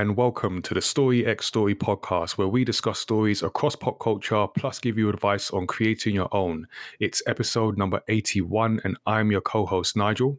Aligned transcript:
Hello 0.00 0.08
and 0.08 0.16
welcome 0.16 0.62
to 0.62 0.72
the 0.72 0.80
Story 0.80 1.26
X 1.26 1.44
Story 1.44 1.74
podcast, 1.74 2.38
where 2.38 2.48
we 2.48 2.64
discuss 2.64 2.98
stories 2.98 3.42
across 3.42 3.76
pop 3.76 3.98
culture 4.00 4.46
plus 4.46 4.78
give 4.78 4.96
you 4.96 5.10
advice 5.10 5.50
on 5.50 5.66
creating 5.66 6.14
your 6.14 6.34
own. 6.34 6.66
It's 7.00 7.22
episode 7.26 7.76
number 7.76 8.00
81, 8.08 8.80
and 8.84 8.96
I'm 9.04 9.30
your 9.30 9.42
co 9.42 9.66
host, 9.66 9.98
Nigel. 9.98 10.38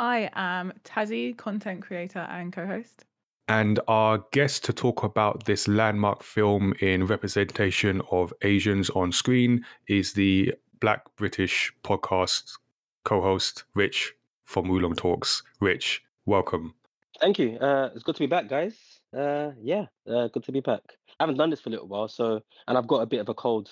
I 0.00 0.28
am 0.32 0.72
Tazzy, 0.82 1.36
content 1.36 1.82
creator 1.82 2.26
and 2.28 2.52
co 2.52 2.66
host. 2.66 3.04
And 3.46 3.78
our 3.86 4.24
guest 4.32 4.64
to 4.64 4.72
talk 4.72 5.04
about 5.04 5.44
this 5.44 5.68
landmark 5.68 6.24
film 6.24 6.74
in 6.80 7.06
representation 7.06 8.02
of 8.10 8.34
Asians 8.42 8.90
on 8.90 9.12
screen 9.12 9.64
is 9.86 10.14
the 10.14 10.52
Black 10.80 11.04
British 11.14 11.72
podcast 11.84 12.58
co 13.04 13.20
host, 13.20 13.62
Rich 13.74 14.14
from 14.46 14.66
Wulong 14.66 14.96
Talks. 14.96 15.44
Rich, 15.60 16.02
welcome. 16.26 16.74
Thank 17.20 17.38
you. 17.38 17.58
Uh, 17.58 17.90
it's 17.94 18.02
good 18.02 18.16
to 18.16 18.20
be 18.20 18.26
back, 18.26 18.48
guys. 18.48 18.89
Uh, 19.16 19.50
yeah, 19.60 19.86
uh, 20.08 20.28
good 20.28 20.44
to 20.44 20.52
be 20.52 20.60
back. 20.60 20.82
I 21.18 21.24
haven't 21.24 21.36
done 21.36 21.50
this 21.50 21.60
for 21.60 21.68
a 21.68 21.72
little 21.72 21.88
while, 21.88 22.08
so 22.08 22.40
and 22.68 22.78
I've 22.78 22.86
got 22.86 23.00
a 23.00 23.06
bit 23.06 23.20
of 23.20 23.28
a 23.28 23.34
cold. 23.34 23.70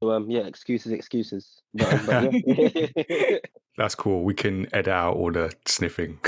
So 0.00 0.12
um, 0.12 0.30
yeah, 0.30 0.42
excuses, 0.42 0.92
excuses. 0.92 1.62
But, 1.74 2.08
um, 2.08 2.30
but 2.30 3.08
yeah. 3.08 3.38
That's 3.78 3.94
cool. 3.94 4.24
We 4.24 4.34
can 4.34 4.66
edit 4.74 4.88
out 4.88 5.16
all 5.16 5.32
the 5.32 5.52
sniffing. 5.64 6.18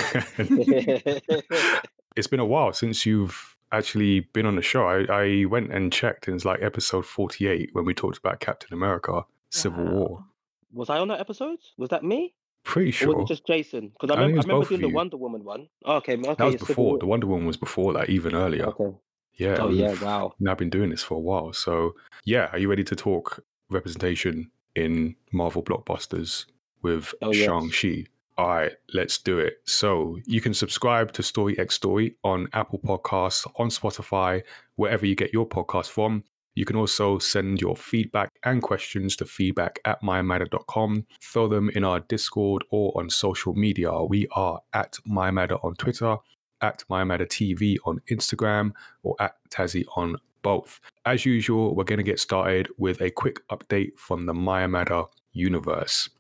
it's 2.17 2.29
been 2.29 2.41
a 2.41 2.45
while 2.45 2.73
since 2.73 3.05
you've 3.05 3.57
actually 3.73 4.21
been 4.33 4.47
on 4.47 4.57
the 4.57 4.63
show. 4.63 4.87
I, 4.87 5.05
I 5.13 5.45
went 5.47 5.73
and 5.73 5.93
checked, 5.93 6.29
and 6.29 6.37
it's 6.37 6.45
like 6.45 6.63
episode 6.63 7.05
forty-eight 7.05 7.71
when 7.73 7.85
we 7.85 7.93
talked 7.93 8.19
about 8.19 8.41
Captain 8.41 8.73
America: 8.73 9.25
Civil 9.51 9.85
wow. 9.85 9.93
War. 9.93 10.25
Was 10.73 10.89
I 10.89 10.99
on 10.99 11.09
that 11.09 11.21
episode? 11.21 11.59
Was 11.77 11.91
that 11.91 12.05
me? 12.05 12.35
Pretty 12.65 12.91
sure. 12.91 13.15
Or 13.15 13.21
was 13.21 13.31
it 13.31 13.35
just 13.35 13.47
Jason? 13.47 13.89
Because 13.89 14.15
I, 14.15 14.21
I, 14.21 14.27
remember, 14.27 14.41
I 14.41 14.43
remember 14.43 14.69
doing 14.69 14.81
the 14.83 14.89
Wonder 14.89 15.17
Woman 15.17 15.45
one. 15.45 15.69
Oh, 15.85 15.97
okay, 15.97 16.17
okay. 16.17 16.35
That 16.35 16.45
was 16.45 16.57
before. 16.57 16.99
The 16.99 17.07
Wonder 17.07 17.27
Woman 17.27 17.47
was 17.47 17.57
before 17.57 17.93
that, 17.95 18.11
even 18.11 18.35
earlier. 18.35 18.67
Okay. 18.67 18.97
Yeah. 19.35 19.57
Oh 19.59 19.71
yeah. 19.71 19.95
Wow. 20.03 20.35
Now 20.39 20.53
I've 20.53 20.59
been 20.59 20.71
doing 20.71 20.91
this 20.91 21.03
for 21.03 21.15
a 21.15 21.21
while, 21.21 21.53
so 21.53 21.95
yeah. 22.25 22.49
Are 22.53 22.59
you 22.59 22.69
ready 22.69 22.85
to 22.85 22.95
talk 22.95 23.43
representation 23.71 24.51
in 24.77 25.17
Marvel 25.33 25.63
blockbusters 25.63 26.45
with 26.83 27.15
oh, 27.23 27.33
yes. 27.33 27.47
Shang-Chi? 27.47 28.05
All 28.39 28.49
right, 28.49 28.73
let's 28.95 29.19
do 29.19 29.39
it. 29.39 29.59
So 29.67 30.19
you 30.25 30.41
can 30.41 30.55
subscribe 30.55 31.13
to 31.13 31.23
Story 31.23 31.59
X 31.59 31.75
Story 31.75 32.17
on 32.25 32.49
Apple 32.55 32.79
Podcasts, 32.79 33.51
on 33.57 33.69
Spotify, 33.69 34.43
wherever 34.77 35.05
you 35.05 35.15
get 35.15 35.33
your 35.33 35.47
podcast 35.47 35.89
from. 35.89 36.25
You 36.61 36.67
can 36.67 36.77
also 36.77 37.19
send 37.19 37.63
your 37.63 37.75
feedback 37.75 38.39
and 38.45 38.61
questions 38.61 39.17
to 39.17 39.25
feedback 39.25 39.79
at 39.87 40.03
mymatter.com. 40.03 41.07
Throw 41.23 41.49
them 41.49 41.71
in 41.71 41.85
our 41.85 42.01
Discord 42.01 42.65
or 42.69 42.93
on 42.97 43.09
social 43.09 43.55
media. 43.55 43.91
We 44.05 44.27
are 44.33 44.61
at 44.75 44.99
mymatter 45.11 45.59
on 45.65 45.75
Twitter, 45.77 46.19
at 46.61 46.85
mymattertv 46.91 47.79
on 47.87 48.03
Instagram, 48.11 48.73
or 49.03 49.17
at 49.21 49.37
Tazzy 49.49 49.87
on 49.97 50.17
both. 50.43 50.83
As 51.07 51.25
usual, 51.25 51.75
we're 51.75 51.85
going 51.85 51.97
to 51.97 52.03
get 52.03 52.21
started 52.21 52.69
with 52.77 53.01
a 53.01 53.11
quick 53.11 53.41
update 53.49 53.97
from 53.97 54.27
the 54.27 54.35
Maya 54.35 54.69
Matter 54.69 55.05
universe. 55.33 56.11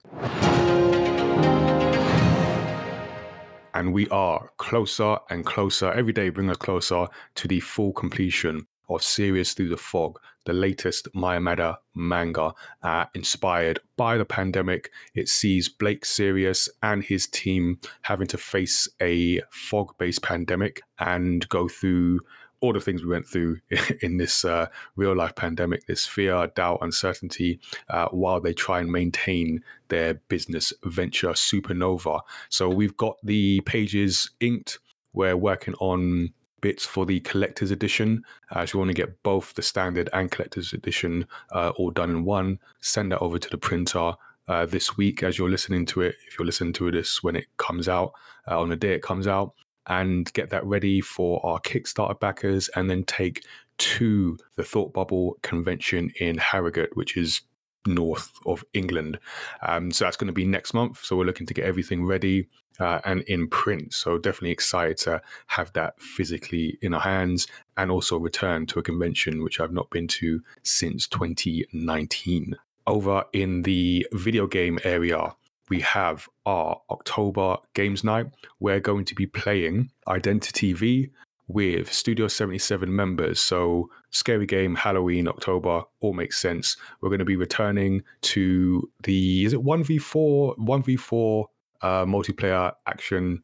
And 3.74 3.92
we 3.92 4.08
are 4.08 4.50
closer 4.56 5.18
and 5.28 5.44
closer. 5.44 5.92
Every 5.92 6.14
day 6.14 6.30
bring 6.30 6.48
us 6.48 6.56
closer 6.56 7.08
to 7.34 7.46
the 7.46 7.60
full 7.60 7.92
completion 7.92 8.66
of 8.90 9.02
Sirius 9.02 9.54
Through 9.54 9.70
the 9.70 9.76
Fog, 9.76 10.18
the 10.44 10.52
latest 10.52 11.08
Maya 11.14 11.40
Matter 11.40 11.76
manga 11.94 12.52
uh, 12.82 13.06
inspired 13.14 13.80
by 13.96 14.18
the 14.18 14.24
pandemic. 14.24 14.90
It 15.14 15.28
sees 15.28 15.68
Blake 15.68 16.04
Sirius 16.04 16.68
and 16.82 17.02
his 17.02 17.26
team 17.26 17.78
having 18.02 18.26
to 18.28 18.38
face 18.38 18.88
a 19.00 19.40
fog 19.50 19.96
based 19.98 20.22
pandemic 20.22 20.82
and 20.98 21.48
go 21.48 21.68
through 21.68 22.20
all 22.60 22.72
the 22.72 22.80
things 22.80 23.02
we 23.02 23.08
went 23.08 23.26
through 23.26 23.58
in 24.02 24.18
this 24.18 24.44
uh, 24.44 24.66
real 24.96 25.16
life 25.16 25.34
pandemic 25.34 25.86
this 25.86 26.06
fear, 26.06 26.46
doubt, 26.54 26.78
uncertainty 26.82 27.58
uh, 27.88 28.08
while 28.08 28.40
they 28.40 28.52
try 28.52 28.80
and 28.80 28.92
maintain 28.92 29.62
their 29.88 30.14
business 30.28 30.72
venture 30.84 31.30
supernova. 31.30 32.20
So 32.48 32.68
we've 32.68 32.96
got 32.96 33.16
the 33.22 33.60
pages 33.62 34.30
inked. 34.40 34.78
We're 35.12 35.36
working 35.36 35.74
on 35.80 36.32
bits 36.60 36.84
for 36.84 37.06
the 37.06 37.20
collector's 37.20 37.70
edition. 37.70 38.24
Uh, 38.50 38.64
so 38.66 38.76
you 38.76 38.78
want 38.80 38.88
to 38.90 38.94
get 38.94 39.22
both 39.22 39.54
the 39.54 39.62
standard 39.62 40.08
and 40.12 40.30
collector's 40.30 40.72
edition 40.72 41.26
uh, 41.52 41.70
all 41.76 41.90
done 41.90 42.10
in 42.10 42.24
one, 42.24 42.58
send 42.80 43.12
that 43.12 43.20
over 43.20 43.38
to 43.38 43.50
the 43.50 43.58
printer. 43.58 44.12
Uh, 44.48 44.66
this 44.66 44.96
week, 44.96 45.22
as 45.22 45.38
you're 45.38 45.50
listening 45.50 45.86
to 45.86 46.00
it, 46.00 46.16
if 46.26 46.36
you're 46.36 46.46
listening 46.46 46.72
to 46.72 46.90
this 46.90 47.22
when 47.22 47.36
it 47.36 47.46
comes 47.56 47.88
out, 47.88 48.12
uh, 48.50 48.60
on 48.60 48.68
the 48.68 48.74
day 48.74 48.92
it 48.94 49.02
comes 49.02 49.28
out, 49.28 49.54
and 49.86 50.32
get 50.32 50.50
that 50.50 50.64
ready 50.64 51.00
for 51.00 51.44
our 51.46 51.60
Kickstarter 51.60 52.18
backers, 52.18 52.68
and 52.74 52.90
then 52.90 53.04
take 53.04 53.44
to 53.78 54.36
the 54.56 54.64
Thought 54.64 54.92
Bubble 54.92 55.38
convention 55.42 56.12
in 56.18 56.36
Harrogate, 56.36 56.96
which 56.96 57.16
is 57.16 57.42
north 57.86 58.32
of 58.44 58.64
England. 58.74 59.18
Um, 59.62 59.90
so 59.90 60.04
that's 60.04 60.16
going 60.16 60.26
to 60.26 60.32
be 60.32 60.44
next 60.44 60.74
month. 60.74 61.02
So 61.02 61.16
we're 61.16 61.24
looking 61.24 61.46
to 61.46 61.54
get 61.54 61.64
everything 61.64 62.04
ready 62.04 62.48
uh, 62.80 63.00
and 63.04 63.22
in 63.22 63.46
print. 63.48 63.92
So 63.94 64.18
definitely 64.18 64.50
excited 64.50 64.96
to 64.98 65.22
have 65.48 65.72
that 65.74 66.00
physically 66.00 66.78
in 66.82 66.94
our 66.94 67.00
hands 67.00 67.46
and 67.76 67.90
also 67.90 68.18
return 68.18 68.66
to 68.66 68.78
a 68.78 68.82
convention 68.82 69.42
which 69.42 69.60
I've 69.60 69.72
not 69.72 69.90
been 69.90 70.08
to 70.08 70.42
since 70.62 71.06
2019. 71.06 72.56
Over 72.86 73.24
in 73.32 73.62
the 73.62 74.06
video 74.12 74.46
game 74.46 74.78
area, 74.82 75.34
we 75.68 75.80
have 75.82 76.28
our 76.46 76.80
October 76.90 77.56
Games 77.74 78.02
Night. 78.02 78.26
We're 78.58 78.80
going 78.80 79.04
to 79.04 79.14
be 79.14 79.26
playing 79.26 79.90
Identity 80.08 80.72
V 80.72 81.10
with 81.46 81.92
Studio 81.92 82.28
77 82.28 82.94
members. 82.94 83.40
So, 83.40 83.90
Scary 84.10 84.46
Game, 84.46 84.74
Halloween, 84.74 85.28
October, 85.28 85.82
all 86.00 86.12
makes 86.12 86.38
sense. 86.38 86.76
We're 87.00 87.08
going 87.08 87.20
to 87.20 87.24
be 87.24 87.36
returning 87.36 88.02
to 88.22 88.88
the, 89.02 89.44
is 89.44 89.52
it 89.52 89.60
1v4, 89.60 90.58
1v4 90.58 91.44
uh, 91.82 92.04
multiplayer 92.04 92.72
action? 92.86 93.42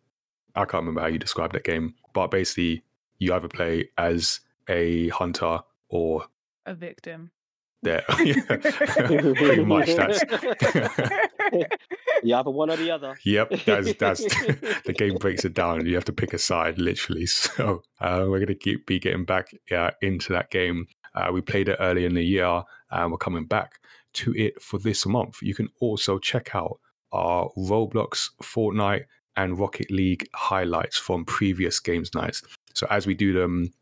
I 0.54 0.60
can't 0.60 0.82
remember 0.82 1.02
how 1.02 1.08
you 1.08 1.19
describe 1.19 1.52
that 1.52 1.64
game, 1.64 1.94
but 2.14 2.30
basically, 2.30 2.84
you 3.19 3.34
either 3.34 3.48
play 3.48 3.91
as 3.98 4.41
a 4.69 5.08
hunter 5.08 5.60
or 5.88 6.24
a 6.64 6.75
victim 6.75 7.30
there. 7.82 8.02
Pretty 8.08 9.64
much 9.64 9.94
that's 9.94 10.22
you 12.22 12.34
either 12.34 12.50
one 12.50 12.70
or 12.70 12.76
the 12.76 12.91
other. 12.91 13.19
Yep, 13.25 13.52
that's 13.64 13.94
that's 13.94 14.22
the 14.84 14.94
game 14.96 15.16
breaks 15.16 15.44
it 15.44 15.54
down. 15.54 15.86
You 15.86 15.94
have 15.94 16.04
to 16.06 16.12
pick 16.12 16.32
a 16.32 16.38
side, 16.38 16.78
literally. 16.78 17.26
So 17.26 17.82
uh, 18.00 18.26
we're 18.28 18.38
going 18.38 18.46
to 18.48 18.54
keep 18.54 18.86
be 18.86 18.98
getting 18.98 19.25
back 19.25 19.54
uh, 19.70 19.91
into 20.02 20.32
that 20.32 20.50
game. 20.50 20.86
Uh, 21.14 21.30
we 21.32 21.41
played 21.41 21.69
it 21.69 21.76
early 21.80 22.04
in 22.04 22.14
the 22.14 22.25
year, 22.25 22.62
and 22.91 23.10
we're 23.10 23.19
coming 23.19 23.46
back 23.46 23.80
to 24.14 24.34
it 24.34 24.60
for 24.60 24.78
this 24.78 25.06
month. 25.06 25.38
You 25.42 25.54
can 25.54 25.69
also 25.80 26.19
check 26.19 26.54
out 26.54 26.78
our 27.12 27.50
Roblox, 27.56 28.31
Fortnite, 28.43 29.05
and 29.37 29.59
Rocket 29.59 29.91
League 29.91 30.28
highlights 30.34 30.97
from 30.97 31.25
previous 31.25 31.78
games 31.78 32.15
nights. 32.15 32.43
So 32.75 32.87
as 32.91 33.06
we 33.06 33.15
do 33.15 33.33
them, 33.33 33.72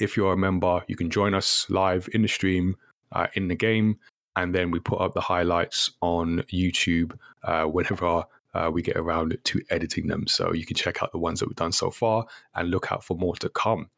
if 0.00 0.16
you're 0.16 0.32
a 0.32 0.36
member, 0.36 0.82
you 0.88 0.96
can 0.96 1.10
join 1.10 1.34
us 1.34 1.66
live 1.68 2.08
in 2.12 2.22
the 2.22 2.28
stream 2.28 2.76
uh, 3.12 3.26
in 3.34 3.48
the 3.48 3.54
game, 3.54 3.98
and 4.36 4.54
then 4.54 4.70
we 4.70 4.80
put 4.80 5.00
up 5.00 5.14
the 5.14 5.20
highlights 5.20 5.90
on 6.00 6.42
YouTube 6.52 7.16
uh, 7.44 7.64
whenever 7.64 8.24
uh, 8.54 8.70
we 8.72 8.82
get 8.82 8.96
around 8.96 9.36
to 9.44 9.60
editing 9.70 10.06
them. 10.06 10.26
So 10.26 10.52
you 10.52 10.64
can 10.64 10.76
check 10.76 11.02
out 11.02 11.12
the 11.12 11.18
ones 11.18 11.40
that 11.40 11.48
we've 11.48 11.56
done 11.56 11.72
so 11.72 11.90
far 11.90 12.26
and 12.54 12.70
look 12.70 12.92
out 12.92 13.04
for 13.04 13.16
more 13.16 13.36
to 13.36 13.48
come. 13.48 13.88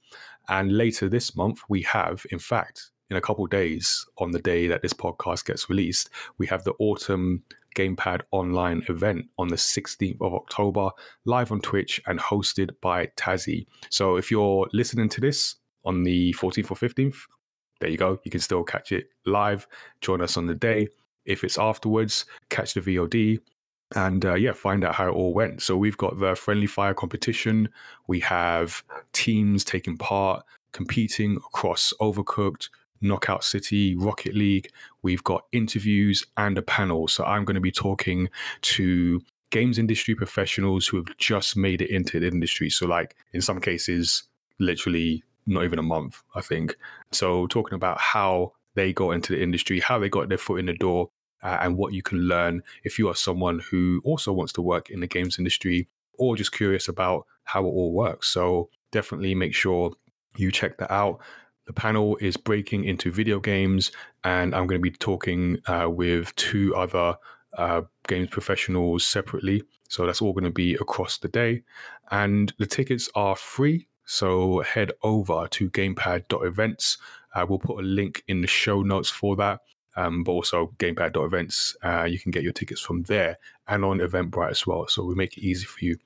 And 0.49 0.77
later 0.77 1.09
this 1.09 1.35
month, 1.35 1.61
we 1.69 1.83
have, 1.83 2.25
in 2.31 2.39
fact, 2.39 2.91
in 3.11 3.17
a 3.17 3.21
couple 3.21 3.47
days, 3.47 4.05
on 4.19 4.33
the 4.33 4.41
day 4.41 4.67
that 4.67 4.83
this 4.83 4.93
podcast 4.93 5.45
gets 5.45 5.71
released, 5.71 6.11
we 6.39 6.47
have 6.47 6.65
the 6.65 6.75
autumn 6.79 7.43
Gamepad 7.77 8.23
online 8.33 8.83
event 8.89 9.27
on 9.39 9.49
the 9.49 9.57
16th 9.57 10.21
of 10.21 10.35
October, 10.35 10.91
live 11.27 11.53
on 11.53 11.61
Twitch 11.61 12.01
and 12.07 12.19
hosted 12.19 12.71
by 12.81 13.07
Tazzy. 13.17 13.67
So 13.91 14.17
if 14.17 14.31
you're 14.31 14.67
listening 14.73 15.09
to 15.11 15.21
this 15.21 15.57
on 15.85 16.03
the 16.03 16.33
14th 16.33 16.71
or 16.71 16.77
15th, 16.77 17.19
there 17.81 17.91
you 17.91 17.99
go. 17.99 18.19
You 18.25 18.31
can 18.31 18.41
still 18.41 18.65
catch 18.65 18.91
it 18.91 19.09
live. 19.27 19.69
Join 20.01 20.23
us 20.23 20.37
on 20.37 20.47
the 20.47 20.55
day. 20.55 20.89
If 21.27 21.45
it's 21.45 21.59
afterwards, 21.59 22.25
catch 22.49 22.75
the 22.75 22.81
VOD 22.81 23.41
and 23.95 24.25
uh, 24.25 24.35
yeah, 24.35 24.53
find 24.53 24.85
out 24.85 24.95
how 24.95 25.09
it 25.09 25.13
all 25.13 25.35
went. 25.35 25.63
So 25.63 25.77
we've 25.77 25.97
got 25.97 26.19
the 26.19 26.35
friendly 26.35 26.67
fire 26.67 26.95
competition. 26.95 27.69
We 28.09 28.21
have 28.21 28.83
teams 29.13 29.65
taking 29.65 29.97
part, 29.97 30.45
competing 30.73 31.37
across 31.37 31.93
Overcooked, 32.01 32.69
Knockout 33.01 33.45
City, 33.45 33.97
Rocket 33.97 34.35
League. 34.35 34.71
We've 35.03 35.25
got 35.25 35.45
interviews 35.53 36.25
and 36.37 36.57
a 36.59 36.63
panel. 36.63 37.09
So 37.09 37.25
I'm 37.25 37.45
going 37.45 37.55
to 37.55 37.61
be 37.61 37.73
talking 37.73 38.29
to 38.63 39.21
games 39.51 39.79
industry 39.79 40.15
professionals 40.15 40.87
who 40.87 40.97
have 40.99 41.17
just 41.19 41.57
made 41.57 41.83
it 41.83 41.91
into 41.91 42.21
the 42.21 42.29
industry. 42.29 42.71
So 42.71 42.87
like 42.87 43.17
in 43.33 43.41
some 43.41 43.61
cases, 43.61 44.25
literally 44.59 45.23
not 45.47 45.65
even 45.65 45.79
a 45.79 45.83
month, 45.83 46.23
I 46.35 46.41
think. 46.41 46.77
So 47.13 47.47
talking 47.47 47.75
about 47.75 47.99
how 48.01 48.53
they 48.75 48.93
got 48.93 49.11
into 49.11 49.33
the 49.33 49.43
industry, 49.43 49.81
how 49.81 49.99
they 49.99 50.09
got 50.09 50.29
their 50.29 50.39
foot 50.39 50.61
in 50.61 50.67
the 50.67 50.75
door, 50.75 51.11
uh, 51.43 51.59
and 51.61 51.77
what 51.77 51.93
you 51.93 52.03
can 52.03 52.19
learn 52.21 52.63
if 52.83 52.99
you 52.99 53.09
are 53.09 53.15
someone 53.15 53.61
who 53.71 54.01
also 54.05 54.33
wants 54.33 54.53
to 54.55 54.63
work 54.63 54.91
in 54.91 55.01
the 55.01 55.07
games 55.07 55.39
industry 55.39 55.89
or 56.19 56.37
just 56.37 56.53
curious 56.53 56.89
about 56.89 57.27
how 57.45 57.63
it 57.63 57.69
all 57.69 57.93
works. 57.93 58.29
So 58.29 58.69
definitely 58.91 59.35
make 59.35 59.55
sure 59.55 59.93
you 60.37 60.51
check 60.51 60.79
that 60.79 60.91
out. 60.91 61.21
The 61.67 61.73
panel 61.73 62.17
is 62.21 62.37
breaking 62.37 62.85
into 62.85 63.11
video 63.11 63.41
games, 63.41 63.93
and 64.25 64.55
I'm 64.55 64.67
going 64.67 64.81
to 64.81 64.91
be 64.91 64.97
talking 64.97 65.59
uh, 65.67 65.89
with 65.91 66.35
two 66.37 66.75
other 66.77 67.17
uh, 67.57 67.83
games 68.07 68.29
professionals 68.31 69.05
separately. 69.05 69.63
So 69.89 70.07
that's 70.07 70.23
all 70.23 70.33
going 70.33 70.45
to 70.45 70.51
be 70.51 70.75
across 70.75 71.19
the 71.19 71.29
day. 71.29 71.63
And 72.11 72.53
the 72.59 72.67
tickets 72.67 73.09
are 73.15 73.37
free. 73.37 73.89
So 74.05 74.61
head 74.61 74.93
over 75.03 75.49
to 75.49 75.71
gamepad.events. 75.71 76.99
Uh, 77.35 77.47
we'll 77.49 77.59
put 77.59 77.81
a 77.81 77.87
link 77.87 78.23
in 78.29 78.41
the 78.41 78.47
show 78.47 78.83
notes 78.83 79.11
for 79.11 79.37
that. 79.37 79.61
Um, 79.97 80.25
but 80.25 80.33
also 80.33 80.75
gamepad.events. 80.79 81.77
Uh, 81.83 82.05
you 82.05 82.19
can 82.19 82.31
get 82.31 82.43
your 82.43 82.53
tickets 82.53 82.83
from 82.83 83.03
there 83.05 83.39
and 83.67 83.83
on 83.83 83.99
Eventbrite 83.99 84.51
as 84.51 84.67
well. 84.67 84.87
So 84.89 85.05
we 85.05 85.15
make 85.15 85.39
it 85.39 85.43
easy 85.43 85.65
for 85.65 85.83
you. 85.83 85.97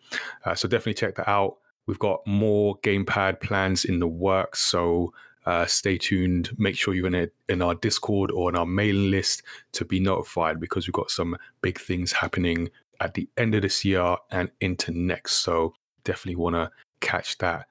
Uh, 0.44 0.54
so 0.54 0.68
definitely 0.68 0.94
check 0.94 1.16
that 1.16 1.28
out. 1.28 1.56
We've 1.86 1.98
got 1.98 2.24
more 2.24 2.78
gamepad 2.78 3.40
plans 3.40 3.84
in 3.84 3.98
the 3.98 4.06
works. 4.06 4.60
So 4.60 5.12
uh, 5.46 5.66
stay 5.66 5.98
tuned. 5.98 6.50
Make 6.58 6.76
sure 6.76 6.94
you're 6.94 7.06
in, 7.06 7.14
a, 7.14 7.28
in 7.48 7.62
our 7.62 7.74
Discord 7.74 8.30
or 8.30 8.48
on 8.48 8.56
our 8.56 8.66
mailing 8.66 9.10
list 9.10 9.42
to 9.72 9.84
be 9.84 10.00
notified 10.00 10.60
because 10.60 10.86
we've 10.86 10.92
got 10.92 11.10
some 11.10 11.36
big 11.62 11.78
things 11.78 12.12
happening 12.12 12.70
at 13.00 13.14
the 13.14 13.28
end 13.36 13.54
of 13.54 13.62
this 13.62 13.84
year 13.84 14.16
and 14.30 14.50
into 14.60 14.92
next. 14.92 15.36
So 15.36 15.74
definitely 16.04 16.36
want 16.36 16.56
to 16.56 16.70
catch 17.00 17.38
that. 17.38 17.66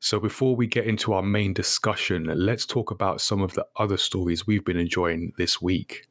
So 0.00 0.18
before 0.18 0.56
we 0.56 0.66
get 0.66 0.86
into 0.86 1.12
our 1.12 1.22
main 1.22 1.52
discussion, 1.52 2.24
let's 2.34 2.66
talk 2.66 2.90
about 2.90 3.20
some 3.20 3.40
of 3.40 3.54
the 3.54 3.64
other 3.76 3.96
stories 3.96 4.46
we've 4.46 4.64
been 4.64 4.76
enjoying 4.76 5.32
this 5.38 5.62
week. 5.62 6.08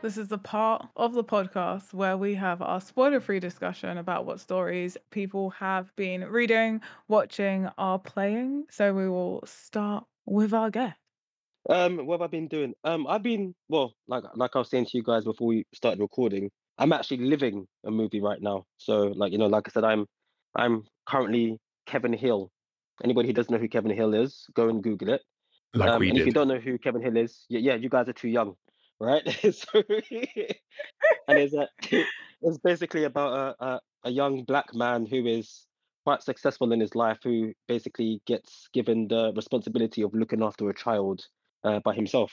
This 0.00 0.16
is 0.16 0.28
the 0.28 0.38
part 0.38 0.86
of 0.94 1.12
the 1.12 1.24
podcast 1.24 1.92
where 1.92 2.16
we 2.16 2.36
have 2.36 2.62
our 2.62 2.80
spoiler 2.80 3.18
free 3.18 3.40
discussion 3.40 3.98
about 3.98 4.26
what 4.26 4.38
stories 4.38 4.96
people 5.10 5.50
have 5.50 5.94
been 5.96 6.22
reading, 6.22 6.80
watching, 7.08 7.68
or 7.76 7.98
playing. 7.98 8.66
So 8.70 8.94
we 8.94 9.08
will 9.08 9.42
start 9.44 10.04
with 10.24 10.54
our 10.54 10.70
guest. 10.70 10.94
Um, 11.68 12.06
what 12.06 12.20
have 12.20 12.28
I 12.28 12.30
been 12.30 12.46
doing? 12.46 12.74
Um, 12.84 13.08
I've 13.08 13.24
been 13.24 13.56
well, 13.68 13.92
like 14.06 14.22
like 14.36 14.52
I 14.54 14.60
was 14.60 14.70
saying 14.70 14.86
to 14.86 14.96
you 14.96 15.02
guys 15.02 15.24
before 15.24 15.48
we 15.48 15.66
started 15.74 16.00
recording. 16.00 16.48
I'm 16.78 16.92
actually 16.92 17.24
living 17.24 17.66
a 17.84 17.90
movie 17.90 18.20
right 18.20 18.40
now. 18.40 18.66
So, 18.76 19.12
like 19.16 19.32
you 19.32 19.38
know, 19.38 19.48
like 19.48 19.66
I 19.66 19.72
said, 19.72 19.82
I'm 19.82 20.06
I'm 20.54 20.84
currently 21.06 21.58
Kevin 21.86 22.12
Hill. 22.12 22.52
Anybody 23.02 23.26
who 23.26 23.34
doesn't 23.34 23.52
know 23.52 23.58
who 23.58 23.68
Kevin 23.68 23.90
Hill 23.90 24.14
is, 24.14 24.46
go 24.54 24.68
and 24.68 24.80
Google 24.80 25.08
it. 25.08 25.22
Like 25.74 25.90
um, 25.90 26.00
we 26.00 26.08
and 26.08 26.16
did. 26.16 26.22
if 26.22 26.26
you 26.28 26.32
don't 26.32 26.48
know 26.48 26.58
who 26.58 26.78
Kevin 26.78 27.02
Hill 27.02 27.16
is, 27.16 27.46
yeah, 27.48 27.58
yeah 27.58 27.74
you 27.74 27.88
guys 27.88 28.08
are 28.08 28.12
too 28.12 28.28
young, 28.28 28.54
right? 29.00 29.22
and 29.44 29.54
it's 31.28 31.54
a, 31.54 31.68
it's 32.42 32.58
basically 32.58 33.04
about 33.04 33.56
a, 33.60 33.64
a 33.64 33.80
a 34.04 34.10
young 34.10 34.44
black 34.44 34.74
man 34.74 35.06
who 35.06 35.26
is 35.26 35.66
quite 36.04 36.22
successful 36.22 36.72
in 36.72 36.80
his 36.80 36.94
life, 36.94 37.18
who 37.22 37.52
basically 37.66 38.22
gets 38.26 38.68
given 38.72 39.08
the 39.08 39.32
responsibility 39.34 40.02
of 40.02 40.14
looking 40.14 40.42
after 40.42 40.68
a 40.70 40.74
child 40.74 41.26
uh, 41.64 41.80
by 41.80 41.94
himself 41.94 42.32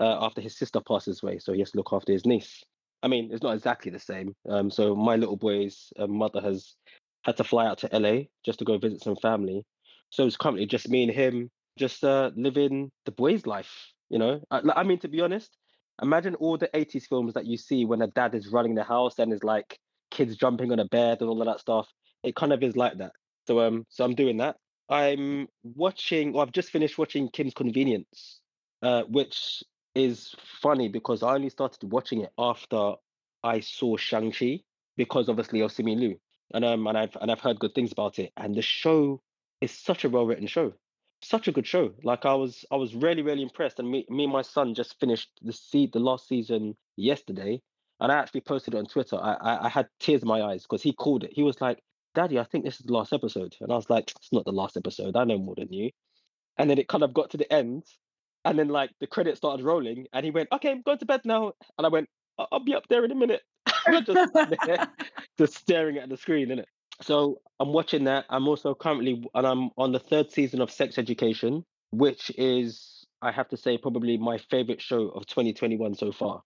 uh, 0.00 0.24
after 0.24 0.40
his 0.40 0.56
sister 0.56 0.80
passes 0.86 1.22
away. 1.22 1.38
So 1.38 1.52
he 1.52 1.60
has 1.60 1.72
to 1.72 1.78
look 1.78 1.92
after 1.92 2.12
his 2.12 2.26
niece. 2.26 2.62
I 3.02 3.08
mean, 3.08 3.30
it's 3.32 3.42
not 3.42 3.54
exactly 3.54 3.90
the 3.90 3.98
same. 3.98 4.34
Um, 4.48 4.70
so 4.70 4.94
my 4.94 5.16
little 5.16 5.36
boy's 5.36 5.92
uh, 5.98 6.06
mother 6.06 6.40
has 6.40 6.76
had 7.24 7.36
to 7.38 7.44
fly 7.44 7.66
out 7.66 7.78
to 7.78 7.98
LA 7.98 8.24
just 8.44 8.58
to 8.60 8.64
go 8.64 8.78
visit 8.78 9.02
some 9.02 9.16
family. 9.16 9.64
So 10.10 10.26
it's 10.26 10.36
currently 10.36 10.66
just 10.66 10.88
me 10.88 11.04
and 11.04 11.12
him, 11.12 11.50
just 11.78 12.04
uh, 12.04 12.30
living 12.36 12.90
the 13.06 13.12
boy's 13.12 13.46
life. 13.46 13.92
You 14.10 14.18
know, 14.18 14.40
I, 14.50 14.60
I 14.76 14.82
mean, 14.82 14.98
to 15.00 15.08
be 15.08 15.20
honest, 15.20 15.56
imagine 16.02 16.34
all 16.36 16.56
the 16.56 16.68
80s 16.68 17.08
films 17.08 17.34
that 17.34 17.46
you 17.46 17.56
see 17.56 17.84
when 17.84 18.02
a 18.02 18.06
dad 18.06 18.34
is 18.34 18.48
running 18.48 18.74
the 18.74 18.84
house 18.84 19.18
and 19.18 19.32
is 19.32 19.44
like 19.44 19.78
kids 20.10 20.36
jumping 20.36 20.72
on 20.72 20.78
a 20.78 20.84
bed 20.86 21.18
and 21.20 21.30
all 21.30 21.40
of 21.40 21.46
that 21.46 21.60
stuff. 21.60 21.88
It 22.22 22.34
kind 22.34 22.52
of 22.52 22.62
is 22.62 22.76
like 22.76 22.98
that. 22.98 23.12
So 23.46 23.60
um, 23.60 23.86
so 23.88 24.04
I'm 24.04 24.14
doing 24.14 24.38
that. 24.38 24.56
I'm 24.88 25.46
watching, 25.62 26.36
I've 26.36 26.52
just 26.52 26.70
finished 26.70 26.98
watching 26.98 27.28
Kim's 27.28 27.54
Convenience, 27.54 28.40
uh, 28.82 29.04
which 29.04 29.62
is 29.94 30.34
funny 30.60 30.88
because 30.88 31.22
I 31.22 31.34
only 31.34 31.48
started 31.48 31.90
watching 31.90 32.22
it 32.22 32.30
after 32.36 32.94
I 33.42 33.60
saw 33.60 33.96
Shang 33.96 34.32
Chi 34.32 34.60
because 34.96 35.28
obviously 35.28 35.60
of 35.60 35.72
Simu 35.72 35.96
Liu, 35.96 36.20
and 36.52 36.64
um 36.64 36.86
and 36.86 36.98
I've 36.98 37.16
and 37.20 37.30
I've 37.30 37.40
heard 37.40 37.60
good 37.60 37.74
things 37.74 37.92
about 37.92 38.18
it. 38.18 38.32
And 38.36 38.54
the 38.54 38.62
show 38.62 39.22
is 39.60 39.70
such 39.70 40.04
a 40.04 40.08
well 40.10 40.26
written 40.26 40.46
show, 40.46 40.72
such 41.22 41.48
a 41.48 41.52
good 41.52 41.66
show. 41.66 41.94
Like 42.04 42.24
I 42.24 42.34
was 42.34 42.64
I 42.70 42.76
was 42.76 42.94
really 42.94 43.22
really 43.22 43.42
impressed. 43.42 43.78
And 43.78 43.90
me 43.90 44.06
me 44.08 44.24
and 44.24 44.32
my 44.32 44.42
son 44.42 44.74
just 44.74 44.98
finished 45.00 45.30
the 45.42 45.52
see 45.52 45.86
the 45.86 46.00
last 46.00 46.28
season 46.28 46.76
yesterday, 46.96 47.60
and 48.00 48.12
I 48.12 48.16
actually 48.18 48.42
posted 48.42 48.74
it 48.74 48.78
on 48.78 48.86
Twitter. 48.86 49.16
I 49.16 49.34
I, 49.34 49.66
I 49.66 49.68
had 49.68 49.88
tears 50.00 50.22
in 50.22 50.28
my 50.28 50.42
eyes 50.42 50.62
because 50.62 50.82
he 50.82 50.92
called 50.92 51.24
it. 51.24 51.32
He 51.32 51.42
was 51.42 51.60
like, 51.60 51.82
"Daddy, 52.14 52.38
I 52.38 52.44
think 52.44 52.64
this 52.64 52.80
is 52.80 52.86
the 52.86 52.92
last 52.92 53.12
episode," 53.12 53.56
and 53.60 53.72
I 53.72 53.76
was 53.76 53.90
like, 53.90 54.10
"It's 54.16 54.32
not 54.32 54.44
the 54.44 54.52
last 54.52 54.76
episode. 54.76 55.16
I 55.16 55.24
know 55.24 55.38
more 55.38 55.54
than 55.56 55.72
you." 55.72 55.90
And 56.58 56.70
then 56.70 56.78
it 56.78 56.88
kind 56.88 57.04
of 57.04 57.14
got 57.14 57.30
to 57.30 57.36
the 57.36 57.52
end, 57.52 57.84
and 58.44 58.58
then 58.58 58.68
like 58.68 58.90
the 59.00 59.06
credits 59.06 59.38
started 59.38 59.64
rolling, 59.64 60.06
and 60.12 60.24
he 60.24 60.30
went, 60.30 60.48
"Okay, 60.52 60.70
I'm 60.70 60.82
going 60.82 60.98
to 60.98 61.06
bed 61.06 61.22
now." 61.24 61.52
And 61.78 61.86
I 61.86 61.90
went, 61.90 62.08
"I- 62.38 62.46
"I'll 62.52 62.60
be 62.64 62.74
up 62.74 62.88
there 62.88 63.04
in 63.04 63.10
a 63.12 63.14
minute." 63.14 63.42
Just 64.06 64.32
just 65.38 65.54
staring 65.54 65.98
at 65.98 66.08
the 66.08 66.16
screen, 66.16 66.48
innit? 66.48 66.66
So 67.02 67.40
I'm 67.58 67.72
watching 67.72 68.04
that. 68.04 68.26
I'm 68.28 68.48
also 68.48 68.74
currently, 68.74 69.24
and 69.34 69.46
I'm 69.46 69.70
on 69.76 69.92
the 69.92 69.98
third 69.98 70.30
season 70.30 70.60
of 70.60 70.70
Sex 70.70 70.98
Education, 70.98 71.64
which 71.90 72.30
is, 72.36 73.06
I 73.22 73.32
have 73.32 73.48
to 73.48 73.56
say, 73.56 73.78
probably 73.78 74.18
my 74.18 74.38
favorite 74.38 74.80
show 74.80 75.08
of 75.08 75.26
2021 75.26 75.94
so 75.94 76.12
far. 76.12 76.42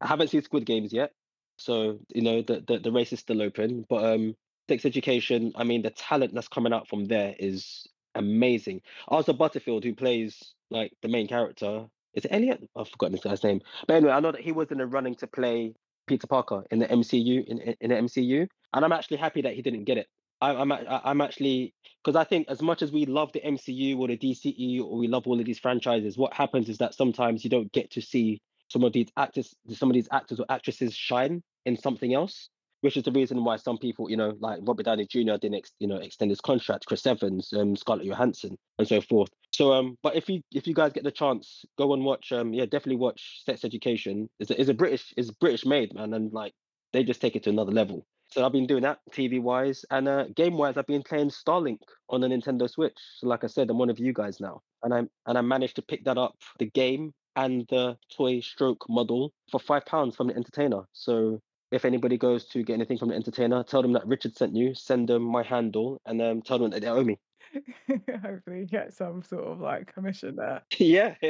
I 0.00 0.06
haven't 0.06 0.28
seen 0.28 0.42
Squid 0.42 0.66
Games 0.66 0.92
yet, 0.92 1.12
so 1.56 1.98
you 2.08 2.22
know 2.22 2.42
the 2.42 2.62
the, 2.66 2.78
the 2.78 2.92
race 2.92 3.12
is 3.12 3.20
still 3.20 3.40
open. 3.40 3.86
But 3.88 4.04
um, 4.04 4.36
Sex 4.68 4.84
Education, 4.84 5.52
I 5.56 5.64
mean, 5.64 5.82
the 5.82 5.90
talent 5.90 6.34
that's 6.34 6.48
coming 6.48 6.72
out 6.72 6.88
from 6.88 7.06
there 7.06 7.34
is 7.38 7.86
amazing. 8.14 8.82
Arthur 9.08 9.32
Butterfield, 9.32 9.84
who 9.84 9.94
plays 9.94 10.54
like 10.70 10.92
the 11.02 11.08
main 11.08 11.28
character, 11.28 11.86
is 12.14 12.24
it 12.24 12.32
Elliot? 12.32 12.68
I've 12.76 12.88
forgotten 12.88 13.12
this 13.12 13.24
guy's 13.24 13.44
name. 13.44 13.60
But 13.86 13.94
anyway, 13.94 14.12
I 14.12 14.20
know 14.20 14.32
that 14.32 14.40
he 14.40 14.52
was 14.52 14.70
in 14.70 14.78
the 14.78 14.86
running 14.86 15.14
to 15.16 15.26
play 15.26 15.74
Peter 16.06 16.26
Parker 16.26 16.64
in 16.70 16.78
the 16.78 16.86
MCU 16.86 17.44
in 17.46 17.58
in 17.80 17.90
the 17.90 17.96
MCU, 17.96 18.46
and 18.72 18.84
I'm 18.84 18.92
actually 18.92 19.18
happy 19.18 19.42
that 19.42 19.54
he 19.54 19.62
didn't 19.62 19.84
get 19.84 19.98
it. 19.98 20.06
I, 20.40 20.54
I'm 20.54 20.72
I'm 20.72 21.20
actually 21.20 21.74
because 22.02 22.16
I 22.16 22.24
think 22.24 22.48
as 22.48 22.60
much 22.60 22.82
as 22.82 22.92
we 22.92 23.06
love 23.06 23.32
the 23.32 23.40
MCU 23.40 23.98
or 23.98 24.08
the 24.08 24.18
DCE 24.18 24.82
or 24.82 24.98
we 24.98 25.08
love 25.08 25.26
all 25.26 25.38
of 25.38 25.46
these 25.46 25.58
franchises, 25.58 26.18
what 26.18 26.34
happens 26.34 26.68
is 26.68 26.78
that 26.78 26.94
sometimes 26.94 27.44
you 27.44 27.50
don't 27.50 27.72
get 27.72 27.90
to 27.92 28.02
see 28.02 28.40
some 28.68 28.84
of 28.84 28.92
these 28.92 29.08
actors, 29.16 29.54
some 29.72 29.90
of 29.90 29.94
these 29.94 30.08
actors 30.10 30.40
or 30.40 30.46
actresses 30.48 30.94
shine 30.94 31.42
in 31.64 31.76
something 31.76 32.12
else 32.12 32.48
which 32.84 32.98
is 32.98 33.02
the 33.02 33.12
reason 33.12 33.44
why 33.44 33.56
some 33.56 33.78
people, 33.78 34.10
you 34.10 34.16
know, 34.16 34.36
like 34.40 34.58
Robert 34.60 34.82
Downey 34.82 35.06
Jr. 35.06 35.38
didn't, 35.40 35.54
ex- 35.54 35.72
you 35.78 35.88
know, 35.88 35.96
extend 35.96 36.30
his 36.30 36.42
contract, 36.42 36.84
Chris 36.84 37.06
Evans, 37.06 37.50
um, 37.54 37.74
Scarlett 37.74 38.04
Johansson, 38.04 38.58
and 38.78 38.86
so 38.86 39.00
forth. 39.00 39.30
So, 39.52 39.72
um, 39.72 39.96
but 40.02 40.16
if 40.16 40.28
you 40.28 40.42
if 40.52 40.66
you 40.66 40.74
guys 40.74 40.92
get 40.92 41.02
the 41.02 41.10
chance, 41.10 41.64
go 41.78 41.94
and 41.94 42.04
watch. 42.04 42.30
Um, 42.30 42.52
yeah, 42.52 42.66
definitely 42.66 42.96
watch 42.96 43.40
Sex 43.46 43.64
Education. 43.64 44.28
It's 44.38 44.50
a, 44.50 44.60
it's 44.60 44.68
a 44.68 44.74
British, 44.74 45.14
it's 45.16 45.30
British 45.30 45.64
made, 45.64 45.94
man, 45.94 46.12
and 46.12 46.30
like 46.34 46.52
they 46.92 47.04
just 47.04 47.22
take 47.22 47.36
it 47.36 47.42
to 47.44 47.50
another 47.50 47.72
level. 47.72 48.04
So 48.30 48.44
I've 48.44 48.52
been 48.52 48.66
doing 48.66 48.82
that 48.82 48.98
TV 49.12 49.40
wise 49.40 49.86
and 49.90 50.06
uh, 50.06 50.24
game 50.36 50.58
wise. 50.58 50.76
I've 50.76 50.86
been 50.86 51.02
playing 51.02 51.30
Starlink 51.30 51.78
on 52.10 52.20
the 52.20 52.26
Nintendo 52.26 52.68
Switch. 52.68 52.98
So 53.16 53.28
like 53.28 53.44
I 53.44 53.46
said, 53.46 53.70
I'm 53.70 53.78
one 53.78 53.88
of 53.88 53.98
you 53.98 54.12
guys 54.12 54.40
now, 54.40 54.60
and 54.82 54.92
I 54.92 54.98
and 55.24 55.38
I 55.38 55.40
managed 55.40 55.76
to 55.76 55.82
pick 55.82 56.04
that 56.04 56.18
up, 56.18 56.36
the 56.58 56.66
game 56.66 57.14
and 57.34 57.66
the 57.70 57.96
toy 58.14 58.40
stroke 58.40 58.84
model 58.90 59.32
for 59.50 59.58
five 59.58 59.86
pounds 59.86 60.16
from 60.16 60.26
the 60.26 60.36
entertainer. 60.36 60.82
So 60.92 61.40
if 61.74 61.84
anybody 61.84 62.16
goes 62.16 62.44
to 62.46 62.62
get 62.62 62.74
anything 62.74 62.98
from 62.98 63.08
the 63.08 63.14
entertainer, 63.14 63.64
tell 63.64 63.82
them 63.82 63.92
that 63.92 64.06
Richard 64.06 64.36
sent 64.36 64.54
you, 64.54 64.74
send 64.74 65.08
them 65.08 65.22
my 65.22 65.42
handle, 65.42 66.00
and 66.06 66.22
um, 66.22 66.42
tell 66.42 66.58
them 66.58 66.70
that 66.70 66.82
they 66.82 66.88
owe 66.88 67.02
me. 67.02 67.18
Hopefully, 68.22 68.60
you 68.60 68.66
get 68.66 68.94
some 68.94 69.22
sort 69.22 69.44
of 69.44 69.60
like 69.60 69.92
commission 69.92 70.36
there. 70.36 70.62
yeah. 70.78 71.14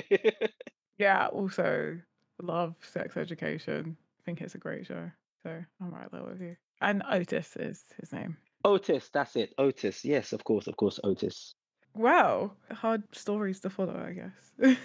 Yeah, 0.97 1.27
also 1.27 1.99
love 2.41 2.77
sex 2.81 3.17
education. 3.17 3.97
I 4.21 4.23
think 4.25 4.41
it's 4.41 4.55
a 4.55 4.59
great 4.59 4.87
show. 4.87 5.11
So 5.43 5.51
I'm 5.81 5.91
right 5.91 6.07
there 6.13 6.23
with 6.23 6.41
you. 6.41 6.55
And 6.81 7.03
Otis 7.11 7.57
is 7.57 7.83
his 7.99 8.13
name. 8.13 8.37
Otis, 8.65 9.11
that's 9.13 9.35
it. 9.35 9.55
Otis. 9.59 10.05
Yes, 10.05 10.33
of 10.33 10.45
course, 10.45 10.69
of 10.69 10.77
course, 10.77 11.01
Otis. 11.03 11.57
Wow, 11.97 12.53
hard 12.71 13.03
stories 13.13 13.59
to 13.61 13.71
follow, 13.71 13.97
I 13.97 14.13
guess. 14.13 14.77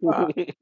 But 0.00 0.54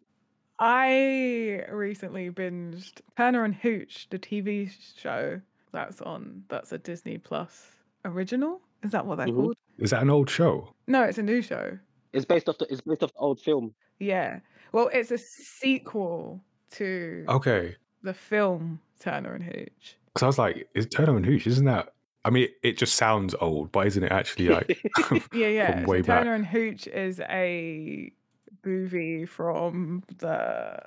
I 0.59 1.65
recently 1.71 2.31
binged 2.31 3.00
Turner 3.17 3.45
and 3.45 3.55
Hooch, 3.55 4.09
the 4.11 4.19
TV 4.19 4.71
show 4.97 5.41
that's 5.73 6.00
on. 6.00 6.45
That's 6.49 6.73
a 6.73 6.79
Disney 6.79 7.19
Plus 7.19 7.67
original. 8.05 8.61
Is 8.83 8.91
that 8.93 9.07
what 9.07 9.17
they're 9.19 9.27
Mhm. 9.29 9.35
called? 9.37 9.57
Is 9.79 9.91
that 9.91 10.03
an 10.03 10.11
old 10.11 10.29
show? 10.31 10.75
No, 10.87 11.03
it's 11.05 11.19
a 11.19 11.23
new 11.23 11.43
show. 11.43 11.79
it's 12.15 12.25
based 12.25 12.49
off 12.49 12.57
the 12.57 12.67
it's 12.71 12.81
based 12.81 13.03
off 13.03 13.12
the 13.12 13.19
old 13.19 13.38
film. 13.38 13.75
Yeah. 13.99 14.41
Well, 14.73 14.88
it's 14.95 15.11
a 15.11 15.19
sequel 15.19 16.43
to 16.71 17.25
Okay. 17.29 17.77
the 18.03 18.15
film 18.15 18.81
Turner 18.99 19.35
and 19.35 19.45
Hooch. 19.45 19.97
Because 20.07 20.23
I 20.23 20.27
was 20.27 20.38
like, 20.38 20.69
is 20.75 20.87
Turner 20.87 21.17
and 21.17 21.27
Hooch? 21.27 21.47
Isn't 21.47 21.67
that? 21.67 21.93
I 22.25 22.31
mean, 22.31 22.49
it 22.62 22.79
just 22.79 22.95
sounds 22.97 23.35
old, 23.43 23.71
but 23.73 23.87
isn't 23.88 24.03
it 24.03 24.11
actually 24.11 24.49
like 24.49 24.69
Yeah, 25.35 25.49
yeah. 25.49 25.73
from 25.73 25.85
so 25.85 25.91
way 25.91 26.00
back? 26.00 26.21
Turner 26.25 26.35
and 26.35 26.47
Hooch 26.47 26.87
is 26.88 27.21
a 27.29 28.11
movie 28.69 29.25
from 29.25 30.03
the 30.19 30.79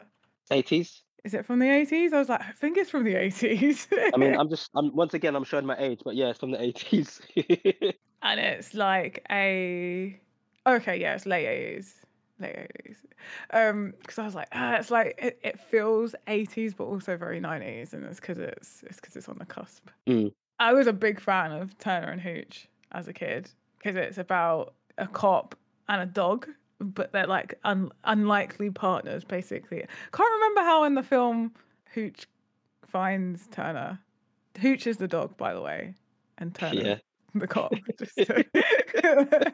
80s. 0.52 1.02
Is 1.24 1.34
it 1.34 1.46
from 1.46 1.60
the 1.60 1.66
80s? 1.66 2.14
I 2.14 2.20
was 2.20 2.30
like, 2.30 2.42
I 2.42 2.52
think 2.52 2.78
it's 2.78 2.90
from 2.90 3.04
the 3.04 3.14
80s. 3.14 3.88
I 4.14 4.18
mean, 4.18 4.36
I'm 4.36 4.50
just, 4.56 4.70
I'm 4.76 4.96
once 4.96 5.14
again, 5.14 5.36
I'm 5.36 5.44
showing 5.44 5.66
my 5.66 5.78
age, 5.78 6.02
but 6.04 6.16
yeah, 6.16 6.30
it's 6.30 6.40
from 6.40 6.52
the 6.52 6.58
80s. 6.58 7.22
and 8.22 8.40
it's 8.40 8.74
like 8.74 9.26
a 9.30 10.20
okay, 10.68 11.00
yeah, 11.00 11.16
it's 11.16 11.26
late 11.26 11.48
80s. 11.48 11.94
Late 12.40 12.56
80s. 12.56 13.70
Um, 13.70 13.94
because 14.00 14.18
I 14.18 14.26
was 14.26 14.36
like, 14.36 14.48
ah, 14.52 14.76
it's 14.76 14.90
like 14.92 15.16
it, 15.18 15.40
it 15.44 15.60
feels 15.60 16.16
80s, 16.28 16.76
but 16.76 16.86
also 16.86 17.18
very 17.18 17.40
90s, 17.40 17.94
and 17.94 18.06
it's 18.06 18.20
because 18.20 18.40
it's 18.40 18.84
it's 18.84 19.00
because 19.00 19.16
it's 19.16 19.30
on 19.30 19.38
the 19.38 19.46
cusp. 19.46 19.90
Mm. 20.08 20.34
I 20.60 20.74
was 20.74 20.88
a 20.88 20.94
big 20.94 21.20
fan 21.20 21.52
of 21.52 21.78
Turner 21.78 22.10
and 22.10 22.22
Hooch 22.22 22.68
as 22.92 23.08
a 23.08 23.14
kid 23.14 23.50
because 23.78 23.96
it's 23.96 24.18
about 24.18 24.74
a 24.98 25.08
cop 25.08 25.56
and 25.88 26.02
a 26.02 26.06
dog, 26.06 26.48
but 26.82 27.12
they're 27.12 27.28
like 27.28 27.56
un- 27.64 27.92
unlikely 28.04 28.70
partners, 28.72 29.24
basically. 29.24 29.86
Can't 30.12 30.34
remember 30.34 30.62
how 30.62 30.84
in 30.84 30.96
the 30.96 31.04
film 31.04 31.54
Hooch 31.94 32.28
finds 32.86 33.48
Turner. 33.48 34.00
Hooch 34.60 34.86
is 34.88 34.98
the 34.98 35.08
dog, 35.08 35.38
by 35.38 35.54
the 35.54 35.62
way, 35.62 35.96
and 36.38 36.54
Turner 36.54 36.82
Yeah. 36.82 36.96
the 37.36 37.48
cop. 37.48 37.74
To- 38.18 39.54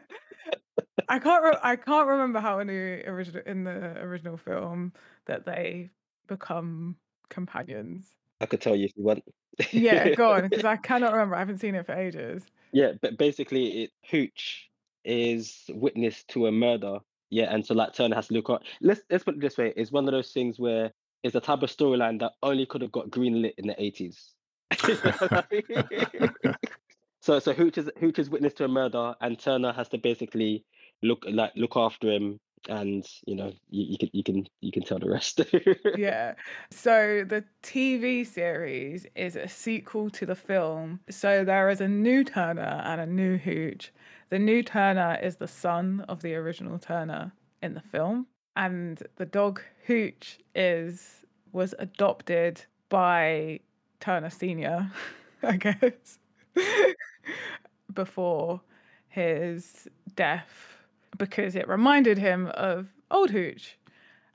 I 1.10 1.18
can't. 1.18 1.42
Re- 1.42 1.58
I 1.62 1.76
can't 1.76 2.06
remember 2.06 2.38
how 2.40 2.58
in 2.58 2.66
the 2.66 3.08
original 3.08 3.42
in 3.46 3.64
the 3.64 3.96
original 4.00 4.36
film 4.36 4.92
that 5.26 5.46
they 5.46 5.88
become 6.26 6.96
companions. 7.30 8.08
I 8.40 8.46
could 8.46 8.60
tell 8.60 8.76
you 8.76 8.86
if 8.86 8.92
you 8.96 9.04
want. 9.04 9.24
Yeah, 9.72 10.14
go 10.14 10.32
on, 10.32 10.48
because 10.48 10.64
I 10.66 10.76
cannot 10.88 11.12
remember. 11.12 11.34
I 11.34 11.38
haven't 11.38 11.58
seen 11.58 11.74
it 11.74 11.86
for 11.86 11.92
ages. 11.92 12.44
Yeah, 12.72 12.92
but 13.00 13.16
basically, 13.16 13.84
it 13.84 13.90
Hooch 14.10 14.68
is 15.04 15.64
witness 15.70 16.24
to 16.28 16.46
a 16.46 16.52
murder. 16.52 16.98
Yeah, 17.30 17.52
and 17.54 17.64
so 17.64 17.74
like 17.74 17.92
Turner 17.92 18.16
has 18.16 18.28
to 18.28 18.34
look 18.34 18.50
up. 18.50 18.62
Let's 18.80 19.02
let's 19.10 19.24
put 19.24 19.34
it 19.36 19.40
this 19.40 19.58
way: 19.58 19.72
it's 19.76 19.92
one 19.92 20.06
of 20.06 20.12
those 20.12 20.32
things 20.32 20.58
where 20.58 20.92
it's 21.22 21.34
a 21.34 21.40
type 21.40 21.62
of 21.62 21.70
storyline 21.70 22.20
that 22.20 22.32
only 22.42 22.66
could 22.66 22.82
have 22.82 22.92
got 22.92 23.10
greenlit 23.10 23.54
in 23.58 23.66
the 23.66 23.82
eighties. 23.82 24.34
so 27.20 27.38
so 27.38 27.52
Hooch 27.52 27.78
is 27.78 27.90
Hooch 27.98 28.18
is 28.18 28.30
witness 28.30 28.54
to 28.54 28.64
a 28.64 28.68
murder, 28.68 29.14
and 29.20 29.38
Turner 29.38 29.72
has 29.72 29.88
to 29.90 29.98
basically 29.98 30.64
look 31.02 31.24
like 31.28 31.52
look 31.54 31.76
after 31.76 32.10
him, 32.10 32.38
and 32.68 33.04
you 33.26 33.34
know 33.34 33.52
you, 33.70 33.84
you 33.90 33.98
can 33.98 34.10
you 34.12 34.24
can 34.24 34.46
you 34.60 34.72
can 34.72 34.82
tell 34.82 34.98
the 34.98 35.10
rest. 35.10 35.40
Yeah. 35.96 36.34
So 36.70 37.24
the 37.26 37.44
TV 37.62 38.26
series 38.26 39.06
is 39.16 39.36
a 39.36 39.48
sequel 39.48 40.10
to 40.10 40.26
the 40.26 40.34
film. 40.34 41.00
So 41.10 41.44
there 41.44 41.68
is 41.70 41.80
a 41.80 41.88
new 41.88 42.24
Turner 42.24 42.82
and 42.84 43.00
a 43.00 43.06
new 43.06 43.36
Hooch. 43.36 43.92
The 44.30 44.38
new 44.38 44.62
Turner 44.62 45.18
is 45.22 45.36
the 45.36 45.48
son 45.48 46.04
of 46.08 46.20
the 46.20 46.34
original 46.34 46.78
Turner 46.78 47.32
in 47.62 47.74
the 47.74 47.80
film, 47.80 48.26
and 48.56 49.02
the 49.16 49.26
dog 49.26 49.62
Hooch 49.86 50.38
is 50.54 51.24
was 51.52 51.74
adopted 51.78 52.62
by 52.90 53.60
Turner 54.00 54.30
Senior, 54.30 54.90
I 55.42 55.56
guess, 55.56 56.18
before 57.94 58.60
his 59.08 59.88
death 60.14 60.76
because 61.16 61.56
it 61.56 61.66
reminded 61.66 62.18
him 62.18 62.46
of 62.48 62.88
old 63.10 63.30
Hooch 63.30 63.78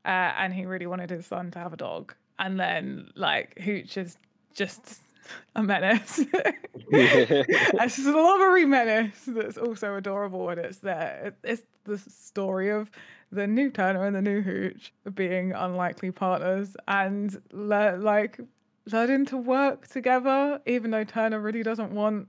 uh, 0.06 0.34
and 0.38 0.54
he 0.54 0.66
really 0.66 0.88
wanted 0.88 1.10
his 1.10 1.26
son 1.26 1.52
to 1.52 1.60
have 1.60 1.74
a 1.74 1.78
dog. 1.78 2.14
And 2.40 2.60
then, 2.60 3.12
like, 3.16 3.60
Hooch 3.60 3.98
is 3.98 4.18
just 4.54 5.02
a 5.56 5.64
menace. 5.64 6.20
it's 6.92 8.00
a 8.00 8.12
lovely 8.12 8.66
menace 8.66 9.24
that's 9.28 9.58
also 9.58 9.96
adorable 9.96 10.46
when 10.46 10.60
it's 10.60 10.80
there. 10.80 11.34
It's 11.44 11.64
the 11.86 11.98
story 11.98 12.70
of 12.70 12.92
the 13.32 13.48
new 13.48 13.70
Turner 13.70 14.06
and 14.06 14.16
the 14.16 14.22
new 14.22 14.42
Hooch 14.42 14.94
being 15.14 15.54
unlikely 15.54 16.12
partners 16.12 16.76
and 16.88 17.42
le- 17.52 17.98
like 17.98 18.40
learning 18.92 19.26
to 19.28 19.38
work 19.38 19.88
together, 19.88 20.60
even 20.66 20.92
though 20.92 21.04
Turner 21.04 21.40
really 21.40 21.64
doesn't 21.64 21.92
want 21.92 22.28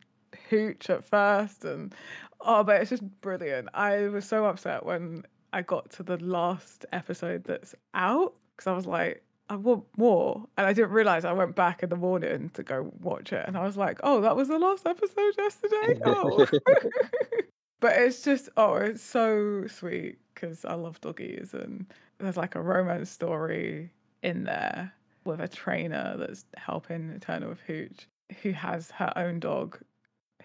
Hooch 0.50 0.88
at 0.90 1.04
first. 1.04 1.64
And 1.64 1.94
oh, 2.40 2.64
but 2.64 2.80
it's 2.80 2.90
just 2.90 3.02
brilliant. 3.20 3.68
I 3.74 4.08
was 4.08 4.26
so 4.26 4.46
upset 4.46 4.84
when 4.84 5.24
I 5.52 5.62
got 5.62 5.90
to 5.92 6.02
the 6.02 6.16
last 6.18 6.86
episode 6.92 7.44
that's 7.44 7.74
out 7.92 8.34
because 8.56 8.66
I 8.66 8.72
was 8.72 8.86
like, 8.86 9.23
I 9.48 9.56
want 9.56 9.84
more. 9.96 10.46
And 10.56 10.66
I 10.66 10.72
didn't 10.72 10.92
realize 10.92 11.24
I 11.24 11.32
went 11.32 11.54
back 11.54 11.82
in 11.82 11.90
the 11.90 11.96
morning 11.96 12.50
to 12.54 12.62
go 12.62 12.90
watch 13.00 13.32
it. 13.32 13.44
And 13.46 13.56
I 13.56 13.64
was 13.64 13.76
like, 13.76 14.00
oh, 14.02 14.20
that 14.22 14.36
was 14.36 14.48
the 14.48 14.58
last 14.58 14.86
episode 14.86 15.34
yesterday. 15.36 16.00
Oh. 16.06 16.46
but 17.80 17.96
it's 17.96 18.22
just, 18.22 18.48
oh, 18.56 18.74
it's 18.74 19.02
so 19.02 19.66
sweet 19.66 20.18
because 20.34 20.64
I 20.64 20.74
love 20.74 21.00
doggies. 21.00 21.52
And 21.52 21.86
there's 22.18 22.36
like 22.36 22.54
a 22.54 22.62
romance 22.62 23.10
story 23.10 23.90
in 24.22 24.44
there 24.44 24.92
with 25.24 25.40
a 25.40 25.48
trainer 25.48 26.16
that's 26.18 26.44
helping 26.56 27.18
Turner 27.20 27.48
with 27.48 27.60
Hooch, 27.60 28.06
who 28.42 28.52
has 28.52 28.90
her 28.92 29.12
own 29.16 29.40
dog, 29.40 29.78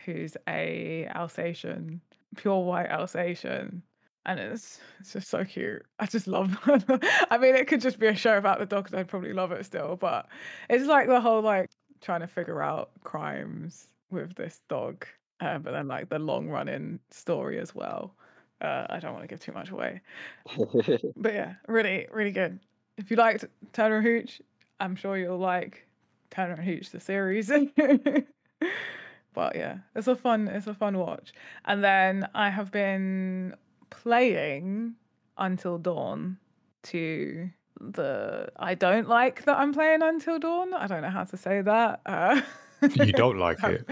who's 0.06 0.36
a 0.48 1.08
Alsatian, 1.16 2.02
pure 2.36 2.64
white 2.64 2.90
Alsatian 2.90 3.84
and 4.30 4.40
it's 4.40 4.80
it's 5.00 5.14
just 5.14 5.28
so 5.28 5.44
cute. 5.44 5.84
I 6.00 6.06
just 6.06 6.28
love. 6.28 6.56
I 7.32 7.38
mean, 7.40 7.56
it 7.56 7.68
could 7.68 7.82
just 7.82 8.00
be 8.00 8.06
a 8.06 8.16
show 8.16 8.38
about 8.38 8.60
the 8.60 8.66
dogs. 8.68 8.94
I'd 8.94 9.08
probably 9.08 9.34
love 9.34 9.52
it 9.52 9.66
still, 9.66 9.96
but 9.96 10.28
it's 10.70 10.86
like 10.86 11.08
the 11.08 11.20
whole 11.20 11.42
like 11.42 11.72
trying 12.00 12.22
to 12.22 12.28
figure 12.28 12.62
out 12.62 12.92
crimes 13.04 13.88
with 14.12 14.36
this 14.36 14.62
dog, 14.70 15.08
uh, 15.40 15.58
but 15.58 15.72
then 15.72 15.88
like 15.88 16.10
the 16.10 16.20
long 16.20 16.48
running 16.48 17.00
story 17.10 17.60
as 17.60 17.74
well. 17.74 18.14
Uh, 18.62 18.86
I 18.90 19.00
don't 19.00 19.14
want 19.14 19.24
to 19.24 19.28
give 19.28 19.40
too 19.40 19.52
much 19.52 19.72
away, 19.72 20.02
but 21.16 21.34
yeah, 21.34 21.56
really, 21.68 22.08
really 22.12 22.32
good. 22.32 22.60
If 22.98 23.10
you 23.10 23.18
liked 23.18 23.46
Turner 23.74 23.98
and 23.98 24.06
Hooch, 24.06 24.42
I'm 24.80 24.96
sure 24.96 25.18
you'll 25.18 25.40
like 25.40 25.88
Turner 26.30 26.54
and 26.54 26.64
Hooch 26.64 26.92
the 26.92 27.00
series. 27.00 27.50
but 29.34 29.56
yeah, 29.56 29.78
it's 29.96 30.08
a 30.08 30.16
fun, 30.16 30.50
it's 30.50 30.68
a 30.68 30.74
fun 30.76 31.00
watch. 31.00 31.34
And 31.66 31.84
then 31.84 32.28
I 32.36 32.50
have 32.50 32.72
been 32.72 33.56
playing 33.90 34.96
Until 35.38 35.78
Dawn 35.78 36.38
to 36.84 37.50
the 37.82 38.50
I 38.58 38.76
don't 38.76 39.08
like 39.08 39.46
that 39.46 39.58
I'm 39.58 39.74
playing 39.74 40.02
Until 40.02 40.40
Dawn. 40.40 40.74
I 40.74 40.88
don't 40.88 41.02
know 41.02 41.10
how 41.10 41.24
to 41.26 41.38
say 41.38 41.62
that. 41.62 42.02
Uh, 42.06 42.42
You 42.82 43.12
don't 43.14 43.38
like 43.48 43.64
it? 43.64 43.88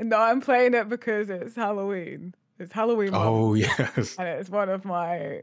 No, 0.00 0.18
I'm 0.18 0.40
playing 0.40 0.74
it 0.74 0.88
because 0.88 1.30
it's 1.30 1.54
Halloween. 1.56 2.34
It's 2.58 2.72
Halloween 2.72 3.10
month, 3.12 3.24
Oh 3.26 3.54
yes. 3.54 4.16
and 4.18 4.28
it's 4.28 4.48
one 4.50 4.68
of 4.68 4.84
my 4.84 5.42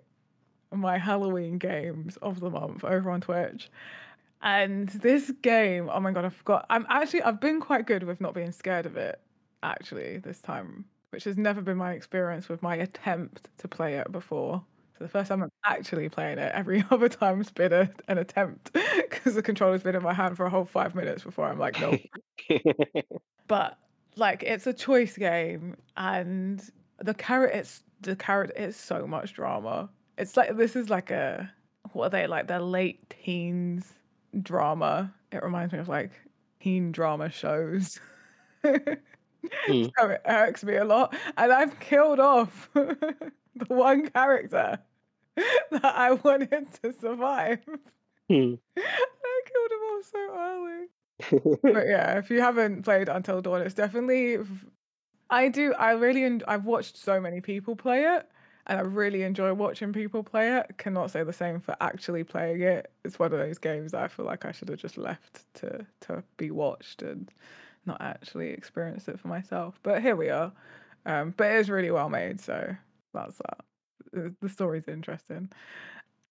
my 0.71 0.97
Halloween 0.97 1.57
games 1.59 2.17
of 2.17 2.39
the 2.39 2.49
month 2.49 2.83
over 2.83 3.11
on 3.11 3.21
Twitch. 3.21 3.69
And 4.41 4.89
this 4.89 5.31
game, 5.41 5.89
oh 5.93 5.99
my 5.99 6.11
god, 6.11 6.25
I 6.25 6.29
forgot. 6.29 6.65
I'm 6.69 6.85
actually 6.89 7.21
I've 7.21 7.39
been 7.39 7.59
quite 7.61 7.85
good 7.85 8.03
with 8.03 8.19
not 8.19 8.33
being 8.33 8.51
scared 8.51 8.85
of 8.85 8.97
it 8.97 9.19
actually 9.61 10.17
this 10.17 10.41
time, 10.41 10.85
which 11.13 11.23
has 11.25 11.37
never 11.37 11.61
been 11.61 11.77
my 11.77 11.93
experience 11.93 12.49
with 12.49 12.61
my 12.63 12.75
attempt 12.75 13.47
to 13.59 13.67
play 13.67 13.95
it 13.95 14.11
before. 14.11 14.63
So 14.97 15.05
the 15.05 15.09
first 15.09 15.29
time 15.29 15.43
I'm 15.43 15.51
actually 15.63 16.09
playing 16.09 16.39
it, 16.39 16.51
every 16.53 16.83
other 16.91 17.07
time's 17.07 17.51
been 17.51 17.71
a, 17.71 17.89
an 18.07 18.17
attempt 18.17 18.73
because 18.73 19.35
the 19.35 19.43
controller's 19.43 19.83
been 19.83 19.95
in 19.95 20.03
my 20.03 20.13
hand 20.13 20.35
for 20.35 20.45
a 20.45 20.49
whole 20.49 20.65
five 20.65 20.95
minutes 20.95 21.23
before 21.23 21.45
I'm 21.45 21.59
like, 21.59 21.79
nope. 21.79 22.01
but 23.47 23.77
like 24.15 24.43
it's 24.43 24.67
a 24.67 24.73
choice 24.73 25.17
game 25.17 25.75
and 25.97 26.69
the 26.99 27.13
carrot 27.13 27.55
it's 27.55 27.83
the 28.01 28.15
carrot 28.15 28.51
is 28.55 28.75
so 28.75 29.07
much 29.07 29.33
drama 29.33 29.89
it's 30.17 30.37
like 30.37 30.55
this 30.55 30.75
is 30.75 30.89
like 30.89 31.09
a 31.09 31.51
what 31.93 32.07
are 32.07 32.09
they 32.09 32.27
like 32.27 32.47
their 32.47 32.61
late 32.61 33.09
teens 33.09 33.93
drama 34.41 35.11
it 35.31 35.41
reminds 35.43 35.73
me 35.73 35.79
of 35.79 35.89
like 35.89 36.11
teen 36.59 36.91
drama 36.91 37.29
shows 37.29 37.99
Hmm. 39.51 39.85
so 39.99 40.09
it 40.09 40.21
irks 40.25 40.63
me 40.63 40.75
a 40.75 40.85
lot 40.85 41.15
and 41.37 41.51
i've 41.51 41.79
killed 41.79 42.19
off 42.19 42.69
the 42.73 43.33
one 43.67 44.09
character 44.09 44.79
that 45.35 45.83
i 45.83 46.13
wanted 46.13 46.67
to 46.81 46.93
survive 46.93 47.59
Hmm. 48.29 48.55
i 48.77 49.41
killed 49.45 49.71
him 49.71 49.79
off 49.91 50.05
so 50.05 50.17
early 50.37 50.87
but 51.29 51.87
yeah, 51.87 52.17
if 52.17 52.29
you 52.29 52.41
haven't 52.41 52.83
played 52.83 53.07
Until 53.09 53.41
Dawn, 53.41 53.61
it's 53.61 53.75
definitely. 53.75 54.37
I 55.29 55.49
do. 55.49 55.73
I 55.73 55.91
really. 55.91 56.41
I've 56.47 56.65
watched 56.65 56.97
so 56.97 57.19
many 57.19 57.41
people 57.41 57.75
play 57.75 58.03
it, 58.03 58.27
and 58.67 58.79
I 58.79 58.81
really 58.81 59.23
enjoy 59.23 59.53
watching 59.53 59.93
people 59.93 60.23
play 60.23 60.57
it. 60.57 60.77
Cannot 60.77 61.11
say 61.11 61.23
the 61.23 61.33
same 61.33 61.59
for 61.59 61.75
actually 61.81 62.23
playing 62.23 62.61
it. 62.61 62.91
It's 63.03 63.19
one 63.19 63.31
of 63.31 63.39
those 63.39 63.57
games 63.57 63.91
that 63.91 64.03
I 64.03 64.07
feel 64.07 64.25
like 64.25 64.45
I 64.45 64.51
should 64.51 64.69
have 64.69 64.79
just 64.79 64.97
left 64.97 65.45
to 65.55 65.85
to 66.01 66.23
be 66.37 66.51
watched 66.51 67.01
and 67.01 67.31
not 67.85 68.01
actually 68.01 68.49
experienced 68.49 69.07
it 69.09 69.19
for 69.19 69.27
myself. 69.27 69.79
But 69.83 70.01
here 70.01 70.15
we 70.15 70.29
are. 70.29 70.51
Um, 71.05 71.33
but 71.35 71.51
it 71.51 71.57
is 71.57 71.69
really 71.69 71.91
well 71.91 72.09
made, 72.09 72.39
so 72.39 72.75
that's 73.13 73.37
that. 73.37 73.59
The- 74.11 74.35
The 74.41 74.49
story's 74.49 74.87
interesting. 74.87 75.49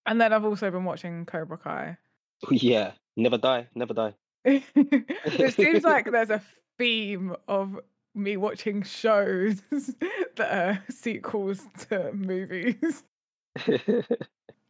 And 0.07 0.21
then 0.21 0.33
I've 0.33 0.45
also 0.45 0.71
been 0.71 0.85
watching 0.85 1.27
Cobra 1.27 1.59
Kai. 1.59 1.97
yeah, 2.51 2.93
never 3.17 3.39
die, 3.39 3.69
never 3.75 3.95
die. 3.95 4.15
it 4.45 5.55
seems 5.55 5.85
like 5.93 6.11
there's 6.11 6.31
a 6.31 6.43
theme 6.79 7.37
of 7.49 7.79
me 8.15 8.37
watching 8.37 8.83
shows 8.83 9.63
that 9.71 10.51
are 10.53 10.83
sequels 10.91 11.67
to 11.89 12.13
movies. 12.13 13.05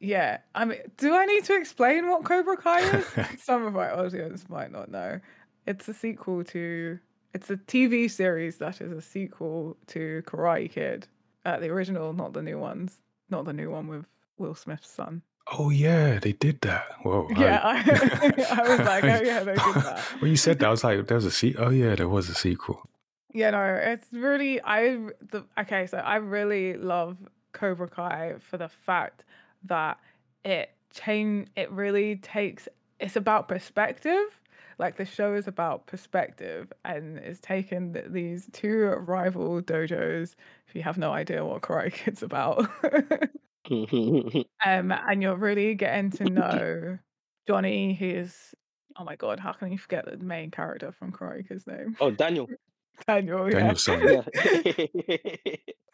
yeah, 0.01 0.39
I 0.55 0.65
mean, 0.65 0.79
do 0.97 1.15
I 1.15 1.25
need 1.27 1.45
to 1.45 1.57
explain 1.57 2.09
what 2.09 2.25
Cobra 2.25 2.57
Kai 2.57 2.81
is? 2.99 3.07
Some 3.43 3.65
of 3.65 3.73
my 3.73 3.91
audience 3.91 4.49
might 4.49 4.71
not 4.73 4.91
know. 4.91 5.21
It's 5.67 5.89
a 5.89 5.95
sequel 5.95 6.45
to. 6.45 6.99
It's 7.35 7.49
a 7.49 7.57
TV 7.57 8.11
series 8.11 8.59
that 8.59 8.81
is 8.81 8.93
a 8.93 9.01
sequel 9.01 9.77
to 9.89 10.23
Karate 10.27 10.71
Kid. 10.71 11.07
Uh, 11.47 11.59
the 11.59 11.69
original, 11.69 12.13
not 12.13 12.35
the 12.35 12.43
new 12.43 12.59
ones. 12.59 13.01
Not 13.31 13.47
the 13.47 13.53
new 13.55 13.71
one 13.71 13.89
with 13.89 14.07
Will 14.39 14.55
Smith's 14.55 14.91
son. 14.91 15.23
Oh 15.51 15.71
yeah, 15.71 16.19
they 16.19 16.33
did 16.33 16.61
that. 16.61 16.87
Whoa. 17.03 17.29
Yeah, 17.37 17.61
I, 17.63 17.79
I 18.51 18.69
was 18.69 18.79
like, 18.87 19.05
oh 19.05 19.23
yeah, 19.23 19.41
they 19.41 19.55
did 19.55 19.75
that. 19.75 19.99
when 20.21 20.31
you 20.31 20.37
said 20.37 20.59
that, 20.61 20.67
I 20.67 20.71
was 20.71 20.85
like, 20.85 21.07
there 21.07 21.17
was 21.17 21.25
a 21.25 21.31
se- 21.31 21.57
Oh 21.59 21.71
yeah, 21.71 21.95
there 21.95 22.09
was 22.09 22.29
a 22.29 22.35
sequel. 22.35 22.89
Yeah, 23.33 23.51
no, 23.51 23.63
it's 23.65 24.07
really 24.13 24.61
I 24.63 24.99
the 25.31 25.45
okay, 25.59 25.87
so 25.87 25.99
I 25.99 26.17
really 26.17 26.75
love 26.77 27.17
Cobra 27.53 27.89
Kai 27.89 28.35
for 28.39 28.59
the 28.59 28.69
fact 28.69 29.25
that 29.65 29.99
it 30.45 30.71
change 30.93 31.49
it 31.57 31.71
really 31.71 32.17
takes 32.17 32.69
it's 33.01 33.17
about 33.17 33.49
perspective. 33.49 34.41
Like 34.79 34.97
the 34.97 35.05
show 35.05 35.35
is 35.35 35.47
about 35.47 35.87
perspective 35.87 36.73
and 36.85 37.19
it's 37.19 37.41
taken 37.41 37.93
th- 37.93 38.07
these 38.09 38.49
two 38.53 38.87
rival 39.07 39.61
dojos. 39.63 40.35
If 40.69 40.75
you 40.75 40.83
have 40.83 40.99
no 40.99 41.13
idea 41.13 41.45
what 41.45 41.63
Karate 41.63 41.93
Kid's 42.05 42.23
about, 42.23 42.69
um, 43.71 44.93
and 44.93 45.23
you're 45.23 45.37
really 45.37 45.75
getting 45.75 46.11
to 46.13 46.25
know 46.25 46.99
Johnny, 47.47 47.95
who's 47.95 48.55
oh 48.99 49.05
my 49.05 49.17
god, 49.17 49.41
how 49.41 49.53
can 49.53 49.73
you 49.73 49.79
forget 49.79 50.05
the 50.05 50.17
main 50.19 50.51
character 50.51 50.93
from 50.93 51.13
Karate 51.13 51.49
Kid's 51.49 51.67
name? 51.67 51.97
oh, 52.01 52.11
Daniel. 52.11 52.49
Daniel, 53.07 53.51
yeah. 53.51 53.59
Daniel's 53.59 53.85
son. 53.85 54.01
Yeah. 54.03 55.17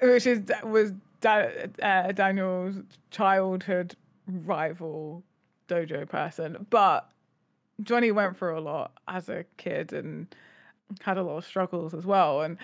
which 0.02 0.26
is 0.26 0.42
was 0.64 0.92
da- 1.20 1.50
uh, 1.82 2.12
Daniel's 2.12 2.76
childhood 3.11 3.94
rival 4.26 5.23
dojo 5.68 6.08
person. 6.08 6.66
But 6.70 7.08
Johnny 7.82 8.11
went 8.12 8.37
through 8.37 8.58
a 8.58 8.61
lot 8.61 8.92
as 9.06 9.28
a 9.28 9.44
kid 9.56 9.92
and 9.92 10.26
had 11.00 11.18
a 11.18 11.23
lot 11.23 11.38
of 11.38 11.44
struggles 11.44 11.94
as 11.94 12.04
well. 12.04 12.42
And 12.42 12.58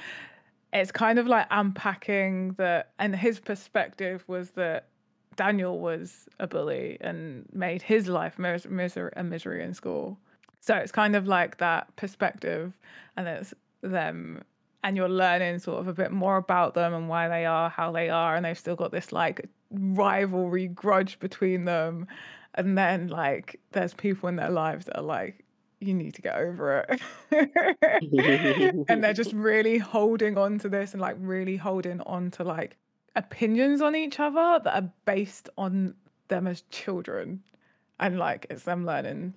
it's 0.73 0.91
kind 0.93 1.19
of 1.19 1.27
like 1.27 1.47
unpacking 1.51 2.53
that. 2.53 2.93
And 2.99 3.15
his 3.15 3.41
perspective 3.41 4.25
was 4.27 4.51
that 4.53 4.89
Daniel 5.37 5.79
was 5.79 6.29
a 6.39 6.47
bully 6.47 6.99
and 7.01 7.47
made 7.53 7.83
his 7.83 8.09
life 8.09 8.39
mis- 8.39 8.67
a 8.67 9.23
misery 9.23 9.63
in 9.63 9.75
school. 9.75 10.19
So 10.61 10.75
it's 10.77 10.93
kind 10.93 11.15
of 11.15 11.27
like 11.27 11.59
that 11.59 11.95
perspective, 11.97 12.73
and 13.17 13.29
it's 13.29 13.53
them 13.83 14.43
and 14.85 14.99
you're 14.99 15.09
learning 15.09 15.59
sort 15.59 15.81
of 15.81 15.89
a 15.89 15.95
bit 15.95 16.13
more 16.13 16.37
about 16.37 16.75
them 16.75 16.93
and 16.95 17.09
why 17.09 17.27
they 17.29 17.47
are 17.47 17.71
how 17.71 17.91
they 17.91 18.11
are 18.11 18.37
and 18.37 18.45
they've 18.45 18.59
still 18.59 18.77
got 18.77 18.93
this 18.93 19.13
like 19.13 19.49
rivalry 19.71 20.69
grudge 20.69 21.19
between 21.19 21.65
them 21.65 22.07
and 22.55 22.77
then 22.79 23.09
like 23.09 23.61
there's 23.73 23.95
people 23.95 24.29
in 24.29 24.37
their 24.37 24.51
lives 24.51 24.87
that 24.87 24.99
are 24.99 25.03
like 25.03 25.45
you 25.81 25.95
need 25.95 26.15
to 26.15 26.23
get 26.23 26.37
over 26.37 26.87
it. 26.89 27.01
And 28.89 29.05
they're 29.05 29.13
just 29.13 29.33
really 29.35 29.79
holding 29.79 30.39
on 30.39 30.59
to 30.61 30.69
this 30.69 30.93
and 30.93 31.01
like 31.01 31.17
really 31.19 31.57
holding 31.57 32.01
on 32.03 32.31
to 32.33 32.45
like 32.45 32.77
opinions 33.17 33.83
on 33.83 33.95
each 33.95 34.19
other 34.19 34.61
that 34.65 34.83
are 34.83 34.91
based 35.05 35.49
on 35.59 35.95
them 36.29 36.47
as 36.47 36.63
children. 36.71 37.43
And 38.01 38.19
like 38.19 38.47
it's 38.51 38.65
them 38.65 38.87
learning. 38.87 39.35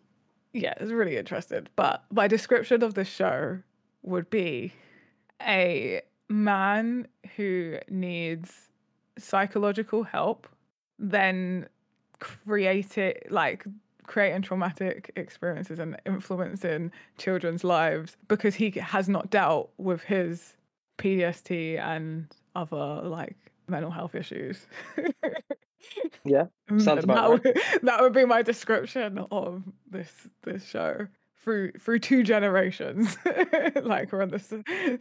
Yeah 0.53 0.73
it's 0.77 0.91
really 0.91 1.17
interesting. 1.17 1.67
But 1.75 2.03
my 2.11 2.27
description 2.27 2.83
of 2.83 2.93
the 2.93 3.05
show 3.05 3.59
would 4.03 4.29
be 4.29 4.73
a 5.41 6.01
man 6.29 7.07
who 7.35 7.77
needs 7.89 8.69
psychological 9.17 10.03
help, 10.03 10.47
then 10.97 11.67
create 12.19 12.97
it 12.97 13.27
like 13.29 13.65
creating 14.05 14.41
traumatic 14.41 15.11
experiences 15.15 15.79
and 15.79 15.97
influencing 16.05 16.91
children's 17.17 17.63
lives 17.63 18.15
because 18.27 18.55
he 18.55 18.71
has 18.71 19.09
not 19.09 19.29
dealt 19.29 19.69
with 19.77 20.01
his 20.03 20.53
PTSD 20.97 21.79
and 21.79 22.27
other 22.55 23.01
like 23.03 23.35
mental 23.67 23.91
health 23.91 24.15
issues. 24.15 24.65
Yeah, 26.25 26.45
sounds 26.77 27.03
about 27.03 27.43
that, 27.43 27.55
would, 27.55 27.81
that 27.83 28.01
would 28.01 28.13
be 28.13 28.25
my 28.25 28.41
description 28.41 29.19
of 29.31 29.63
this 29.89 30.11
this 30.43 30.65
show 30.65 31.07
through 31.39 31.71
through 31.73 31.99
two 31.99 32.23
generations. 32.23 33.17
like 33.83 34.11
we're 34.11 34.23
on 34.23 34.29
the 34.29 34.99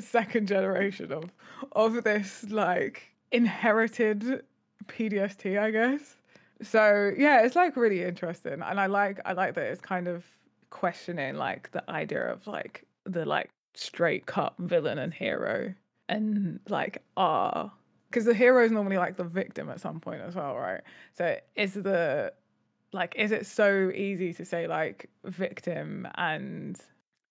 s- 0.00 0.04
second 0.04 0.48
generation 0.48 1.12
of 1.12 1.32
of 1.72 2.02
this 2.04 2.44
like 2.48 3.02
inherited 3.30 4.42
PTSD, 4.86 5.58
I 5.60 5.70
guess. 5.70 6.16
So 6.62 7.12
yeah, 7.16 7.42
it's 7.42 7.56
like 7.56 7.76
really 7.76 8.02
interesting, 8.02 8.54
and 8.54 8.80
I 8.80 8.86
like 8.86 9.20
I 9.24 9.32
like 9.32 9.54
that 9.54 9.66
it's 9.66 9.80
kind 9.80 10.08
of 10.08 10.24
questioning 10.70 11.36
like 11.36 11.70
the 11.70 11.88
idea 11.90 12.32
of 12.32 12.46
like 12.46 12.84
the 13.04 13.24
like 13.24 13.48
straight 13.74 14.26
cut 14.26 14.54
villain 14.58 14.98
and 14.98 15.14
hero, 15.14 15.72
and 16.08 16.60
like 16.68 17.02
ah, 17.16 17.70
because 18.10 18.24
the 18.24 18.34
hero 18.34 18.64
is 18.64 18.72
normally 18.72 18.98
like 18.98 19.16
the 19.16 19.24
victim 19.24 19.68
at 19.68 19.80
some 19.80 20.00
point 20.00 20.20
as 20.20 20.34
well, 20.34 20.56
right? 20.56 20.80
So 21.14 21.36
is 21.54 21.74
the 21.74 22.32
like 22.92 23.14
is 23.16 23.32
it 23.32 23.46
so 23.46 23.90
easy 23.94 24.32
to 24.34 24.44
say 24.44 24.66
like 24.66 25.08
victim 25.24 26.08
and 26.16 26.78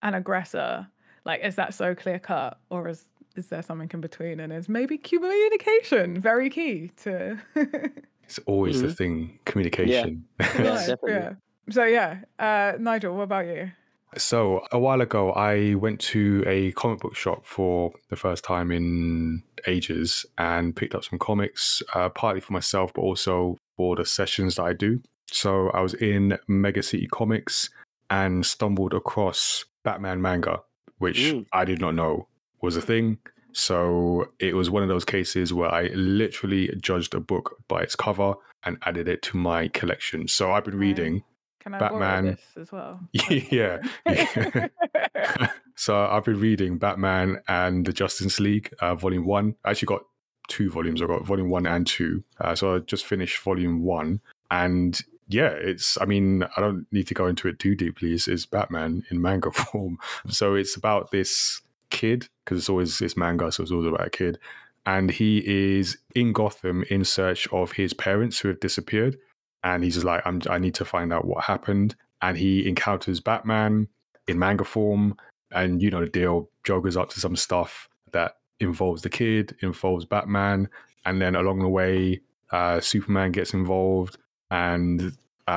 an 0.04 0.14
aggressor? 0.14 0.88
Like 1.26 1.42
is 1.44 1.56
that 1.56 1.74
so 1.74 1.96
clear 1.96 2.20
cut, 2.20 2.60
or 2.70 2.88
is 2.88 3.04
is 3.36 3.48
there 3.48 3.62
something 3.62 3.90
in 3.94 4.02
between? 4.02 4.40
And 4.40 4.54
is 4.54 4.70
maybe 4.70 4.98
communication 4.98 6.20
very 6.20 6.50
key 6.50 6.92
to 7.04 7.38
It's 8.28 8.40
always 8.46 8.82
the 8.82 8.88
Mhm. 8.90 8.98
thing, 8.98 9.40
communication. 9.46 10.26
Yeah, 10.40 10.72
life? 10.72 10.88
definitely. 10.88 11.12
Yeah. 11.14 11.34
So 11.70 11.84
yeah, 11.86 12.20
uh, 12.40 12.74
Nigel, 12.80 13.16
what 13.16 13.24
about 13.24 13.46
you? 13.48 13.72
So 14.18 14.62
a 14.72 14.80
while 14.80 15.02
ago, 15.02 15.32
I 15.34 15.76
went 15.76 16.00
to 16.14 16.44
a 16.48 16.72
comic 16.74 17.00
book 17.00 17.16
shop 17.16 17.46
for 17.46 17.92
the 18.10 18.16
first 18.16 18.44
time 18.44 18.72
in 18.72 19.44
ages 19.68 20.26
and 20.38 20.76
picked 20.76 20.96
up 20.96 21.04
some 21.04 21.20
comics, 21.20 21.84
uh, 21.94 22.10
partly 22.10 22.40
for 22.42 22.54
myself, 22.54 22.94
but 22.94 23.02
also 23.02 23.58
for 23.76 23.96
the 23.98 24.06
sessions 24.06 24.56
that 24.56 24.64
I 24.64 24.74
do. 24.74 25.02
So 25.30 25.70
I 25.72 25.82
was 25.82 25.94
in 25.94 26.38
Mega 26.48 26.82
City 26.84 27.08
Comics 27.08 27.70
and 28.10 28.46
stumbled 28.46 28.94
across 28.94 29.66
Batman 29.84 30.22
manga, 30.22 30.62
which 31.00 31.20
Mm. 31.34 31.46
I 31.52 31.66
did 31.66 31.80
not 31.82 31.94
know 31.96 32.28
was 32.62 32.78
a 32.78 32.82
thing. 32.82 33.18
So 33.58 34.32
it 34.40 34.56
was 34.56 34.70
one 34.70 34.84
of 34.84 34.90
those 34.90 35.04
cases 35.04 35.52
where 35.52 35.74
I 35.74 35.88
literally 35.96 36.72
judged 36.80 37.16
a 37.16 37.20
book 37.20 37.58
by 37.68 37.82
its 37.82 37.96
cover 37.96 38.36
and 38.64 38.78
added 38.86 39.08
it 39.08 39.24
to 39.24 39.38
my 39.38 39.68
collection. 39.70 40.28
So 40.28 40.52
I've 40.52 40.64
been 40.64 40.78
reading 40.78 41.24
Batman. 41.66 42.38
as 42.56 42.72
well? 42.72 43.00
Yeah. 43.30 43.80
so 45.76 46.06
I've 46.06 46.24
been 46.24 46.40
reading 46.40 46.78
Batman 46.78 47.42
and 47.48 47.84
the 47.84 47.94
Justice 47.94 48.40
League, 48.40 48.72
uh, 48.80 48.94
Volume 48.94 49.26
One. 49.26 49.56
I 49.66 49.72
actually 49.72 49.88
got 49.88 50.04
two 50.48 50.70
volumes. 50.70 51.02
I 51.02 51.08
got 51.08 51.26
Volume 51.26 51.50
One 51.50 51.66
and 51.66 51.88
Two. 51.88 52.24
Uh, 52.40 52.54
so 52.54 52.76
I 52.76 52.80
just 52.80 53.08
finished 53.08 53.42
Volume 53.42 53.82
One, 53.82 54.22
and 54.52 55.02
yeah, 55.28 55.50
it's. 55.50 55.98
I 56.00 56.06
mean, 56.06 56.44
I 56.44 56.62
don't 56.62 56.86
need 56.92 57.08
to 57.08 57.16
go 57.16 57.26
into 57.26 57.48
it 57.48 57.58
too 57.58 57.74
deeply. 57.74 58.14
It's, 58.14 58.28
it's 58.28 58.46
Batman 58.46 59.04
in 59.10 59.20
manga 59.20 59.52
form. 59.52 59.98
So 60.30 60.54
it's 60.54 60.76
about 60.76 61.10
this 61.10 61.62
kid 61.90 62.28
because 62.44 62.58
it's 62.58 62.70
always 62.70 63.02
it's 63.02 63.18
manga, 63.18 63.52
so 63.52 63.64
it's 63.64 63.72
always 63.72 63.88
about 63.88 64.08
a 64.08 64.10
kid, 64.10 64.40
and 64.86 65.12
he 65.12 65.44
is 65.78 65.98
in 66.16 66.34
Gotham 66.34 66.84
in 66.90 67.04
search 67.04 67.48
of 67.52 67.74
his 67.74 67.94
parents 67.94 68.40
who 68.40 68.48
have 68.48 68.60
disappeared, 68.60 69.18
and 69.64 69.84
he's 69.84 69.96
just 69.96 70.06
like, 70.06 70.22
I'm. 70.26 70.42
I 70.50 70.58
need 70.60 70.76
to 70.76 70.86
find 70.86 71.12
out 71.12 71.26
what 71.26 71.44
happened, 71.44 71.96
and 72.22 72.38
he 72.38 72.68
encounters 72.68 73.20
Batman 73.20 73.88
in 74.28 74.40
manga 74.40 74.64
form, 74.64 75.16
and 75.52 75.82
you 75.82 75.90
know 75.90 76.02
the 76.02 76.10
deal. 76.10 76.50
Joker's 76.64 76.98
up 76.98 77.10
to 77.10 77.20
some 77.20 77.36
stuff 77.36 77.90
that 78.12 78.38
involves 78.60 79.02
the 79.02 79.10
kid, 79.10 79.56
involves 79.62 80.06
Batman, 80.06 80.70
and 81.06 81.22
then 81.22 81.36
along 81.36 81.60
the 81.60 81.70
way, 81.70 82.22
uh, 82.52 82.80
Superman 82.80 83.32
gets 83.32 83.54
involved, 83.54 84.18
and 84.52 85.02
uh, 85.02 85.12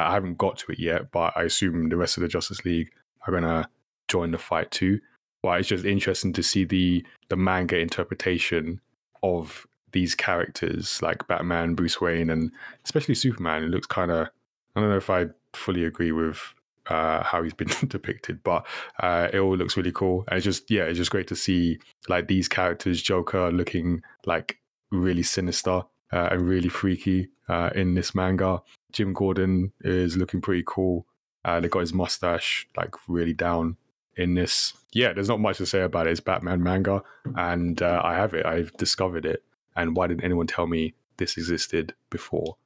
I 0.08 0.12
haven't 0.12 0.38
got 0.38 0.58
to 0.58 0.72
it 0.72 0.78
yet, 0.78 1.10
but 1.10 1.32
I 1.36 1.42
assume 1.42 1.88
the 1.88 1.96
rest 1.96 2.16
of 2.16 2.22
the 2.22 2.28
Justice 2.28 2.64
League 2.64 2.90
are 3.26 3.32
gonna 3.32 3.68
join 4.08 4.30
the 4.30 4.38
fight 4.38 4.70
too. 4.70 5.00
But 5.42 5.60
it's 5.60 5.68
just 5.68 5.84
interesting 5.84 6.32
to 6.34 6.42
see 6.42 6.64
the 6.64 7.04
the 7.28 7.36
manga 7.36 7.78
interpretation 7.78 8.80
of 9.22 9.66
these 9.92 10.14
characters 10.14 11.00
like 11.02 11.26
Batman, 11.26 11.74
Bruce 11.74 12.00
Wayne, 12.00 12.30
and 12.30 12.52
especially 12.84 13.14
Superman. 13.14 13.64
It 13.64 13.70
looks 13.70 13.86
kind 13.86 14.10
of 14.10 14.28
I 14.76 14.80
don't 14.80 14.90
know 14.90 14.96
if 14.96 15.10
I 15.10 15.26
fully 15.52 15.84
agree 15.84 16.12
with 16.12 16.40
uh, 16.86 17.22
how 17.22 17.42
he's 17.42 17.54
been 17.54 17.70
depicted, 17.88 18.42
but 18.42 18.66
uh, 19.00 19.28
it 19.32 19.38
all 19.38 19.56
looks 19.56 19.76
really 19.76 19.92
cool. 19.92 20.24
And 20.28 20.36
it's 20.36 20.44
just 20.44 20.70
yeah, 20.70 20.84
it's 20.84 20.98
just 20.98 21.10
great 21.10 21.28
to 21.28 21.36
see 21.36 21.78
like 22.08 22.28
these 22.28 22.48
characters, 22.48 23.02
Joker 23.02 23.50
looking 23.50 24.02
like 24.26 24.58
really 24.90 25.22
sinister 25.22 25.82
uh, 26.12 26.28
and 26.30 26.48
really 26.48 26.68
freaky 26.68 27.28
uh, 27.48 27.70
in 27.74 27.94
this 27.94 28.14
manga. 28.14 28.62
Jim 28.92 29.12
Gordon 29.12 29.72
is 29.82 30.16
looking 30.16 30.40
pretty 30.40 30.64
cool. 30.66 31.06
Uh, 31.44 31.60
they 31.60 31.68
got 31.68 31.80
his 31.80 31.94
mustache 31.94 32.68
like 32.76 32.94
really 33.08 33.32
down 33.32 33.76
in 34.16 34.34
this. 34.34 34.74
Yeah, 34.92 35.12
there's 35.12 35.28
not 35.28 35.40
much 35.40 35.58
to 35.58 35.66
say 35.66 35.82
about 35.82 36.06
it. 36.06 36.10
It's 36.10 36.20
Batman 36.20 36.62
manga, 36.62 37.02
and 37.36 37.80
uh, 37.80 38.00
I 38.04 38.14
have 38.14 38.34
it. 38.34 38.44
I've 38.46 38.72
discovered 38.76 39.24
it. 39.24 39.42
And 39.76 39.96
why 39.96 40.08
didn't 40.08 40.24
anyone 40.24 40.46
tell 40.46 40.66
me 40.66 40.94
this 41.16 41.36
existed 41.36 41.94
before? 42.10 42.56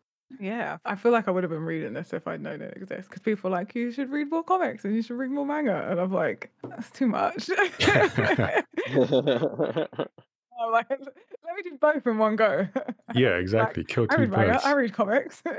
Yeah, 0.40 0.78
I 0.84 0.96
feel 0.96 1.12
like 1.12 1.28
I 1.28 1.30
would 1.30 1.44
have 1.44 1.50
been 1.50 1.64
reading 1.64 1.92
this 1.92 2.12
if 2.12 2.26
I'd 2.26 2.40
known 2.40 2.60
it 2.60 2.76
exists. 2.76 3.08
Because 3.08 3.22
people 3.22 3.48
are 3.48 3.52
like, 3.52 3.74
you 3.74 3.92
should 3.92 4.10
read 4.10 4.30
more 4.30 4.42
comics 4.42 4.84
and 4.84 4.94
you 4.94 5.02
should 5.02 5.16
read 5.16 5.30
more 5.30 5.46
manga, 5.46 5.86
and 5.90 6.00
I'm 6.00 6.12
like, 6.12 6.50
that's 6.68 6.90
too 6.90 7.06
much. 7.06 7.50
I'm 10.56 10.72
like, 10.72 10.88
let 10.88 11.00
me 11.00 11.62
do 11.62 11.76
both 11.80 12.06
in 12.06 12.18
one 12.18 12.36
go. 12.36 12.66
yeah, 13.14 13.30
Like, 13.30 13.40
exactly. 13.40 13.84
Kill 13.84 14.06
I 14.10 14.14
read 14.16 14.30
manga. 14.30 14.60
I 14.64 14.72
read 14.72 14.92
comics. 14.92 15.42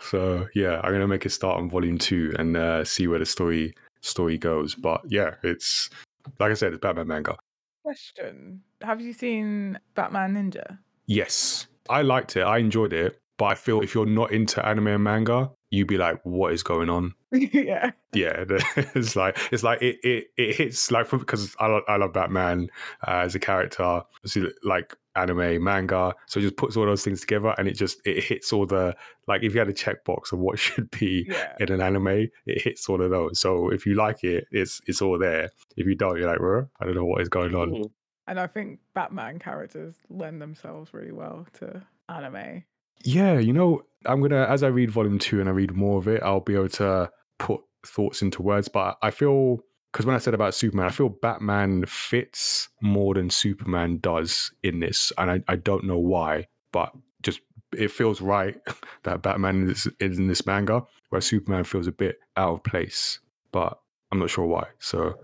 So 0.00 0.46
yeah, 0.54 0.80
I'm 0.82 0.92
gonna 0.92 1.08
make 1.08 1.26
a 1.26 1.30
start 1.30 1.58
on 1.58 1.68
volume 1.68 1.98
two 1.98 2.34
and 2.38 2.56
uh, 2.56 2.84
see 2.84 3.06
where 3.06 3.18
the 3.18 3.26
story 3.26 3.74
story 4.00 4.38
goes. 4.38 4.74
But 4.74 5.02
yeah, 5.08 5.34
it's 5.42 5.90
like 6.38 6.50
I 6.50 6.54
said, 6.54 6.72
it's 6.72 6.80
Batman 6.80 7.08
manga. 7.08 7.36
Question: 7.82 8.62
Have 8.82 9.00
you 9.00 9.12
seen 9.12 9.78
Batman 9.94 10.34
Ninja? 10.34 10.78
Yes, 11.06 11.66
I 11.88 12.02
liked 12.02 12.36
it. 12.36 12.42
I 12.42 12.58
enjoyed 12.58 12.92
it. 12.92 13.18
But 13.38 13.46
I 13.46 13.54
feel 13.54 13.80
if 13.82 13.94
you're 13.94 14.04
not 14.04 14.32
into 14.32 14.64
anime 14.66 14.88
and 14.88 15.04
manga, 15.04 15.50
you'd 15.70 15.86
be 15.86 15.96
like, 15.96 16.20
"What 16.24 16.52
is 16.52 16.64
going 16.64 16.90
on?" 16.90 17.14
yeah, 17.32 17.92
Yeah, 18.12 18.44
it's 18.76 19.14
like 19.14 19.38
it's 19.52 19.62
like 19.62 19.80
it 19.80 19.98
it, 20.02 20.26
it 20.36 20.56
hits 20.56 20.90
like 20.90 21.08
because 21.10 21.54
I 21.60 21.66
I 21.88 21.96
love 21.96 22.12
Batman 22.12 22.68
uh, 23.06 23.20
as 23.24 23.34
a 23.34 23.38
character, 23.38 24.02
see, 24.26 24.48
like 24.64 24.96
anime, 25.18 25.62
manga. 25.62 26.14
So 26.26 26.40
it 26.40 26.44
just 26.44 26.56
puts 26.56 26.76
all 26.76 26.86
those 26.86 27.04
things 27.04 27.20
together, 27.20 27.54
and 27.58 27.68
it 27.68 27.74
just 27.74 28.00
it 28.06 28.22
hits 28.22 28.52
all 28.52 28.66
the 28.66 28.94
like 29.26 29.42
if 29.42 29.52
you 29.54 29.58
had 29.58 29.68
a 29.68 29.74
checkbox 29.74 30.32
of 30.32 30.38
what 30.38 30.58
should 30.64 30.90
be 30.90 31.26
yeah. 31.28 31.54
in 31.60 31.72
an 31.72 31.80
anime, 31.80 32.28
it 32.46 32.62
hits 32.62 32.88
all 32.88 33.02
of 33.02 33.10
those. 33.10 33.38
So 33.38 33.70
if 33.70 33.86
you 33.86 33.94
like 33.94 34.24
it, 34.24 34.46
it's 34.50 34.80
it's 34.86 35.02
all 35.02 35.18
there. 35.18 35.50
If 35.76 35.86
you 35.86 35.94
don't, 35.94 36.18
you're 36.18 36.30
like, 36.30 36.40
"Bruh, 36.40 36.68
I 36.80 36.84
don't 36.84 36.94
know 36.94 37.04
what 37.04 37.20
is 37.20 37.28
going 37.28 37.54
on. 37.54 37.70
Mhm. 37.70 37.90
And 38.26 38.38
I 38.38 38.46
think 38.46 38.80
Batman 38.94 39.38
characters 39.38 39.94
lend 40.10 40.42
themselves 40.42 40.92
really 40.92 41.12
well 41.12 41.46
to 41.60 41.82
anime. 42.10 42.62
Yeah, 43.02 43.38
you 43.38 43.52
know, 43.54 43.82
I'm 44.04 44.20
gonna 44.20 44.44
as 44.44 44.62
I 44.62 44.68
read 44.68 44.90
volume 44.90 45.18
two 45.18 45.40
and 45.40 45.48
I 45.48 45.52
read 45.52 45.74
more 45.74 45.98
of 45.98 46.08
it, 46.08 46.22
I'll 46.22 46.40
be 46.40 46.54
able 46.54 46.68
to 46.70 47.10
put 47.38 47.60
thoughts 47.86 48.22
into 48.22 48.42
words. 48.42 48.68
But 48.68 48.98
I 49.02 49.10
feel 49.10 49.60
because 49.92 50.06
when 50.06 50.14
I 50.14 50.18
said 50.18 50.34
about 50.34 50.54
Superman, 50.54 50.86
I 50.86 50.90
feel 50.90 51.08
Batman 51.08 51.84
fits 51.86 52.68
more 52.80 53.14
than 53.14 53.30
Superman 53.30 53.98
does 53.98 54.52
in 54.62 54.80
this, 54.80 55.12
and 55.18 55.30
I, 55.30 55.42
I 55.48 55.56
don't 55.56 55.84
know 55.84 55.98
why, 55.98 56.46
but 56.72 56.92
just 57.22 57.40
it 57.72 57.90
feels 57.90 58.20
right 58.20 58.60
that 59.04 59.22
Batman 59.22 59.70
is, 59.70 59.88
is 60.00 60.18
in 60.18 60.28
this 60.28 60.46
manga, 60.46 60.84
where 61.08 61.20
Superman 61.20 61.64
feels 61.64 61.86
a 61.86 61.92
bit 61.92 62.18
out 62.36 62.54
of 62.54 62.62
place. 62.64 63.20
But 63.50 63.78
I'm 64.12 64.18
not 64.18 64.30
sure 64.30 64.46
why. 64.46 64.66
So 64.78 65.18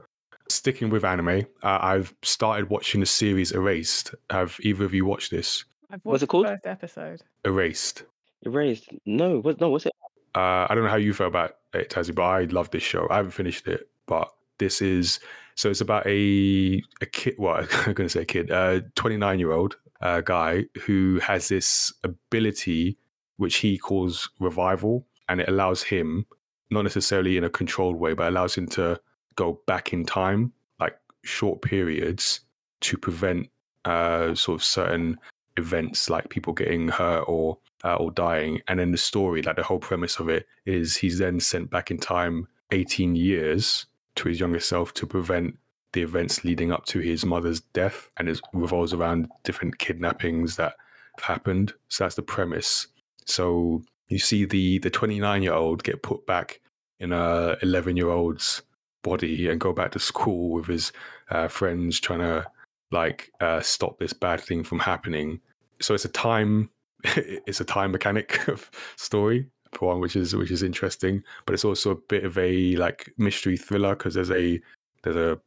sticking 0.48 0.90
with 0.90 1.04
anime, 1.04 1.46
uh, 1.62 1.78
I've 1.80 2.14
started 2.22 2.70
watching 2.70 3.00
the 3.00 3.06
series 3.06 3.52
Erased. 3.52 4.14
Have 4.30 4.56
either 4.60 4.84
of 4.84 4.94
you 4.94 5.04
watched 5.04 5.30
this? 5.30 5.64
I've 5.90 6.00
What's 6.04 6.22
it 6.22 6.28
called? 6.28 6.46
the 6.46 6.50
first 6.50 6.66
episode. 6.66 7.22
Erased. 7.44 8.04
Erased. 8.42 8.88
No, 9.04 9.40
what? 9.40 9.60
No, 9.60 9.68
what's 9.68 9.86
it? 9.86 9.92
Uh, 10.34 10.66
I 10.68 10.74
don't 10.74 10.84
know 10.84 10.90
how 10.90 10.96
you 10.96 11.12
feel 11.12 11.28
about 11.28 11.56
it, 11.74 11.90
Tazzy, 11.90 12.14
but 12.14 12.24
I 12.24 12.44
love 12.44 12.70
this 12.70 12.82
show. 12.82 13.06
I 13.10 13.16
haven't 13.16 13.32
finished 13.32 13.68
it, 13.68 13.88
but 14.06 14.32
this 14.58 14.80
is 14.82 15.20
so 15.56 15.70
it's 15.70 15.80
about 15.80 16.06
a 16.06 16.82
a 17.00 17.06
kid. 17.06 17.34
Well, 17.38 17.56
I'm 17.86 17.92
going 17.92 18.08
to 18.08 18.08
say 18.08 18.22
a 18.22 18.26
kid, 18.26 18.50
a 18.50 18.82
29 18.94 19.38
year 19.38 19.52
old 19.52 19.76
uh, 20.00 20.20
guy 20.20 20.64
who 20.82 21.20
has 21.20 21.48
this 21.48 21.92
ability 22.02 22.98
which 23.36 23.56
he 23.56 23.78
calls 23.78 24.30
revival, 24.38 25.06
and 25.28 25.40
it 25.40 25.48
allows 25.48 25.82
him, 25.82 26.24
not 26.70 26.82
necessarily 26.82 27.36
in 27.36 27.44
a 27.44 27.50
controlled 27.50 27.96
way, 27.96 28.14
but 28.14 28.28
allows 28.28 28.56
him 28.56 28.68
to 28.68 29.00
go 29.34 29.60
back 29.66 29.92
in 29.92 30.04
time, 30.04 30.52
like 30.78 30.96
short 31.24 31.60
periods, 31.60 32.40
to 32.80 32.96
prevent 32.96 33.48
uh, 33.84 34.34
sort 34.34 34.60
of 34.60 34.64
certain 34.64 35.18
events 35.56 36.10
like 36.10 36.28
people 36.30 36.52
getting 36.52 36.88
hurt 36.88 37.22
or 37.22 37.58
uh, 37.84 37.96
or 37.96 38.10
dying. 38.10 38.60
And 38.68 38.80
then 38.80 38.92
the 38.92 38.98
story, 38.98 39.42
like 39.42 39.56
the 39.56 39.62
whole 39.62 39.78
premise 39.78 40.18
of 40.18 40.28
it, 40.28 40.46
is 40.64 40.96
he's 40.96 41.18
then 41.18 41.40
sent 41.40 41.70
back 41.70 41.90
in 41.90 41.98
time 41.98 42.48
18 42.70 43.14
years 43.14 43.86
to 44.16 44.28
his 44.28 44.40
younger 44.40 44.60
self 44.60 44.94
to 44.94 45.06
prevent 45.06 45.58
the 45.92 46.02
events 46.02 46.44
leading 46.44 46.72
up 46.72 46.84
to 46.86 46.98
his 46.98 47.24
mother's 47.24 47.60
death. 47.60 48.10
And 48.16 48.28
it 48.28 48.40
revolves 48.52 48.92
around 48.92 49.28
different 49.44 49.78
kidnappings 49.78 50.56
that 50.56 50.74
have 51.16 51.24
happened. 51.24 51.72
So 51.88 52.04
that's 52.04 52.16
the 52.16 52.22
premise. 52.22 52.88
So 53.24 53.82
you 54.08 54.18
see 54.18 54.44
the 54.44 54.78
the 54.78 54.90
29 54.90 55.42
year 55.42 55.54
old 55.54 55.82
get 55.82 56.02
put 56.02 56.26
back 56.26 56.60
in 57.00 57.12
a 57.12 57.56
11 57.62 57.96
year 57.96 58.10
old's 58.10 58.62
body 59.02 59.48
and 59.48 59.60
go 59.60 59.72
back 59.72 59.92
to 59.92 59.98
school 59.98 60.50
with 60.50 60.66
his 60.66 60.92
uh, 61.30 61.48
friends 61.48 62.00
trying 62.00 62.20
to 62.20 62.46
like 62.90 63.30
uh, 63.40 63.60
stop 63.60 63.98
this 63.98 64.12
bad 64.12 64.40
thing 64.40 64.62
from 64.62 64.78
happening. 64.78 65.40
So 65.80 65.94
it's 65.94 66.04
a 66.04 66.10
time 66.10 66.70
it's 67.04 67.60
a 67.60 67.64
time 67.64 67.92
mechanic 67.92 68.48
of 68.48 68.70
story 68.96 69.46
one, 69.80 70.00
which 70.00 70.16
is 70.16 70.34
which 70.34 70.50
is 70.50 70.62
interesting. 70.62 71.22
But 71.46 71.54
it's 71.54 71.64
also 71.64 71.90
a 71.90 71.96
bit 72.08 72.24
of 72.24 72.36
a 72.38 72.76
like 72.76 73.12
mystery 73.18 73.56
thriller 73.56 73.94
because 73.94 74.14
there's 74.14 74.30
a 74.30 74.60
there's 75.02 75.16
a 75.16 75.40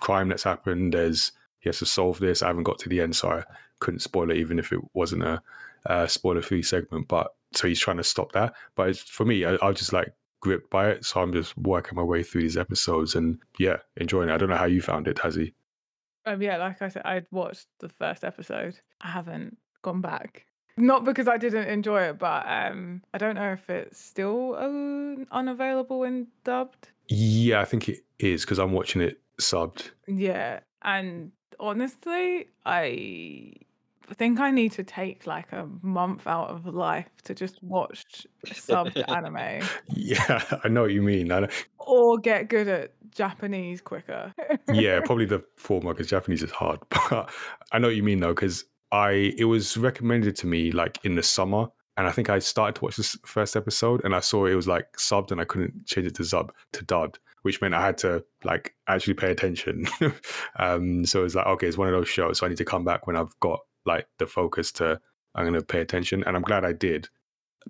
crime 0.00 0.28
that's 0.28 0.44
happened. 0.44 0.94
There's 0.94 1.32
he 1.60 1.68
has 1.68 1.78
to 1.78 1.86
solve 1.86 2.18
this. 2.18 2.42
I 2.42 2.48
haven't 2.48 2.64
got 2.64 2.78
to 2.80 2.88
the 2.88 3.00
end, 3.00 3.16
so 3.16 3.30
I 3.30 3.44
couldn't 3.80 4.00
spoil 4.00 4.30
it, 4.30 4.36
even 4.36 4.58
if 4.58 4.72
it 4.72 4.80
wasn't 4.94 5.22
a, 5.22 5.42
uh 5.86 6.06
spoiler 6.06 6.42
free 6.42 6.62
segment. 6.62 7.08
But 7.08 7.34
so 7.52 7.68
he's 7.68 7.80
trying 7.80 7.98
to 7.98 8.04
stop 8.04 8.32
that. 8.32 8.54
But 8.74 8.90
it's, 8.90 9.00
for 9.00 9.24
me, 9.24 9.44
I, 9.44 9.56
I 9.62 9.72
just 9.72 9.92
like 9.92 10.12
gripped 10.40 10.70
by 10.70 10.90
it, 10.90 11.04
so 11.04 11.20
I'm 11.20 11.32
just 11.32 11.56
working 11.56 11.96
my 11.96 12.02
way 12.02 12.22
through 12.22 12.42
these 12.42 12.56
episodes 12.56 13.14
and 13.14 13.38
yeah, 13.58 13.76
enjoying 13.96 14.28
it. 14.28 14.32
I 14.32 14.36
don't 14.36 14.48
know 14.48 14.56
how 14.56 14.66
you 14.66 14.82
found 14.82 15.08
it, 15.08 15.16
Tazzy. 15.16 15.54
Um, 16.26 16.40
yeah, 16.42 16.56
like 16.58 16.80
I 16.82 16.88
said, 16.88 17.02
I'd 17.04 17.26
watched 17.30 17.66
the 17.80 17.88
first 17.88 18.24
episode. 18.24 18.78
I 19.00 19.10
haven't 19.10 19.56
gone 19.82 20.00
back. 20.00 20.46
Not 20.76 21.04
because 21.04 21.28
I 21.28 21.36
didn't 21.36 21.68
enjoy 21.68 22.02
it, 22.02 22.18
but 22.18 22.44
um, 22.46 23.02
I 23.12 23.18
don't 23.18 23.34
know 23.34 23.52
if 23.52 23.68
it's 23.68 24.02
still 24.02 24.54
uh, 24.54 25.24
unavailable 25.34 26.04
in 26.04 26.28
dubbed. 26.44 26.88
Yeah, 27.08 27.60
I 27.60 27.64
think 27.64 27.88
it 27.88 28.04
is 28.18 28.42
because 28.44 28.58
I'm 28.58 28.72
watching 28.72 29.02
it 29.02 29.20
subbed. 29.38 29.90
Yeah, 30.06 30.60
and 30.82 31.32
honestly, 31.60 32.48
I 32.64 33.52
think 34.14 34.40
I 34.40 34.50
need 34.50 34.72
to 34.72 34.84
take 34.84 35.26
like 35.26 35.52
a 35.52 35.68
month 35.82 36.26
out 36.26 36.50
of 36.50 36.66
life 36.66 37.08
to 37.24 37.34
just 37.34 37.62
watch 37.62 38.26
subbed 38.46 39.02
anime 39.08 39.66
Yeah, 39.94 40.42
I 40.64 40.68
know 40.68 40.82
what 40.82 40.92
you 40.92 41.02
mean. 41.02 41.30
I 41.32 41.48
or 41.78 42.18
get 42.18 42.48
good 42.48 42.68
at 42.68 42.92
Japanese 43.10 43.80
quicker. 43.80 44.32
yeah, 44.72 45.00
probably 45.04 45.26
the 45.26 45.44
former 45.56 45.92
because 45.92 46.08
Japanese 46.08 46.42
is 46.42 46.50
hard. 46.50 46.80
But 47.10 47.30
I 47.72 47.78
know 47.78 47.88
what 47.88 47.96
you 47.96 48.02
mean 48.02 48.20
though, 48.20 48.34
because 48.34 48.64
I 48.92 49.34
it 49.38 49.44
was 49.44 49.76
recommended 49.76 50.36
to 50.36 50.46
me 50.46 50.70
like 50.70 50.98
in 51.04 51.14
the 51.16 51.22
summer, 51.22 51.66
and 51.96 52.06
I 52.06 52.12
think 52.12 52.30
I 52.30 52.38
started 52.38 52.76
to 52.76 52.84
watch 52.84 52.96
this 52.96 53.16
first 53.24 53.56
episode, 53.56 54.04
and 54.04 54.14
I 54.14 54.20
saw 54.20 54.46
it 54.46 54.54
was 54.54 54.68
like 54.68 54.92
subbed, 54.96 55.32
and 55.32 55.40
I 55.40 55.44
couldn't 55.44 55.86
change 55.86 56.06
it 56.06 56.14
to 56.16 56.24
sub 56.24 56.52
to 56.74 56.84
dubbed, 56.84 57.18
which 57.42 57.60
meant 57.60 57.74
I 57.74 57.84
had 57.84 57.98
to 57.98 58.22
like 58.44 58.74
actually 58.88 59.14
pay 59.14 59.30
attention. 59.30 59.86
um, 60.58 61.04
so 61.06 61.24
it's 61.24 61.34
like 61.34 61.46
okay, 61.46 61.66
it's 61.66 61.78
one 61.78 61.88
of 61.88 61.94
those 61.94 62.08
shows, 62.08 62.38
so 62.38 62.46
I 62.46 62.50
need 62.50 62.58
to 62.58 62.64
come 62.64 62.84
back 62.84 63.06
when 63.06 63.16
I've 63.16 63.38
got 63.40 63.60
like 63.86 64.06
the 64.18 64.26
focus 64.26 64.70
to 64.72 65.00
I'm 65.34 65.44
going 65.44 65.58
to 65.58 65.62
pay 65.62 65.80
attention, 65.80 66.22
and 66.24 66.36
I'm 66.36 66.42
glad 66.42 66.64
I 66.64 66.72
did 66.72 67.08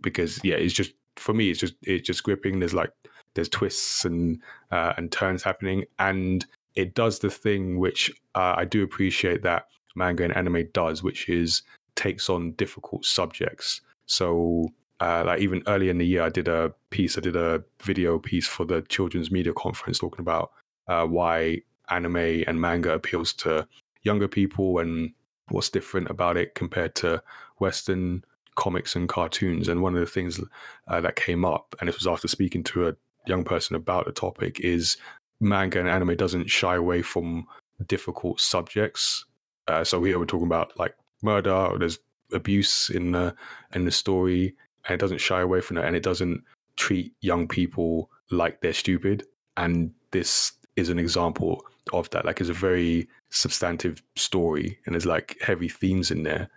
because 0.01 0.41
yeah, 0.43 0.57
it's 0.57 0.75
just 0.75 0.93
for 1.17 1.33
me, 1.35 1.51
it's 1.51 1.61
just 1.61 1.75
it's 1.83 2.07
just 2.07 2.25
gripping. 2.25 2.59
There's 2.59 2.75
like 2.75 2.91
there's 3.35 3.49
twists 3.49 4.05
and 4.05 4.43
uh, 4.73 4.95
and 4.97 5.13
turns 5.13 5.45
happening, 5.45 5.85
and 6.01 6.45
it 6.75 6.95
does 6.95 7.21
the 7.21 7.31
thing 7.31 7.79
which 7.79 8.11
uh, 8.35 8.55
I 8.57 8.65
do 8.65 8.83
appreciate 8.83 9.43
that 9.43 9.67
manga 9.95 10.25
and 10.25 10.37
anime 10.37 10.69
does, 10.73 11.03
which 11.03 11.29
is 11.29 11.63
takes 11.95 12.31
on 12.31 12.53
difficult 12.53 13.05
subjects. 13.05 13.81
So, 14.07 14.73
uh, 15.01 15.25
like 15.27 15.41
even 15.41 15.63
earlier 15.67 15.91
in 15.91 15.99
the 15.99 16.07
year, 16.07 16.23
I 16.23 16.29
did 16.29 16.49
a 16.49 16.73
piece, 16.91 17.19
I 17.19 17.21
did 17.21 17.37
a 17.37 17.63
video 17.83 18.19
piece 18.19 18.47
for 18.47 18.65
the 18.65 18.83
Children's 18.83 19.31
Media 19.31 19.53
Conference 19.53 19.99
talking 19.99 20.21
about 20.21 20.53
uh, 20.89 21.07
why 21.07 21.63
anime 21.91 22.45
and 22.47 22.61
manga 22.61 22.93
appeals 22.93 23.33
to 23.35 23.67
younger 24.03 24.29
people 24.29 24.79
and 24.79 25.13
what's 25.49 25.69
different 25.69 26.11
about 26.11 26.37
it 26.37 26.55
compared 26.55 26.95
to 26.97 27.23
Western 27.59 28.25
comics 28.55 28.97
and 28.97 29.09
cartoons. 29.09 29.69
And 29.69 29.83
one 29.83 29.95
of 29.95 30.01
the 30.01 30.07
things 30.07 30.41
uh, 30.89 31.01
that 31.01 31.17
came 31.17 31.45
up, 31.45 31.75
and 31.81 31.89
this 31.89 31.97
was 31.97 32.07
after 32.07 32.29
speaking 32.29 32.63
to 32.65 32.89
a 32.89 32.97
young 33.27 33.45
person 33.45 33.77
about 33.77 34.07
the 34.07 34.13
topic, 34.13 34.61
is 34.61 34.97
manga 35.41 35.79
and 35.79 35.89
anime 35.89 36.17
doesn't 36.17 36.51
shy 36.51 36.77
away 36.77 37.03
from 37.03 37.47
difficult 37.87 38.41
subjects. 38.41 39.25
Uh, 39.69 39.85
so 39.85 40.03
here 40.03 40.19
we're 40.19 40.27
talking 40.27 40.47
about 40.47 40.79
like 40.79 40.95
murder, 41.23 41.71
there's 41.79 41.99
abuse 42.33 42.91
in 42.91 43.13
the 43.13 43.35
in 43.75 43.85
the 43.85 43.91
story, 43.91 44.55
and 44.85 44.95
it 44.95 45.01
doesn't 45.01 45.19
shy 45.19 45.41
away 45.41 45.61
from 45.61 45.79
it, 45.79 45.85
and 45.85 45.97
it 45.97 46.03
doesn't 46.03 46.43
treat 46.77 47.13
young 47.21 47.47
people 47.47 48.11
like 48.31 48.61
they're 48.61 48.73
stupid. 48.73 49.25
And 49.57 49.93
this 50.11 50.53
is 50.77 50.89
an 50.89 50.99
example 50.99 51.65
of 51.93 52.09
that. 52.11 52.25
Like, 52.25 52.41
it's 52.41 52.51
a 52.51 52.55
very 52.55 53.09
substantive 53.31 54.03
story, 54.17 54.79
and 54.87 54.95
there's 54.95 55.07
like 55.07 55.37
heavy 55.41 55.69
themes 55.69 56.11
in 56.11 56.23
there, 56.23 56.49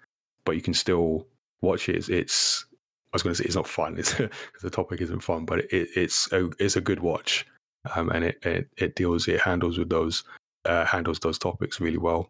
but 0.46 0.56
you 0.56 0.62
can 0.62 0.74
still 0.74 1.28
watch 1.62 1.90
it. 1.90 1.96
It's, 1.96 2.10
it's 2.10 2.66
I 3.14 3.16
was 3.16 3.24
going 3.24 3.36
to 3.36 3.42
say 3.42 3.46
it's 3.46 3.56
not 3.56 3.68
fun. 3.68 3.96
It's 4.00 4.14
because 4.14 4.62
the 4.62 4.70
topic 4.70 5.02
isn't 5.02 5.22
fun, 5.24 5.46
but 5.46 5.60
it, 5.60 5.90
it's 5.96 6.32
a 6.32 6.50
it's 6.60 6.76
a 6.76 6.82
good 6.82 7.00
watch, 7.00 7.46
um, 7.96 8.10
and 8.10 8.24
it, 8.26 8.46
it 8.46 8.68
it 8.78 8.96
deals 8.96 9.28
it 9.28 9.42
handles 9.42 9.78
with 9.78 9.90
those 9.90 10.24
uh, 10.66 10.86
handles 10.86 11.20
those 11.20 11.38
topics 11.38 11.80
really 11.80 11.98
well. 11.98 12.30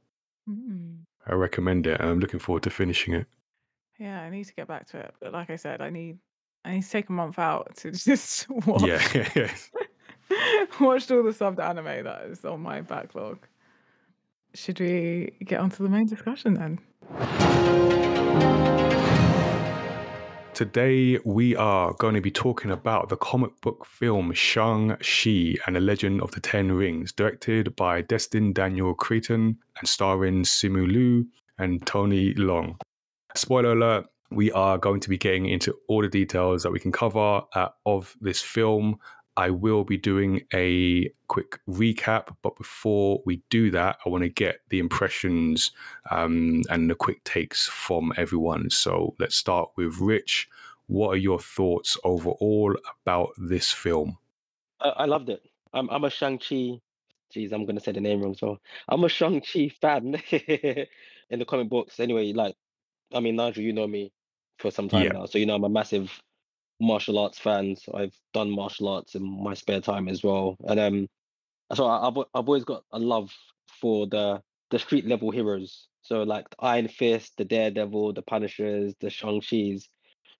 Mm. 0.49 0.99
I 1.27 1.33
recommend 1.33 1.87
it, 1.87 1.99
and 1.99 2.09
I'm 2.09 2.19
looking 2.19 2.39
forward 2.39 2.63
to 2.63 2.69
finishing 2.69 3.13
it. 3.13 3.27
Yeah, 3.99 4.21
I 4.21 4.29
need 4.29 4.45
to 4.45 4.53
get 4.53 4.67
back 4.67 4.87
to 4.89 4.99
it. 4.99 5.13
But 5.19 5.33
like 5.33 5.49
I 5.49 5.55
said, 5.55 5.81
I 5.81 5.89
need 5.89 6.19
I 6.63 6.75
need 6.75 6.83
to 6.83 6.89
take 6.89 7.09
a 7.09 7.13
month 7.13 7.39
out 7.39 7.75
to 7.77 7.91
just 8.09 8.49
watch 8.49 8.83
Yeah. 8.83 9.51
watched 10.79 11.11
all 11.11 11.23
the 11.23 11.31
subbed 11.31 11.59
anime 11.59 12.03
that 12.03 12.23
is 12.25 12.43
on 12.45 12.61
my 12.61 12.81
backlog. 12.81 13.39
Should 14.53 14.79
we 14.79 15.33
get 15.43 15.59
onto 15.59 15.83
the 15.83 15.89
main 15.89 16.07
discussion 16.07 16.53
then? 16.55 16.79
Today, 20.55 21.19
we 21.25 21.53
are 21.57 21.91
going 21.95 22.15
to 22.15 22.21
be 22.21 22.31
talking 22.31 22.71
about 22.71 23.09
the 23.09 23.17
comic 23.17 23.51
book 23.59 23.85
film 23.85 24.31
Shang-Chi 24.31 25.57
and 25.67 25.75
the 25.75 25.81
Legend 25.81 26.21
of 26.21 26.31
the 26.31 26.39
Ten 26.39 26.71
Rings, 26.71 27.11
directed 27.11 27.75
by 27.75 28.03
Destin 28.03 28.53
Daniel 28.53 28.93
Cretton 28.93 29.57
and 29.77 29.85
starring 29.85 30.43
Simu 30.43 30.89
Liu 30.89 31.27
and 31.57 31.85
Tony 31.85 32.33
Leung. 32.35 32.79
Spoiler 33.35 33.73
alert, 33.73 34.05
we 34.31 34.49
are 34.53 34.77
going 34.77 35.01
to 35.01 35.09
be 35.09 35.17
getting 35.17 35.45
into 35.45 35.75
all 35.89 36.01
the 36.01 36.07
details 36.07 36.63
that 36.63 36.71
we 36.71 36.79
can 36.79 36.93
cover 36.93 37.41
uh, 37.53 37.67
of 37.85 38.15
this 38.21 38.41
film. 38.41 38.97
I 39.37 39.49
will 39.49 39.83
be 39.83 39.97
doing 39.97 40.41
a 40.53 41.11
quick 41.27 41.59
recap, 41.69 42.35
but 42.41 42.55
before 42.57 43.21
we 43.25 43.41
do 43.49 43.71
that, 43.71 43.97
I 44.05 44.09
want 44.09 44.23
to 44.23 44.29
get 44.29 44.59
the 44.69 44.79
impressions 44.79 45.71
um, 46.11 46.63
and 46.69 46.89
the 46.89 46.95
quick 46.95 47.23
takes 47.23 47.67
from 47.67 48.13
everyone. 48.17 48.69
So 48.69 49.15
let's 49.19 49.35
start 49.35 49.69
with 49.75 49.99
Rich. 49.99 50.49
What 50.87 51.09
are 51.09 51.17
your 51.17 51.39
thoughts 51.39 51.97
overall 52.03 52.75
about 53.03 53.29
this 53.37 53.71
film? 53.71 54.17
I, 54.81 54.89
I 54.89 55.05
loved 55.05 55.29
it. 55.29 55.41
I'm 55.73 55.89
I'm 55.89 56.03
a 56.05 56.09
Shang 56.09 56.37
Chi. 56.39 56.79
Jeez, 57.33 57.51
I'm 57.51 57.65
gonna 57.65 57.79
say 57.81 57.91
the 57.91 58.01
name 58.01 58.21
wrong. 58.21 58.35
So 58.35 58.59
I'm 58.87 59.03
a 59.03 59.09
Shang 59.09 59.41
Chi 59.41 59.69
fan 59.81 60.15
in 60.31 61.39
the 61.39 61.45
comic 61.45 61.69
books. 61.69 61.99
Anyway, 61.99 62.33
like 62.33 62.55
I 63.13 63.19
mean, 63.19 63.35
Nigel, 63.35 63.63
you 63.63 63.73
know 63.73 63.87
me 63.87 64.11
for 64.59 64.71
some 64.71 64.89
time 64.89 65.09
Yeah. 65.09 65.13
now, 65.13 65.25
so 65.25 65.37
you 65.37 65.45
know 65.45 65.55
I'm 65.55 65.63
a 65.65 65.69
massive 65.69 66.11
martial 66.79 67.17
arts 67.19 67.39
fans. 67.39 67.83
I've 67.93 68.15
done 68.33 68.51
martial 68.51 68.87
arts 68.89 69.15
in 69.15 69.23
my 69.43 69.53
spare 69.53 69.81
time 69.81 70.07
as 70.07 70.23
well, 70.23 70.57
and 70.67 70.79
um, 70.79 71.07
so 71.73 71.85
I- 71.85 72.07
I've 72.07 72.17
I've 72.17 72.47
always 72.47 72.63
got 72.65 72.83
a 72.91 72.99
love 72.99 73.31
for 73.81 74.07
the 74.07 74.41
the 74.71 74.79
street 74.79 75.05
level 75.07 75.31
heroes. 75.31 75.87
So 76.01 76.23
like 76.23 76.49
the 76.51 76.57
Iron 76.59 76.87
Fist, 76.87 77.33
the 77.37 77.45
Daredevil, 77.45 78.13
the 78.13 78.21
Punishers, 78.21 78.93
the 78.99 79.09
Shang 79.09 79.41
Chi's. 79.41 79.89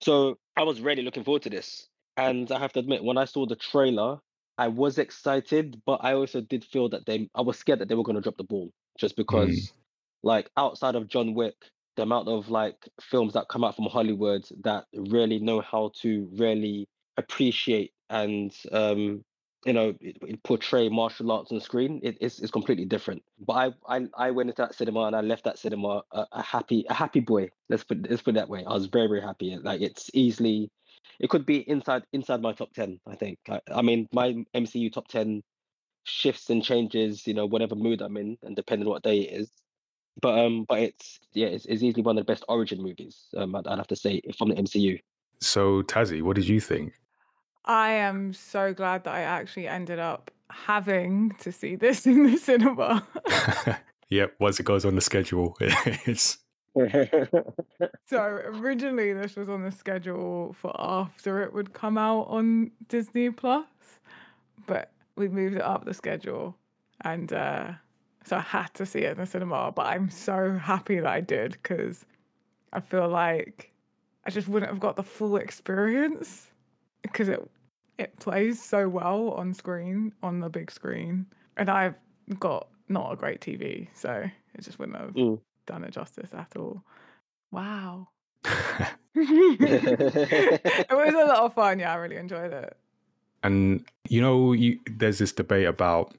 So 0.02 0.38
I 0.58 0.64
was 0.64 0.82
really 0.82 1.04
looking 1.04 1.24
forward 1.24 1.44
to 1.44 1.50
this, 1.50 1.88
and 2.18 2.52
I 2.52 2.60
have 2.60 2.74
to 2.74 2.80
admit, 2.80 3.04
when 3.04 3.18
I 3.18 3.26
saw 3.26 3.46
the 3.46 3.56
trailer, 3.56 4.20
I 4.58 4.68
was 4.70 4.98
excited, 5.00 5.82
but 5.86 6.00
I 6.04 6.14
also 6.14 6.42
did 6.42 6.64
feel 6.66 6.90
that 6.90 7.06
they 7.06 7.30
I 7.36 7.42
was 7.42 7.58
scared 7.60 7.80
that 7.80 7.88
they 7.90 7.96
were 7.96 8.04
going 8.04 8.16
to 8.16 8.22
drop 8.22 8.38
the 8.38 8.44
ball 8.44 8.72
just 9.00 9.16
because, 9.16 9.74
like 10.24 10.50
outside 10.58 10.96
of 10.96 11.08
John 11.08 11.34
Wick, 11.34 11.56
the 11.96 12.04
amount 12.04 12.28
of 12.28 12.50
like 12.50 12.90
films 13.02 13.34
that 13.34 13.48
come 13.50 13.64
out 13.64 13.76
from 13.76 13.86
Hollywood 13.86 14.46
that 14.64 14.86
really 14.94 15.40
know 15.40 15.62
how 15.62 15.92
to 16.02 16.30
really 16.38 16.88
appreciate 17.18 17.92
and 18.10 18.56
um 18.72 19.24
you 19.66 19.74
know 19.74 19.96
it- 20.02 20.18
it 20.28 20.44
portray 20.44 20.90
martial 20.90 21.32
arts 21.32 21.52
on 21.52 21.60
screen 21.60 22.00
it, 22.04 22.18
it's, 22.22 22.40
it's 22.40 22.52
completely 22.52 22.86
different. 22.86 23.24
But 23.40 23.54
I, 23.88 23.98
I 23.98 24.08
i 24.18 24.32
went 24.32 24.50
into 24.50 24.62
that 24.62 24.76
cinema 24.76 25.02
and 25.08 25.16
i 25.16 25.22
left 25.22 25.46
that 25.46 25.58
cinema 25.60 26.04
a, 26.12 26.26
a 26.34 26.42
happy 26.44 26.86
a 26.90 26.94
happy 26.94 27.20
boy. 27.22 27.50
Let's 27.70 27.84
put 27.84 28.10
let's 28.10 28.22
put 28.22 28.32
it 28.36 28.40
that 28.40 28.50
way. 28.50 28.64
I 28.66 28.74
was 28.74 28.86
very 28.88 29.08
very 29.08 29.22
happy. 29.22 29.58
Like 29.58 29.82
it's 29.82 30.10
easily 30.14 30.70
it 31.20 31.30
could 31.30 31.46
be 31.46 31.58
inside 31.70 32.04
inside 32.14 32.42
my 32.42 32.54
top 32.54 32.74
10 32.74 33.00
i 33.08 33.16
think. 33.16 33.40
I, 33.50 33.62
I 33.74 33.82
mean 33.82 34.08
my 34.14 34.34
mcu 34.56 34.92
top 34.92 35.08
10 35.08 35.44
shifts 36.04 36.50
and 36.50 36.64
changes 36.64 37.26
you 37.28 37.34
know 37.34 37.46
whatever 37.48 37.76
mood 37.76 38.02
i'm 38.02 38.18
in 38.18 38.38
and 38.44 38.56
depending 38.56 38.88
on 38.88 38.92
what 38.92 39.04
day 39.04 39.22
it 39.22 39.42
is 39.42 39.52
but 40.22 40.38
um 40.40 40.66
but 40.68 40.80
it's 40.80 41.20
yeah 41.34 41.48
it's, 41.48 41.66
it's 41.66 41.84
easily 41.84 42.04
one 42.04 42.18
of 42.18 42.26
the 42.26 42.32
best 42.32 42.44
origin 42.48 42.82
movies 42.82 43.26
um 43.38 43.56
i'd, 43.56 43.68
I'd 43.68 43.78
have 43.78 43.88
to 43.88 43.96
say 43.96 44.22
from 44.38 44.50
the 44.50 44.56
mcu 44.56 45.00
So, 45.40 45.82
Tazzy, 45.84 46.22
what 46.22 46.36
did 46.36 46.48
you 46.48 46.60
think? 46.60 46.94
I 47.66 47.92
am 47.92 48.34
so 48.34 48.74
glad 48.74 49.04
that 49.04 49.14
I 49.14 49.22
actually 49.22 49.68
ended 49.68 50.00
up 50.00 50.32
having 50.50 51.32
to 51.40 51.52
see 51.52 51.76
this 51.76 52.06
in 52.06 52.24
the 52.24 52.38
cinema. 52.38 53.06
yep, 54.10 54.34
once 54.40 54.60
it 54.60 54.64
goes 54.64 54.86
on 54.86 54.96
the 54.96 55.02
schedule, 55.02 55.58
it's 55.60 56.38
so 58.06 58.22
originally 58.22 59.14
this 59.14 59.36
was 59.36 59.50
on 59.50 59.64
the 59.64 59.72
schedule 59.72 60.54
for 60.54 60.74
after 60.78 61.42
it 61.42 61.54
would 61.54 61.74
come 61.74 61.98
out 61.98 62.28
on 62.28 62.72
Disney 62.88 63.30
Plus, 63.30 63.66
but 64.68 64.92
we 65.16 65.28
moved 65.30 65.56
it 65.56 65.62
up 65.62 65.86
the 65.86 65.94
schedule 65.94 66.56
and 67.02 67.32
uh 67.34 67.72
so 68.26 68.38
I 68.38 68.42
had 68.42 68.74
to 68.74 68.86
see 68.86 69.00
it 69.00 69.12
in 69.12 69.18
the 69.18 69.26
cinema, 69.26 69.72
but 69.72 69.86
I'm 69.86 70.10
so 70.10 70.56
happy 70.58 71.00
that 71.00 71.08
I 71.10 71.22
did 71.22 71.54
because 71.54 72.06
I 72.74 72.80
feel 72.82 73.08
like 73.08 73.72
I 74.26 74.32
just 74.32 74.48
wouldn't 74.48 74.70
have 74.72 74.80
got 74.82 74.96
the 74.98 75.04
full 75.04 75.38
experience 75.38 76.48
because 77.04 77.30
it 77.30 77.50
it 77.98 78.20
plays 78.20 78.62
so 78.62 78.90
well 78.90 79.30
on 79.32 79.54
screen 79.54 80.12
on 80.22 80.40
the 80.42 80.50
big 80.50 80.70
screen, 80.72 81.28
and 81.56 81.70
I've 81.70 81.96
got 82.40 82.68
not 82.90 83.14
a 83.14 83.16
great 83.16 83.40
TV, 83.40 83.88
so 83.94 84.30
it 84.54 84.62
just 84.62 84.80
wouldn't 84.80 84.98
have 84.98 85.14
Mm. 85.14 85.40
done 85.66 85.84
it 85.86 85.92
justice 85.92 86.34
at 86.34 86.58
all. 86.58 86.84
Wow. 87.52 88.10
It 89.16 90.90
was 90.92 91.14
a 91.14 91.26
lot 91.26 91.40
of 91.40 91.54
fun. 91.54 91.80
Yeah, 91.80 91.94
I 91.94 91.96
really 91.96 92.18
enjoyed 92.18 92.52
it. 92.52 92.76
And 93.44 93.86
you 94.10 94.20
know, 94.22 94.52
you, 94.54 94.80
there's 94.88 95.20
this 95.20 95.32
debate 95.32 95.68
about 95.68 96.16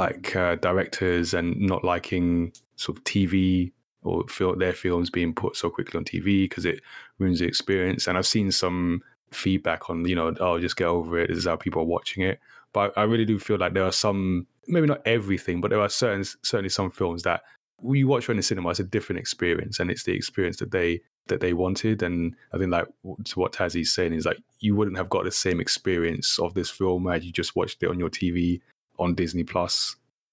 like 0.00 0.34
uh, 0.34 0.56
directors 0.56 1.34
and 1.34 1.58
not 1.60 1.84
liking 1.84 2.52
sort 2.76 2.98
of 2.98 3.04
TV 3.04 3.70
or 4.02 4.26
feel 4.28 4.56
their 4.56 4.72
films 4.72 5.10
being 5.10 5.34
put 5.34 5.54
so 5.56 5.68
quickly 5.68 5.98
on 5.98 6.04
TV 6.04 6.44
because 6.44 6.64
it 6.64 6.80
ruins 7.18 7.40
the 7.40 7.46
experience. 7.46 8.06
And 8.06 8.16
I've 8.16 8.26
seen 8.26 8.50
some 8.50 9.02
feedback 9.30 9.90
on, 9.90 10.06
you 10.06 10.14
know, 10.14 10.34
oh, 10.40 10.58
just 10.58 10.76
get 10.76 10.86
over 10.86 11.18
it. 11.18 11.28
This 11.28 11.38
is 11.38 11.46
how 11.46 11.56
people 11.56 11.82
are 11.82 11.86
watching 11.86 12.22
it. 12.22 12.40
But 12.72 12.96
I 12.96 13.02
really 13.02 13.26
do 13.26 13.38
feel 13.38 13.58
like 13.58 13.74
there 13.74 13.84
are 13.84 13.92
some, 13.92 14.46
maybe 14.66 14.86
not 14.86 15.02
everything, 15.06 15.60
but 15.60 15.70
there 15.70 15.80
are 15.80 15.88
certain, 15.88 16.24
certainly 16.42 16.70
some 16.70 16.90
films 16.90 17.22
that 17.24 17.42
you 17.82 18.06
watch 18.06 18.28
in 18.28 18.36
the 18.36 18.42
cinema, 18.42 18.70
it's 18.70 18.80
a 18.80 18.84
different 18.84 19.18
experience, 19.18 19.80
and 19.80 19.90
it's 19.90 20.04
the 20.04 20.12
experience 20.12 20.58
that 20.58 20.70
they 20.70 21.00
that 21.26 21.40
they 21.40 21.52
wanted. 21.52 22.02
And 22.02 22.34
I 22.52 22.58
think 22.58 22.70
like 22.70 22.86
to 23.24 23.38
what 23.38 23.52
Tazzy's 23.52 23.92
saying 23.92 24.12
is 24.12 24.26
like 24.26 24.38
you 24.60 24.74
wouldn't 24.74 24.96
have 24.96 25.08
got 25.08 25.24
the 25.24 25.30
same 25.30 25.60
experience 25.60 26.38
of 26.38 26.54
this 26.54 26.70
film 26.70 27.06
had 27.06 27.24
you 27.24 27.32
just 27.32 27.56
watched 27.56 27.82
it 27.82 27.88
on 27.88 27.98
your 27.98 28.10
TV 28.10 28.60
on 29.00 29.14
Disney 29.14 29.44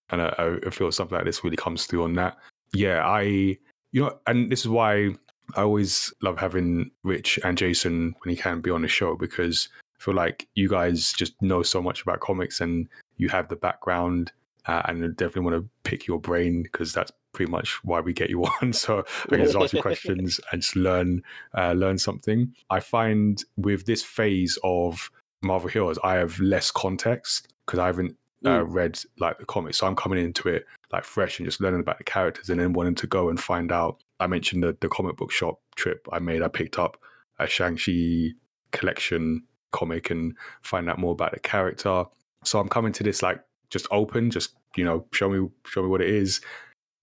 And 0.10 0.22
I, 0.22 0.58
I 0.66 0.70
feel 0.70 0.92
something 0.92 1.16
like 1.16 1.26
this 1.26 1.44
really 1.44 1.58
comes 1.58 1.86
through 1.86 2.04
on 2.04 2.14
that. 2.14 2.38
Yeah, 2.74 3.06
I 3.06 3.58
you 3.92 4.02
know, 4.02 4.20
and 4.28 4.52
this 4.52 4.62
is 4.62 4.68
why 4.68 5.16
I 5.56 5.62
always 5.62 6.14
love 6.22 6.38
having 6.38 6.92
Rich 7.04 7.40
and 7.44 7.58
Jason 7.58 8.14
when 8.22 8.36
he 8.36 8.42
can 8.42 8.62
be 8.62 8.70
on 8.70 8.82
the 8.82 8.88
show 8.88 9.16
because 9.16 9.70
I 10.00 10.04
feel 10.04 10.14
like 10.14 10.48
you 10.56 10.68
guys 10.68 11.14
just 11.14 11.42
know 11.42 11.64
so 11.64 11.82
much 11.82 12.02
about 12.02 12.20
comics 12.20 12.60
and 12.60 12.88
you 13.16 13.30
have 13.30 13.48
the 13.48 13.56
background 13.56 14.32
uh, 14.68 14.82
and 14.86 15.04
I 15.04 15.08
definitely 15.08 15.50
want 15.50 15.64
to 15.64 15.70
pick 15.90 16.06
your 16.06 16.20
brain 16.20 16.64
because 16.64 16.92
that's 16.92 17.12
pretty 17.34 17.50
much 17.52 17.84
why 17.84 18.02
we 18.02 18.14
get 18.14 18.30
you 18.30 18.44
on. 18.62 18.74
So 18.74 19.06
I 19.26 19.36
can 19.36 19.46
just 19.46 19.56
ask 19.56 19.74
you 19.74 19.82
questions 19.90 20.40
and 20.52 20.62
just 20.62 20.76
learn 20.76 21.24
uh, 21.58 21.72
learn 21.72 21.98
something. 21.98 22.54
I 22.70 22.82
find 22.82 23.44
with 23.56 23.86
this 23.86 24.04
phase 24.04 24.60
of 24.64 25.10
Marvel 25.42 25.70
Heroes, 25.70 25.98
I 26.04 26.16
have 26.16 26.40
less 26.40 26.72
context 26.72 27.54
because 27.66 27.80
I 27.80 27.86
haven't 27.86 28.18
uh, 28.46 28.64
read 28.64 29.00
like 29.20 29.40
the 29.40 29.46
comics, 29.46 29.80
so 29.80 29.88
I'm 29.88 29.96
coming 29.96 30.24
into 30.24 30.50
it 30.50 30.66
like 30.92 31.04
fresh 31.04 31.40
and 31.40 31.48
just 31.48 31.62
learning 31.62 31.82
about 31.82 31.98
the 31.98 32.04
characters, 32.04 32.50
and 32.50 32.60
then 32.60 32.74
wanting 32.74 32.96
to 32.96 33.08
go 33.08 33.30
and 33.30 33.40
find 33.40 33.72
out. 33.72 34.02
I 34.20 34.28
mentioned 34.28 34.64
the 34.64 34.78
the 34.80 34.90
comic 34.90 35.18
book 35.18 35.32
shop 35.32 35.60
trip 35.76 36.08
I 36.12 36.20
made. 36.20 36.42
I 36.42 36.48
picked 36.48 36.80
up 36.80 36.98
a 37.40 37.48
Shang 37.48 37.78
Chi 37.78 38.32
collection 38.72 39.44
comic 39.72 40.10
and 40.10 40.36
find 40.62 40.90
out 40.90 41.00
more 41.00 41.12
about 41.12 41.34
the 41.34 41.40
character. 41.40 42.06
So 42.44 42.60
I'm 42.60 42.70
coming 42.70 42.94
to 42.94 43.04
this 43.04 43.22
like 43.22 43.42
just 43.70 43.88
open, 43.92 44.32
just 44.32 44.56
you 44.76 44.84
know, 44.84 45.06
show 45.12 45.30
me 45.30 45.48
show 45.66 45.82
me 45.82 45.90
what 45.90 46.02
it 46.02 46.10
is, 46.10 46.42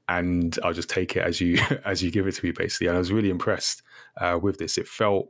and 0.08 0.58
I'll 0.62 0.72
just 0.72 0.90
take 0.90 1.16
it 1.16 1.22
as 1.22 1.40
you 1.40 1.58
as 1.84 2.02
you 2.02 2.10
give 2.10 2.26
it 2.26 2.32
to 2.36 2.46
me, 2.46 2.52
basically. 2.52 2.88
And 2.88 2.96
I 2.96 2.98
was 2.98 3.12
really 3.12 3.30
impressed 3.30 3.82
uh, 4.20 4.38
with 4.40 4.58
this. 4.58 4.78
It 4.78 4.88
felt 4.88 5.28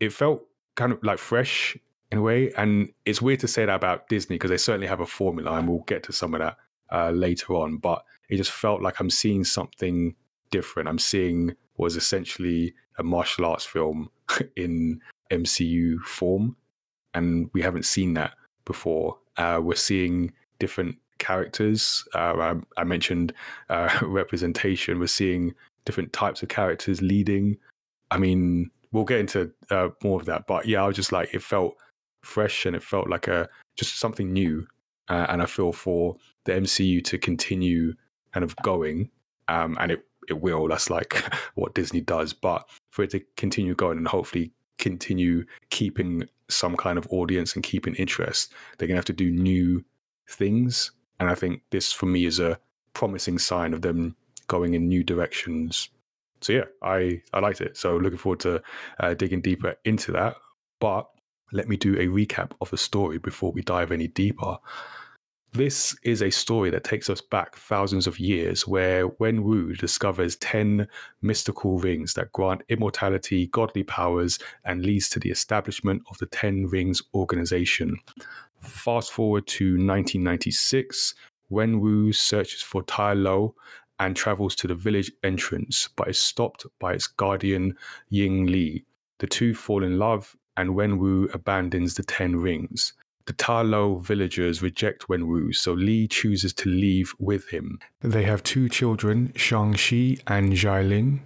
it 0.00 0.12
felt 0.12 0.46
kind 0.76 0.92
of 0.92 1.02
like 1.02 1.18
fresh 1.18 1.76
in 2.12 2.18
a 2.18 2.22
way, 2.22 2.52
and 2.56 2.88
it's 3.04 3.20
weird 3.20 3.40
to 3.40 3.48
say 3.48 3.64
that 3.64 3.74
about 3.74 4.08
Disney 4.08 4.36
because 4.36 4.50
they 4.50 4.56
certainly 4.56 4.86
have 4.86 5.00
a 5.00 5.06
formula, 5.06 5.52
and 5.52 5.68
we'll 5.68 5.84
get 5.86 6.02
to 6.04 6.12
some 6.12 6.34
of 6.34 6.40
that 6.40 6.56
uh, 6.92 7.10
later 7.10 7.54
on. 7.54 7.78
But 7.78 8.04
it 8.28 8.36
just 8.36 8.52
felt 8.52 8.82
like 8.82 9.00
I'm 9.00 9.10
seeing 9.10 9.44
something 9.44 10.14
different. 10.50 10.88
I'm 10.88 10.98
seeing 10.98 11.54
was 11.76 11.96
essentially 11.96 12.74
a 12.98 13.02
martial 13.02 13.44
arts 13.44 13.64
film 13.64 14.10
in 14.56 15.00
MCU 15.30 16.00
form, 16.02 16.56
and 17.14 17.50
we 17.52 17.62
haven't 17.62 17.84
seen 17.84 18.14
that 18.14 18.32
before. 18.64 19.18
Uh, 19.36 19.60
we're 19.62 19.74
seeing 19.74 20.32
different 20.58 20.96
characters. 21.18 22.06
Uh, 22.14 22.54
I, 22.78 22.80
I, 22.80 22.84
mentioned 22.84 23.32
uh, 23.68 23.98
representation. 24.02 24.98
We're 24.98 25.06
seeing 25.06 25.54
different 25.84 26.12
types 26.12 26.42
of 26.42 26.48
characters 26.48 27.02
leading. 27.02 27.58
I 28.10 28.18
mean, 28.18 28.70
we'll 28.92 29.04
get 29.04 29.20
into 29.20 29.50
uh, 29.70 29.88
more 30.02 30.20
of 30.20 30.26
that, 30.26 30.46
but 30.46 30.66
yeah, 30.66 30.82
I 30.82 30.86
was 30.86 30.96
just 30.96 31.12
like, 31.12 31.34
it 31.34 31.42
felt 31.42 31.76
fresh 32.26 32.66
and 32.66 32.76
it 32.76 32.82
felt 32.82 33.08
like 33.08 33.28
a 33.28 33.48
just 33.76 33.98
something 33.98 34.32
new. 34.32 34.66
Uh, 35.08 35.26
and 35.28 35.40
I 35.40 35.46
feel 35.46 35.72
for 35.72 36.16
the 36.44 36.52
MCU 36.52 37.02
to 37.04 37.18
continue 37.18 37.94
kind 38.32 38.42
of 38.42 38.56
going, 38.56 39.10
um, 39.48 39.76
and 39.80 39.92
it 39.92 40.04
it 40.28 40.40
will. 40.40 40.68
That's 40.68 40.90
like 40.90 41.22
what 41.54 41.74
Disney 41.74 42.00
does. 42.00 42.32
But 42.32 42.68
for 42.90 43.04
it 43.04 43.10
to 43.10 43.20
continue 43.36 43.74
going 43.74 43.98
and 43.98 44.08
hopefully 44.08 44.52
continue 44.78 45.44
keeping 45.70 46.28
some 46.48 46.76
kind 46.76 46.98
of 46.98 47.06
audience 47.10 47.54
and 47.54 47.62
keeping 47.62 47.94
interest, 47.94 48.52
they're 48.76 48.88
gonna 48.88 48.98
have 48.98 49.04
to 49.06 49.12
do 49.12 49.30
new 49.30 49.84
things. 50.28 50.90
And 51.20 51.30
I 51.30 51.34
think 51.34 51.62
this 51.70 51.92
for 51.92 52.06
me 52.06 52.26
is 52.26 52.40
a 52.40 52.58
promising 52.92 53.38
sign 53.38 53.72
of 53.72 53.82
them 53.82 54.16
going 54.48 54.74
in 54.74 54.88
new 54.88 55.04
directions. 55.04 55.88
So 56.40 56.52
yeah, 56.52 56.64
I 56.82 57.22
I 57.32 57.40
liked 57.40 57.60
it. 57.60 57.76
So 57.76 57.96
looking 57.96 58.18
forward 58.18 58.40
to 58.40 58.62
uh, 59.00 59.14
digging 59.14 59.40
deeper 59.40 59.76
into 59.84 60.12
that. 60.12 60.36
But 60.80 61.08
let 61.52 61.68
me 61.68 61.76
do 61.76 61.94
a 61.94 62.06
recap 62.06 62.52
of 62.60 62.70
the 62.70 62.76
story 62.76 63.18
before 63.18 63.52
we 63.52 63.62
dive 63.62 63.92
any 63.92 64.08
deeper. 64.08 64.58
This 65.52 65.96
is 66.02 66.20
a 66.22 66.30
story 66.30 66.68
that 66.70 66.84
takes 66.84 67.08
us 67.08 67.22
back 67.22 67.56
thousands 67.56 68.06
of 68.06 68.18
years 68.18 68.66
where 68.66 69.08
Wenwu 69.08 69.78
discovers 69.78 70.36
10 70.36 70.86
mystical 71.22 71.78
rings 71.78 72.12
that 72.14 72.32
grant 72.32 72.62
immortality, 72.68 73.46
godly 73.46 73.82
powers, 73.82 74.38
and 74.64 74.84
leads 74.84 75.08
to 75.08 75.18
the 75.18 75.30
establishment 75.30 76.02
of 76.10 76.18
the 76.18 76.26
Ten 76.26 76.66
Rings 76.66 77.00
organization. 77.14 77.96
Fast 78.60 79.12
forward 79.12 79.46
to 79.46 79.64
1996, 79.64 81.14
Wen 81.48 81.80
Wu 81.80 82.12
searches 82.12 82.60
for 82.60 82.82
Ta 82.82 83.12
Lo 83.12 83.54
and 83.98 84.14
travels 84.14 84.54
to 84.56 84.66
the 84.66 84.74
village 84.74 85.10
entrance, 85.22 85.88
but 85.96 86.08
is 86.08 86.18
stopped 86.18 86.66
by 86.80 86.92
its 86.92 87.06
guardian 87.06 87.74
Ying 88.10 88.46
Li. 88.46 88.84
The 89.20 89.26
two 89.26 89.54
fall 89.54 89.82
in 89.82 89.98
love, 89.98 90.36
and 90.56 90.70
Wenwu 90.70 91.34
abandons 91.34 91.94
the 91.94 92.02
Ten 92.02 92.36
Rings. 92.36 92.92
The 93.26 93.32
Ta 93.32 93.62
Lo 93.62 93.96
villagers 93.96 94.62
reject 94.62 95.08
Wenwu, 95.08 95.54
so 95.54 95.72
Li 95.72 96.06
chooses 96.06 96.52
to 96.54 96.68
leave 96.68 97.12
with 97.18 97.48
him. 97.48 97.80
They 98.00 98.22
have 98.22 98.42
two 98.44 98.68
children, 98.68 99.32
Shang-Chi 99.34 100.18
and 100.28 100.52
Xialing. 100.52 101.20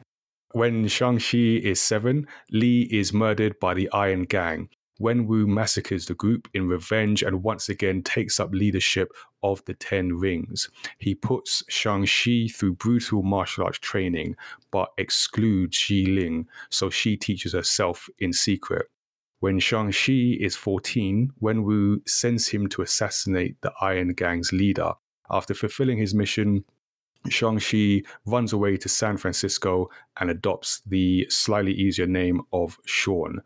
When 0.53 0.89
Shang-Chi 0.89 1.61
is 1.63 1.81
seven, 1.81 2.27
Li 2.51 2.89
is 2.91 3.13
murdered 3.13 3.61
by 3.61 3.75
the 3.75 3.91
Iron 3.93 4.23
Gang. 4.23 4.71
Wenwu 5.01 5.47
massacres 5.47 6.07
the 6.07 6.15
group 6.15 6.49
in 6.53 6.69
revenge 6.69 7.23
and 7.23 7.43
once 7.43 7.69
again 7.69 8.03
takes 8.03 8.41
up 8.41 8.51
leadership 8.53 9.13
of 9.43 9.65
the 9.65 9.75
Ten 9.75 10.15
Rings. 10.15 10.69
He 10.99 11.15
puts 11.15 11.63
Shang-Chi 11.69 12.49
through 12.49 12.75
brutal 12.75 13.23
martial 13.23 13.65
arts 13.65 13.79
training, 13.79 14.37
but 14.71 14.91
excludes 14.99 15.77
Xialing, 15.77 16.47
so 16.71 16.91
she 16.91 17.17
teaches 17.17 17.53
herself 17.53 18.09
in 18.19 18.33
secret. 18.33 18.89
When 19.41 19.59
Shang-Chi 19.59 20.37
is 20.39 20.55
14, 20.55 21.33
Wenwu 21.43 22.07
sends 22.07 22.49
him 22.49 22.69
to 22.69 22.83
assassinate 22.83 23.57
the 23.63 23.73
Iron 23.81 24.13
Gang's 24.13 24.53
leader. 24.53 24.93
After 25.31 25.55
fulfilling 25.55 25.97
his 25.97 26.15
mission, 26.15 26.63
Shang-Chi 27.27 28.03
runs 28.27 28.53
away 28.53 28.77
to 28.77 28.89
San 28.89 29.17
Francisco 29.17 29.89
and 30.19 30.31
adopts 30.31 30.83
the 30.87 31.27
slightly 31.31 31.73
easier 31.73 32.07
name 32.07 32.43
of 32.53 32.79
Sean. 32.85 33.41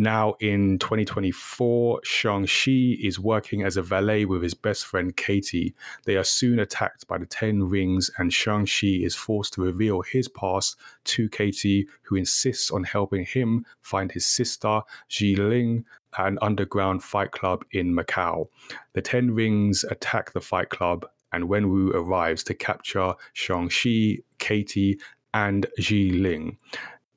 Now, 0.00 0.36
in 0.38 0.78
2024, 0.78 2.02
Shang-Chi 2.04 2.98
is 3.02 3.18
working 3.18 3.64
as 3.64 3.76
a 3.76 3.82
valet 3.82 4.26
with 4.26 4.44
his 4.44 4.54
best 4.54 4.86
friend 4.86 5.16
Katie. 5.16 5.74
They 6.04 6.14
are 6.16 6.22
soon 6.22 6.60
attacked 6.60 7.08
by 7.08 7.18
the 7.18 7.26
Ten 7.26 7.64
Rings, 7.64 8.08
and 8.16 8.32
Shang-Chi 8.32 8.86
is 9.02 9.16
forced 9.16 9.54
to 9.54 9.62
reveal 9.62 10.02
his 10.02 10.28
past 10.28 10.76
to 11.06 11.28
Katie, 11.28 11.88
who 12.02 12.14
insists 12.14 12.70
on 12.70 12.84
helping 12.84 13.24
him 13.24 13.66
find 13.80 14.12
his 14.12 14.24
sister, 14.24 14.82
Xialing, 15.10 15.82
at 16.16 16.28
an 16.28 16.38
underground 16.42 17.02
fight 17.02 17.32
club 17.32 17.64
in 17.72 17.92
Macau. 17.92 18.46
The 18.92 19.02
Ten 19.02 19.32
Rings 19.32 19.82
attack 19.82 20.32
the 20.32 20.40
fight 20.40 20.70
club, 20.70 21.06
and 21.32 21.48
Wenwu 21.48 21.92
arrives 21.92 22.44
to 22.44 22.54
capture 22.54 23.14
Shang-Chi, 23.32 24.18
Katie, 24.38 25.00
and 25.34 25.66
Xialing. 25.80 26.56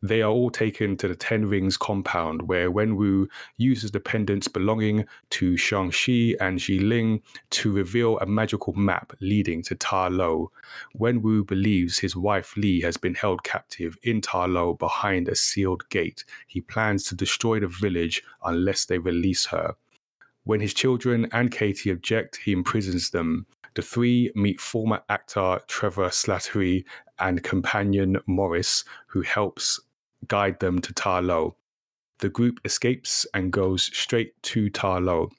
They 0.04 0.24
are 0.24 0.32
all 0.32 0.50
taken 0.50 0.98
to 0.98 1.08
the 1.08 1.16
Ten 1.16 1.46
Rings 1.46 1.78
compound, 1.78 2.48
where 2.48 2.72
Wenwu 2.72 3.28
uses 3.58 3.92
the 3.92 4.00
pendants 4.00 4.48
belonging 4.48 5.06
to 5.30 5.56
Shang-Chi 5.56 6.36
and 6.40 6.58
Xialing 6.58 7.22
to 7.52 7.72
reveal 7.72 8.18
a 8.18 8.26
magical 8.26 8.74
map 8.74 9.14
leading 9.22 9.62
to 9.64 9.76
Ta 9.76 10.08
Lo. 10.08 10.52
Wenwu 10.98 11.46
believes 11.46 12.00
his 12.00 12.16
wife 12.16 12.58
Li 12.58 12.82
has 12.82 12.98
been 12.98 13.14
held 13.14 13.44
captive 13.44 13.96
in 14.02 14.22
Ta 14.22 14.46
Lo 14.46 14.74
behind 14.74 15.28
a 15.28 15.36
sealed 15.36 15.88
gate. 15.90 16.26
He 16.48 16.62
plans 16.62 17.04
to 17.06 17.16
destroy 17.16 17.60
the 17.60 17.68
village 17.68 18.24
unless 18.44 18.86
they 18.86 18.98
release 18.98 19.46
her. 19.46 19.76
When 20.46 20.62
his 20.62 20.74
children 20.74 21.28
and 21.32 21.52
Katie 21.52 21.92
object, 21.92 22.38
he 22.38 22.54
imprisons 22.54 23.12
them. 23.12 23.46
The 23.76 23.84
three 23.84 24.32
meet 24.34 24.60
former 24.60 25.04
actor 25.10 25.60
Trevor 25.68 26.10
Slattery 26.10 26.86
and 27.20 27.44
companion 27.44 28.18
Morris, 28.26 28.84
who 29.06 29.22
helps 29.22 29.80
guide 30.28 30.60
them 30.60 30.80
to 30.82 30.94
Ta 30.94 31.20
Lo. 31.20 31.56
The 32.20 32.30
group 32.30 32.60
escapes 32.64 33.26
and 33.34 33.52
goes 33.52 33.84
straight 33.94 34.42
to 34.44 34.70
Ta 34.70 34.98
Lo. 34.98 35.30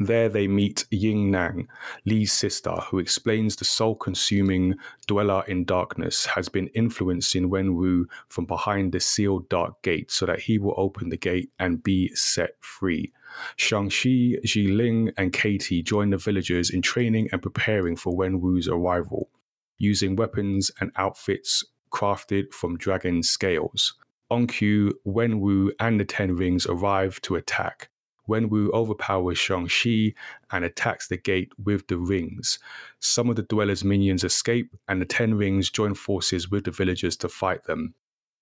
There 0.00 0.28
they 0.28 0.48
meet 0.48 0.86
Ying 0.90 1.30
Nan, 1.30 1.68
Li's 2.04 2.32
sister, 2.32 2.72
who 2.72 2.98
explains 2.98 3.54
the 3.54 3.64
soul 3.64 3.94
consuming 3.94 4.74
dweller 5.06 5.44
in 5.46 5.64
darkness 5.64 6.26
has 6.26 6.48
been 6.48 6.66
influencing 6.74 7.48
Wenwu 7.48 8.06
from 8.28 8.44
behind 8.44 8.90
the 8.90 8.98
sealed 8.98 9.48
dark 9.48 9.80
gate 9.82 10.10
so 10.10 10.26
that 10.26 10.40
he 10.40 10.58
will 10.58 10.74
open 10.76 11.10
the 11.10 11.16
gate 11.16 11.52
and 11.60 11.80
be 11.80 12.08
set 12.16 12.56
free. 12.60 13.12
Shang-Chi, 13.54 14.40
Xialing, 14.44 15.12
and 15.16 15.32
Katie 15.32 15.82
join 15.82 16.10
the 16.10 16.16
villagers 16.16 16.70
in 16.70 16.82
training 16.82 17.28
and 17.30 17.40
preparing 17.40 17.94
for 17.94 18.16
Wenwu's 18.16 18.66
arrival, 18.66 19.30
using 19.78 20.16
weapons 20.16 20.72
and 20.80 20.90
outfits 20.96 21.64
crafted 21.92 22.52
from 22.52 22.76
dragon 22.76 23.22
scales. 23.22 23.94
On 24.34 24.48
cue, 24.48 24.92
Wenwu 25.06 25.70
and 25.78 26.00
the 26.00 26.04
Ten 26.04 26.34
Rings 26.34 26.66
arrive 26.66 27.20
to 27.22 27.36
attack. 27.36 27.88
Wenwu 28.28 28.68
overpowers 28.72 29.38
Shang-Chi 29.38 30.12
and 30.50 30.64
attacks 30.64 31.06
the 31.06 31.16
gate 31.16 31.52
with 31.56 31.86
the 31.86 31.98
rings. 31.98 32.58
Some 32.98 33.30
of 33.30 33.36
the 33.36 33.42
dwellers' 33.42 33.84
minions 33.84 34.24
escape, 34.24 34.74
and 34.88 35.00
the 35.00 35.06
Ten 35.06 35.34
Rings 35.34 35.70
join 35.70 35.94
forces 35.94 36.50
with 36.50 36.64
the 36.64 36.72
villagers 36.72 37.16
to 37.18 37.28
fight 37.28 37.62
them. 37.62 37.94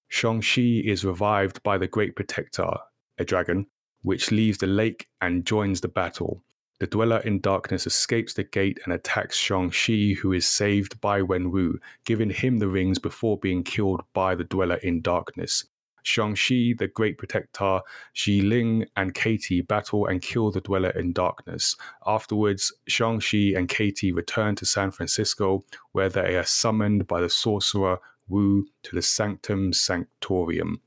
Shang-Chi 0.08 0.80
is 0.82 1.04
revived 1.04 1.62
by 1.62 1.76
the 1.76 1.88
Great 1.88 2.16
Protector, 2.16 2.72
a 3.18 3.24
dragon, 3.26 3.66
which 4.00 4.32
leaves 4.32 4.56
the 4.56 4.66
lake 4.66 5.08
and 5.20 5.44
joins 5.44 5.82
the 5.82 5.88
battle. 5.88 6.42
The 6.80 6.86
Dweller 6.86 7.18
in 7.18 7.40
Darkness 7.40 7.86
escapes 7.86 8.32
the 8.32 8.44
gate 8.44 8.80
and 8.84 8.94
attacks 8.94 9.36
Shang-Chi, 9.36 10.14
who 10.22 10.32
is 10.32 10.46
saved 10.46 11.02
by 11.02 11.20
Wenwu, 11.20 11.74
giving 12.06 12.30
him 12.30 12.60
the 12.60 12.68
rings 12.68 12.98
before 12.98 13.36
being 13.36 13.62
killed 13.62 14.00
by 14.14 14.34
the 14.34 14.44
Dweller 14.44 14.76
in 14.76 15.02
Darkness. 15.02 15.66
Shang-Chi, 16.02 16.74
the 16.78 16.90
Great 16.92 17.18
Protector, 17.18 17.80
Xialing, 18.14 18.86
and 18.96 19.14
Katie 19.14 19.60
battle 19.60 20.06
and 20.06 20.20
kill 20.22 20.50
the 20.50 20.60
Dweller 20.60 20.90
in 20.90 21.12
Darkness. 21.12 21.76
Afterwards, 22.06 22.72
Shang-Chi 22.88 23.54
and 23.56 23.68
Katie 23.68 24.12
return 24.12 24.54
to 24.56 24.66
San 24.66 24.90
Francisco, 24.90 25.64
where 25.92 26.08
they 26.08 26.36
are 26.36 26.44
summoned 26.44 27.06
by 27.06 27.20
the 27.20 27.30
sorcerer 27.30 27.98
Wu 28.28 28.66
to 28.84 28.94
the 28.94 29.02
Sanctum 29.02 29.72
Sanctorum. 29.72 30.80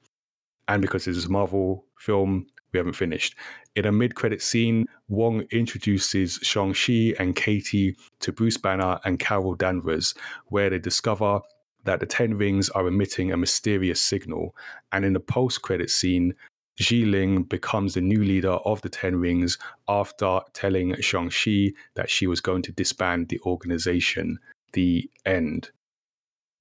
And 0.67 0.81
because 0.81 1.05
this 1.05 1.17
is 1.17 1.25
a 1.25 1.31
Marvel 1.31 1.85
film, 1.99 2.47
we 2.71 2.79
haven't 2.79 2.93
finished. 2.93 3.35
In 3.75 3.85
a 3.85 3.91
mid-credit 3.91 4.41
scene, 4.41 4.87
Wong 5.09 5.41
introduces 5.51 6.39
Shang-Chi 6.41 7.13
and 7.19 7.35
Katie 7.35 7.95
to 8.21 8.31
Bruce 8.31 8.57
Banner 8.57 8.99
and 9.03 9.19
Carol 9.19 9.55
Danvers, 9.55 10.15
where 10.47 10.69
they 10.69 10.79
discover 10.79 11.41
that 11.85 11.99
the 11.99 12.05
Ten 12.05 12.35
Rings 12.35 12.69
are 12.69 12.87
emitting 12.87 13.31
a 13.31 13.37
mysterious 13.37 14.01
signal. 14.01 14.55
And 14.91 15.05
in 15.05 15.13
the 15.13 15.19
post 15.19 15.61
credit 15.61 15.89
scene, 15.89 16.33
Xialing 16.79 17.47
becomes 17.47 17.93
the 17.93 18.01
new 18.01 18.23
leader 18.23 18.51
of 18.51 18.81
the 18.81 18.89
Ten 18.89 19.15
Rings 19.15 19.57
after 19.87 20.41
telling 20.53 20.99
Shang-Chi 20.99 21.71
that 21.95 22.09
she 22.09 22.27
was 22.27 22.41
going 22.41 22.63
to 22.63 22.71
disband 22.73 23.29
the 23.29 23.39
organization. 23.45 24.39
The 24.73 25.09
end. 25.25 25.71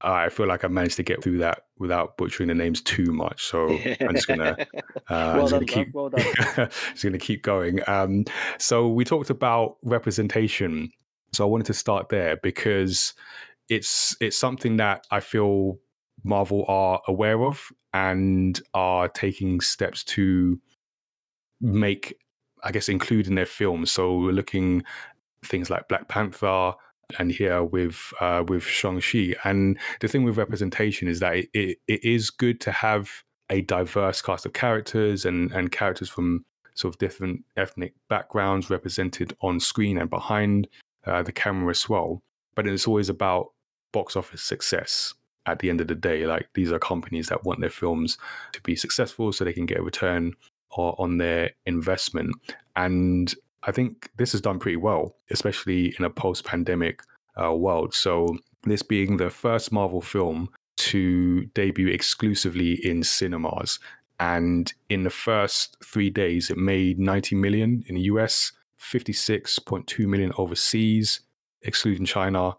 I 0.01 0.29
feel 0.29 0.47
like 0.47 0.65
I 0.65 0.69
managed 0.69 0.97
to 0.97 1.03
get 1.03 1.23
through 1.23 1.39
that 1.39 1.65
without 1.79 2.17
butchering 2.17 2.49
the 2.49 2.55
names 2.55 2.83
too 2.83 3.11
much. 3.11 3.45
So 3.45 3.69
I'm 4.01 4.15
just 4.15 4.29
gonna, 4.29 4.57
uh, 5.09 5.35
well 5.37 5.49
just 5.49 5.53
gonna 5.53 5.67
keep, 5.67 5.95
well 5.95 6.11
just 6.57 7.03
gonna 7.03 7.19
keep 7.19 7.43
going. 7.43 7.81
Um, 7.89 8.25
so 8.59 8.89
we 8.89 9.05
talked 9.05 9.31
about 9.31 9.79
representation. 9.83 10.93
So 11.33 11.45
I 11.45 11.49
wanted 11.49 11.67
to 11.67 11.75
start 11.75 12.11
there 12.11 12.37
because 12.37 13.15
it's 13.69 14.17
it's 14.21 14.37
something 14.37 14.77
that 14.77 15.07
I 15.11 15.21
feel 15.21 15.79
Marvel 16.23 16.65
are 16.69 17.01
aware 17.07 17.45
of 17.45 17.71
and 17.93 18.61
are 18.73 19.09
taking 19.09 19.61
steps 19.61 20.03
to 20.05 20.59
make, 21.61 22.17
I 22.63 22.73
guess, 22.73 22.89
include 22.89 23.27
in 23.27 23.35
their 23.35 23.47
films. 23.47 23.93
So 23.93 24.19
we're 24.19 24.33
looking 24.33 24.83
things 25.45 25.71
like 25.71 25.89
Black 25.89 26.09
Panther 26.09 26.73
and 27.19 27.31
here 27.31 27.63
with 27.63 28.13
uh, 28.21 28.45
with 28.49 28.63
Shang 28.65 29.01
Chi. 29.01 29.35
And 29.45 29.79
the 30.01 30.09
thing 30.09 30.25
with 30.25 30.39
representation 30.39 31.09
is 31.09 31.21
that 31.21 31.37
it, 31.37 31.49
it, 31.55 31.79
it 31.87 32.05
is 32.05 32.31
good 32.31 32.61
to 32.63 32.73
have 32.73 33.11
a 33.51 33.61
diverse 33.63 34.23
cast 34.23 34.47
of 34.47 34.53
characters 34.53 35.25
and 35.25 35.53
and 35.53 35.71
characters 35.71 36.09
from 36.09 36.45
sort 36.75 36.95
of 36.95 36.99
different 36.99 37.45
ethnic 37.57 37.95
backgrounds 38.09 38.69
represented 38.69 39.37
on 39.43 39.61
screen 39.61 39.97
and 39.99 40.11
behind 40.11 40.67
uh, 41.07 41.23
the 41.23 41.33
camera 41.33 41.71
as 41.71 41.89
well. 41.89 42.21
But 42.57 42.67
it's 42.67 42.89
always 42.89 43.09
about 43.09 43.54
box 43.95 44.17
office 44.17 44.43
success. 44.43 45.15
at 45.47 45.59
the 45.59 45.69
end 45.69 45.81
of 45.81 45.89
the 45.89 45.95
day. 45.95 46.27
Like 46.27 46.49
these 46.55 46.73
are 46.73 46.79
companies 46.79 47.29
that 47.29 47.45
want 47.45 47.61
their 47.61 47.77
films 47.83 48.17
to 48.53 48.61
be 48.63 48.75
successful 48.75 49.31
so 49.31 49.45
they 49.45 49.53
can 49.53 49.67
get 49.67 49.81
a 49.81 49.83
return 49.83 50.33
on 50.71 51.19
their 51.19 51.51
investment. 51.67 52.35
And 52.77 53.35
I 53.63 53.73
think 53.73 54.11
this 54.17 54.33
has 54.33 54.41
done 54.41 54.59
pretty 54.59 54.77
well, 54.77 55.17
especially 55.31 55.95
in 55.99 56.05
a 56.05 56.11
post 56.11 56.45
pandemic 56.45 57.03
uh, 57.41 57.53
world. 57.55 57.95
So, 57.95 58.39
this 58.65 58.83
being 58.83 59.19
the 59.19 59.31
first 59.31 59.73
Marvel 59.73 60.01
film 60.01 60.49
to 60.77 61.45
debut 61.55 61.89
exclusively 61.89 62.75
in 62.85 63.03
cinemas. 63.03 63.79
And 64.19 64.73
in 64.89 65.05
the 65.05 65.11
first 65.11 65.77
three 65.85 66.11
days, 66.11 66.51
it 66.51 66.57
made 66.57 66.99
90 66.99 67.37
million 67.37 67.85
in 67.89 67.97
the 67.97 68.03
US, 68.03 68.53
56.2 68.81 70.07
million 70.07 70.33
overseas, 70.39 71.21
excluding 71.63 72.07
China, 72.07 72.57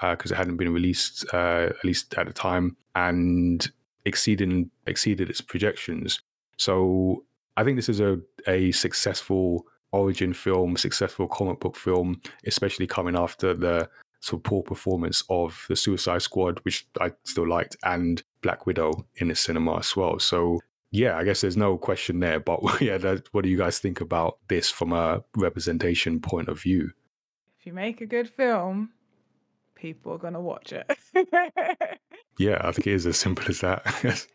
because 0.00 0.32
uh, 0.32 0.34
it 0.34 0.38
hadn't 0.38 0.56
been 0.56 0.72
released, 0.72 1.24
uh, 1.32 1.68
at 1.70 1.84
least 1.84 2.14
at 2.14 2.26
the 2.26 2.32
time, 2.32 2.76
and 2.94 3.70
exceeding 4.04 4.70
exceeded 4.86 5.28
its 5.28 5.40
projections. 5.40 6.20
So 6.56 7.24
I 7.56 7.64
think 7.64 7.76
this 7.76 7.88
is 7.88 8.00
a, 8.00 8.18
a 8.46 8.72
successful 8.72 9.66
origin 9.92 10.32
film, 10.32 10.76
successful 10.76 11.28
comic 11.28 11.60
book 11.60 11.76
film, 11.76 12.20
especially 12.46 12.86
coming 12.86 13.16
after 13.16 13.54
the 13.54 13.88
sort 14.20 14.40
of 14.40 14.44
poor 14.44 14.62
performance 14.62 15.22
of 15.30 15.64
the 15.68 15.76
Suicide 15.76 16.22
Squad, 16.22 16.58
which 16.64 16.86
I 17.00 17.12
still 17.24 17.48
liked, 17.48 17.76
and 17.84 18.22
Black 18.42 18.66
Widow 18.66 19.06
in 19.16 19.28
the 19.28 19.34
cinema 19.34 19.78
as 19.78 19.96
well. 19.96 20.18
So 20.18 20.60
yeah, 20.90 21.16
I 21.16 21.24
guess 21.24 21.40
there's 21.40 21.56
no 21.56 21.76
question 21.76 22.20
there. 22.20 22.40
But 22.40 22.60
yeah, 22.80 22.98
that, 22.98 23.28
what 23.32 23.44
do 23.44 23.50
you 23.50 23.58
guys 23.58 23.78
think 23.78 24.00
about 24.00 24.38
this 24.48 24.70
from 24.70 24.92
a 24.92 25.22
representation 25.36 26.20
point 26.20 26.48
of 26.48 26.60
view? 26.60 26.90
If 27.58 27.66
you 27.66 27.72
make 27.72 28.00
a 28.00 28.06
good 28.06 28.28
film, 28.28 28.90
people 29.80 30.12
are 30.12 30.18
gonna 30.18 30.40
watch 30.40 30.72
it. 30.72 30.86
yeah, 32.38 32.58
I 32.60 32.72
think 32.72 32.86
it 32.86 32.94
is 32.94 33.06
as 33.06 33.16
simple 33.16 33.44
as 33.48 33.60
that. 33.60 34.26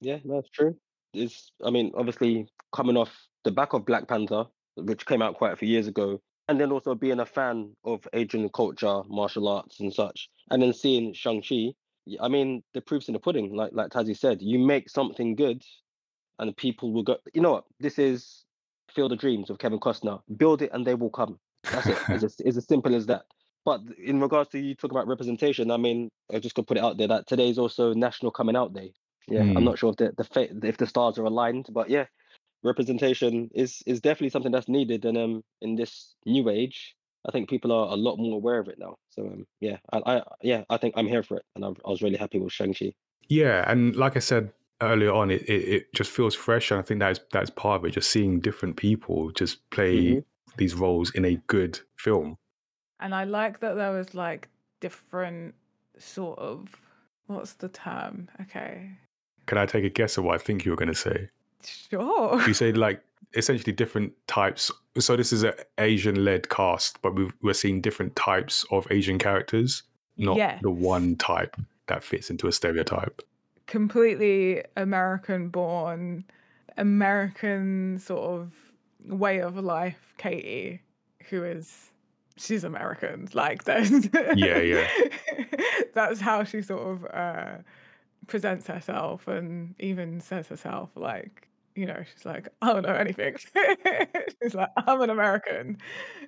yeah, 0.00 0.18
that's 0.24 0.48
true. 0.50 0.76
It's, 1.12 1.50
I 1.64 1.70
mean, 1.70 1.92
obviously 1.96 2.48
coming 2.72 2.96
off 2.96 3.10
the 3.44 3.52
back 3.52 3.72
of 3.72 3.84
Black 3.84 4.08
Panther, 4.08 4.44
which 4.76 5.06
came 5.06 5.22
out 5.22 5.34
quite 5.34 5.52
a 5.52 5.56
few 5.56 5.68
years 5.68 5.86
ago, 5.86 6.20
and 6.48 6.60
then 6.60 6.72
also 6.72 6.94
being 6.94 7.20
a 7.20 7.26
fan 7.26 7.72
of 7.84 8.06
Asian 8.12 8.48
culture, 8.48 9.02
martial 9.08 9.48
arts, 9.48 9.80
and 9.80 9.92
such, 9.92 10.28
and 10.50 10.62
then 10.62 10.72
seeing 10.72 11.12
Shang 11.12 11.42
Chi. 11.42 11.72
I 12.20 12.28
mean, 12.28 12.62
the 12.74 12.80
proof's 12.80 13.08
in 13.08 13.14
the 13.14 13.20
pudding. 13.20 13.54
Like 13.54 13.70
like 13.72 13.90
Tazzy 13.90 14.16
said, 14.16 14.42
you 14.42 14.58
make 14.58 14.90
something 14.90 15.34
good, 15.36 15.62
and 16.38 16.56
people 16.56 16.92
will 16.92 17.02
go. 17.02 17.16
You 17.32 17.40
know 17.42 17.52
what? 17.52 17.64
This 17.80 17.98
is 17.98 18.44
Field 18.94 19.12
of 19.12 19.18
Dreams 19.18 19.50
of 19.50 19.58
Kevin 19.58 19.80
Costner. 19.80 20.20
Build 20.36 20.62
it, 20.62 20.70
and 20.72 20.86
they 20.86 20.94
will 20.94 21.10
come. 21.10 21.38
That's 21.70 21.86
it. 21.86 21.98
it's, 22.08 22.24
as, 22.24 22.36
it's 22.40 22.56
as 22.58 22.66
simple 22.66 22.94
as 22.94 23.06
that. 23.06 23.24
But 23.64 23.80
in 24.02 24.20
regards 24.20 24.50
to 24.50 24.58
you 24.58 24.74
talking 24.74 24.96
about 24.96 25.08
representation, 25.08 25.70
I 25.70 25.78
mean, 25.78 26.10
I 26.32 26.38
just 26.38 26.54
gonna 26.54 26.66
put 26.66 26.76
it 26.76 26.84
out 26.84 26.98
there 26.98 27.08
that 27.08 27.26
today 27.26 27.48
is 27.48 27.58
also 27.58 27.94
National 27.94 28.30
Coming 28.30 28.56
Out 28.56 28.74
Day. 28.74 28.92
Yeah, 29.26 29.40
mm. 29.40 29.50
I'm 29.50 29.56
hmm. 29.56 29.64
not 29.64 29.78
sure 29.78 29.90
if 29.90 29.96
the 29.96 30.12
the 30.16 30.68
if 30.68 30.76
the 30.76 30.86
stars 30.86 31.18
are 31.18 31.24
aligned, 31.24 31.68
but 31.70 31.88
yeah, 31.88 32.04
representation 32.62 33.50
is 33.54 33.82
is 33.86 34.00
definitely 34.00 34.30
something 34.30 34.52
that's 34.52 34.68
needed. 34.68 35.04
And 35.04 35.16
um, 35.16 35.44
in 35.62 35.76
this 35.76 36.14
new 36.26 36.50
age, 36.50 36.94
I 37.26 37.32
think 37.32 37.48
people 37.48 37.72
are 37.72 37.92
a 37.92 37.96
lot 37.96 38.16
more 38.16 38.36
aware 38.36 38.58
of 38.58 38.68
it 38.68 38.78
now. 38.78 38.96
So 39.10 39.22
um, 39.22 39.46
yeah, 39.60 39.78
I, 39.92 40.02
I 40.04 40.22
yeah, 40.42 40.64
I 40.68 40.76
think 40.76 40.94
I'm 40.96 41.06
here 41.06 41.22
for 41.22 41.38
it, 41.38 41.44
and 41.54 41.64
I, 41.64 41.68
I 41.68 41.90
was 41.90 42.02
really 42.02 42.18
happy 42.18 42.38
with 42.38 42.52
Shang 42.52 42.74
Chi. 42.74 42.92
Yeah, 43.28 43.64
and 43.70 43.96
like 43.96 44.16
I 44.16 44.20
said 44.20 44.52
earlier 44.82 45.12
on, 45.12 45.30
it, 45.30 45.42
it, 45.42 45.68
it 45.68 45.94
just 45.94 46.10
feels 46.10 46.34
fresh, 46.34 46.70
and 46.70 46.78
I 46.78 46.82
think 46.82 47.00
that's 47.00 47.20
that's 47.32 47.50
part 47.50 47.80
of 47.80 47.86
it. 47.86 47.92
Just 47.92 48.10
seeing 48.10 48.40
different 48.40 48.76
people 48.76 49.30
just 49.30 49.68
play 49.70 49.96
mm-hmm. 49.96 50.18
these 50.58 50.74
roles 50.74 51.14
in 51.14 51.24
a 51.24 51.36
good 51.46 51.80
film. 51.96 52.36
And 53.04 53.14
I 53.14 53.24
like 53.24 53.60
that 53.60 53.74
there 53.74 53.92
was 53.92 54.14
like 54.14 54.48
different 54.80 55.54
sort 55.98 56.38
of 56.38 56.74
what's 57.26 57.52
the 57.52 57.68
term? 57.68 58.30
Okay. 58.40 58.90
Can 59.46 59.58
I 59.58 59.66
take 59.66 59.84
a 59.84 59.90
guess 59.90 60.16
at 60.16 60.24
what 60.24 60.34
I 60.34 60.38
think 60.38 60.64
you 60.64 60.70
were 60.70 60.76
going 60.76 60.88
to 60.88 60.94
say? 60.94 61.28
Sure. 61.62 62.42
You 62.46 62.54
say 62.54 62.72
like 62.72 63.02
essentially 63.34 63.74
different 63.74 64.14
types. 64.26 64.70
So 64.98 65.16
this 65.16 65.34
is 65.34 65.42
an 65.42 65.52
Asian-led 65.76 66.48
cast, 66.48 67.02
but 67.02 67.14
we 67.14 67.28
are 67.44 67.52
seeing 67.52 67.82
different 67.82 68.16
types 68.16 68.64
of 68.70 68.86
Asian 68.90 69.18
characters, 69.18 69.82
not 70.16 70.38
yes. 70.38 70.60
the 70.62 70.70
one 70.70 71.16
type 71.16 71.56
that 71.88 72.02
fits 72.02 72.30
into 72.30 72.46
a 72.46 72.52
stereotype. 72.52 73.20
Completely 73.66 74.62
American-born, 74.78 76.24
American 76.78 77.98
sort 77.98 78.40
of 78.40 78.54
way 79.06 79.42
of 79.42 79.56
life. 79.58 80.14
Katie, 80.16 80.80
who 81.28 81.44
is 81.44 81.90
she's 82.36 82.64
American. 82.64 83.28
Like 83.32 83.64
that's 83.64 83.90
yeah, 84.36 84.58
yeah. 84.58 84.88
that's 85.94 86.20
how 86.20 86.44
she 86.44 86.62
sort 86.62 86.82
of 86.82 87.04
uh, 87.12 87.56
presents 88.26 88.66
herself, 88.66 89.28
and 89.28 89.74
even 89.78 90.20
says 90.20 90.48
herself 90.48 90.90
like 90.94 91.48
you 91.74 91.86
know, 91.86 92.02
she's 92.12 92.24
like, 92.24 92.48
I 92.62 92.72
don't 92.72 92.82
know 92.82 92.94
anything. 92.94 93.36
she's 94.42 94.54
like, 94.54 94.68
I'm 94.76 95.00
an 95.00 95.10
American. 95.10 95.78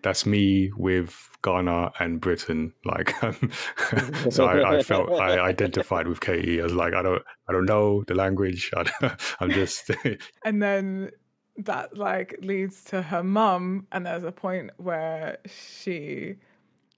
That's 0.02 0.26
me 0.26 0.72
with 0.76 1.30
Ghana 1.42 1.92
and 2.00 2.20
Britain. 2.20 2.72
Like, 2.84 3.14
so 4.30 4.46
I, 4.46 4.78
I, 4.78 4.82
felt 4.82 5.10
I 5.12 5.38
identified 5.38 6.08
with 6.08 6.20
Katie. 6.20 6.60
I 6.60 6.64
was 6.64 6.74
like, 6.74 6.94
I 6.94 7.02
don't, 7.02 7.22
I 7.48 7.52
don't 7.52 7.66
know 7.66 8.02
the 8.04 8.14
language. 8.14 8.72
I 8.76 9.16
am 9.40 9.50
just. 9.50 9.90
and 10.44 10.62
then 10.62 11.10
that 11.58 11.96
like 11.96 12.36
leads 12.40 12.84
to 12.84 13.02
her 13.02 13.22
mum, 13.22 13.86
and 13.92 14.06
there's 14.06 14.24
a 14.24 14.32
point 14.32 14.70
where 14.76 15.38
she, 15.46 16.36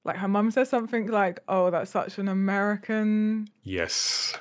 like, 0.04 0.16
her 0.16 0.28
mum 0.28 0.50
says 0.50 0.68
something 0.68 1.06
like, 1.08 1.40
"Oh, 1.48 1.70
that's 1.70 1.90
such 1.90 2.18
an 2.18 2.28
American." 2.28 3.48
Yes 3.62 4.36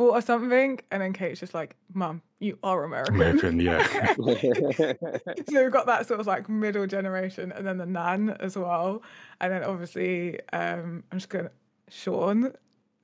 thought 0.00 0.14
or 0.14 0.22
something, 0.22 0.80
and 0.90 1.02
then 1.02 1.12
Kate's 1.12 1.40
just 1.40 1.52
like, 1.52 1.76
"Mum, 1.92 2.22
you 2.38 2.58
are 2.62 2.84
American." 2.84 3.16
American, 3.16 3.60
yeah. 3.60 4.14
so 4.16 5.62
we've 5.62 5.70
got 5.70 5.84
that 5.86 6.06
sort 6.06 6.20
of 6.20 6.26
like 6.26 6.48
middle 6.48 6.86
generation, 6.86 7.52
and 7.52 7.66
then 7.66 7.76
the 7.76 7.84
nan 7.84 8.30
as 8.40 8.56
well, 8.56 9.02
and 9.42 9.52
then 9.52 9.62
obviously, 9.62 10.40
um, 10.54 11.04
I'm 11.12 11.18
just 11.18 11.28
gonna 11.28 11.50
Sean. 11.88 12.52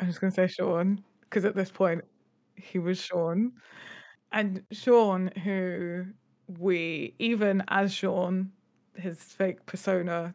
I'm 0.00 0.06
just 0.06 0.22
gonna 0.22 0.32
say 0.32 0.46
Sean 0.46 1.04
because 1.20 1.44
at 1.44 1.54
this 1.54 1.70
point 1.70 2.02
he 2.54 2.78
was 2.78 2.98
Sean, 2.98 3.52
and 4.32 4.64
Sean, 4.72 5.30
who 5.44 6.06
we 6.58 7.14
even 7.18 7.62
as 7.68 7.92
Sean, 7.92 8.52
his 8.94 9.18
fake 9.22 9.66
persona 9.66 10.34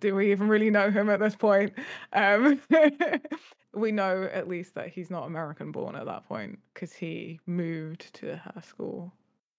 do 0.00 0.14
we 0.14 0.32
even 0.32 0.48
really 0.48 0.70
know 0.70 0.90
him 0.90 1.08
at 1.10 1.20
this 1.20 1.36
point? 1.36 1.72
Um, 2.12 2.60
we 3.74 3.92
know 3.92 4.28
at 4.32 4.48
least 4.48 4.74
that 4.74 4.88
he's 4.88 5.10
not 5.10 5.26
American 5.26 5.72
born 5.72 5.94
at 5.96 6.06
that 6.06 6.26
point 6.26 6.58
because 6.72 6.92
he 6.92 7.40
moved 7.46 8.12
to 8.14 8.36
her 8.36 8.62
school. 8.62 9.12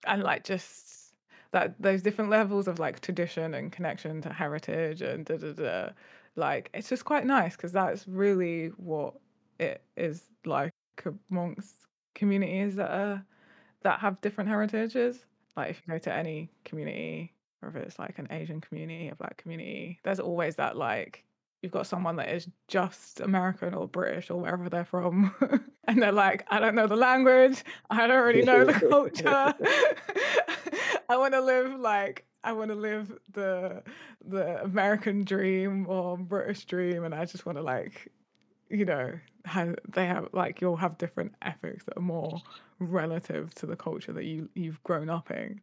And 0.05 0.23
like 0.23 0.43
just 0.43 1.13
that 1.51 1.75
those 1.79 2.01
different 2.01 2.29
levels 2.29 2.67
of 2.67 2.79
like 2.79 3.01
tradition 3.01 3.53
and 3.53 3.71
connection 3.71 4.21
to 4.21 4.29
heritage 4.34 5.01
and 5.01 5.25
da 5.25 5.38
da 5.38 5.53
da. 5.53 5.89
Like 6.36 6.69
it's 6.73 6.89
just 6.89 7.05
quite 7.05 7.25
nice 7.25 7.55
because 7.55 7.71
that's 7.71 8.07
really 8.07 8.67
what 8.77 9.13
it 9.59 9.84
is 9.95 10.23
like 10.45 10.73
amongst 11.29 11.75
communities 12.15 12.75
that 12.75 12.89
are 12.89 13.23
that 13.84 13.99
have 13.99 14.19
different 14.21 14.49
heritages. 14.49 15.25
Like 15.55 15.71
if 15.71 15.81
you 15.85 15.93
go 15.93 15.99
to 15.99 16.13
any 16.13 16.49
community, 16.65 17.33
or 17.61 17.69
if 17.69 17.75
it's 17.75 17.99
like 17.99 18.19
an 18.19 18.27
Asian 18.31 18.61
community, 18.61 19.09
a 19.09 19.15
black 19.15 19.37
community, 19.37 19.99
there's 20.03 20.19
always 20.19 20.55
that 20.55 20.77
like 20.77 21.23
you've 21.61 21.71
got 21.71 21.85
someone 21.85 22.15
that 22.15 22.29
is 22.29 22.47
just 22.67 23.19
American 23.19 23.73
or 23.73 23.87
British 23.87 24.29
or 24.29 24.39
wherever 24.41 24.69
they're 24.69 24.85
from, 24.85 25.33
and 25.87 26.01
they're 26.01 26.11
like, 26.11 26.45
I 26.49 26.59
don't 26.59 26.75
know 26.75 26.87
the 26.87 26.95
language, 26.95 27.63
I 27.89 28.07
don't 28.07 28.25
really 28.25 28.43
know 28.43 28.65
the 28.65 28.73
culture. 28.73 29.53
I 31.09 31.17
want 31.17 31.33
to 31.33 31.41
live 31.41 31.79
like 31.79 32.25
I 32.43 32.53
want 32.53 32.69
to 32.69 32.75
live 32.75 33.11
the 33.33 33.83
the 34.25 34.63
American 34.63 35.23
dream 35.23 35.85
or 35.87 36.17
British 36.17 36.65
dream, 36.65 37.03
and 37.03 37.13
I 37.13 37.25
just 37.25 37.45
want 37.45 37.57
to 37.57 37.63
like, 37.63 38.11
you 38.69 38.85
know, 38.85 39.13
have, 39.45 39.75
they 39.87 40.05
have 40.05 40.29
like 40.33 40.61
you'll 40.61 40.77
have 40.77 40.97
different 40.97 41.33
ethics 41.41 41.85
that 41.85 41.97
are 41.97 42.01
more 42.01 42.41
relative 42.79 43.53
to 43.55 43.65
the 43.65 43.75
culture 43.75 44.13
that 44.13 44.25
you 44.25 44.49
you've 44.55 44.81
grown 44.83 45.09
up 45.09 45.31
in, 45.31 45.61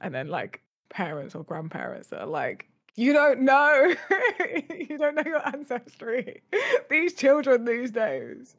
and 0.00 0.14
then 0.14 0.28
like 0.28 0.62
parents 0.90 1.34
or 1.34 1.44
grandparents 1.44 2.08
that 2.08 2.20
are 2.20 2.26
like, 2.26 2.68
you 2.98 3.12
don't 3.12 3.42
know. 3.42 3.94
you 4.76 4.98
don't 4.98 5.14
know 5.14 5.22
your 5.24 5.46
ancestry. 5.46 6.42
these 6.90 7.14
children 7.14 7.64
these 7.64 7.92
days. 7.92 8.56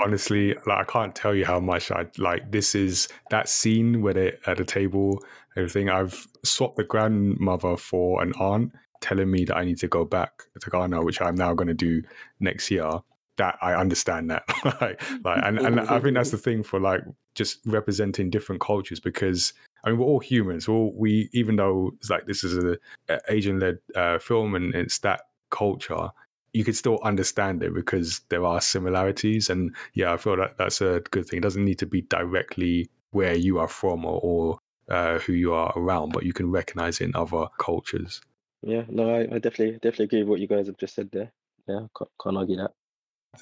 Honestly, 0.00 0.54
like 0.66 0.78
I 0.78 0.84
can't 0.84 1.14
tell 1.14 1.34
you 1.34 1.44
how 1.44 1.58
much 1.58 1.90
I 1.90 2.06
like 2.18 2.52
this 2.52 2.76
is 2.76 3.08
that 3.30 3.48
scene 3.48 4.00
where 4.00 4.14
they're 4.14 4.38
at 4.46 4.58
the 4.58 4.64
table, 4.64 5.24
everything. 5.56 5.88
I've 5.88 6.26
swapped 6.44 6.76
the 6.76 6.84
grandmother 6.84 7.76
for 7.76 8.22
an 8.22 8.32
aunt 8.38 8.72
telling 9.00 9.30
me 9.30 9.44
that 9.44 9.56
I 9.56 9.64
need 9.64 9.78
to 9.78 9.88
go 9.88 10.04
back 10.04 10.44
to 10.60 10.70
Ghana, 10.70 11.02
which 11.02 11.20
I'm 11.20 11.34
now 11.34 11.52
gonna 11.52 11.74
do 11.74 12.02
next 12.38 12.70
year. 12.70 12.88
That 13.36 13.58
I 13.60 13.74
understand 13.74 14.30
that. 14.30 14.44
like, 14.80 15.02
like 15.24 15.42
and, 15.44 15.58
and 15.58 15.80
I 15.80 15.98
think 15.98 16.14
that's 16.14 16.30
the 16.30 16.38
thing 16.38 16.62
for 16.62 16.78
like 16.78 17.02
just 17.34 17.58
representing 17.66 18.30
different 18.30 18.60
cultures 18.60 19.00
because 19.00 19.52
I 19.84 19.90
mean, 19.90 19.98
we're 19.98 20.06
all 20.06 20.20
humans. 20.20 20.68
We're 20.68 20.74
all, 20.74 20.94
we, 20.96 21.28
even 21.32 21.56
though 21.56 21.92
it's 21.96 22.10
like 22.10 22.26
this 22.26 22.44
is 22.44 22.56
a, 22.56 22.78
a 23.08 23.20
Asian-led 23.28 23.78
uh, 23.94 24.18
film 24.18 24.54
and 24.54 24.74
it's 24.74 24.98
that 25.00 25.22
culture, 25.50 26.10
you 26.52 26.64
could 26.64 26.76
still 26.76 27.00
understand 27.02 27.62
it 27.62 27.74
because 27.74 28.20
there 28.28 28.44
are 28.44 28.60
similarities. 28.60 29.50
And 29.50 29.74
yeah, 29.92 30.12
I 30.12 30.16
feel 30.16 30.36
that 30.36 30.56
that's 30.56 30.80
a 30.80 31.02
good 31.10 31.26
thing. 31.26 31.38
It 31.38 31.42
doesn't 31.42 31.64
need 31.64 31.78
to 31.80 31.86
be 31.86 32.02
directly 32.02 32.88
where 33.10 33.34
you 33.34 33.58
are 33.58 33.68
from 33.68 34.04
or, 34.04 34.20
or 34.22 34.58
uh, 34.88 35.18
who 35.18 35.32
you 35.32 35.52
are 35.52 35.72
around, 35.76 36.12
but 36.12 36.24
you 36.24 36.32
can 36.32 36.50
recognize 36.50 37.00
it 37.00 37.04
in 37.04 37.16
other 37.16 37.46
cultures. 37.58 38.20
Yeah, 38.62 38.84
no, 38.88 39.14
I, 39.14 39.20
I 39.20 39.38
definitely 39.38 39.72
definitely 39.72 40.04
agree 40.06 40.18
with 40.20 40.28
what 40.28 40.40
you 40.40 40.48
guys 40.48 40.66
have 40.66 40.78
just 40.78 40.94
said 40.94 41.10
there. 41.12 41.32
Yeah, 41.68 41.86
can't, 41.96 42.10
can't 42.22 42.36
argue 42.36 42.56
that. 42.56 42.70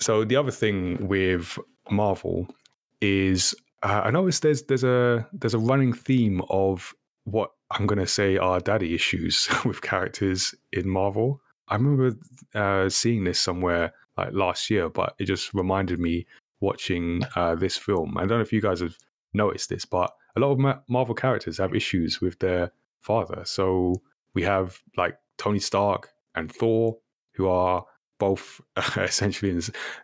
So 0.00 0.24
the 0.24 0.36
other 0.36 0.50
thing 0.50 1.08
with 1.08 1.58
Marvel 1.90 2.48
is 3.00 3.54
uh, 3.82 4.02
I 4.04 4.10
noticed 4.10 4.42
there's 4.42 4.62
there's 4.64 4.84
a 4.84 5.26
there's 5.32 5.54
a 5.54 5.58
running 5.58 5.92
theme 5.92 6.42
of 6.50 6.94
what 7.24 7.50
I'm 7.70 7.86
gonna 7.86 8.06
say 8.06 8.36
are 8.36 8.60
daddy 8.60 8.94
issues 8.94 9.48
with 9.64 9.82
characters 9.82 10.54
in 10.72 10.88
Marvel. 10.88 11.40
I 11.68 11.76
remember 11.76 12.16
uh, 12.54 12.88
seeing 12.88 13.24
this 13.24 13.40
somewhere 13.40 13.92
like 14.16 14.32
last 14.32 14.68
year, 14.70 14.88
but 14.88 15.14
it 15.18 15.24
just 15.24 15.54
reminded 15.54 15.98
me 15.98 16.26
watching 16.60 17.22
uh, 17.34 17.54
this 17.54 17.76
film. 17.76 18.16
I 18.16 18.20
don't 18.20 18.38
know 18.38 18.40
if 18.40 18.52
you 18.52 18.60
guys 18.60 18.80
have 18.80 18.96
noticed 19.32 19.70
this, 19.70 19.84
but 19.84 20.12
a 20.36 20.40
lot 20.40 20.52
of 20.52 20.82
Marvel 20.88 21.14
characters 21.14 21.58
have 21.58 21.74
issues 21.74 22.20
with 22.20 22.38
their 22.38 22.72
father. 23.00 23.42
So 23.44 24.02
we 24.34 24.42
have 24.42 24.78
like 24.96 25.16
Tony 25.38 25.58
Stark 25.58 26.10
and 26.34 26.52
Thor, 26.52 26.98
who 27.34 27.48
are 27.48 27.84
both 28.22 28.60
essentially 28.98 29.50
in 29.50 29.60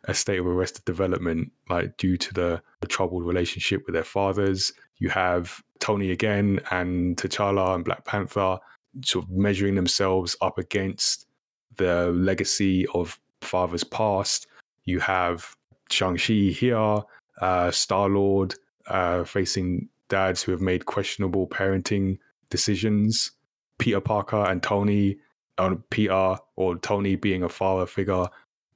a 0.09 0.12
state 0.12 0.41
of 0.41 0.47
arrested 0.49 0.85
development, 0.85 1.53
like 1.71 1.97
due 1.99 2.16
to 2.16 2.35
the, 2.35 2.61
the, 2.81 2.87
troubled 2.89 3.25
relationship 3.25 3.87
with 3.87 3.95
their 3.95 4.03
fathers. 4.03 4.73
You 4.97 5.09
have 5.11 5.62
Tony 5.79 6.11
again 6.11 6.59
and 6.73 7.16
T'Challa 7.16 7.77
and 7.77 7.85
Black 7.85 8.05
Panther 8.05 8.59
sort 9.05 9.25
of 9.25 9.31
measuring 9.31 9.77
themselves 9.77 10.35
up 10.41 10.59
against 10.59 11.29
the 11.77 12.09
legacy 12.09 12.89
of 12.93 13.21
fathers 13.41 13.85
past. 13.85 14.49
You 14.85 14.99
have 14.99 15.55
Shang-Chi 15.89 16.51
here, 16.51 16.99
uh, 17.41 17.71
Star 17.71 18.09
Lord 18.09 18.57
uh, 18.89 19.23
facing 19.23 19.89
dads 20.09 20.43
who 20.43 20.51
have 20.51 20.61
made 20.61 20.87
questionable 20.87 21.47
parenting 21.47 22.19
decisions. 22.51 23.31
Peter 23.79 24.01
Parker 24.01 24.43
and 24.43 24.61
Tony 24.61 25.19
uh, 25.59 25.74
Peter 25.90 26.36
or 26.56 26.76
Tony 26.78 27.16
being 27.16 27.42
a 27.42 27.48
father 27.48 27.86
figure 27.86 28.26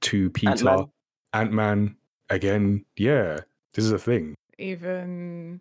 to 0.03 0.31
Peter. 0.31 0.85
Ant 1.33 1.53
Man 1.53 1.97
again. 2.31 2.85
Yeah, 2.97 3.41
this 3.75 3.85
is 3.85 3.93
a 3.93 3.99
thing. 3.99 4.35
Even 4.59 5.61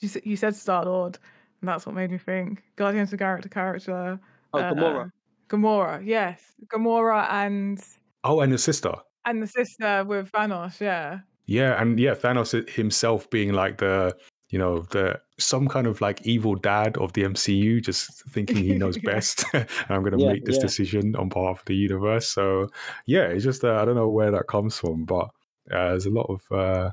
you, 0.00 0.08
you 0.22 0.36
said 0.36 0.54
Star 0.54 0.84
Lord, 0.84 1.18
and 1.60 1.68
that's 1.68 1.86
what 1.86 1.94
made 1.94 2.10
me 2.10 2.18
think 2.18 2.62
Guardians 2.76 3.12
of 3.12 3.18
Character 3.18 3.48
character. 3.48 4.20
Oh, 4.52 4.58
uh, 4.58 4.72
Gamora. 4.72 5.10
Gamora, 5.48 6.06
yes, 6.06 6.42
Gamora 6.72 7.30
and. 7.30 7.80
Oh, 8.22 8.40
and 8.40 8.52
the 8.52 8.58
sister. 8.58 8.94
And 9.26 9.42
the 9.42 9.46
sister 9.46 10.04
with 10.04 10.30
Thanos, 10.32 10.80
yeah. 10.80 11.20
Yeah, 11.46 11.80
and 11.80 11.98
yeah, 11.98 12.14
Thanos 12.14 12.68
himself 12.70 13.28
being 13.30 13.52
like 13.52 13.78
the 13.78 14.16
you 14.54 14.60
know, 14.60 14.82
the 14.92 15.20
some 15.36 15.66
kind 15.66 15.88
of 15.88 16.00
like 16.00 16.24
evil 16.24 16.54
dad 16.54 16.96
of 16.98 17.12
the 17.14 17.24
MCU, 17.24 17.82
just 17.82 18.24
thinking 18.28 18.56
he 18.58 18.78
knows 18.78 18.96
best, 19.02 19.44
and 19.52 19.66
I'm 19.88 20.02
going 20.02 20.16
to 20.16 20.24
yeah, 20.24 20.32
make 20.34 20.44
this 20.44 20.58
yeah. 20.58 20.62
decision 20.62 21.16
on 21.16 21.28
behalf 21.28 21.58
of 21.58 21.64
the 21.64 21.74
universe. 21.74 22.28
So 22.28 22.68
yeah, 23.04 23.24
it's 23.24 23.42
just 23.42 23.64
uh, 23.64 23.74
I 23.74 23.84
don't 23.84 23.96
know 23.96 24.08
where 24.08 24.30
that 24.30 24.46
comes 24.46 24.78
from, 24.78 25.06
but 25.06 25.24
uh, 25.72 25.90
there's 25.90 26.06
a 26.06 26.10
lot 26.10 26.30
of 26.30 26.56
uh, 26.56 26.92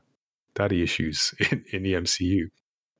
daddy 0.55 0.81
issues 0.81 1.35
in, 1.51 1.63
in 1.71 1.83
the 1.83 1.93
MCU. 1.93 2.45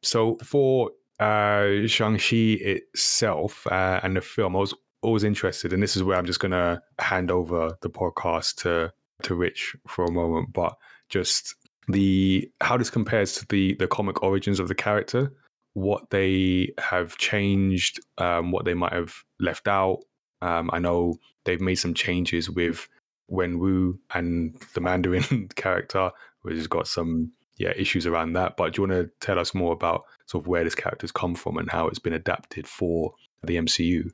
So 0.03 0.37
for 0.43 0.91
uh, 1.19 1.87
Shang-Chi 1.87 2.59
itself 2.61 3.65
uh, 3.65 3.99
and 4.03 4.15
the 4.15 4.21
film, 4.21 4.55
I 4.55 4.59
was 4.59 4.75
always 5.01 5.23
interested, 5.23 5.73
and 5.73 5.81
this 5.81 5.95
is 5.95 6.03
where 6.03 6.19
I'm 6.19 6.27
just 6.27 6.39
going 6.39 6.51
to 6.51 6.83
hand 6.99 7.31
over 7.31 7.75
the 7.81 7.89
podcast 7.89 8.57
to 8.57 8.93
to 9.23 9.33
Rich 9.33 9.75
for 9.87 10.05
a 10.05 10.11
moment, 10.11 10.53
but 10.53 10.75
just 11.09 11.55
the 11.91 12.49
how 12.61 12.77
this 12.77 12.89
compares 12.89 13.35
to 13.35 13.45
the 13.47 13.75
the 13.75 13.87
comic 13.87 14.23
origins 14.23 14.59
of 14.59 14.67
the 14.67 14.75
character, 14.75 15.31
what 15.73 16.09
they 16.09 16.73
have 16.79 17.17
changed, 17.17 17.99
um, 18.17 18.51
what 18.51 18.65
they 18.65 18.73
might 18.73 18.93
have 18.93 19.15
left 19.39 19.67
out. 19.67 19.99
Um, 20.41 20.69
I 20.73 20.79
know 20.79 21.15
they've 21.45 21.61
made 21.61 21.75
some 21.75 21.93
changes 21.93 22.49
with 22.49 22.87
Wenwu 23.31 23.97
and 24.13 24.59
the 24.73 24.81
Mandarin 24.81 25.49
character, 25.55 26.11
which 26.41 26.55
has 26.55 26.67
got 26.67 26.87
some 26.87 27.31
yeah 27.57 27.73
issues 27.75 28.05
around 28.05 28.33
that. 28.33 28.57
But 28.57 28.73
do 28.73 28.81
you 28.81 28.87
want 28.87 29.01
to 29.01 29.25
tell 29.25 29.39
us 29.39 29.53
more 29.53 29.73
about 29.73 30.05
sort 30.25 30.43
of 30.43 30.47
where 30.47 30.63
this 30.63 30.75
character's 30.75 31.11
come 31.11 31.35
from 31.35 31.57
and 31.57 31.71
how 31.71 31.87
it's 31.87 31.99
been 31.99 32.13
adapted 32.13 32.67
for 32.67 33.13
the 33.43 33.57
MCU? 33.57 34.11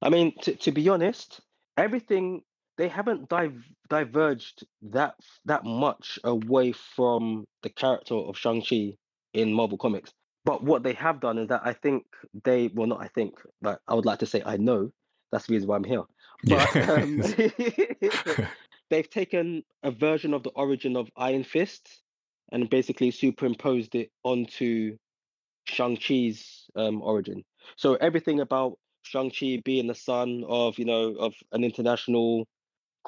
I 0.00 0.10
mean, 0.10 0.32
to, 0.42 0.54
to 0.54 0.72
be 0.72 0.88
honest, 0.88 1.40
everything 1.76 2.42
they 2.78 2.88
haven't 2.88 3.28
div- 3.28 3.68
diverged 3.90 4.64
that 4.82 5.16
that 5.44 5.64
much 5.64 6.18
away 6.24 6.72
from 6.72 7.44
the 7.62 7.68
character 7.68 8.14
of 8.14 8.38
Shang-Chi 8.38 8.94
in 9.34 9.52
Marvel 9.52 9.76
Comics. 9.76 10.12
But 10.44 10.62
what 10.64 10.82
they 10.84 10.94
have 10.94 11.20
done 11.20 11.36
is 11.38 11.48
that 11.48 11.62
I 11.64 11.74
think 11.74 12.04
they 12.44 12.70
well 12.72 12.86
not 12.86 13.02
I 13.02 13.08
think, 13.08 13.34
but 13.60 13.80
I 13.86 13.94
would 13.94 14.06
like 14.06 14.20
to 14.20 14.26
say 14.26 14.42
I 14.46 14.56
know. 14.56 14.90
That's 15.30 15.46
the 15.46 15.54
reason 15.54 15.68
why 15.68 15.76
I'm 15.76 15.84
here. 15.84 16.04
But 16.44 16.74
yeah. 16.74 16.92
um, 16.92 18.46
they've 18.90 19.10
taken 19.10 19.64
a 19.82 19.90
version 19.90 20.32
of 20.32 20.42
the 20.44 20.50
origin 20.50 20.96
of 20.96 21.10
Iron 21.16 21.44
Fist 21.44 22.00
and 22.50 22.70
basically 22.70 23.10
superimposed 23.10 23.94
it 23.94 24.10
onto 24.22 24.96
Shang-Chi's 25.66 26.64
um, 26.76 27.02
origin. 27.02 27.44
So 27.76 27.96
everything 27.96 28.40
about 28.40 28.78
Shang-Chi 29.02 29.60
being 29.64 29.86
the 29.86 29.94
son 29.94 30.44
of, 30.48 30.78
you 30.78 30.86
know, 30.86 31.14
of 31.16 31.34
an 31.52 31.62
international 31.62 32.46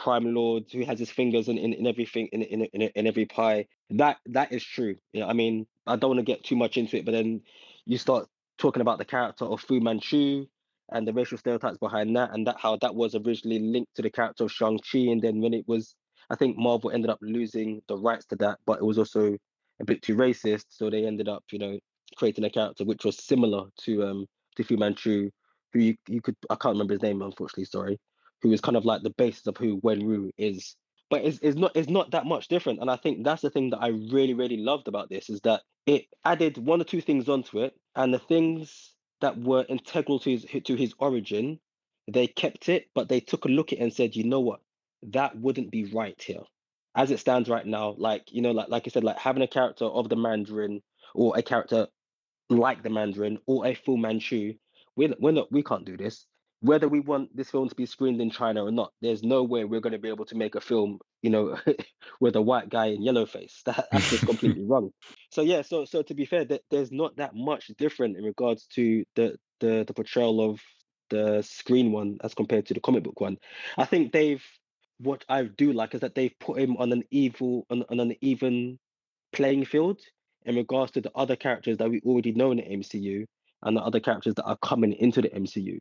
crime 0.01 0.35
lord 0.35 0.65
who 0.73 0.83
has 0.83 0.99
his 0.99 1.11
fingers 1.11 1.49
in, 1.49 1.59
in, 1.59 1.75
in 1.75 1.87
everything 1.87 2.27
in, 2.33 2.41
in, 2.43 2.63
in, 2.73 2.83
in 2.83 3.07
every 3.07 3.27
pie. 3.27 3.67
That 3.91 4.17
that 4.27 4.51
is 4.51 4.65
true. 4.65 4.97
You 5.13 5.21
know, 5.21 5.29
I 5.29 5.35
mean, 5.35 5.67
I 5.87 5.97
don't 5.97 6.11
want 6.11 6.21
to 6.21 6.33
get 6.33 6.43
too 6.43 6.57
much 6.57 6.79
into 6.79 6.97
it, 6.97 7.05
but 7.05 7.13
then 7.13 7.43
you 7.85 7.99
start 7.99 8.27
talking 8.57 8.81
about 8.81 8.99
the 8.99 9.05
character 9.05 9.45
of 9.45 9.61
Fu 9.61 9.79
Manchu 9.79 10.47
and 10.91 11.07
the 11.07 11.13
racial 11.13 11.37
stereotypes 11.37 11.77
behind 11.79 12.17
that, 12.17 12.31
and 12.33 12.47
that 12.47 12.57
how 12.59 12.77
that 12.79 12.95
was 12.95 13.15
originally 13.15 13.59
linked 13.59 13.95
to 13.97 14.03
the 14.03 14.11
character 14.11 14.45
of 14.45 14.53
Shang 14.53 14.79
Chi, 14.79 15.01
and 15.13 15.21
then 15.21 15.41
when 15.41 15.53
it 15.53 15.69
was, 15.69 15.95
I 16.31 16.37
think 16.37 16.57
Marvel 16.57 16.91
ended 16.91 17.11
up 17.11 17.19
losing 17.21 17.83
the 17.87 17.97
rights 17.97 18.25
to 18.27 18.37
that, 18.37 18.59
but 18.67 18.79
it 18.79 18.85
was 18.85 18.99
also 18.99 19.37
a 19.81 19.85
bit 19.85 20.03
too 20.03 20.17
racist, 20.17 20.65
so 20.71 20.89
they 20.89 21.07
ended 21.07 21.29
up, 21.29 21.45
you 21.53 21.59
know, 21.59 21.79
creating 22.17 22.45
a 22.45 22.51
character 22.51 22.85
which 22.85 23.05
was 23.05 23.23
similar 23.23 23.67
to 23.85 24.05
um 24.05 24.27
to 24.57 24.65
Fu 24.65 24.79
Manchu, 24.79 25.31
who 25.73 25.81
you, 25.81 25.95
you 26.09 26.23
could 26.23 26.37
I 26.49 26.57
can't 26.57 26.75
remember 26.75 26.95
his 26.95 27.03
name 27.03 27.21
unfortunately, 27.21 27.67
sorry, 27.67 27.99
who 28.43 28.53
is 28.53 28.61
kind 28.61 28.77
of 28.77 28.85
like 28.85 29.03
the 29.03 29.11
basis 29.11 29.47
of 29.47 29.57
who 29.57 29.81
Wenwu 29.81 30.31
is. 30.39 30.77
But 31.11 31.25
it's, 31.25 31.39
it's 31.43 31.59
not 31.59 31.73
it's 31.75 31.89
not 31.89 32.13
that 32.13 32.27
much 32.27 32.49
different. 32.49 32.81
And 32.81 32.91
I 32.91 32.97
think 32.97 33.25
that's 33.25 33.43
the 33.43 33.51
thing 33.51 33.71
that 33.71 33.83
I 33.83 33.89
really, 33.89 34.35
really 34.35 34.57
loved 34.57 34.89
about 34.89 35.11
this 35.11 35.29
is 35.29 35.41
that 35.43 35.63
it 35.87 36.07
added 36.25 36.57
one 36.57 36.81
or 36.81 36.85
two 36.85 37.01
things 37.01 37.29
onto 37.29 37.61
it. 37.61 37.75
And 37.97 38.15
the 38.15 38.19
things 38.19 38.95
that 39.21 39.39
were 39.39 39.67
integral 39.69 40.21
to 40.21 40.31
his 40.31 40.47
to 40.65 40.75
his 40.77 40.95
origin, 40.99 41.59
they 42.07 42.29
kept 42.29 42.69
it, 42.69 42.87
but 42.95 43.09
they 43.09 43.21
took 43.21 43.45
a 43.45 43.49
look 43.49 43.73
at 43.73 43.79
it 43.79 43.83
and 43.83 43.93
said, 43.93 44.15
you 44.15 44.25
know 44.25 44.41
what? 44.41 44.61
That 45.03 45.37
wouldn't 45.37 45.71
be 45.71 45.85
right 45.85 46.21
here. 46.23 46.43
As 46.95 47.11
it 47.11 47.21
stands 47.21 47.49
right 47.49 47.67
now, 47.67 47.95
like, 47.99 48.33
you 48.33 48.43
know, 48.43 48.53
like 48.53 48.69
like 48.69 48.85
I 48.87 48.91
said, 48.91 49.05
like 49.05 49.19
having 49.19 49.43
a 49.43 49.49
character 49.49 49.87
of 49.87 50.09
the 50.09 50.17
Mandarin 50.17 50.81
or 51.15 51.37
a 51.37 51.43
character 51.43 51.89
like 52.49 52.83
the 52.83 52.91
Mandarin 52.91 53.39
or 53.47 53.67
a 53.67 53.75
Fu 53.75 53.97
Manchu, 53.97 54.55
we're, 54.97 55.15
we're 55.19 55.33
not 55.33 55.51
we 55.51 55.63
can't 55.63 55.85
do 55.85 55.97
this 55.97 56.27
whether 56.61 56.89
we 56.89 57.01
want 57.01 57.35
this 57.35 57.51
film 57.51 57.69
to 57.69 57.75
be 57.75 57.87
screened 57.87 58.21
in 58.21 58.31
China 58.31 58.65
or 58.65 58.71
not, 58.71 58.93
there's 59.01 59.23
no 59.23 59.43
way 59.43 59.65
we're 59.65 59.81
going 59.81 59.95
to 59.95 59.99
be 59.99 60.11
able 60.11 60.27
to 60.27 60.37
make 60.37 60.55
a 60.55 60.61
film, 60.61 60.99
you 61.23 61.31
know, 61.31 61.59
with 62.21 62.37
a 62.37 62.43
white 62.43 62.69
guy 62.69 62.87
in 62.87 63.03
yellow 63.03 63.27
face. 63.27 63.63
That, 63.67 63.89
that's 63.91 64.11
just 64.11 64.27
completely 64.27 64.65
wrong. 64.65 64.91
So 65.31 65.43
yeah, 65.43 65.63
so 65.63 65.85
so 65.85 66.03
to 66.03 66.15
be 66.15 66.27
fair, 66.27 66.45
that 66.47 66.63
there's 66.71 66.93
not 66.93 67.17
that 67.17 67.35
much 67.35 67.69
different 67.79 68.17
in 68.17 68.25
regards 68.25 68.67
to 68.75 69.05
the 69.17 69.37
the 69.61 69.85
the 69.87 69.95
portrayal 69.95 70.51
of 70.51 70.61
the 71.09 71.43
screen 71.43 71.93
one 71.93 72.19
as 72.23 72.35
compared 72.35 72.67
to 72.67 72.75
the 72.75 72.81
comic 72.81 73.05
book 73.05 73.21
one. 73.21 73.39
I 73.79 73.85
think 73.85 74.13
they've 74.13 74.45
what 74.99 75.25
I 75.29 75.45
do 75.45 75.73
like 75.73 75.95
is 75.95 76.03
that 76.03 76.15
they've 76.15 76.39
put 76.39 76.61
him 76.61 76.77
on 76.77 76.93
an 76.93 77.05
evil 77.11 77.67
on, 77.71 77.85
on 77.89 78.01
an 78.01 78.15
even 78.21 78.79
playing 79.33 79.65
field 79.65 80.01
in 80.45 80.57
regards 80.57 80.93
to 80.93 81.01
the 81.01 81.13
other 81.15 81.37
characters 81.37 81.79
that 81.79 81.91
we 81.91 82.01
already 82.05 82.33
know 82.33 82.51
in 82.51 82.59
the 82.59 82.65
MCU 82.65 83.25
and 83.63 83.77
the 83.77 83.83
other 83.83 84.01
characters 84.01 84.35
that 84.35 84.45
are 84.45 84.59
coming 84.59 84.93
into 84.93 85.23
the 85.23 85.29
MCU. 85.29 85.79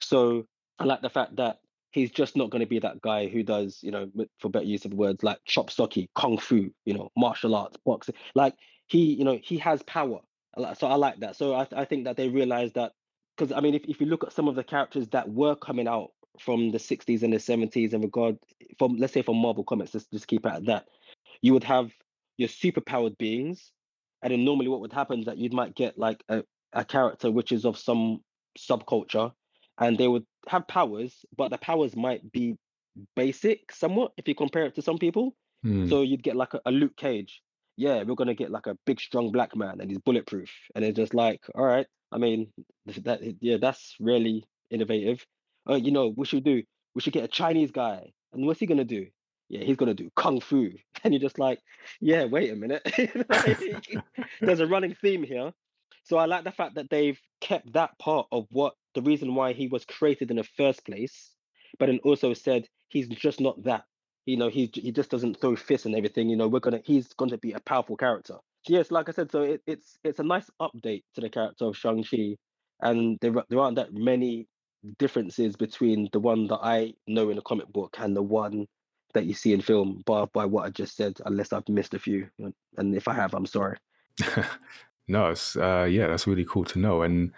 So 0.00 0.46
I 0.78 0.84
like 0.84 1.02
the 1.02 1.10
fact 1.10 1.36
that 1.36 1.58
he's 1.90 2.10
just 2.10 2.36
not 2.36 2.50
going 2.50 2.60
to 2.60 2.66
be 2.66 2.78
that 2.78 3.00
guy 3.00 3.28
who 3.28 3.42
does, 3.42 3.80
you 3.82 3.90
know, 3.90 4.10
for 4.38 4.48
better 4.48 4.64
use 4.64 4.84
of 4.84 4.94
words, 4.94 5.22
like 5.22 5.38
chop 5.44 5.70
socky, 5.70 6.08
kung 6.14 6.38
fu, 6.38 6.70
you 6.84 6.94
know, 6.94 7.10
martial 7.16 7.54
arts, 7.54 7.76
boxing. 7.84 8.14
Like 8.34 8.54
he, 8.86 9.14
you 9.14 9.24
know, 9.24 9.38
he 9.42 9.58
has 9.58 9.82
power. 9.82 10.20
So 10.76 10.86
I 10.86 10.94
like 10.94 11.20
that. 11.20 11.36
So 11.36 11.54
I, 11.54 11.66
I 11.72 11.84
think 11.84 12.04
that 12.04 12.16
they 12.16 12.28
realized 12.28 12.74
that 12.74 12.92
because 13.36 13.52
I 13.56 13.60
mean, 13.60 13.74
if, 13.74 13.84
if 13.84 14.00
you 14.00 14.06
look 14.06 14.24
at 14.24 14.32
some 14.32 14.48
of 14.48 14.54
the 14.54 14.64
characters 14.64 15.08
that 15.08 15.28
were 15.28 15.54
coming 15.54 15.88
out 15.88 16.10
from 16.38 16.70
the 16.70 16.78
60s 16.78 17.22
and 17.22 17.32
the 17.32 17.38
70s 17.38 17.92
in 17.92 18.00
regard 18.02 18.36
from 18.78 18.96
let's 18.96 19.12
say 19.12 19.22
from 19.22 19.36
Marvel 19.36 19.64
Comics, 19.64 19.94
let's 19.94 20.06
just 20.06 20.26
keep 20.26 20.46
it 20.46 20.52
at 20.52 20.66
that, 20.66 20.86
you 21.42 21.52
would 21.52 21.64
have 21.64 21.90
your 22.36 22.48
superpowered 22.48 23.18
beings. 23.18 23.72
And 24.22 24.32
then 24.32 24.44
normally 24.44 24.68
what 24.68 24.80
would 24.80 24.92
happen 24.92 25.20
is 25.20 25.26
that 25.26 25.38
you 25.38 25.50
might 25.50 25.74
get 25.74 25.98
like 25.98 26.22
a, 26.28 26.44
a 26.72 26.84
character 26.84 27.30
which 27.30 27.52
is 27.52 27.64
of 27.64 27.78
some 27.78 28.20
subculture 28.58 29.32
and 29.80 29.96
they 29.96 30.06
would 30.06 30.24
have 30.48 30.68
powers, 30.68 31.24
but 31.36 31.50
the 31.50 31.58
powers 31.58 31.96
might 31.96 32.30
be 32.30 32.56
basic 33.16 33.72
somewhat 33.72 34.12
if 34.16 34.28
you 34.28 34.34
compare 34.34 34.66
it 34.66 34.74
to 34.74 34.82
some 34.82 34.98
people. 34.98 35.34
Hmm. 35.62 35.88
So 35.88 36.02
you'd 36.02 36.22
get 36.22 36.36
like 36.36 36.54
a, 36.54 36.60
a 36.66 36.70
Luke 36.70 36.96
Cage. 36.96 37.42
Yeah, 37.76 38.02
we're 38.02 38.14
gonna 38.14 38.34
get 38.34 38.50
like 38.50 38.66
a 38.66 38.76
big, 38.84 39.00
strong 39.00 39.32
black 39.32 39.56
man, 39.56 39.80
and 39.80 39.90
he's 39.90 39.98
bulletproof. 39.98 40.50
And 40.74 40.84
it's 40.84 40.96
just 40.96 41.14
like, 41.14 41.40
all 41.54 41.64
right. 41.64 41.86
I 42.12 42.18
mean, 42.18 42.52
that 42.86 43.20
yeah, 43.40 43.56
that's 43.60 43.96
really 44.00 44.44
innovative. 44.70 45.24
Oh, 45.66 45.76
you 45.76 45.90
know, 45.90 46.12
we 46.14 46.26
should 46.26 46.44
do. 46.44 46.62
We 46.94 47.00
should 47.00 47.12
get 47.12 47.24
a 47.24 47.28
Chinese 47.28 47.70
guy, 47.70 48.12
and 48.32 48.46
what's 48.46 48.60
he 48.60 48.66
gonna 48.66 48.84
do? 48.84 49.06
Yeah, 49.48 49.64
he's 49.64 49.76
gonna 49.76 49.94
do 49.94 50.10
kung 50.16 50.40
fu. 50.40 50.70
And 51.02 51.14
you're 51.14 51.20
just 51.20 51.38
like, 51.38 51.60
yeah, 51.98 52.26
wait 52.26 52.52
a 52.52 52.56
minute. 52.56 52.82
Like, 53.30 53.86
there's 54.42 54.60
a 54.60 54.66
running 54.66 54.94
theme 55.00 55.22
here. 55.22 55.52
So 56.04 56.18
I 56.18 56.26
like 56.26 56.44
the 56.44 56.52
fact 56.52 56.74
that 56.74 56.90
they've 56.90 57.18
kept 57.40 57.72
that 57.72 57.98
part 57.98 58.26
of 58.32 58.46
what 58.50 58.74
the 58.94 59.02
reason 59.02 59.34
why 59.34 59.52
he 59.52 59.66
was 59.68 59.84
created 59.84 60.30
in 60.30 60.36
the 60.36 60.44
first 60.56 60.84
place, 60.84 61.30
but 61.78 61.86
then 61.86 62.00
also 62.04 62.34
said 62.34 62.66
he's 62.88 63.08
just 63.08 63.40
not 63.40 63.62
that. 63.64 63.84
You 64.26 64.36
know, 64.36 64.48
he 64.48 64.70
he 64.74 64.92
just 64.92 65.10
doesn't 65.10 65.40
throw 65.40 65.56
fists 65.56 65.86
and 65.86 65.96
everything. 65.96 66.28
You 66.28 66.36
know, 66.36 66.48
we're 66.48 66.60
gonna 66.60 66.80
he's 66.84 67.08
gonna 67.14 67.38
be 67.38 67.52
a 67.52 67.60
powerful 67.60 67.96
character. 67.96 68.36
So 68.62 68.74
yes, 68.74 68.90
like 68.90 69.08
I 69.08 69.12
said, 69.12 69.30
so 69.30 69.42
it, 69.42 69.62
it's 69.66 69.98
it's 70.04 70.18
a 70.18 70.24
nice 70.24 70.50
update 70.60 71.04
to 71.14 71.20
the 71.20 71.30
character 71.30 71.64
of 71.64 71.76
Shang 71.76 72.04
Chi, 72.04 72.36
and 72.80 73.18
there 73.20 73.32
there 73.48 73.60
aren't 73.60 73.76
that 73.76 73.92
many 73.92 74.46
differences 74.98 75.56
between 75.56 76.08
the 76.12 76.20
one 76.20 76.46
that 76.48 76.60
I 76.62 76.94
know 77.06 77.30
in 77.30 77.36
the 77.36 77.42
comic 77.42 77.68
book 77.68 77.96
and 77.98 78.16
the 78.16 78.22
one 78.22 78.66
that 79.14 79.26
you 79.26 79.34
see 79.34 79.52
in 79.52 79.60
film, 79.60 80.02
bar 80.06 80.28
by 80.32 80.44
what 80.44 80.66
I 80.66 80.70
just 80.70 80.96
said, 80.96 81.18
unless 81.26 81.52
I've 81.52 81.68
missed 81.68 81.94
a 81.94 81.98
few. 81.98 82.28
And 82.76 82.94
if 82.94 83.08
I 83.08 83.14
have, 83.14 83.34
I'm 83.34 83.46
sorry. 83.46 83.76
no, 85.08 85.34
uh, 85.56 85.84
yeah, 85.84 86.06
that's 86.06 86.26
really 86.26 86.44
cool 86.44 86.64
to 86.66 86.78
know. 86.78 87.02
And 87.02 87.32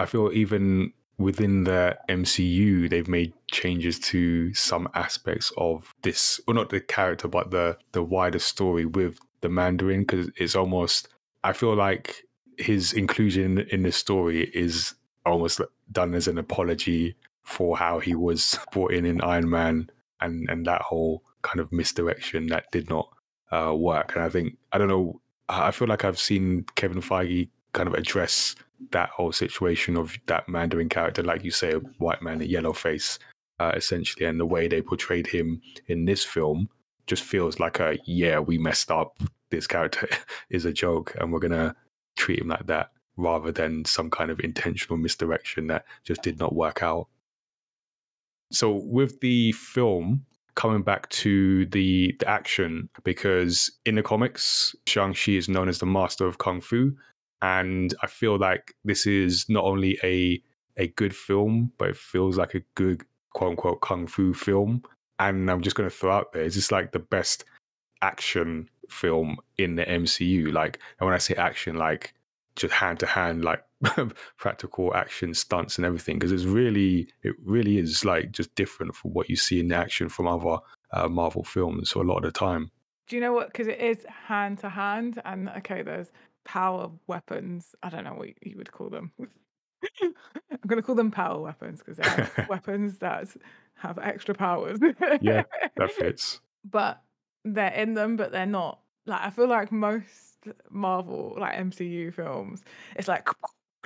I 0.00 0.06
feel 0.06 0.30
even 0.32 0.94
within 1.18 1.64
the 1.64 1.98
MCU, 2.08 2.88
they've 2.88 3.06
made 3.06 3.34
changes 3.50 3.98
to 3.98 4.54
some 4.54 4.88
aspects 4.94 5.52
of 5.58 5.94
this, 6.02 6.40
or 6.48 6.54
not 6.54 6.70
the 6.70 6.80
character, 6.80 7.28
but 7.28 7.50
the 7.50 7.76
the 7.92 8.02
wider 8.02 8.38
story 8.38 8.86
with 8.86 9.18
the 9.42 9.50
Mandarin, 9.50 10.00
because 10.00 10.30
it's 10.36 10.56
almost. 10.56 11.08
I 11.44 11.52
feel 11.52 11.74
like 11.74 12.24
his 12.56 12.92
inclusion 12.94 13.58
in 13.58 13.82
the 13.82 13.92
story 13.92 14.50
is 14.54 14.94
almost 15.26 15.60
done 15.92 16.14
as 16.14 16.28
an 16.28 16.38
apology 16.38 17.16
for 17.42 17.76
how 17.76 17.98
he 17.98 18.14
was 18.14 18.58
brought 18.72 18.92
in 18.92 19.04
in 19.04 19.20
Iron 19.20 19.50
Man 19.50 19.90
and 20.22 20.48
and 20.48 20.66
that 20.66 20.80
whole 20.80 21.22
kind 21.42 21.60
of 21.60 21.72
misdirection 21.72 22.46
that 22.46 22.70
did 22.72 22.88
not 22.88 23.08
uh, 23.52 23.74
work. 23.74 24.14
And 24.14 24.24
I 24.24 24.30
think 24.30 24.56
I 24.72 24.78
don't 24.78 24.88
know. 24.88 25.20
I 25.50 25.72
feel 25.72 25.88
like 25.88 26.04
I've 26.06 26.18
seen 26.18 26.64
Kevin 26.74 27.02
Feige 27.02 27.48
kind 27.72 27.88
of 27.88 27.94
address 27.94 28.54
that 28.92 29.10
whole 29.10 29.32
situation 29.32 29.96
of 29.96 30.16
that 30.26 30.48
Mandarin 30.48 30.88
character, 30.88 31.22
like 31.22 31.44
you 31.44 31.50
say, 31.50 31.72
a 31.72 31.78
white 31.98 32.22
man, 32.22 32.40
a 32.40 32.44
yellow 32.44 32.72
face, 32.72 33.18
uh, 33.58 33.72
essentially, 33.74 34.26
and 34.26 34.40
the 34.40 34.46
way 34.46 34.68
they 34.68 34.80
portrayed 34.80 35.26
him 35.26 35.60
in 35.88 36.04
this 36.04 36.24
film 36.24 36.68
just 37.06 37.22
feels 37.22 37.58
like 37.58 37.80
a 37.80 37.98
yeah, 38.06 38.38
we 38.38 38.58
messed 38.58 38.90
up. 38.90 39.18
This 39.50 39.66
character 39.66 40.08
is 40.50 40.64
a 40.64 40.72
joke, 40.72 41.14
and 41.20 41.32
we're 41.32 41.40
gonna 41.40 41.74
treat 42.16 42.40
him 42.40 42.48
like 42.48 42.66
that 42.66 42.90
rather 43.16 43.52
than 43.52 43.84
some 43.84 44.10
kind 44.10 44.30
of 44.30 44.40
intentional 44.40 44.96
misdirection 44.96 45.66
that 45.66 45.84
just 46.04 46.22
did 46.22 46.38
not 46.38 46.54
work 46.54 46.82
out. 46.82 47.08
So 48.50 48.82
with 48.84 49.20
the 49.20 49.52
film, 49.52 50.24
coming 50.54 50.82
back 50.82 51.08
to 51.10 51.66
the, 51.66 52.14
the 52.18 52.28
action, 52.28 52.88
because 53.04 53.70
in 53.84 53.94
the 53.94 54.02
comics, 54.02 54.74
Shang-Chi 54.86 55.32
is 55.32 55.48
known 55.48 55.68
as 55.68 55.78
the 55.78 55.86
master 55.86 56.26
of 56.26 56.38
Kung 56.38 56.60
Fu. 56.60 56.94
And 57.42 57.94
I 58.02 58.06
feel 58.06 58.38
like 58.38 58.74
this 58.84 59.06
is 59.06 59.46
not 59.48 59.64
only 59.64 59.98
a 60.02 60.42
a 60.76 60.88
good 60.88 61.14
film, 61.14 61.72
but 61.78 61.90
it 61.90 61.96
feels 61.96 62.38
like 62.38 62.54
a 62.54 62.62
good 62.74 63.04
quote 63.34 63.50
unquote 63.50 63.80
kung 63.80 64.06
fu 64.06 64.32
film. 64.34 64.82
And 65.18 65.50
I'm 65.50 65.62
just 65.62 65.76
gonna 65.76 65.90
throw 65.90 66.12
out 66.12 66.32
there, 66.32 66.42
it's 66.42 66.54
just 66.54 66.72
like 66.72 66.92
the 66.92 66.98
best 66.98 67.44
action 68.02 68.68
film 68.88 69.38
in 69.58 69.76
the 69.76 69.84
MCU. 69.84 70.52
Like 70.52 70.78
and 70.98 71.06
when 71.06 71.14
I 71.14 71.18
say 71.18 71.34
action, 71.34 71.76
like 71.76 72.14
just 72.56 72.74
hand 72.74 73.00
to 73.00 73.06
hand, 73.06 73.44
like 73.44 73.64
practical 74.36 74.94
action 74.94 75.32
stunts 75.32 75.76
and 75.76 75.86
everything 75.86 76.18
because 76.18 76.32
it's 76.32 76.44
really 76.44 77.08
it 77.22 77.34
really 77.42 77.78
is 77.78 78.04
like 78.04 78.32
just 78.32 78.54
different 78.54 78.94
from 78.94 79.12
what 79.12 79.30
you 79.30 79.36
see 79.36 79.60
in 79.60 79.68
the 79.68 79.76
action 79.76 80.08
from 80.08 80.26
other 80.26 80.58
uh, 80.92 81.08
Marvel 81.08 81.44
films 81.44 81.90
so 81.90 82.00
a 82.00 82.02
lot 82.02 82.18
of 82.18 82.24
the 82.24 82.38
time. 82.38 82.70
Do 83.08 83.16
you 83.16 83.22
know 83.22 83.32
what? 83.32 83.48
Because 83.48 83.66
it 83.66 83.80
is 83.80 84.04
hand 84.28 84.58
to 84.58 84.68
hand, 84.68 85.20
and 85.24 85.48
okay, 85.48 85.82
there's 85.82 86.12
power 86.44 86.90
weapons. 87.06 87.74
I 87.82 87.90
don't 87.90 88.04
know 88.04 88.14
what 88.14 88.28
you 88.42 88.56
would 88.56 88.72
call 88.72 88.90
them. 88.90 89.12
I'm 90.02 90.12
going 90.66 90.80
to 90.80 90.86
call 90.86 90.94
them 90.94 91.10
power 91.10 91.40
weapons 91.40 91.80
because 91.80 91.96
they're 91.96 92.46
weapons 92.50 92.98
that 92.98 93.28
have 93.74 93.98
extra 93.98 94.34
powers. 94.34 94.78
yeah, 95.20 95.44
that 95.76 95.92
fits. 95.98 96.40
But 96.64 97.02
they're 97.44 97.72
in 97.72 97.94
them, 97.94 98.16
but 98.16 98.32
they're 98.32 98.46
not. 98.46 98.80
Like 99.06 99.22
I 99.22 99.30
feel 99.30 99.48
like 99.48 99.72
most 99.72 100.36
Marvel, 100.70 101.36
like 101.38 101.56
MCU 101.56 102.12
films, 102.12 102.62
it's 102.96 103.08
like 103.08 103.28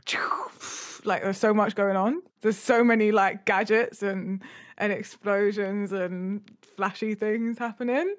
like 1.05 1.23
there's 1.23 1.39
so 1.39 1.55
much 1.55 1.75
going 1.75 1.97
on. 1.97 2.23
There's 2.41 2.59
so 2.59 2.83
many 2.83 3.13
like 3.13 3.45
gadgets 3.45 4.03
and 4.03 4.43
and 4.79 4.93
explosions 4.93 5.93
and 5.93 6.43
flashy 6.77 7.15
things 7.15 7.59
happening. 7.59 8.15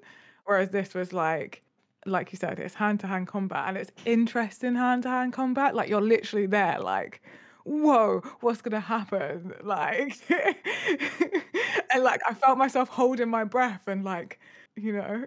Whereas 0.45 0.69
this 0.69 0.93
was 0.93 1.11
like 1.11 1.64
like 2.05 2.31
you 2.31 2.37
said, 2.37 2.59
it's 2.59 2.75
hand 2.75 2.99
to 3.01 3.07
hand 3.07 3.27
combat 3.27 3.65
and 3.67 3.77
it's 3.77 3.91
interesting 4.05 4.75
hand 4.75 5.03
to 5.03 5.09
hand 5.09 5.33
combat. 5.33 5.75
Like 5.75 5.89
you're 5.89 6.01
literally 6.01 6.45
there, 6.45 6.79
like, 6.79 7.21
whoa, 7.63 8.21
what's 8.41 8.61
gonna 8.61 8.79
happen? 8.79 9.53
Like 9.63 10.19
and 11.93 12.03
like 12.03 12.21
I 12.27 12.33
felt 12.33 12.57
myself 12.57 12.89
holding 12.89 13.29
my 13.29 13.43
breath 13.43 13.87
and 13.87 14.03
like, 14.03 14.39
you 14.75 14.93
know 14.93 15.25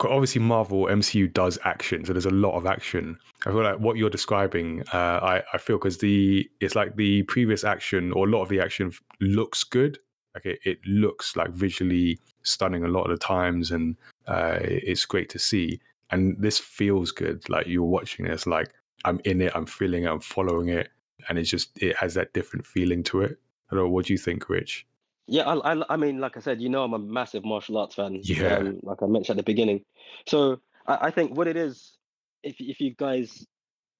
obviously 0.00 0.40
Marvel 0.40 0.84
MCU 0.84 1.32
does 1.32 1.58
action, 1.64 2.04
so 2.04 2.12
there's 2.12 2.26
a 2.26 2.30
lot 2.30 2.54
of 2.54 2.66
action. 2.66 3.18
I 3.46 3.50
feel 3.50 3.62
like 3.62 3.78
what 3.78 3.96
you're 3.96 4.10
describing, 4.10 4.82
uh, 4.92 5.20
I 5.22 5.42
I 5.52 5.58
feel 5.58 5.78
because 5.78 5.98
the 5.98 6.48
it's 6.60 6.74
like 6.74 6.96
the 6.96 7.22
previous 7.24 7.64
action 7.64 8.12
or 8.12 8.26
a 8.26 8.30
lot 8.30 8.42
of 8.42 8.48
the 8.48 8.60
action 8.60 8.92
looks 9.20 9.64
good. 9.64 9.98
Like 10.34 10.46
it, 10.46 10.60
it 10.64 10.78
looks 10.86 11.36
like 11.36 11.50
visually 11.50 12.18
stunning 12.42 12.84
a 12.84 12.88
lot 12.88 13.10
of 13.10 13.18
the 13.18 13.24
times, 13.24 13.70
and 13.70 13.96
uh, 14.28 14.58
it's 14.60 15.04
great 15.04 15.28
to 15.30 15.38
see. 15.38 15.80
And 16.10 16.36
this 16.38 16.58
feels 16.58 17.10
good. 17.10 17.48
Like 17.48 17.66
you're 17.66 17.82
watching 17.82 18.26
this, 18.26 18.46
like 18.46 18.70
I'm 19.04 19.20
in 19.24 19.40
it, 19.40 19.52
I'm 19.54 19.66
feeling 19.66 20.04
it, 20.04 20.08
I'm 20.08 20.20
following 20.20 20.68
it, 20.68 20.90
and 21.28 21.38
it's 21.38 21.50
just 21.50 21.82
it 21.82 21.96
has 21.96 22.14
that 22.14 22.32
different 22.32 22.66
feeling 22.66 23.02
to 23.04 23.22
it. 23.22 23.38
I 23.70 23.74
don't 23.74 23.84
know. 23.84 23.90
What 23.90 24.06
do 24.06 24.12
you 24.12 24.18
think, 24.18 24.48
Rich? 24.48 24.86
Yeah, 25.26 25.42
I, 25.42 25.74
I, 25.74 25.82
I 25.90 25.96
mean, 25.96 26.20
like 26.20 26.38
I 26.38 26.40
said, 26.40 26.60
you 26.60 26.70
know, 26.70 26.84
I'm 26.84 26.94
a 26.94 26.98
massive 26.98 27.44
martial 27.44 27.76
arts 27.76 27.94
fan. 27.94 28.20
Yeah. 28.22 28.56
Um, 28.56 28.80
like 28.82 29.02
I 29.02 29.06
mentioned 29.06 29.38
at 29.38 29.44
the 29.44 29.52
beginning. 29.52 29.82
So 30.26 30.60
I, 30.86 31.08
I 31.08 31.10
think 31.10 31.36
what 31.36 31.46
it 31.46 31.56
is, 31.56 31.98
if 32.42 32.56
if 32.58 32.80
you 32.80 32.94
guys, 32.94 33.46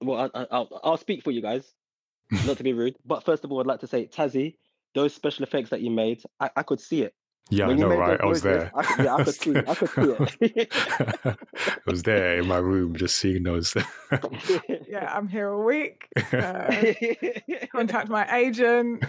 well, 0.00 0.30
I, 0.34 0.46
I'll 0.50 0.80
I'll 0.82 0.96
speak 0.96 1.22
for 1.22 1.30
you 1.30 1.42
guys, 1.42 1.74
not 2.46 2.56
to 2.56 2.64
be 2.64 2.72
rude, 2.74 2.96
but 3.04 3.24
first 3.24 3.44
of 3.44 3.52
all, 3.52 3.60
I'd 3.60 3.66
like 3.66 3.80
to 3.80 3.86
say, 3.86 4.06
Tazzy, 4.06 4.56
those 4.94 5.14
special 5.14 5.42
effects 5.42 5.70
that 5.70 5.82
you 5.82 5.90
made, 5.90 6.22
I, 6.40 6.50
I 6.56 6.62
could 6.62 6.80
see 6.80 7.02
it. 7.02 7.14
Yeah, 7.50 7.66
When 7.68 7.78
I 7.78 7.80
know, 7.80 7.96
right? 7.96 8.20
I 8.20 8.26
was 8.26 8.42
there. 8.42 8.70
I 8.74 8.82
could, 8.82 9.04
yeah, 9.04 9.14
I 9.14 9.24
could 9.24 9.34
see, 9.34 9.56
I 9.56 9.74
could 9.74 9.88
see 9.88 10.52
it. 10.54 10.68
I 11.24 11.36
was 11.86 12.02
there 12.02 12.38
in 12.38 12.46
my 12.46 12.58
room 12.58 12.94
just 12.94 13.16
seeing 13.16 13.42
those. 13.42 13.74
yeah, 14.86 15.10
I'm 15.14 15.28
here 15.28 15.54
all 15.54 15.64
week. 15.64 16.08
Uh, 16.30 16.92
contact 17.72 18.10
my 18.10 18.30
agent. 18.36 19.02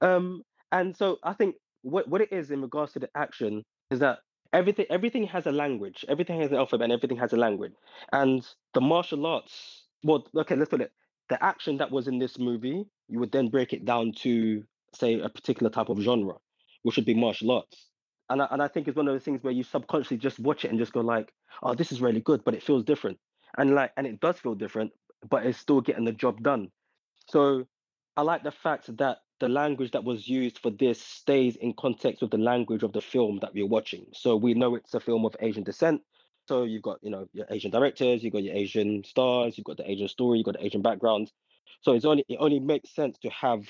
um, 0.00 0.42
and 0.72 0.96
so 0.96 1.18
I 1.22 1.32
think 1.32 1.54
what 1.82 2.08
what 2.08 2.20
it 2.20 2.32
is 2.32 2.50
in 2.50 2.60
regards 2.60 2.92
to 2.94 2.98
the 2.98 3.10
action 3.14 3.64
is 3.92 4.00
that 4.00 4.18
everything 4.52 4.86
everything 4.90 5.24
has 5.28 5.46
a 5.46 5.52
language, 5.52 6.04
everything 6.08 6.40
has 6.40 6.50
an 6.50 6.56
alphabet, 6.56 6.86
and 6.86 6.92
everything 6.92 7.18
has 7.18 7.32
a 7.32 7.36
language. 7.36 7.72
And 8.12 8.44
the 8.74 8.80
martial 8.80 9.24
arts, 9.26 9.84
well, 10.02 10.26
okay, 10.36 10.56
let's 10.56 10.70
put 10.70 10.80
it. 10.80 10.90
The 11.28 11.42
action 11.42 11.76
that 11.78 11.92
was 11.92 12.08
in 12.08 12.18
this 12.18 12.36
movie, 12.36 12.84
you 13.08 13.20
would 13.20 13.30
then 13.30 13.48
break 13.48 13.72
it 13.72 13.84
down 13.84 14.12
to 14.22 14.64
say 14.94 15.20
a 15.20 15.28
particular 15.28 15.70
type 15.70 15.88
of 15.88 16.00
genre, 16.00 16.34
which 16.82 16.96
would 16.96 17.04
be 17.04 17.14
martial 17.14 17.50
arts. 17.50 17.88
And 18.30 18.40
I, 18.40 18.48
and 18.50 18.62
I 18.62 18.68
think 18.68 18.88
it's 18.88 18.96
one 18.96 19.08
of 19.08 19.14
those 19.14 19.24
things 19.24 19.42
where 19.42 19.52
you 19.52 19.62
subconsciously 19.62 20.16
just 20.16 20.38
watch 20.38 20.64
it 20.64 20.70
and 20.70 20.78
just 20.78 20.92
go 20.92 21.00
like, 21.00 21.32
oh, 21.62 21.74
this 21.74 21.92
is 21.92 22.00
really 22.00 22.20
good, 22.20 22.44
but 22.44 22.54
it 22.54 22.62
feels 22.62 22.84
different. 22.84 23.18
And 23.58 23.74
like, 23.74 23.92
and 23.96 24.06
it 24.06 24.20
does 24.20 24.38
feel 24.38 24.54
different, 24.54 24.92
but 25.28 25.44
it's 25.44 25.58
still 25.58 25.80
getting 25.80 26.04
the 26.04 26.12
job 26.12 26.42
done. 26.42 26.70
So 27.28 27.66
I 28.16 28.22
like 28.22 28.42
the 28.42 28.50
fact 28.50 28.96
that 28.98 29.18
the 29.40 29.48
language 29.48 29.90
that 29.90 30.04
was 30.04 30.28
used 30.28 30.58
for 30.60 30.70
this 30.70 31.02
stays 31.02 31.56
in 31.56 31.74
context 31.74 32.22
with 32.22 32.30
the 32.30 32.38
language 32.38 32.82
of 32.82 32.92
the 32.92 33.00
film 33.00 33.38
that 33.42 33.52
we're 33.52 33.66
watching. 33.66 34.06
So 34.12 34.36
we 34.36 34.54
know 34.54 34.76
it's 34.76 34.94
a 34.94 35.00
film 35.00 35.24
of 35.24 35.36
Asian 35.40 35.64
descent. 35.64 36.00
So 36.48 36.64
you've 36.64 36.82
got, 36.82 36.98
you 37.02 37.10
know, 37.10 37.26
your 37.32 37.46
Asian 37.50 37.70
directors, 37.70 38.22
you've 38.22 38.32
got 38.32 38.42
your 38.42 38.54
Asian 38.54 39.04
stars, 39.04 39.56
you've 39.56 39.64
got 39.64 39.76
the 39.76 39.90
Asian 39.90 40.08
story, 40.08 40.38
you've 40.38 40.46
got 40.46 40.54
the 40.54 40.64
Asian 40.64 40.82
background. 40.82 41.30
So 41.82 41.92
it's 41.92 42.04
only 42.04 42.24
it 42.28 42.36
only 42.38 42.60
makes 42.60 42.94
sense 42.94 43.18
to 43.18 43.30
have 43.30 43.64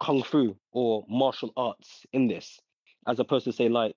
kung 0.00 0.22
fu 0.22 0.56
or 0.72 1.04
martial 1.08 1.52
arts 1.56 2.06
in 2.12 2.26
this, 2.28 2.60
as 3.06 3.18
opposed 3.18 3.44
to 3.44 3.52
say 3.52 3.68
like 3.68 3.96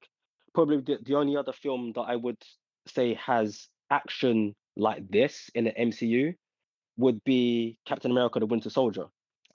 probably 0.53 0.81
the, 0.81 0.97
the 1.03 1.15
only 1.15 1.37
other 1.37 1.53
film 1.53 1.93
that 1.95 2.01
I 2.01 2.15
would 2.15 2.41
say 2.87 3.13
has 3.15 3.67
action 3.89 4.55
like 4.75 5.07
this 5.09 5.49
in 5.55 5.65
the 5.65 5.71
MCU 5.71 6.33
would 6.97 7.23
be 7.23 7.77
Captain 7.85 8.11
America: 8.11 8.39
The 8.39 8.45
Winter 8.45 8.69
Soldier, 8.69 9.05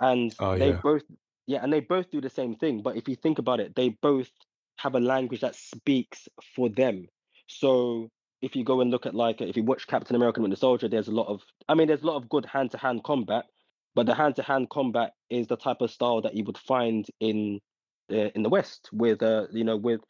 and 0.01 0.35
Oh, 0.39 0.57
they 0.57 0.71
yeah. 0.71 0.81
both 0.83 1.03
yeah, 1.47 1.63
and 1.63 1.73
they 1.73 1.81
both 1.81 2.11
do 2.11 2.21
the 2.21 2.31
same 2.31 2.55
thing. 2.57 2.83
But 2.83 2.97
if 2.97 3.09
you 3.09 3.17
think 3.17 3.39
about 3.39 3.61
it, 3.61 3.75
they 3.75 3.91
both 4.01 4.31
have 4.79 4.95
a 4.95 5.01
language 5.01 5.41
that 5.41 5.55
speaks 5.55 6.29
for 6.55 6.69
them. 6.69 7.09
So 7.47 8.11
if 8.41 8.57
you 8.57 8.65
go 8.65 8.81
and 8.81 8.91
look 8.91 9.07
at 9.07 9.15
like 9.15 9.41
if 9.41 9.57
you 9.57 9.63
watch 9.63 9.87
Captain 9.87 10.17
America 10.17 10.43
and 10.43 10.53
the 10.53 10.57
Soldier, 10.57 10.89
there's 10.89 11.09
a 11.09 11.13
lot 11.13 11.29
of 11.29 11.43
I 11.69 11.75
mean, 11.75 11.89
there's 11.89 12.03
a 12.03 12.07
lot 12.07 12.17
of 12.17 12.29
good 12.29 12.47
hand 12.47 12.71
to 12.73 12.79
hand 12.79 13.05
combat, 13.05 13.47
but 13.95 14.07
the 14.07 14.15
hand 14.15 14.37
to 14.37 14.43
hand 14.43 14.71
combat 14.71 15.13
is 15.31 15.47
the 15.47 15.57
type 15.57 15.81
of 15.81 15.91
style 15.91 16.21
that 16.23 16.35
you 16.35 16.45
would 16.45 16.59
find 16.59 17.07
in 17.21 17.61
the 18.09 18.35
in 18.35 18.43
the 18.43 18.49
West 18.49 18.89
with 18.93 19.23
uh 19.23 19.47
you 19.53 19.65
know 19.65 19.77
with 19.77 20.01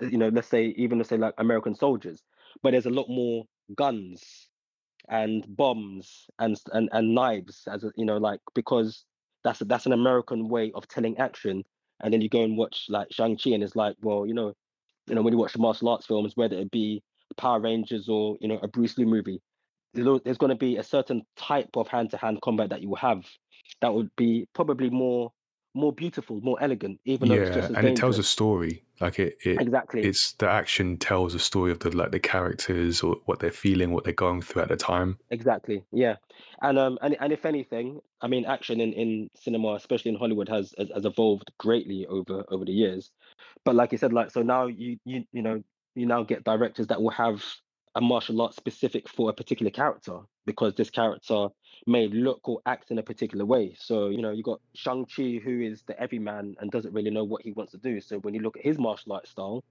you 0.00 0.18
know 0.18 0.28
let's 0.28 0.48
say 0.48 0.66
even 0.76 0.98
let's 0.98 1.10
say 1.10 1.16
like 1.16 1.34
American 1.38 1.74
soldiers, 1.74 2.22
but 2.62 2.72
there's 2.72 2.86
a 2.86 2.90
lot 2.90 3.08
more 3.08 3.44
guns 3.74 4.48
and 5.08 5.44
bombs 5.56 6.26
and 6.38 6.56
and 6.72 6.88
and 6.92 7.14
knives 7.14 7.66
as 7.70 7.84
a, 7.84 7.90
you 7.96 8.04
know 8.04 8.18
like 8.18 8.40
because 8.54 9.04
that's 9.44 9.60
a, 9.60 9.64
that's 9.64 9.86
an 9.86 9.92
American 9.92 10.48
way 10.48 10.70
of 10.74 10.86
telling 10.88 11.18
action. 11.18 11.64
And 12.02 12.12
then 12.12 12.20
you 12.20 12.28
go 12.28 12.42
and 12.42 12.56
watch 12.56 12.86
like 12.88 13.12
Shang 13.12 13.36
Chi, 13.36 13.50
and 13.50 13.62
it's 13.62 13.76
like, 13.76 13.96
well, 14.00 14.26
you 14.26 14.34
know, 14.34 14.54
you 15.06 15.14
know 15.14 15.22
when 15.22 15.32
you 15.32 15.38
watch 15.38 15.52
the 15.52 15.58
martial 15.58 15.88
arts 15.88 16.06
films, 16.06 16.32
whether 16.34 16.56
it 16.56 16.70
be 16.70 17.02
Power 17.36 17.60
Rangers 17.60 18.08
or 18.08 18.36
you 18.40 18.48
know 18.48 18.58
a 18.62 18.68
Bruce 18.68 18.96
Lee 18.96 19.04
movie, 19.04 19.40
there's 19.94 20.38
going 20.38 20.50
to 20.50 20.56
be 20.56 20.76
a 20.76 20.82
certain 20.82 21.22
type 21.36 21.70
of 21.76 21.88
hand 21.88 22.10
to 22.10 22.16
hand 22.16 22.40
combat 22.42 22.70
that 22.70 22.82
you 22.82 22.88
will 22.88 22.96
have 22.96 23.24
that 23.80 23.92
would 23.92 24.10
be 24.16 24.46
probably 24.54 24.90
more 24.90 25.32
more 25.74 25.92
beautiful, 25.92 26.40
more 26.40 26.58
elegant, 26.60 26.98
even 27.04 27.28
though 27.28 27.36
it's 27.36 27.54
just 27.54 27.70
as 27.70 27.76
and 27.76 27.86
it 27.86 27.96
tells 27.96 28.18
a 28.18 28.22
story. 28.22 28.82
Like 29.00 29.18
it, 29.18 29.38
it 29.44 29.60
Exactly. 29.60 30.02
it's 30.02 30.32
the 30.32 30.48
action 30.48 30.96
tells 30.96 31.34
a 31.34 31.38
story 31.38 31.70
of 31.70 31.78
the 31.78 31.90
like 31.96 32.10
the 32.10 32.18
characters 32.18 33.02
or 33.02 33.16
what 33.26 33.38
they're 33.38 33.52
feeling, 33.52 33.92
what 33.92 34.04
they're 34.04 34.12
going 34.12 34.42
through 34.42 34.62
at 34.62 34.68
the 34.68 34.76
time. 34.76 35.18
Exactly. 35.30 35.84
Yeah. 35.92 36.16
And 36.60 36.78
um 36.78 36.98
and 37.02 37.16
and 37.20 37.32
if 37.32 37.46
anything, 37.46 38.00
I 38.20 38.26
mean 38.26 38.44
action 38.46 38.80
in, 38.80 38.92
in 38.92 39.30
cinema, 39.36 39.74
especially 39.74 40.10
in 40.10 40.18
Hollywood, 40.18 40.48
has, 40.48 40.74
has 40.76 40.90
has 40.92 41.04
evolved 41.04 41.50
greatly 41.58 42.06
over 42.06 42.44
over 42.48 42.64
the 42.64 42.72
years. 42.72 43.10
But 43.64 43.76
like 43.76 43.92
you 43.92 43.98
said, 43.98 44.12
like 44.12 44.30
so 44.30 44.42
now 44.42 44.66
you 44.66 44.98
you 45.04 45.24
you 45.32 45.42
know, 45.42 45.62
you 45.94 46.06
now 46.06 46.24
get 46.24 46.44
directors 46.44 46.88
that 46.88 47.00
will 47.00 47.10
have 47.10 47.44
a 47.94 48.00
martial 48.00 48.40
art 48.40 48.54
specific 48.54 49.08
for 49.08 49.30
a 49.30 49.32
particular 49.32 49.70
character 49.70 50.20
because 50.46 50.74
this 50.74 50.90
character 50.90 51.48
may 51.86 52.08
look 52.08 52.40
or 52.48 52.60
act 52.66 52.90
in 52.90 52.98
a 52.98 53.02
particular 53.02 53.44
way. 53.44 53.74
So, 53.78 54.08
you 54.08 54.22
know, 54.22 54.30
you 54.30 54.42
got 54.42 54.60
Shang-Chi 54.74 55.40
who 55.42 55.60
is 55.60 55.82
the 55.82 56.00
everyman 56.00 56.54
and 56.60 56.70
doesn't 56.70 56.94
really 56.94 57.10
know 57.10 57.24
what 57.24 57.42
he 57.42 57.52
wants 57.52 57.72
to 57.72 57.78
do. 57.78 58.00
So 58.00 58.18
when 58.18 58.34
you 58.34 58.40
look 58.40 58.56
at 58.56 58.64
his 58.64 58.78
martial 58.78 59.12
art 59.12 59.26
style, 59.26 59.64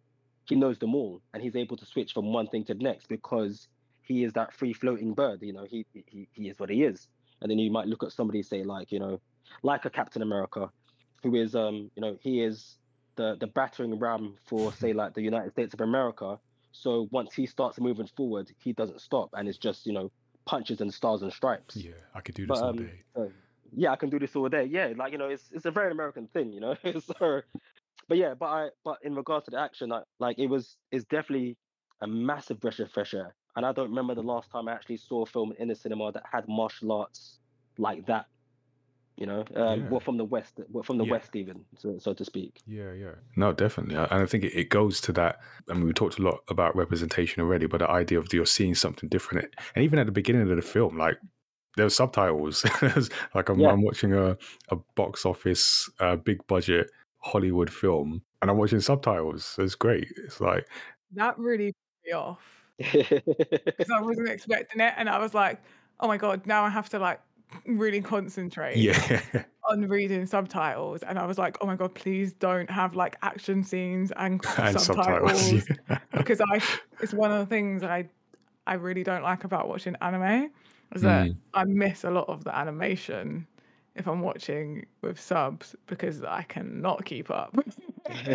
he 0.46 0.56
knows 0.56 0.80
them 0.80 0.96
all 0.96 1.22
and 1.34 1.42
he's 1.42 1.56
able 1.56 1.78
to 1.78 1.86
switch 1.86 2.14
from 2.14 2.34
one 2.34 2.48
thing 2.48 2.66
to 2.66 2.74
the 2.74 2.84
next 2.84 3.08
because 3.08 3.68
he 4.02 4.24
is 4.24 4.34
that 4.34 4.54
free 4.54 4.74
floating 4.74 5.14
bird, 5.14 5.42
you 5.42 5.54
know, 5.54 5.66
he 5.70 5.86
he 5.94 6.28
he 6.34 6.50
is 6.50 6.60
what 6.60 6.70
he 6.70 6.84
is. 6.84 7.08
And 7.42 7.50
then 7.50 7.60
you 7.60 7.72
might 7.72 7.88
look 7.88 8.04
at 8.04 8.12
somebody 8.12 8.42
say 8.42 8.64
like, 8.64 8.92
you 8.92 9.00
know, 9.00 9.22
like 9.64 9.86
a 9.86 9.90
Captain 9.90 10.24
America, 10.24 10.70
who 11.24 11.36
is 11.36 11.56
um, 11.56 11.92
you 11.96 12.02
know, 12.02 12.18
he 12.20 12.42
is 12.42 12.78
the 13.16 13.38
the 13.40 13.48
battering 13.48 14.00
ram 14.00 14.36
for 14.46 14.74
say 14.74 14.94
like 14.94 15.14
the 15.14 15.22
United 15.22 15.52
States 15.52 15.74
of 15.74 15.82
America 15.82 16.40
so 16.72 17.08
once 17.12 17.34
he 17.34 17.46
starts 17.46 17.80
moving 17.80 18.08
forward, 18.16 18.52
he 18.58 18.74
doesn't 18.74 19.02
stop, 19.02 19.30
and 19.34 19.48
it's 19.48 19.58
just 19.58 19.86
you 19.86 19.94
know 19.94 20.12
punches 20.46 20.82
and 20.82 20.94
stars 20.94 21.22
and 21.22 21.32
stripes. 21.32 21.76
Yeah, 21.76 21.92
I 22.16 22.22
could 22.22 22.36
do 22.36 22.48
But 22.48 22.56
this 22.56 22.64
all 22.64 22.70
um, 22.70 22.78
day. 22.78 23.04
so, 23.16 23.32
yeah, 23.76 23.92
I 23.92 23.96
can 23.96 24.10
do 24.10 24.20
this 24.20 24.36
all 24.36 24.50
day. 24.50 24.66
Yeah, 24.66 24.94
like 24.96 25.12
you 25.12 25.18
know, 25.18 25.28
it's 25.30 25.50
it's 25.52 25.66
a 25.66 25.72
very 25.72 25.92
American 25.92 26.28
thing, 26.28 26.52
you 26.54 26.60
know. 26.60 26.76
so, 27.00 27.42
but 28.08 28.18
yeah, 28.18 28.34
but 28.34 28.48
I 28.48 28.70
but 28.84 28.98
in 29.04 29.16
regards 29.16 29.46
to 29.46 29.52
the 29.52 29.60
action, 29.60 29.92
I, 29.92 30.02
like 30.20 30.40
it 30.40 30.48
was 30.48 30.78
it's 30.92 31.06
definitely 31.06 31.58
a 32.02 32.08
massive 32.08 32.60
breath 32.60 32.80
of 32.80 32.92
fresh 32.92 33.14
air. 33.14 33.36
And 33.56 33.66
I 33.66 33.74
don't 33.74 33.90
remember 33.90 34.16
the 34.16 34.24
last 34.24 34.52
time 34.52 34.68
I 34.68 34.74
actually 34.74 34.98
saw 34.98 35.24
a 35.24 35.26
film 35.26 35.54
in 35.60 35.68
the 35.68 35.76
cinema 35.76 36.12
that 36.12 36.24
had 36.32 36.48
martial 36.48 36.92
arts 36.92 37.40
like 37.78 38.06
that. 38.06 38.28
You 39.20 39.26
know, 39.26 39.40
um, 39.56 39.82
Yeah. 39.82 39.90
well 39.90 40.00
from 40.00 40.16
the 40.16 40.24
west, 40.24 40.62
well 40.70 40.82
from 40.84 40.98
the 40.98 41.04
Yeah. 41.04 41.12
west 41.12 41.36
even, 41.36 41.66
so, 41.78 41.98
so 42.00 42.14
to 42.14 42.24
speak. 42.24 42.62
Yeah, 42.66 42.94
yeah. 42.94 43.16
No, 43.36 43.52
definitely. 43.52 43.96
And 43.96 44.08
I 44.24 44.26
think 44.26 44.46
it, 44.46 44.54
it 44.58 44.70
goes 44.70 45.02
to 45.02 45.12
that. 45.14 45.40
I 45.70 45.74
mean, 45.74 45.84
we 45.86 45.92
talked 45.92 46.20
a 46.20 46.22
lot 46.22 46.40
about 46.48 46.74
representation 46.76 47.44
already, 47.44 47.66
but 47.68 47.80
the 47.80 47.90
idea 47.90 48.18
of 48.18 48.32
you're 48.34 48.46
seeing 48.46 48.76
something 48.76 49.10
different. 49.10 49.54
And 49.76 49.84
even 49.84 50.00
at 50.00 50.06
the 50.06 50.14
beginning 50.14 50.50
of 50.50 50.56
the 50.56 50.62
film, 50.62 50.98
like 50.98 51.18
there 51.76 51.86
were 51.86 51.90
subtitles. 51.90 52.64
like 53.36 53.50
I'm, 53.50 53.60
Yeah. 53.60 53.72
I'm 53.72 53.82
watching 53.82 54.14
a, 54.14 54.38
a 54.70 54.76
box 54.96 55.26
office, 55.26 55.90
uh, 56.00 56.16
big 56.16 56.46
budget 56.48 56.90
Hollywood 57.18 57.70
film, 57.72 58.22
and 58.42 58.50
I'm 58.50 58.58
watching 58.58 58.80
subtitles. 58.80 59.56
It's 59.60 59.76
great. 59.76 60.08
It's 60.24 60.40
like, 60.40 60.66
That 61.12 61.38
really 61.38 61.74
put 61.74 62.08
me 62.08 62.14
off 62.14 62.40
because 62.78 63.90
I 63.94 64.02
wasn't 64.02 64.30
expecting 64.30 64.80
it, 64.80 64.94
and 64.96 65.10
I 65.10 65.18
was 65.20 65.34
like, 65.34 65.62
"Oh 66.00 66.08
my 66.08 66.16
god!" 66.18 66.48
Now 66.48 66.64
I 66.64 66.70
have 66.70 66.88
to 66.90 67.00
like 67.00 67.20
really 67.66 68.02
concentrate 68.02 68.78
yeah, 68.78 69.22
on 69.70 69.88
reading 69.88 70.26
subtitles, 70.26 71.04
and 71.04 71.18
I 71.20 71.26
was 71.26 71.38
like, 71.38 71.58
"Oh 71.62 71.66
my 71.66 71.76
god, 71.76 71.94
please 71.96 72.34
don't 72.34 72.70
have 72.70 72.96
like 72.96 73.18
action 73.22 73.64
scenes 73.64 74.12
and, 74.18 74.34
and 74.58 74.80
subtitles." 74.80 75.42
subtitles. 75.42 75.68
yeah. 75.90 76.00
because 76.12 76.42
I 76.42 76.62
it's 77.02 77.14
one 77.14 77.32
of 77.32 77.40
the 77.40 77.46
things 77.46 77.84
I 77.84 78.10
I 78.68 78.74
really 78.76 79.04
don't 79.04 79.24
like 79.24 79.44
about 79.44 79.68
watching 79.68 79.96
anime 80.02 80.52
is 80.96 81.02
that 81.04 81.28
Mm. 81.30 81.38
I 81.54 81.64
miss 81.66 82.04
a 82.04 82.10
lot 82.12 82.28
of 82.30 82.44
the 82.44 82.56
animation 82.56 83.46
if 83.96 84.08
I'm 84.08 84.22
watching 84.22 84.86
with 85.02 85.20
subs 85.20 85.76
because 85.88 86.24
I 86.24 86.44
cannot 86.44 87.06
keep 87.06 87.30
up. 87.32 87.56
And 88.10 88.28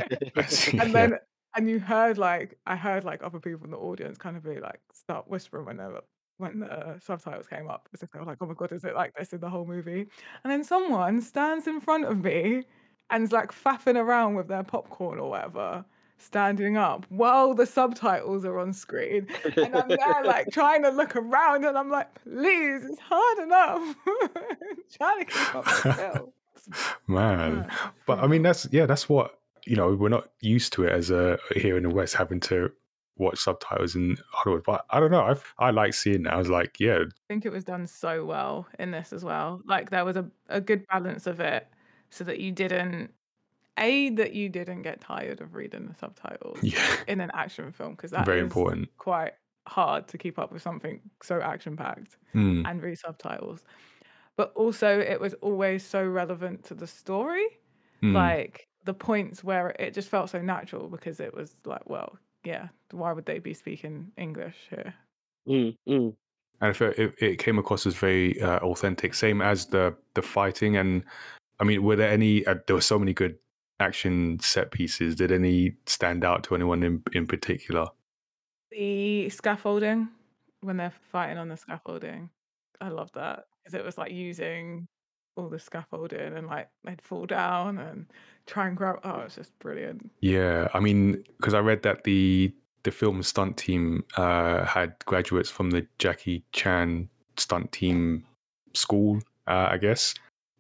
yeah. 0.73 0.89
then 0.93 1.19
and 1.57 1.69
you 1.69 1.79
heard 1.81 2.19
like 2.19 2.59
I 2.67 2.77
heard 2.77 3.05
like 3.05 3.23
other 3.23 3.41
people 3.41 3.65
in 3.65 3.71
the 3.71 3.77
audience 3.79 4.19
kind 4.19 4.37
of 4.37 4.45
be 4.45 4.59
like 4.61 4.81
start 4.93 5.29
whispering 5.29 5.67
when 5.67 5.77
they 5.79 5.85
were 5.85 6.03
when 6.39 6.61
the 6.61 6.99
subtitles 7.01 7.47
came 7.47 7.69
up 7.69 7.89
as 7.95 8.03
if 8.03 8.11
they 8.11 8.19
were 8.19 8.25
like, 8.25 8.39
oh 8.41 8.47
my 8.47 8.55
god, 8.55 8.73
is 8.73 8.85
it 8.85 8.95
like 8.95 9.15
this 9.15 9.33
in 9.33 9.41
the 9.41 9.49
whole 9.49 9.65
movie? 9.65 10.07
And 10.43 10.53
then 10.53 10.65
someone 10.65 11.21
stands 11.21 11.67
in 11.67 11.81
front 11.81 12.05
of 12.05 12.23
me 12.23 12.65
and's 13.11 13.33
like 13.33 13.53
faffing 13.53 13.97
around 13.97 14.35
with 14.35 14.49
their 14.49 14.63
popcorn 14.63 15.19
or 15.19 15.31
whatever, 15.31 15.85
standing 16.19 16.77
up 16.77 17.07
while 17.09 17.55
the 17.55 17.67
subtitles 17.67 18.45
are 18.45 18.59
on 18.59 18.73
screen. 18.73 19.27
And 19.57 19.77
I'm 19.77 19.89
there 19.89 20.25
like 20.25 20.49
trying 20.53 20.83
to 20.83 20.91
look 20.91 21.17
around 21.17 21.65
and 21.65 21.77
I'm 21.77 21.91
like, 21.91 22.09
please, 22.23 22.85
it's 22.85 23.01
hard 23.01 23.39
enough. 23.39 23.97
trying 24.97 25.19
to 25.21 25.25
keep 25.25 25.55
up 25.55 25.67
myself. 25.67 26.29
Man. 27.07 27.71
But 28.07 28.21
I 28.21 28.27
mean, 28.27 28.43
that's 28.43 28.67
yeah, 28.73 28.87
that's 28.87 29.09
what 29.09 29.39
you 29.67 29.77
know. 29.77 29.95
We're 29.95 30.09
not 30.09 30.31
used 30.41 30.73
to 30.75 30.85
it 30.85 30.93
as 30.93 31.11
a 31.11 31.39
here 31.55 31.77
in 31.77 31.83
the 31.83 31.91
West 31.91 32.15
having 32.15 32.41
to 32.41 32.73
watch 33.17 33.39
subtitles 33.39 33.95
in 33.97 34.17
Hollywood. 34.31 34.65
But 34.65 34.85
I 34.91 35.01
don't 35.01 35.11
know. 35.11 35.23
I 35.59 35.67
I 35.67 35.71
like 35.71 35.95
seeing 35.95 36.25
that. 36.25 36.35
I 36.35 36.37
was 36.37 36.51
like, 36.51 36.81
yeah, 36.81 37.05
I 37.29 37.33
think 37.33 37.47
it 37.47 37.53
was 37.53 37.65
done 37.65 37.87
so 37.87 38.25
well 38.25 38.69
in 38.79 38.91
this 38.91 39.13
as 39.13 39.25
well. 39.25 39.63
Like 39.65 39.91
there 39.91 40.05
was 40.05 40.17
a, 40.17 40.31
a 40.49 40.61
good 40.61 40.87
balance 40.87 41.27
of 41.27 41.41
it 41.41 41.69
so 42.11 42.25
that 42.25 42.41
you 42.41 42.53
didn't 42.53 43.13
a 43.79 44.11
that 44.11 44.35
you 44.35 44.49
didn't 44.49 44.83
get 44.83 45.01
tired 45.01 45.41
of 45.41 45.55
reading 45.55 45.89
the 45.89 45.95
subtitles 45.97 46.61
yeah, 46.63 47.05
in 47.07 47.21
an 47.21 47.31
action 47.35 47.73
film 47.73 47.93
because 47.93 48.13
that 48.13 48.27
very 48.27 48.41
important. 48.41 48.89
quite 48.99 49.35
hard 49.69 50.09
to 50.09 50.19
keep 50.19 50.39
up 50.39 50.53
with 50.53 50.63
something 50.63 51.01
so 51.23 51.41
action 51.41 51.77
packed 51.77 52.19
Mm, 52.35 52.65
and 52.65 52.83
read 52.83 52.99
subtitles. 52.99 53.65
But 54.37 54.53
also 54.55 55.01
it 55.01 55.21
was 55.21 55.35
always 55.37 55.85
so 55.87 56.07
relevant 56.07 56.65
to 56.67 56.75
the 56.75 56.87
story. 56.89 57.47
mm. 58.03 58.15
Like 58.15 58.69
the 58.85 58.95
points 58.95 59.45
where 59.45 59.71
it 59.79 59.95
just 59.95 60.09
felt 60.11 60.31
so 60.31 60.43
natural 60.43 60.89
because 60.89 61.21
it 61.21 61.35
was 61.35 61.57
like, 61.65 61.89
well, 61.91 62.19
yeah, 62.45 62.69
why 62.91 63.13
would 63.13 63.27
they 63.27 63.39
be 63.39 63.55
speaking 63.55 64.13
English 64.17 64.57
here? 64.71 64.95
Mm, 65.49 65.77
mm. 65.89 66.15
and 66.61 66.71
I 66.71 66.73
felt 66.73 66.99
it, 66.99 67.15
it 67.19 67.39
came 67.39 67.59
across 67.59 67.87
as 67.87 67.95
very 67.95 68.41
uh, 68.41 68.59
authentic. 68.61 69.15
Same 69.15 69.43
as 69.43 69.67
the 69.67 69.95
the 70.15 70.23
fighting. 70.23 70.77
And 70.77 71.05
I 71.61 71.65
mean, 71.65 71.83
were 71.83 71.97
there 71.97 72.11
any? 72.11 72.47
Uh, 72.47 72.57
there 72.67 72.77
were 72.77 72.83
so 72.83 72.99
many 72.99 73.13
good 73.13 73.37
action 73.81 74.39
set 74.41 74.71
pieces. 74.71 75.17
Did 75.17 75.33
any 75.33 75.75
stand 75.87 76.25
out 76.25 76.45
to 76.45 76.55
anyone 76.55 76.83
in 76.83 77.03
in 77.13 77.27
particular? 77.27 77.87
The 78.71 79.29
scaffolding 79.31 80.09
when 80.61 80.77
they're 80.79 80.95
fighting 81.13 81.39
on 81.39 81.49
the 81.49 81.57
scaffolding. 81.57 82.31
I 82.81 82.89
love 82.89 83.11
that 83.15 83.45
because 83.63 83.79
it 83.79 83.85
was 83.85 83.99
like 83.99 84.13
using 84.13 84.89
all 85.37 85.49
the 85.49 85.59
scaffolding 85.59 86.37
and 86.37 86.47
like 86.47 86.69
they'd 86.85 87.03
fall 87.03 87.27
down 87.27 87.79
and 87.79 88.07
try 88.47 88.69
and 88.69 88.77
grab. 88.77 89.01
Oh, 89.05 89.21
it's 89.21 89.37
just 89.37 89.59
brilliant. 89.59 90.11
Yeah, 90.21 90.69
I 90.75 90.81
mean, 90.81 91.25
because 91.39 91.55
I 91.55 91.61
read 91.61 91.83
that 91.83 92.05
the 92.05 92.53
the 92.83 92.91
film 92.91 93.23
stunt 93.23 93.57
team 93.57 94.05
uh, 94.17 94.65
had 94.65 94.95
graduates 95.07 95.51
from 95.51 95.71
the 95.71 95.87
Jackie 95.99 96.45
Chan 96.53 97.09
stunt 97.37 97.73
team 97.73 98.25
school, 98.75 99.21
uh, 99.47 99.69
I 99.71 99.79
guess, 99.79 100.15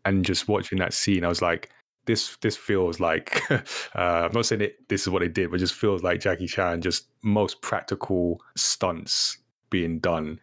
and 0.04 0.24
just 0.24 0.48
watching 0.48 0.78
that 0.78 0.94
scene, 0.94 1.24
I 1.24 1.28
was 1.28 1.42
like, 1.42 1.70
this 2.06 2.36
this 2.40 2.56
feels 2.56 3.00
like 3.00 3.42
uh, 3.50 3.60
I'm 3.94 4.32
not 4.32 4.46
saying 4.46 4.62
it, 4.62 4.88
this 4.88 5.02
is 5.02 5.08
what 5.08 5.20
they 5.20 5.28
did, 5.28 5.50
but 5.50 5.60
just 5.60 5.74
feels 5.74 6.02
like 6.02 6.20
Jackie 6.20 6.46
Chan, 6.46 6.82
just 6.82 7.06
most 7.22 7.60
practical 7.62 8.40
stunts 8.56 9.38
being 9.70 9.98
done 9.98 10.38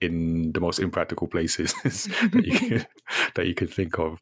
in 0.00 0.52
the 0.52 0.60
most 0.60 0.78
impractical 0.78 1.28
places 1.28 1.72
that 1.84 2.42
you 2.44 2.58
could, 2.68 2.86
that 3.34 3.46
you 3.46 3.54
could 3.54 3.72
think 3.72 3.98
of. 3.98 4.20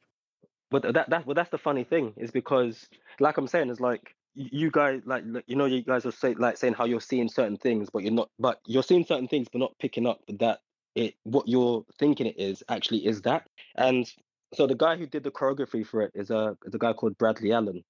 But 0.71 0.83
that 0.95 1.11
that 1.11 1.27
well, 1.27 1.35
that's 1.35 1.51
the 1.51 1.59
funny 1.59 1.85
thing 1.85 2.15
is 2.17 2.31
because, 2.31 2.89
like 3.21 3.37
I'm 3.37 3.47
saying, 3.47 3.71
is 3.71 3.81
like 3.81 4.15
you 4.35 4.71
guys 4.71 5.03
like 5.05 5.25
like, 5.27 5.45
you 5.47 5.57
know 5.57 5.67
you 5.67 5.83
guys 5.83 6.07
are 6.07 6.13
say 6.13 6.35
like 6.35 6.57
saying 6.57 6.75
how 6.75 6.87
you're 6.87 7.01
seeing 7.01 7.29
certain 7.29 7.57
things, 7.59 7.91
but 7.93 8.03
you're 8.03 8.13
not. 8.13 8.31
But 8.39 8.61
you're 8.67 8.83
seeing 8.83 9.05
certain 9.05 9.29
things, 9.29 9.49
but 9.53 9.59
not 9.61 9.79
picking 9.79 10.07
up 10.07 10.21
that 10.29 10.61
it 10.95 11.15
what 11.25 11.49
you're 11.49 11.85
thinking 11.99 12.27
it 12.27 12.39
is 12.39 12.63
actually 12.69 13.07
is 13.07 13.23
that. 13.23 13.47
And 13.77 14.11
So 14.55 14.67
the 14.67 14.75
guy 14.75 14.97
who 14.97 15.07
did 15.07 15.25
the 15.25 15.31
choreography 15.31 15.87
for 15.87 16.03
it 16.03 16.13
is 16.15 16.31
a 16.31 16.57
is 16.67 16.75
a 16.75 16.79
guy 16.79 16.93
called 16.93 17.17
Bradley 17.19 17.53
Allan, 17.53 17.83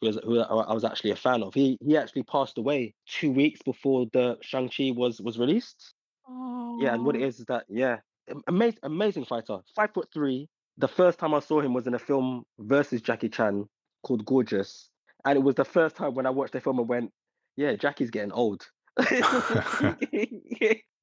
who, 0.00 0.08
is, 0.08 0.18
who 0.24 0.40
I 0.40 0.72
was 0.72 0.84
actually 0.84 1.10
a 1.12 1.16
fan 1.16 1.42
of. 1.42 1.54
He 1.54 1.78
he 1.84 1.96
actually 1.96 2.24
passed 2.24 2.58
away 2.58 2.94
two 3.06 3.32
weeks 3.32 3.60
before 3.64 4.06
the 4.12 4.38
Shang 4.42 4.68
Chi 4.68 4.92
was 4.96 5.20
was 5.20 5.38
released. 5.38 5.94
Oh. 6.28 6.78
Yeah, 6.80 6.94
and 6.94 7.04
what 7.04 7.16
it 7.16 7.22
is 7.22 7.40
is 7.40 7.46
that 7.46 7.64
yeah, 7.68 7.98
amazing 8.48 8.78
amazing 8.82 9.24
fighter, 9.24 9.58
five 9.74 9.92
foot 9.92 10.08
three. 10.12 10.48
The 10.78 10.88
first 10.88 11.18
time 11.18 11.34
I 11.34 11.40
saw 11.40 11.60
him 11.60 11.72
was 11.72 11.86
in 11.86 11.94
a 11.94 11.98
film 11.98 12.44
versus 12.58 13.00
Jackie 13.00 13.28
Chan 13.28 13.68
called 14.02 14.24
Gorgeous, 14.24 14.88
and 15.24 15.36
it 15.36 15.42
was 15.42 15.54
the 15.54 15.64
first 15.64 15.96
time 15.96 16.14
when 16.14 16.26
I 16.26 16.30
watched 16.30 16.52
the 16.52 16.60
film 16.60 16.78
and 16.78 16.88
went, 16.88 17.12
yeah, 17.56 17.74
Jackie's 17.74 18.10
getting 18.10 18.32
old. 18.32 18.66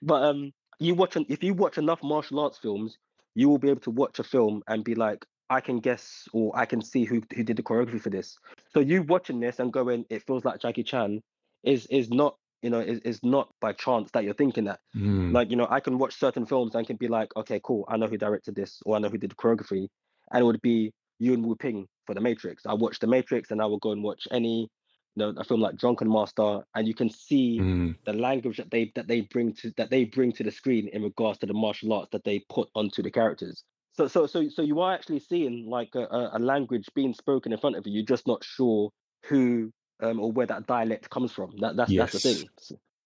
but 0.02 0.24
um, 0.24 0.52
you 0.80 0.96
watch 0.96 1.16
an, 1.16 1.26
if 1.30 1.44
you 1.44 1.54
watch 1.54 1.78
enough 1.78 2.04
martial 2.04 2.40
arts 2.40 2.58
films, 2.58 2.98
you 3.36 3.48
will 3.48 3.58
be 3.58 3.70
able 3.70 3.82
to 3.82 3.92
watch 3.92 4.20
a 4.20 4.24
film 4.24 4.62
and 4.68 4.84
be 4.84 4.96
like, 4.96 5.26
I 5.50 5.60
can 5.62 5.80
guess 5.80 6.28
or 6.34 6.52
I 6.58 6.66
can 6.66 6.82
see 6.82 7.04
who 7.04 7.22
who 7.36 7.44
did 7.44 7.58
the 7.58 7.64
choreography 7.64 8.02
for 8.02 8.10
this. 8.10 8.38
So 8.74 8.80
you 8.80 9.04
watching 9.04 9.40
this 9.40 9.60
and 9.60 9.72
going, 9.72 10.06
it 10.10 10.26
feels 10.26 10.46
like 10.46 10.62
Jackie 10.62 10.84
Chan, 10.84 11.22
is 11.64 11.86
is 11.88 12.10
not 12.10 12.38
you 12.62 12.70
know 12.70 12.80
is, 12.80 13.00
is 13.00 13.20
not 13.24 13.50
by 13.60 13.74
chance 13.74 14.12
that 14.12 14.24
you're 14.24 14.34
thinking 14.34 14.66
that. 14.66 14.80
Mm. 14.96 15.34
Like 15.34 15.50
you 15.50 15.56
know, 15.56 15.68
I 15.70 15.80
can 15.80 15.98
watch 15.98 16.18
certain 16.20 16.46
films 16.46 16.76
and 16.76 16.86
can 16.88 16.98
be 16.98 17.08
like, 17.08 17.36
okay, 17.36 17.60
cool, 17.64 17.86
I 17.88 17.98
know 17.98 18.08
who 18.08 18.18
directed 18.18 18.56
this 18.56 18.82
or 18.86 18.96
I 18.96 19.00
know 19.00 19.10
who 19.10 19.18
did 19.18 19.32
the 19.32 19.36
choreography, 19.36 19.88
and 20.32 20.42
it 20.42 20.44
would 20.44 20.62
be 20.62 20.92
Yuen 21.20 21.44
Woo-ping 21.44 21.88
for 22.06 22.16
The 22.16 22.22
Matrix. 22.22 22.66
I 22.66 22.74
watch 22.74 23.00
The 23.00 23.08
Matrix 23.08 23.52
and 23.52 23.62
I 23.62 23.66
will 23.66 23.80
go 23.80 23.92
and 23.92 24.04
watch 24.04 24.28
any 24.32 24.68
you 25.16 25.18
know, 25.18 25.34
a 25.38 25.44
film 25.44 25.62
like 25.62 25.76
Drunken 25.76 26.10
Master, 26.10 26.62
and 26.76 26.88
you 26.88 26.94
can 26.94 27.10
see 27.10 27.60
Mm. 27.60 27.96
the 28.06 28.14
language 28.14 28.58
that 28.58 28.72
they 28.72 28.92
that 28.96 29.08
they 29.08 29.22
bring 29.22 29.54
to 29.54 29.72
that 29.78 29.90
they 29.90 30.06
bring 30.06 30.32
to 30.34 30.44
the 30.44 30.52
screen 30.52 30.88
in 30.88 31.04
regards 31.04 31.40
to 31.40 31.46
the 31.46 31.54
martial 31.54 31.94
arts 31.94 32.10
that 32.12 32.24
they 32.24 32.40
put 32.50 32.70
onto 32.76 33.04
the 33.04 33.12
characters. 33.12 33.64
So 33.94 34.08
so 34.08 34.26
so 34.26 34.48
so 34.50 34.62
you 34.62 34.80
are 34.80 34.94
actually 34.94 35.20
seeing 35.20 35.70
like 35.70 35.90
a, 35.96 36.06
a 36.06 36.38
a 36.38 36.40
language 36.40 36.88
being 36.96 37.14
spoken 37.14 37.52
in 37.52 37.60
front 37.60 37.76
of 37.76 37.86
you. 37.86 37.94
You're 37.94 38.06
just 38.06 38.26
not 38.26 38.44
sure 38.44 38.90
who 39.26 39.72
um, 40.02 40.20
or 40.20 40.32
where 40.32 40.48
that 40.48 40.68
dialect 40.68 41.10
comes 41.10 41.32
from. 41.32 41.56
That 41.58 41.76
that's 41.76 41.96
that's 41.96 42.14
the 42.14 42.20
thing. 42.20 42.50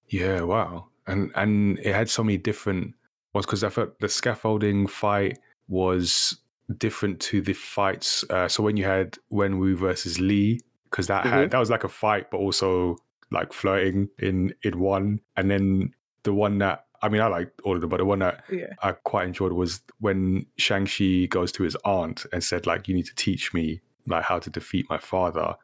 Yeah, 0.09 0.41
wow. 0.41 0.87
And 1.07 1.31
and 1.35 1.79
it 1.79 1.93
had 1.93 2.09
so 2.09 2.23
many 2.23 2.37
different 2.37 2.93
was 3.33 3.45
because 3.45 3.63
I 3.63 3.69
thought 3.69 3.99
the 3.99 4.09
scaffolding 4.09 4.87
fight 4.87 5.39
was 5.67 6.37
different 6.77 7.19
to 7.21 7.41
the 7.41 7.53
fights. 7.53 8.23
Uh, 8.29 8.47
so 8.47 8.63
when 8.63 8.77
you 8.77 8.85
had 8.85 9.17
Wenwu 9.31 9.75
versus 9.75 10.19
Li, 10.19 10.59
because 10.89 11.07
that 11.07 11.25
Mhm. 11.25 11.29
had 11.29 11.51
that 11.51 11.59
was 11.59 11.69
like 11.69 11.83
a 11.83 11.89
fight, 11.89 12.31
but 12.31 12.37
also 12.37 12.97
like 13.31 13.53
flirting 13.53 14.09
in 14.19 14.53
in 14.63 14.79
one. 14.79 15.19
And 15.35 15.51
then 15.51 15.93
the 16.23 16.33
one 16.33 16.57
that 16.59 16.85
I 17.01 17.09
mean, 17.09 17.21
I 17.21 17.27
liked 17.27 17.61
all 17.63 17.75
of 17.75 17.81
them, 17.81 17.89
but 17.89 17.97
the 17.97 18.05
one 18.05 18.19
that 18.19 18.45
Yeah. 18.51 18.73
I 18.81 18.93
quite 18.93 19.27
enjoyed 19.27 19.51
was 19.51 19.81
when 19.99 20.45
Shang-Chi 20.57 21.27
goes 21.29 21.51
to 21.51 21.61
his 21.63 21.75
aunt 21.85 22.25
and 22.33 22.43
said, 22.43 22.65
like, 22.65 22.87
you 22.87 22.95
need 22.95 23.05
to 23.05 23.13
teach 23.15 23.53
me 23.53 23.81
like 24.07 24.23
how 24.23 24.39
to 24.39 24.49
defeat 24.49 24.87
my 24.89 24.97
father. 24.97 25.55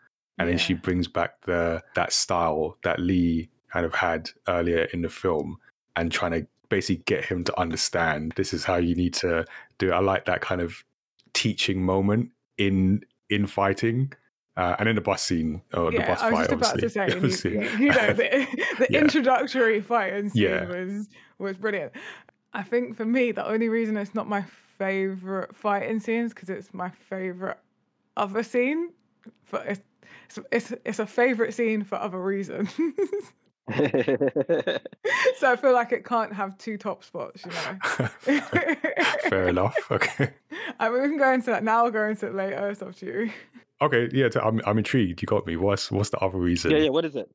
And 0.41 0.49
then 0.49 0.57
she 0.57 0.73
brings 0.73 1.07
back 1.07 1.41
the 1.45 1.83
that 1.95 2.11
style 2.13 2.77
that 2.83 2.99
Li 2.99 3.49
kind 3.71 3.85
of 3.85 3.93
had 3.95 4.29
earlier 4.47 4.83
in 4.93 5.01
the 5.01 5.09
film 5.09 5.57
and 5.95 6.11
trying 6.11 6.31
to 6.31 6.47
basically 6.69 7.03
get 7.05 7.23
him 7.25 7.43
to 7.43 7.59
understand 7.59 8.33
this 8.35 8.53
is 8.53 8.63
how 8.63 8.75
you 8.77 8.95
need 8.95 9.13
to 9.15 9.45
do 9.77 9.89
it. 9.89 9.93
I 9.93 9.99
like 9.99 10.25
that 10.25 10.41
kind 10.41 10.61
of 10.61 10.83
teaching 11.33 11.83
moment 11.83 12.31
in 12.57 13.03
in 13.29 13.47
fighting. 13.47 14.13
Uh, 14.57 14.75
and 14.79 14.89
in 14.89 14.95
the 14.95 15.01
bus 15.01 15.21
scene 15.21 15.61
or 15.73 15.91
the 15.91 15.99
bus 15.99 16.19
fight, 16.19 16.27
I 16.27 16.29
was 16.31 16.67
fight, 16.67 16.79
just 16.81 16.95
about 16.95 17.19
to 17.19 17.31
say, 17.31 17.49
you, 17.79 17.85
you- 17.85 17.91
know, 17.93 18.13
the, 18.13 18.47
the 18.79 18.87
Yeah. 18.89 18.99
introductory 18.99 19.79
fighting 19.79 20.29
scene 20.29 20.43
Yeah. 20.43 20.65
was 20.65 21.07
was 21.39 21.55
brilliant. 21.55 21.93
I 22.53 22.61
think 22.63 22.97
for 22.97 23.05
me, 23.05 23.31
the 23.31 23.47
only 23.47 23.69
reason 23.69 23.95
it's 23.95 24.13
not 24.13 24.27
my 24.27 24.43
favorite 24.77 25.55
fighting 25.55 26.01
scenes 26.01 26.33
because 26.33 26.49
it's 26.49 26.73
my 26.73 26.89
favorite 26.89 27.57
other 28.17 28.43
scene. 28.43 28.91
For 29.45 29.63
it's, 29.63 29.79
it's 30.25 30.39
it's 30.51 30.73
it's 30.85 30.99
a 30.99 31.05
favorite 31.05 31.53
scene 31.53 31.83
for 31.83 31.95
other 31.95 32.21
reasons. 32.21 32.73
so 33.75 35.51
I 35.51 35.55
feel 35.55 35.73
like 35.73 35.91
it 35.91 36.03
can't 36.03 36.33
have 36.33 36.57
two 36.57 36.77
top 36.77 37.03
spots, 37.03 37.45
you 37.45 37.51
know. 37.51 38.07
Fair 39.29 39.49
enough. 39.49 39.75
Okay. 39.91 40.31
I 40.79 40.89
mean, 40.89 41.01
we 41.01 41.07
can 41.09 41.17
go 41.17 41.31
into 41.31 41.51
that 41.51 41.63
now. 41.63 41.85
I'll 41.85 41.91
go 41.91 42.07
into 42.07 42.27
it 42.27 42.35
later. 42.35 42.69
It's 42.69 42.81
up 42.81 42.95
to 42.95 43.05
you. 43.05 43.31
Okay. 43.81 44.09
Yeah. 44.11 44.29
t- 44.29 44.39
I'm 44.39 44.61
I'm 44.65 44.77
intrigued. 44.77 45.21
You 45.21 45.25
got 45.25 45.45
me. 45.45 45.55
What's 45.57 45.91
what's 45.91 46.09
the 46.09 46.17
other 46.19 46.37
reason? 46.39 46.71
yeah, 46.71 46.77
yeah. 46.77 46.89
What 46.89 47.05
is 47.05 47.15
it? 47.15 47.29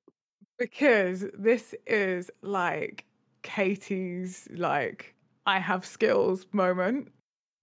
because 0.59 1.25
this 1.39 1.75
is 1.87 2.31
like 2.43 3.05
Katie's 3.43 4.49
like 4.53 5.15
I 5.47 5.59
have 5.59 5.85
skills 5.85 6.47
moment 6.53 7.13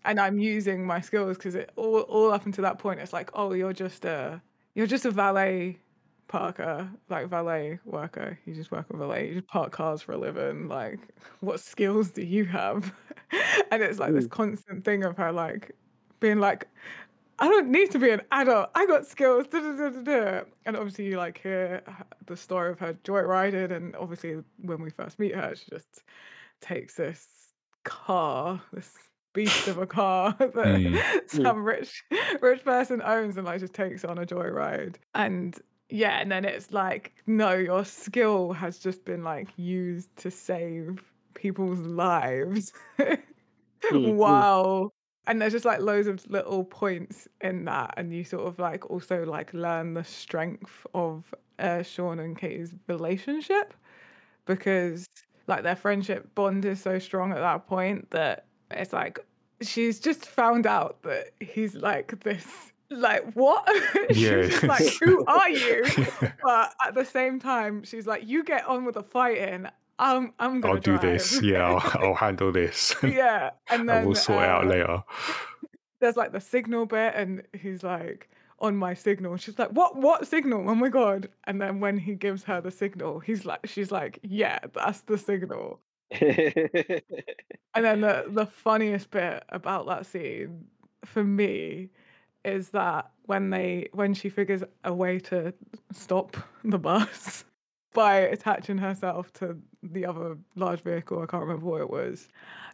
and 0.05 0.19
I'm 0.19 0.39
using 0.39 0.85
my 0.85 1.01
skills 1.01 1.37
because 1.37 1.55
it 1.55 1.71
all 1.75 2.01
all 2.01 2.31
up 2.31 2.45
until 2.45 2.63
that 2.63 2.79
point 2.79 2.99
it's 2.99 3.13
like 3.13 3.29
oh 3.33 3.53
you're 3.53 3.73
just 3.73 4.05
a 4.05 4.41
you're 4.75 4.87
just 4.87 5.05
a 5.05 5.11
valet 5.11 5.79
parker 6.27 6.89
like 7.09 7.27
valet 7.27 7.79
worker 7.85 8.39
you 8.45 8.55
just 8.55 8.71
work 8.71 8.87
with 8.89 8.97
valet 8.99 9.27
you 9.27 9.33
just 9.35 9.47
park 9.47 9.71
cars 9.71 10.01
for 10.01 10.13
a 10.13 10.17
living 10.17 10.67
like 10.67 10.99
what 11.41 11.59
skills 11.59 12.09
do 12.09 12.23
you 12.23 12.45
have 12.45 12.93
and 13.71 13.83
it's 13.83 13.99
like 13.99 14.13
this 14.13 14.25
Mm. 14.25 14.31
constant 14.31 14.85
thing 14.85 15.03
of 15.03 15.17
her 15.17 15.31
like 15.31 15.71
being 16.19 16.39
like 16.39 16.67
I 17.39 17.47
don't 17.49 17.69
need 17.69 17.89
to 17.91 17.99
be 17.99 18.11
an 18.11 18.21
adult. 18.31 18.69
I 18.75 18.85
got 18.85 19.05
skills. 19.07 19.47
da, 19.47 19.59
da, 19.59 19.73
da, 19.75 19.89
da, 19.89 20.01
da." 20.01 20.41
And 20.65 20.77
obviously, 20.77 21.05
you 21.07 21.17
like 21.17 21.39
hear 21.41 21.81
the 22.27 22.37
story 22.37 22.71
of 22.71 22.79
her 22.79 22.93
joyriding, 23.03 23.71
and 23.71 23.95
obviously, 23.95 24.43
when 24.61 24.81
we 24.81 24.91
first 24.91 25.19
meet 25.19 25.35
her, 25.35 25.55
she 25.55 25.65
just 25.69 26.03
takes 26.61 26.95
this 26.95 27.27
car, 27.83 28.61
this 28.71 28.93
beast 29.33 29.67
of 29.67 29.77
a 29.77 29.87
car 29.87 30.35
that 30.39 30.53
Mm. 30.53 31.29
some 31.29 31.63
rich 31.63 32.03
rich 32.41 32.63
person 32.63 33.01
owns, 33.03 33.37
and 33.37 33.45
like 33.45 33.59
just 33.59 33.73
takes 33.73 34.05
on 34.05 34.17
a 34.17 34.25
joyride. 34.25 34.95
And 35.15 35.57
yeah, 35.89 36.19
and 36.19 36.31
then 36.31 36.45
it's 36.45 36.71
like, 36.71 37.13
no, 37.27 37.53
your 37.53 37.85
skill 37.85 38.53
has 38.53 38.79
just 38.79 39.05
been 39.05 39.23
like 39.23 39.49
used 39.57 40.15
to 40.17 40.31
save 40.31 41.03
people's 41.33 41.79
lives. 41.79 42.73
mm. 42.99 44.13
wow 44.15 44.91
and 45.27 45.41
there's 45.41 45.53
just 45.53 45.65
like 45.65 45.79
loads 45.79 46.07
of 46.07 46.29
little 46.29 46.63
points 46.63 47.27
in 47.41 47.65
that 47.65 47.93
and 47.97 48.13
you 48.13 48.23
sort 48.23 48.45
of 48.47 48.59
like 48.59 48.89
also 48.89 49.25
like 49.25 49.53
learn 49.53 49.93
the 49.93 50.03
strength 50.03 50.85
of 50.93 51.33
uh, 51.59 51.81
sean 51.83 52.19
and 52.19 52.37
katie's 52.37 52.73
relationship 52.87 53.73
because 54.45 55.07
like 55.47 55.63
their 55.63 55.75
friendship 55.75 56.33
bond 56.35 56.65
is 56.65 56.81
so 56.81 56.99
strong 56.99 57.31
at 57.31 57.37
that 57.39 57.67
point 57.67 58.09
that 58.11 58.45
it's 58.77 58.93
like 58.93 59.19
she's 59.61 59.99
just 59.99 60.25
found 60.25 60.65
out 60.65 61.01
that 61.03 61.31
he's 61.39 61.75
like 61.75 62.19
this 62.23 62.45
like 62.89 63.23
what 63.33 63.67
Yeah. 64.11 64.47
she's 64.47 64.63
like 64.63 64.85
who 65.03 65.25
are 65.25 65.49
you 65.49 65.85
but 66.43 66.73
at 66.85 66.93
the 66.93 67.05
same 67.05 67.39
time 67.39 67.83
she's 67.83 68.05
like 68.05 68.27
you 68.27 68.43
get 68.43 68.65
on 68.67 68.85
with 68.85 68.95
the 68.95 69.03
fighting 69.03 69.67
i'm 69.99 70.33
i'm 70.39 70.61
gonna 70.61 70.75
I'll 70.75 70.79
do 70.79 70.97
drive." 70.97 71.01
this. 71.01 71.41
Yeah, 71.41 71.63
I'll, 71.73 72.07
I'll 72.09 72.13
handle 72.15 72.51
this. 72.51 72.95
yeah 73.03 73.51
and 73.69 73.87
then 73.89 74.05
we'll 74.05 74.15
sort 74.15 74.43
it 74.43 74.49
out 74.49 74.65
uh, 74.65 74.69
later. 74.69 75.03
there's 76.01 76.17
like 76.17 76.31
the 76.33 76.41
signal 76.41 76.85
bit 76.85 77.13
and 77.15 77.43
he's 77.53 77.83
like 77.83 78.29
on 78.59 78.75
my 78.75 78.93
signal 78.93 79.35
she's 79.37 79.57
like 79.59 79.69
what 79.69 79.95
what 79.97 80.27
signal 80.27 80.69
oh 80.69 80.75
my 80.75 80.87
god 80.89 81.27
and 81.45 81.61
then 81.61 81.79
when 81.79 81.97
he 81.97 82.13
gives 82.15 82.43
her 82.43 82.61
the 82.61 82.71
signal 82.71 83.19
he's 83.19 83.45
like 83.45 83.59
she's 83.65 83.91
like 83.91 84.19
yeah 84.23 84.59
that's 84.73 85.01
the 85.01 85.17
signal 85.17 85.79
and 87.75 87.85
then 87.85 88.01
the 88.01 88.25
the 88.29 88.45
funniest 88.45 89.11
bit 89.11 89.43
about 89.49 89.85
that 89.87 90.05
scene 90.05 90.65
for 91.05 91.23
me 91.23 91.89
is 92.45 92.69
that 92.69 93.11
when 93.25 93.49
they 93.49 93.89
when 93.93 94.13
she 94.13 94.29
figures 94.29 94.63
a 94.83 94.93
way 94.93 95.19
to 95.19 95.53
stop 95.91 96.37
the 96.63 96.77
bus 96.79 97.45
by 97.93 98.15
attaching 98.15 98.77
herself 98.77 99.31
to 99.33 99.57
the 99.81 100.05
other 100.05 100.37
large 100.55 100.81
vehicle 100.81 101.21
i 101.21 101.25
can't 101.25 101.43
remember 101.43 101.65
what 101.65 101.81
it 101.81 101.89
was 101.89 102.27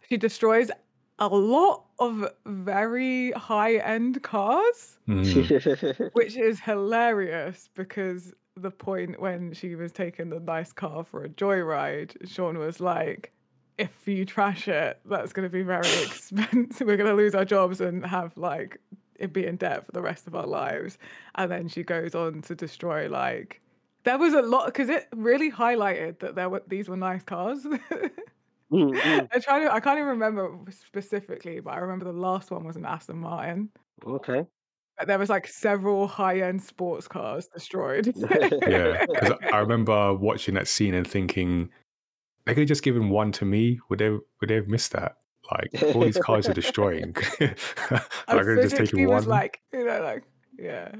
she 0.08 0.16
destroys 0.16 0.70
a 1.18 1.28
lot 1.28 1.84
of 1.98 2.26
very 2.46 3.30
high 3.32 3.76
end 3.76 4.22
cars 4.22 4.96
Mm. 5.08 6.10
which 6.12 6.36
is 6.36 6.60
hilarious 6.60 7.68
because 7.74 8.32
the 8.60 8.70
point 8.70 9.20
when 9.20 9.52
she 9.52 9.74
was 9.74 9.92
taking 9.92 10.30
the 10.30 10.40
nice 10.40 10.72
car 10.72 11.04
for 11.04 11.24
a 11.24 11.28
joyride, 11.28 12.28
Sean 12.28 12.58
was 12.58 12.80
like, 12.80 13.32
if 13.78 14.06
you 14.06 14.24
trash 14.24 14.68
it, 14.68 15.00
that's 15.06 15.32
going 15.32 15.48
to 15.48 15.52
be 15.52 15.62
very 15.62 15.88
expensive. 16.02 16.86
We're 16.86 16.96
going 16.96 17.10
to 17.10 17.16
lose 17.16 17.34
our 17.34 17.44
jobs 17.44 17.80
and 17.80 18.04
have 18.04 18.36
like 18.36 18.78
it 19.16 19.32
be 19.32 19.46
in 19.46 19.56
debt 19.56 19.84
for 19.84 19.92
the 19.92 20.02
rest 20.02 20.26
of 20.26 20.34
our 20.34 20.46
lives. 20.46 20.98
And 21.34 21.50
then 21.50 21.68
she 21.68 21.82
goes 21.82 22.14
on 22.14 22.42
to 22.42 22.54
destroy 22.54 23.08
like 23.08 23.60
there 24.04 24.18
was 24.18 24.34
a 24.34 24.42
lot 24.42 24.66
because 24.66 24.88
it 24.88 25.08
really 25.14 25.50
highlighted 25.50 26.18
that 26.20 26.34
there 26.34 26.48
were 26.48 26.62
these 26.66 26.88
were 26.88 26.96
nice 26.96 27.22
cars. 27.22 27.66
Mm, 28.72 28.94
mm. 28.94 29.28
I 29.32 29.38
try 29.40 29.64
to 29.64 29.74
I 29.74 29.80
can't 29.80 29.98
even 29.98 30.10
remember 30.10 30.56
specifically, 30.70 31.58
but 31.58 31.72
I 31.72 31.78
remember 31.78 32.04
the 32.04 32.12
last 32.12 32.52
one 32.52 32.62
was 32.62 32.76
an 32.76 32.86
Aston 32.86 33.18
Martin. 33.18 33.70
Okay. 34.06 34.46
But 35.00 35.06
there 35.06 35.18
was 35.18 35.30
like 35.30 35.48
several 35.48 36.06
high-end 36.06 36.62
sports 36.62 37.08
cars 37.08 37.48
destroyed. 37.48 38.12
yeah, 38.68 39.06
because 39.06 39.32
I 39.50 39.56
remember 39.60 40.12
watching 40.14 40.54
that 40.56 40.68
scene 40.68 40.92
and 40.92 41.06
thinking 41.06 41.70
they 42.44 42.52
could 42.52 42.60
have 42.60 42.68
just 42.68 42.82
given 42.82 43.08
one 43.08 43.32
to 43.32 43.46
me. 43.46 43.80
Would 43.88 43.98
they? 43.98 44.10
Would 44.10 44.48
they 44.48 44.56
have 44.56 44.68
missed 44.68 44.92
that? 44.92 45.16
Like 45.50 45.94
all 45.94 46.02
these 46.02 46.18
cars 46.18 46.50
are 46.50 46.52
destroying. 46.62 47.14
like 47.40 47.58
I 48.28 48.36
I 48.36 48.42
could 48.42 48.60
just 48.60 48.76
physically 48.76 49.04
taken 49.04 49.08
one. 49.08 49.24
like, 49.24 49.60
you 49.72 49.86
know, 49.86 50.02
like, 50.02 50.24
yeah. 50.58 50.92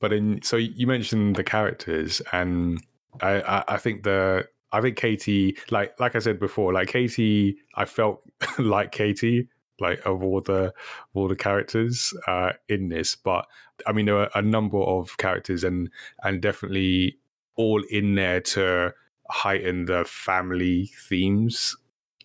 But 0.00 0.12
then, 0.12 0.40
so 0.42 0.56
you 0.56 0.86
mentioned 0.86 1.36
the 1.36 1.44
characters, 1.44 2.22
and 2.32 2.82
I, 3.20 3.42
I, 3.42 3.64
I 3.68 3.76
think 3.76 4.04
the, 4.04 4.48
I 4.72 4.80
think 4.80 4.96
Katie, 4.96 5.58
like, 5.70 6.00
like 6.00 6.16
I 6.16 6.18
said 6.18 6.40
before, 6.40 6.72
like 6.72 6.88
Katie, 6.88 7.58
I 7.74 7.84
felt 7.84 8.22
like 8.58 8.90
Katie, 8.90 9.48
like 9.80 10.00
of 10.06 10.22
all 10.22 10.40
the, 10.40 10.66
of 10.66 10.72
all 11.14 11.28
the 11.28 11.36
characters 11.36 12.12
uh, 12.26 12.52
in 12.68 12.88
this. 12.88 13.14
But 13.16 13.46
I 13.86 13.92
mean, 13.92 14.06
there 14.06 14.18
are 14.18 14.30
a 14.34 14.42
number 14.42 14.78
of 14.78 15.16
characters, 15.18 15.64
and 15.64 15.90
and 16.22 16.40
definitely 16.40 17.18
all 17.56 17.82
in 17.90 18.14
there 18.14 18.40
to 18.40 18.92
heighten 19.30 19.86
the 19.86 20.04
family 20.04 20.90
themes, 21.08 21.76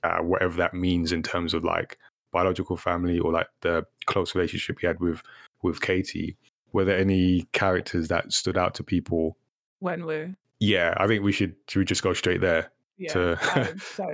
uh, 0.04 0.18
whatever 0.20 0.58
that 0.58 0.74
means 0.74 1.12
in 1.12 1.24
terms 1.24 1.54
of 1.54 1.64
like 1.64 1.98
biological 2.32 2.78
family 2.78 3.18
or 3.20 3.32
like 3.32 3.48
the 3.62 3.84
close 4.06 4.36
relationship 4.36 4.78
he 4.80 4.88
had 4.88 5.00
with 5.00 5.22
with 5.62 5.82
Katie 5.82 6.38
were 6.72 6.86
there 6.86 6.98
any 7.00 7.48
characters 7.52 8.08
that 8.10 8.32
stood 8.32 8.58
out 8.58 8.76
to 8.76 8.84
people? 8.84 9.36
When 9.80 10.06
we're, 10.06 10.36
Yeah, 10.60 10.94
I 10.98 11.08
think 11.08 11.24
we 11.24 11.32
should 11.32 11.56
should 11.68 11.80
we 11.80 11.86
just 11.86 12.04
go 12.04 12.14
straight 12.14 12.42
there. 12.42 12.72
yeah, 12.98 13.14
To- 13.14 13.38
I'm 13.42 13.80
so, 13.96 14.08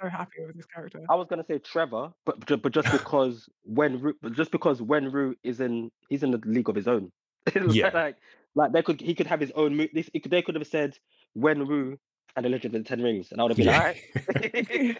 so 0.00 0.08
happy 0.08 0.44
with 0.46 0.56
this 0.56 0.66
character. 0.66 1.00
I 1.08 1.14
was 1.14 1.26
gonna 1.28 1.44
say 1.46 1.58
Trevor, 1.58 2.12
but 2.24 2.62
but 2.62 2.72
just 2.72 2.90
because 2.92 3.48
when 3.64 4.00
Ru- 4.00 4.16
just 4.32 4.50
because 4.50 4.80
Wenwu 4.80 5.34
is 5.42 5.60
in 5.60 5.90
he's 6.08 6.22
in 6.22 6.30
the 6.30 6.40
league 6.44 6.68
of 6.68 6.74
his 6.76 6.88
own. 6.88 7.10
Yeah. 7.70 7.90
like 7.92 8.16
like 8.54 8.72
they 8.72 8.82
could 8.82 9.00
he 9.00 9.14
could 9.14 9.26
have 9.26 9.40
his 9.40 9.50
own 9.52 9.76
mo- 9.76 9.88
this 9.92 10.10
they 10.28 10.42
could 10.42 10.54
have 10.54 10.66
said 10.66 10.98
Wenwu 11.36 11.96
and 12.36 12.44
the 12.44 12.48
Legend 12.50 12.74
of 12.76 12.84
the 12.84 12.88
Ten 12.88 13.02
Rings, 13.02 13.32
and 13.32 13.40
I 13.40 13.44
would 13.44 13.50
have 13.50 13.56
been 13.56 13.66
Yeah. 13.66 13.78
like, 13.78 14.96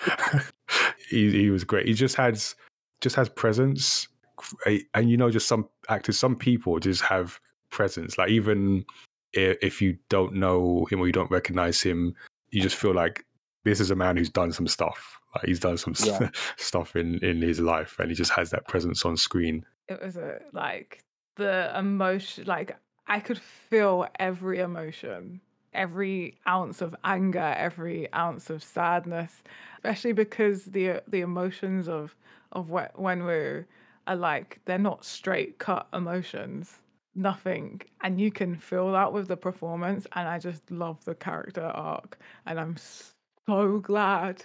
alright. 0.00 0.42
he 1.10 1.30
he 1.30 1.50
was 1.50 1.64
great. 1.64 1.86
He 1.86 1.94
just 1.94 2.16
has 2.16 2.54
just 3.00 3.16
has 3.16 3.28
presence, 3.28 4.08
and 4.94 5.10
you 5.10 5.16
know, 5.16 5.30
just 5.30 5.46
some 5.48 5.68
actors, 5.88 6.18
some 6.18 6.36
people 6.36 6.78
just 6.78 7.02
have 7.02 7.38
presence. 7.70 8.16
Like 8.16 8.30
even 8.30 8.84
if 9.34 9.82
you 9.82 9.98
don't 10.08 10.32
know 10.34 10.86
him 10.90 11.00
or 11.00 11.06
you 11.06 11.12
don't 11.12 11.30
recognize 11.30 11.82
him, 11.82 12.14
you 12.50 12.62
just 12.62 12.76
feel 12.76 12.94
like 12.94 13.25
this 13.66 13.80
is 13.80 13.90
a 13.90 13.96
man 13.96 14.16
who's 14.16 14.30
done 14.30 14.52
some 14.52 14.66
stuff. 14.68 15.18
Like 15.34 15.44
he's 15.44 15.60
done 15.60 15.76
some 15.76 15.92
s- 15.92 16.06
Yeah. 16.06 16.30
stuff 16.56 16.96
in 16.96 17.18
in 17.22 17.42
his 17.42 17.60
life, 17.60 17.96
and 17.98 18.08
he 18.10 18.14
just 18.14 18.32
has 18.32 18.48
that 18.50 18.66
presence 18.68 19.04
on 19.04 19.16
screen. 19.16 19.66
it 19.88 20.00
was 20.02 20.16
a 20.16 20.40
like 20.52 21.04
the 21.36 21.70
emotion 21.78 22.44
like 22.46 22.76
i 23.06 23.20
could 23.20 23.38
feel 23.38 24.06
every 24.18 24.58
emotion 24.58 25.40
every 25.74 26.38
ounce 26.48 26.80
of 26.80 26.96
anger 27.04 27.54
every 27.68 28.10
ounce 28.14 28.48
of 28.50 28.62
sadness 28.64 29.42
especially 29.76 30.12
because 30.14 30.64
the 30.76 31.02
the 31.06 31.20
emotions 31.20 31.88
of 31.88 32.16
of 32.52 32.68
wh- 32.70 32.98
when 32.98 33.18
we're 33.24 33.66
are 34.08 34.16
like 34.16 34.58
they're 34.64 34.78
not 34.90 35.04
straight 35.04 35.58
cut 35.58 35.86
emotions 35.92 36.78
nothing 37.14 37.80
and 38.02 38.18
you 38.20 38.30
can 38.32 38.56
feel 38.56 38.90
that 38.92 39.12
with 39.12 39.28
the 39.28 39.36
performance 39.36 40.06
and 40.16 40.26
i 40.34 40.38
just 40.38 40.62
love 40.70 40.98
the 41.04 41.14
character 41.14 41.66
arc 41.92 42.18
and 42.46 42.58
i'm 42.58 42.76
so 43.46 43.78
glad 43.80 44.42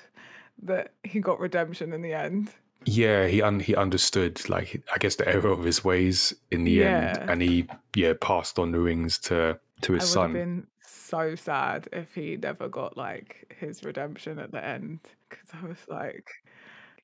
that 0.62 0.94
he 1.04 1.20
got 1.20 1.40
redemption 1.40 1.94
in 1.94 2.02
the 2.02 2.14
end 2.14 2.52
Yeah, 2.86 3.28
he 3.28 3.42
un- 3.42 3.60
he 3.60 3.76
understood 3.76 4.48
like 4.50 4.82
I 4.94 4.98
guess 4.98 5.16
the 5.16 5.28
error 5.28 5.50
of 5.50 5.64
his 5.64 5.84
ways 5.84 6.34
in 6.52 6.64
the 6.64 6.84
end, 6.84 7.20
and 7.28 7.42
he 7.42 7.68
yeah 7.96 8.14
passed 8.20 8.58
on 8.60 8.72
the 8.72 8.80
rings 8.80 9.20
to 9.20 9.60
to 9.82 9.94
his 9.94 10.00
I 10.00 10.06
would 10.06 10.14
son. 10.14 10.22
have 10.22 10.32
been 10.32 10.68
so 10.82 11.36
sad 11.36 11.88
if 11.94 12.14
he 12.16 12.38
never 12.38 12.70
got 12.70 12.98
like 12.98 13.54
his 13.60 13.84
redemption 13.84 14.40
at 14.40 14.52
the 14.52 14.64
end 14.64 15.00
because 15.30 15.48
I 15.54 15.66
was 15.66 15.78
like, 15.88 16.30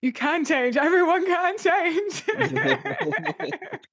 you 0.01 0.13
can 0.13 0.45
change, 0.45 0.77
everyone 0.77 1.25
can 1.25 1.57
change. 1.57 2.23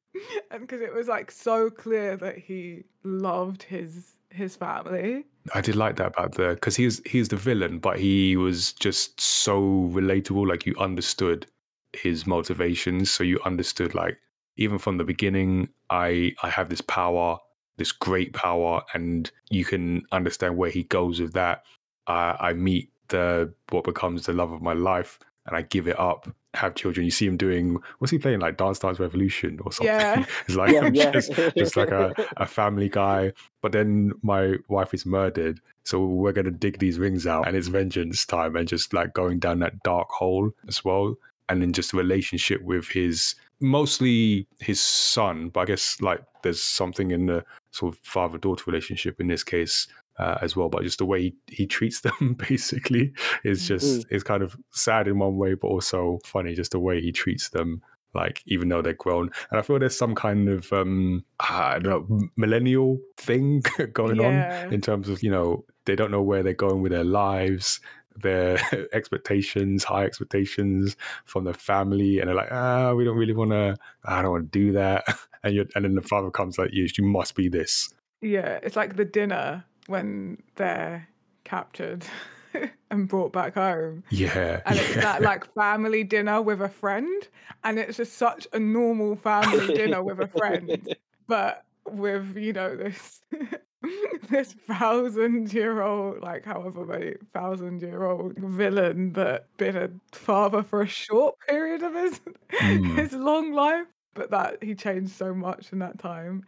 and 0.50 0.60
because 0.60 0.80
it 0.80 0.94
was 0.94 1.08
like 1.08 1.30
so 1.30 1.70
clear 1.70 2.16
that 2.16 2.38
he 2.38 2.84
loved 3.02 3.62
his 3.62 4.12
his 4.30 4.56
family. 4.56 5.24
I 5.52 5.60
did 5.60 5.76
like 5.76 5.96
that 5.96 6.06
about 6.08 6.32
the 6.32 6.54
because 6.54 6.76
he's 6.76 7.02
he's 7.06 7.28
the 7.28 7.36
villain, 7.36 7.78
but 7.78 7.98
he 7.98 8.36
was 8.36 8.72
just 8.72 9.20
so 9.20 9.90
relatable. 9.92 10.48
Like 10.48 10.64
you 10.64 10.74
understood 10.78 11.46
his 11.92 12.26
motivations, 12.26 13.10
so 13.10 13.24
you 13.24 13.40
understood 13.44 13.94
like 13.94 14.18
even 14.56 14.78
from 14.78 14.96
the 14.96 15.04
beginning, 15.04 15.68
I 15.90 16.34
I 16.42 16.48
have 16.50 16.70
this 16.70 16.80
power, 16.80 17.38
this 17.76 17.92
great 17.92 18.32
power, 18.32 18.82
and 18.94 19.30
you 19.50 19.64
can 19.64 20.02
understand 20.12 20.56
where 20.56 20.70
he 20.70 20.84
goes 20.84 21.20
with 21.20 21.34
that. 21.34 21.64
Uh, 22.06 22.36
I 22.40 22.54
meet 22.54 22.90
the 23.08 23.52
what 23.70 23.84
becomes 23.84 24.24
the 24.26 24.32
love 24.32 24.52
of 24.52 24.62
my 24.62 24.72
life, 24.72 25.18
and 25.46 25.56
I 25.56 25.62
give 25.62 25.88
it 25.88 25.98
up. 25.98 26.28
Have 26.54 26.74
children. 26.74 27.04
You 27.04 27.10
see 27.10 27.26
him 27.26 27.36
doing 27.36 27.78
what's 27.98 28.10
he 28.10 28.18
playing 28.18 28.40
like 28.40 28.56
Dance 28.56 28.78
Dance 28.78 29.00
Revolution 29.00 29.58
or 29.64 29.72
something? 29.72 29.94
Yeah. 29.94 30.24
it's 30.46 30.56
like 30.56 30.72
Yeah, 30.72 30.82
I'm 30.82 30.94
yeah. 30.94 31.10
just 31.10 31.32
just 31.56 31.76
like 31.76 31.90
a, 31.90 32.14
a 32.36 32.46
family 32.46 32.88
guy. 32.88 33.32
But 33.60 33.72
then 33.72 34.12
my 34.22 34.56
wife 34.68 34.94
is 34.94 35.04
murdered. 35.04 35.60
So 35.84 36.04
we're 36.04 36.32
going 36.32 36.46
to 36.46 36.50
dig 36.50 36.78
these 36.78 36.98
rings 36.98 37.26
out 37.26 37.46
and 37.46 37.56
it's 37.56 37.68
vengeance 37.68 38.24
time 38.24 38.56
and 38.56 38.66
just 38.68 38.94
like 38.94 39.12
going 39.12 39.38
down 39.38 39.58
that 39.60 39.82
dark 39.82 40.08
hole 40.10 40.50
as 40.68 40.84
well. 40.84 41.16
And 41.48 41.60
then 41.60 41.74
just 41.74 41.90
the 41.90 41.98
relationship 41.98 42.62
with 42.62 42.88
his, 42.88 43.34
mostly 43.60 44.46
his 44.60 44.80
son, 44.80 45.50
but 45.50 45.60
I 45.60 45.64
guess 45.66 46.00
like 46.00 46.22
there's 46.42 46.62
something 46.62 47.10
in 47.10 47.26
the 47.26 47.44
sort 47.70 47.94
of 47.94 48.00
father 48.02 48.38
daughter 48.38 48.64
relationship 48.66 49.20
in 49.20 49.26
this 49.26 49.44
case 49.44 49.88
uh, 50.18 50.38
as 50.42 50.54
well. 50.56 50.68
But 50.68 50.82
just 50.82 50.98
the 50.98 51.06
way 51.06 51.22
he, 51.22 51.34
he 51.48 51.66
treats 51.66 52.00
them 52.00 52.36
basically 52.48 53.12
is 53.44 53.66
just, 53.66 54.06
is 54.10 54.22
kind 54.22 54.42
of 54.42 54.56
sad 54.70 55.08
in 55.08 55.18
one 55.18 55.36
way, 55.36 55.54
but 55.54 55.68
also 55.68 56.20
funny, 56.24 56.54
just 56.54 56.72
the 56.72 56.80
way 56.80 57.00
he 57.00 57.12
treats 57.12 57.48
them 57.50 57.82
like 58.16 58.42
even 58.46 58.68
though 58.68 58.80
they're 58.80 58.92
grown 58.92 59.28
and 59.50 59.58
i 59.58 59.62
feel 59.62 59.76
there's 59.76 59.98
some 59.98 60.14
kind 60.14 60.48
of 60.48 60.72
um 60.72 61.24
i 61.40 61.80
don't 61.80 62.08
know 62.08 62.20
millennial 62.36 62.96
thing 63.16 63.60
going 63.92 64.20
Yeah. 64.20 64.26
on 64.68 64.72
in 64.72 64.80
terms 64.80 65.08
of 65.08 65.20
you 65.20 65.28
know 65.30 65.64
they 65.84 65.96
don't 65.96 66.12
know 66.12 66.22
where 66.22 66.44
they're 66.44 66.54
going 66.54 66.80
with 66.80 66.92
their 66.92 67.02
lives 67.02 67.80
their 68.22 68.56
expectations 68.92 69.82
high 69.82 70.04
expectations 70.04 70.94
from 71.24 71.42
their 71.42 71.54
family 71.54 72.20
and 72.20 72.28
they're 72.28 72.36
like 72.36 72.52
ah 72.52 72.92
we 72.94 73.04
don't 73.04 73.16
really 73.16 73.34
want 73.34 73.50
to 73.50 73.76
i 74.04 74.22
don't 74.22 74.30
want 74.30 74.52
to 74.52 74.58
do 74.58 74.70
that 74.70 75.04
and 75.42 75.54
you 75.56 75.66
and 75.74 75.84
then 75.84 75.96
the 75.96 76.02
father 76.02 76.30
comes 76.30 76.56
like 76.56 76.70
you 76.72 76.86
you 76.96 77.04
must 77.04 77.34
be 77.34 77.48
this 77.48 77.92
Yeah, 78.20 78.58
it's 78.62 78.76
like 78.76 78.94
the 78.96 79.04
dinner 79.04 79.64
when 79.86 80.42
they're 80.56 81.06
captured 81.44 82.04
and 82.90 83.08
brought 83.08 83.32
back 83.32 83.54
home. 83.54 84.02
yeah 84.10 84.60
and 84.66 84.78
it's 84.78 84.94
yeah. 84.94 85.00
that 85.02 85.22
like 85.22 85.52
family 85.54 86.04
dinner 86.04 86.40
with 86.40 86.60
a 86.62 86.68
friend 86.68 87.28
and 87.64 87.78
it's 87.78 87.96
just 87.96 88.14
such 88.14 88.46
a 88.52 88.58
normal 88.58 89.16
family 89.16 89.74
dinner 89.74 90.02
with 90.02 90.20
a 90.20 90.28
friend 90.28 90.96
but 91.26 91.64
with 91.90 92.36
you 92.36 92.52
know 92.52 92.74
this 92.76 93.20
this 94.30 94.54
thousand 94.66 95.52
year 95.52 95.82
old 95.82 96.20
like 96.22 96.44
however 96.44 96.86
many 96.86 97.14
thousand 97.34 97.82
year 97.82 98.04
old 98.04 98.38
villain 98.38 99.12
that 99.12 99.46
been 99.58 99.76
a 99.76 99.90
father 100.16 100.62
for 100.62 100.80
a 100.80 100.86
short 100.86 101.34
period 101.48 101.82
of 101.82 101.94
his 101.94 102.20
Mm. 102.60 102.96
his 102.96 103.12
long 103.12 103.52
life 103.52 103.86
but 104.14 104.30
that 104.30 104.62
he 104.62 104.74
changed 104.76 105.10
so 105.12 105.34
much 105.34 105.72
in 105.72 105.80
that 105.80 105.98
time 105.98 106.44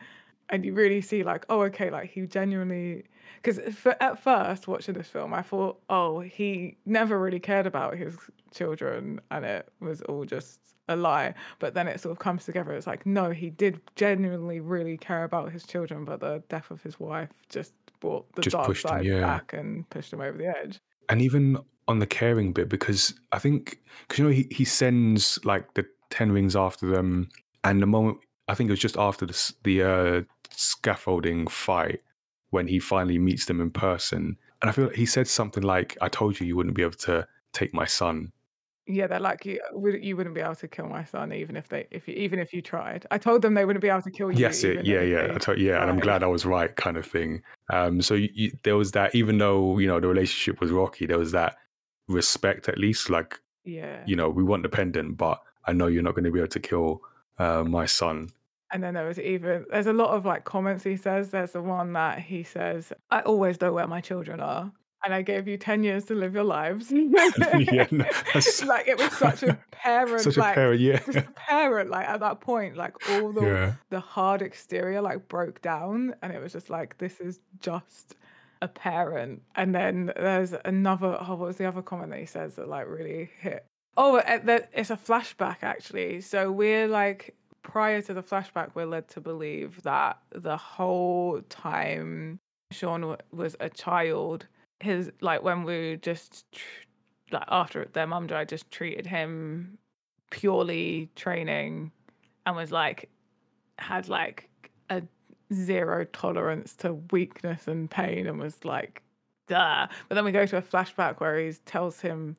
and 0.51 0.65
you 0.65 0.73
really 0.73 1.01
see 1.01 1.23
like 1.23 1.45
oh 1.49 1.63
okay 1.63 1.91
like 1.91 2.11
he 2.11 2.27
genuinely 2.27 3.05
because 3.43 3.59
at 4.01 4.23
first 4.23 4.69
watching 4.69 4.95
this 4.95 5.09
film 5.09 5.35
i 5.35 5.43
thought 5.43 5.81
oh 5.91 6.21
he 6.21 6.77
never 6.87 7.19
really 7.19 7.41
cared 7.41 7.67
about 7.67 7.97
his 7.97 8.17
children 8.53 9.21
and 9.31 9.45
it 9.45 9.69
was 9.81 10.03
all 10.03 10.25
just 10.25 10.61
a 10.89 10.97
lie 10.97 11.35
but 11.59 11.75
then 11.75 11.89
it 11.89 12.01
sort 12.01 12.13
of 12.13 12.19
comes 12.19 12.45
together 12.45 12.73
it's 12.73 12.87
like 12.87 13.05
no 13.05 13.31
he 13.31 13.51
did 13.51 13.81
genuinely 13.97 14.61
really 14.61 14.97
care 14.97 15.25
about 15.25 15.51
his 15.51 15.65
children 15.65 16.05
but 16.05 16.21
the 16.21 16.43
death 16.49 16.71
of 16.71 16.83
his 16.83 16.99
wife 17.01 17.31
just 17.49 17.73
brought 18.01 18.31
the 18.35 18.43
Just 18.43 18.53
dark 18.53 18.67
pushed 18.67 18.85
him, 18.85 18.89
side 18.91 19.05
yeah. 19.05 19.21
back 19.21 19.53
and 19.53 19.89
pushed 19.91 20.13
him 20.13 20.21
over 20.21 20.37
the 20.37 20.47
edge 20.47 20.79
and 21.09 21.21
even 21.21 21.59
on 21.89 21.99
the 21.99 22.07
caring 22.07 22.53
bit 22.53 22.69
because 22.69 23.15
i 23.33 23.39
think 23.39 23.81
because 24.03 24.19
you 24.19 24.25
know 24.25 24.31
he, 24.31 24.47
he 24.51 24.65
sends 24.65 25.45
like 25.45 25.75
the 25.75 25.85
10 26.11 26.31
rings 26.31 26.55
after 26.55 26.87
them 26.87 27.29
and 27.65 27.83
the 27.83 27.87
moment 27.87 28.19
i 28.49 28.55
think 28.55 28.69
it 28.69 28.73
was 28.73 28.81
just 28.81 28.97
after 28.97 29.27
the, 29.27 29.53
the 29.65 29.83
uh, 29.83 30.23
scaffolding 30.51 31.47
fight 31.47 32.01
when 32.51 32.67
he 32.67 32.79
finally 32.79 33.19
meets 33.19 33.47
them 33.47 33.61
in 33.61 33.71
person. 33.71 34.37
And 34.63 34.71
i 34.71 34.73
feel 34.73 34.87
like 34.87 34.97
he 34.97 35.07
said 35.07 35.29
something 35.29 35.63
like 35.63 35.97
i 36.01 36.09
told 36.09 36.41
you 36.41 36.47
you 36.47 36.57
wouldn't 36.57 36.75
be 36.75 36.83
able 36.83 36.93
to 36.93 37.27
take 37.53 37.75
my 37.75 37.85
son. 37.85 38.33
Yeah 38.87 39.09
they're 39.09 39.19
like 39.19 39.45
you, 39.45 39.61
you 40.01 40.17
wouldn't 40.17 40.35
be 40.35 40.41
able 40.41 40.55
to 40.55 40.69
kill 40.69 40.87
my 40.87 41.05
son 41.05 41.33
even 41.33 41.57
if 41.57 41.69
they 41.69 41.87
if 41.91 42.07
you, 42.07 42.15
even 42.15 42.39
if 42.39 42.53
you 42.53 42.63
tried. 42.63 43.05
I 43.11 43.19
told 43.19 43.43
them 43.43 43.55
they 43.55 43.65
wouldn't 43.65 43.83
be 43.83 43.89
able 43.89 44.03
to 44.03 44.11
kill 44.11 44.31
you 44.31 44.39
yes 44.39 44.63
it, 44.63 44.87
yeah 44.87 45.03
yeah. 45.03 45.33
I 45.35 45.39
told, 45.39 45.59
yeah 45.59 45.83
and 45.83 45.91
i'm 45.91 45.99
glad 45.99 46.23
i 46.23 46.27
was 46.27 46.47
right 46.47 46.75
kind 46.77 46.97
of 46.97 47.05
thing. 47.05 47.43
Um 47.71 48.01
so 48.01 48.15
you, 48.15 48.29
you, 48.33 48.53
there 48.63 48.77
was 48.77 48.93
that 48.93 49.15
even 49.15 49.39
though 49.39 49.79
you 49.79 49.89
know 49.89 49.99
the 50.01 50.09
relationship 50.09 50.61
was 50.61 50.71
rocky 50.71 51.07
there 51.07 51.19
was 51.19 51.33
that 51.33 51.57
respect 52.09 52.69
at 52.69 52.79
least 52.79 53.11
like 53.11 53.41
yeah. 53.65 54.03
you 54.07 54.15
know 54.15 54.29
we 54.31 54.45
want 54.45 54.63
the 54.63 54.69
pendant 54.69 55.17
but 55.17 55.43
i 55.65 55.73
know 55.73 55.89
you're 55.89 56.03
not 56.03 56.15
going 56.15 56.25
to 56.25 56.31
be 56.31 56.39
able 56.39 56.49
to 56.49 56.61
kill 56.61 57.03
uh, 57.39 57.65
my 57.65 57.85
son 57.85 58.31
And 58.77 58.85
then 58.85 58.93
there 58.93 59.07
was 59.07 59.19
even 59.19 59.65
there's 59.71 59.87
a 59.87 59.93
lot 59.95 60.11
of 60.11 60.27
like 60.27 60.45
comments 60.45 60.85
he 60.85 60.99
says. 60.99 61.31
There's 61.31 61.53
the 61.53 61.63
one 61.63 61.95
that 61.95 62.19
he 62.19 62.43
says, 62.43 62.93
"I 63.11 63.23
always 63.23 63.59
know 63.59 63.73
where 63.73 63.87
my 63.87 64.03
children 64.03 64.39
are," 64.39 64.71
and 65.03 65.15
I 65.15 65.23
gave 65.23 65.49
you 65.49 65.57
10 65.57 65.83
years 65.83 66.05
to 66.05 66.15
live 66.15 66.35
your 66.35 66.45
lives. 66.45 66.93
yeah, 66.93 67.87
no, 67.91 68.05
like 68.67 68.87
it 68.87 68.99
was 68.99 69.13
such 69.13 69.45
a 69.45 69.59
parent, 69.71 70.25
such 70.25 70.37
a 70.37 70.41
like 70.41 70.57
parent. 70.57 70.83
Yeah, 70.83 70.99
just 70.99 71.17
a 71.17 71.23
parent, 71.23 71.89
like 71.89 72.07
at 72.07 72.21
that 72.21 72.43
point, 72.43 72.77
like 72.77 72.93
all 73.13 73.33
the 73.33 73.47
yeah, 73.47 73.73
the 73.89 73.99
hard 73.99 74.43
exterior 74.43 75.01
like 75.01 75.27
broke 75.27 75.63
down, 75.63 76.15
and 76.21 76.31
it 76.31 76.43
was 76.43 76.53
just 76.53 76.69
like 76.69 76.99
this 76.99 77.19
is 77.19 77.41
just 77.61 78.15
a 78.61 78.69
parent. 78.69 79.41
And 79.55 79.75
then 79.75 80.13
there's 80.15 80.53
another. 80.67 81.17
Oh, 81.19 81.37
what 81.37 81.47
was 81.47 81.57
the 81.57 81.65
other 81.65 81.81
comment 81.81 82.11
that 82.11 82.21
he 82.21 82.27
says 82.27 82.57
that 82.57 82.69
like 82.69 82.87
really 82.87 83.31
hit? 83.41 83.65
Oh, 83.97 84.19
uh, 84.19 84.59
it's 84.75 84.91
a 84.91 84.99
flashback 84.99 85.63
actually. 85.63 86.21
So 86.21 86.53
we're 86.53 86.89
like 86.89 87.35
prior 87.67 88.01
to 88.01 88.15
the 88.15 88.23
flashback, 88.23 88.71
we're 88.75 88.87
led 88.87 89.09
to 89.09 89.21
believe 89.21 89.83
that 89.83 90.19
the 90.31 90.57
whole 90.57 91.43
time 91.49 92.39
Shaun 92.71 93.01
w- 93.01 93.19
was 93.33 93.57
a 93.59 93.69
child, 93.69 94.47
his 94.81 95.11
like 95.21 95.43
when 95.43 95.65
we 95.65 95.99
just 96.01 96.45
tr- 96.53 96.63
like 97.33 97.45
after 97.49 97.89
their 97.93 98.07
mum 98.07 98.29
died, 98.29 98.49
just 98.49 98.71
treated 98.71 99.05
him 99.07 99.79
purely 100.31 101.11
training 101.17 101.91
and 102.47 102.57
was 102.57 102.71
like 102.71 103.11
had 103.79 104.09
like 104.09 104.49
a 104.91 105.03
zero 105.53 106.05
tolerance 106.05 106.75
to 106.77 106.95
weakness 107.11 107.67
and 107.67 107.91
pain 107.91 108.29
and 108.29 108.39
was 108.39 108.65
like 108.65 109.03
duh. 109.49 109.89
But 110.09 110.15
then 110.15 110.25
we 110.25 110.31
go 110.31 110.47
to 110.47 110.57
a 110.57 110.63
flashback 110.63 111.19
where 111.19 111.39
he 111.41 111.53
tells 111.65 112.01
him 112.01 112.37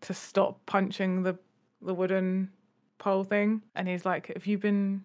to 0.00 0.12
stop 0.12 0.58
punching 0.66 1.22
the 1.22 1.38
the 1.80 1.94
wooden 1.94 2.50
pole 2.98 3.24
thing 3.24 3.62
and 3.74 3.88
he's 3.88 4.04
like, 4.04 4.32
Have 4.34 4.46
you 4.46 4.58
been 4.58 5.04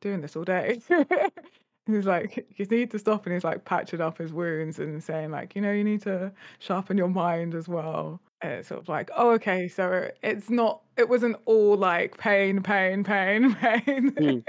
doing 0.00 0.20
this 0.20 0.36
all 0.36 0.44
day? 0.44 0.80
he's 1.86 2.06
like, 2.06 2.46
You 2.56 2.66
need 2.66 2.90
to 2.92 2.98
stop 2.98 3.26
and 3.26 3.34
he's 3.34 3.44
like 3.44 3.64
patching 3.64 4.00
up 4.00 4.18
his 4.18 4.32
wounds 4.32 4.78
and 4.78 5.02
saying 5.02 5.30
like, 5.30 5.54
you 5.54 5.62
know, 5.62 5.72
you 5.72 5.84
need 5.84 6.02
to 6.02 6.32
sharpen 6.58 6.96
your 6.98 7.08
mind 7.08 7.54
as 7.54 7.68
well. 7.68 8.20
And 8.40 8.52
it's 8.52 8.68
sort 8.68 8.80
of 8.80 8.88
like, 8.88 9.10
oh 9.16 9.30
okay, 9.32 9.68
so 9.68 10.10
it's 10.22 10.50
not 10.50 10.82
it 10.96 11.08
wasn't 11.08 11.36
all 11.44 11.76
like 11.76 12.18
pain, 12.18 12.62
pain, 12.62 13.04
pain, 13.04 13.54
pain. 13.60 14.12
Mm. 14.12 14.44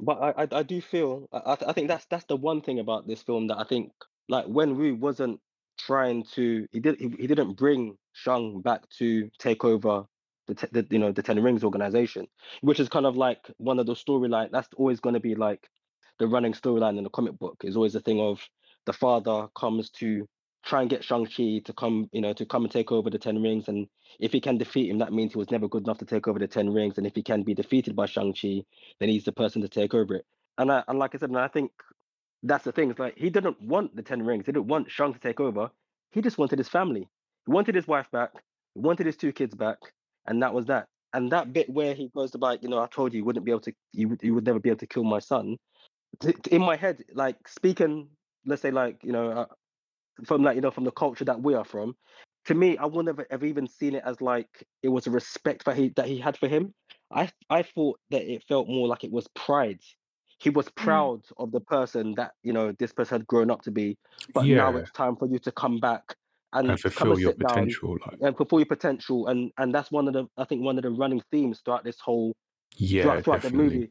But 0.00 0.22
I, 0.22 0.42
I, 0.44 0.48
I 0.52 0.62
do 0.62 0.80
feel 0.80 1.28
I, 1.32 1.38
I 1.38 1.56
I 1.68 1.72
think 1.72 1.88
that's 1.88 2.04
that's 2.06 2.24
the 2.24 2.36
one 2.36 2.60
thing 2.60 2.78
about 2.78 3.06
this 3.06 3.22
film 3.22 3.48
that 3.48 3.58
I 3.58 3.64
think 3.64 3.92
like 4.28 4.46
Wenwu 4.46 4.98
wasn't 4.98 5.40
trying 5.78 6.24
to 6.34 6.66
he 6.70 6.80
did 6.80 6.98
he, 6.98 7.08
he 7.18 7.26
didn't 7.26 7.54
bring 7.54 7.96
Shang 8.12 8.60
back 8.60 8.82
to 8.98 9.30
take 9.38 9.64
over 9.64 10.04
the, 10.48 10.68
the 10.72 10.86
you 10.90 10.98
know 10.98 11.12
the 11.12 11.22
Ten 11.22 11.42
Rings 11.42 11.64
organization, 11.64 12.26
which 12.60 12.80
is 12.80 12.88
kind 12.88 13.06
of 13.06 13.16
like 13.16 13.50
one 13.58 13.78
of 13.78 13.86
the 13.86 13.94
storyline 13.94 14.50
that's 14.50 14.68
always 14.76 15.00
going 15.00 15.14
to 15.14 15.20
be 15.20 15.34
like 15.34 15.68
the 16.18 16.26
running 16.26 16.52
storyline 16.52 16.98
in 16.98 17.04
the 17.04 17.10
comic 17.10 17.38
book 17.38 17.62
is 17.64 17.76
always 17.76 17.92
the 17.92 18.00
thing 18.00 18.20
of 18.20 18.40
the 18.86 18.92
father 18.92 19.48
comes 19.54 19.90
to 19.90 20.26
try 20.64 20.80
and 20.80 20.90
get 20.90 21.04
Shang-Chi 21.04 21.60
to 21.64 21.72
come, 21.72 22.08
you 22.12 22.20
know, 22.20 22.32
to 22.32 22.44
come 22.44 22.64
and 22.64 22.72
take 22.72 22.90
over 22.90 23.10
the 23.10 23.18
Ten 23.18 23.40
Rings. 23.40 23.68
And 23.68 23.86
if 24.18 24.32
he 24.32 24.40
can 24.40 24.58
defeat 24.58 24.90
him, 24.90 24.98
that 24.98 25.12
means 25.12 25.32
he 25.32 25.38
was 25.38 25.50
never 25.50 25.68
good 25.68 25.84
enough 25.84 25.98
to 25.98 26.04
take 26.04 26.26
over 26.26 26.38
the 26.38 26.48
Ten 26.48 26.70
Rings. 26.70 26.98
And 26.98 27.06
if 27.06 27.14
he 27.14 27.22
can 27.22 27.42
be 27.42 27.54
defeated 27.54 27.94
by 27.94 28.06
Shang-Chi, 28.06 28.62
then 28.98 29.08
he's 29.08 29.24
the 29.24 29.32
person 29.32 29.62
to 29.62 29.68
take 29.68 29.94
over 29.94 30.16
it. 30.16 30.26
And 30.58 30.72
I, 30.72 30.82
and 30.88 30.98
like 30.98 31.14
I 31.14 31.18
said, 31.18 31.30
and 31.30 31.38
I 31.38 31.48
think 31.48 31.70
that's 32.42 32.64
the 32.64 32.72
thing. 32.72 32.90
It's 32.90 32.98
like 32.98 33.16
he 33.16 33.30
didn't 33.30 33.60
want 33.62 33.94
the 33.94 34.02
Ten 34.02 34.22
Rings. 34.22 34.46
He 34.46 34.52
didn't 34.52 34.66
want 34.66 34.90
Shang 34.90 35.12
to 35.12 35.20
take 35.20 35.40
over. 35.40 35.70
He 36.10 36.20
just 36.20 36.38
wanted 36.38 36.58
his 36.58 36.68
family. 36.68 37.08
He 37.46 37.52
wanted 37.52 37.74
his 37.74 37.86
wife 37.86 38.10
back. 38.10 38.32
He 38.74 38.80
wanted 38.80 39.06
his 39.06 39.16
two 39.16 39.32
kids 39.32 39.54
back, 39.54 39.78
and 40.28 40.42
that 40.42 40.54
was 40.54 40.66
that. 40.66 40.86
And 41.14 41.32
that 41.32 41.52
bit 41.52 41.70
where 41.70 41.94
he 41.94 42.10
goes 42.14 42.34
about, 42.34 42.62
you 42.62 42.68
know, 42.68 42.78
I 42.78 42.86
told 42.86 43.12
you 43.12 43.18
you 43.18 43.24
wouldn't 43.24 43.46
be 43.46 43.50
able 43.50 43.62
to, 43.62 43.72
you 43.92 44.08
would, 44.08 44.22
you 44.22 44.34
would 44.34 44.44
never 44.44 44.60
be 44.60 44.68
able 44.68 44.78
to 44.80 44.86
kill 44.86 45.04
my 45.04 45.18
son. 45.18 45.56
In 46.50 46.60
my 46.60 46.76
head, 46.76 47.02
like 47.14 47.48
speaking, 47.48 48.08
let's 48.44 48.62
say, 48.62 48.70
like 48.70 48.98
you 49.02 49.12
know, 49.12 49.30
uh, 49.30 49.46
from 50.24 50.42
like 50.42 50.54
you 50.54 50.60
know, 50.60 50.70
from 50.70 50.84
the 50.84 50.90
culture 50.90 51.24
that 51.24 51.42
we 51.42 51.54
are 51.54 51.64
from, 51.64 51.96
to 52.46 52.54
me, 52.54 52.76
I 52.76 52.86
wouldn't 52.86 53.18
have, 53.18 53.26
have 53.30 53.44
even 53.44 53.66
seen 53.66 53.94
it 53.94 54.02
as 54.04 54.20
like 54.20 54.48
it 54.82 54.88
was 54.88 55.06
a 55.06 55.10
respect 55.10 55.64
that 55.64 55.76
he 55.76 55.90
that 55.96 56.06
he 56.06 56.18
had 56.18 56.36
for 56.36 56.48
him. 56.48 56.74
I 57.10 57.30
I 57.48 57.62
thought 57.62 57.98
that 58.10 58.30
it 58.30 58.44
felt 58.48 58.68
more 58.68 58.88
like 58.88 59.04
it 59.04 59.12
was 59.12 59.26
pride. 59.34 59.80
He 60.38 60.50
was 60.50 60.66
Mm. 60.66 60.74
proud 60.74 61.20
of 61.38 61.52
the 61.52 61.60
person 61.60 62.14
that 62.16 62.32
you 62.42 62.52
know 62.52 62.72
this 62.72 62.92
person 62.92 63.20
had 63.20 63.26
grown 63.26 63.50
up 63.50 63.62
to 63.62 63.70
be, 63.70 63.96
but 64.34 64.46
now 64.46 64.76
it's 64.76 64.90
time 64.92 65.16
for 65.16 65.26
you 65.26 65.38
to 65.40 65.52
come 65.52 65.78
back 65.78 66.16
and 66.52 66.80
fulfill 66.80 67.18
your 67.18 67.32
down 67.34 67.48
potential. 67.48 67.96
Like, 68.06 68.18
and 68.20 68.36
fulfill 68.36 68.60
your 68.60 68.66
potential. 68.66 69.28
And 69.28 69.52
and 69.58 69.74
that's 69.74 69.90
one 69.90 70.08
of 70.08 70.14
the 70.14 70.26
I 70.36 70.44
think 70.44 70.62
one 70.62 70.76
of 70.78 70.82
the 70.82 70.90
running 70.90 71.22
themes 71.30 71.60
throughout 71.64 71.84
this 71.84 71.98
whole 72.00 72.34
yeah, 72.76 73.02
throughout, 73.02 73.24
throughout 73.24 73.42
the 73.42 73.50
movie 73.50 73.90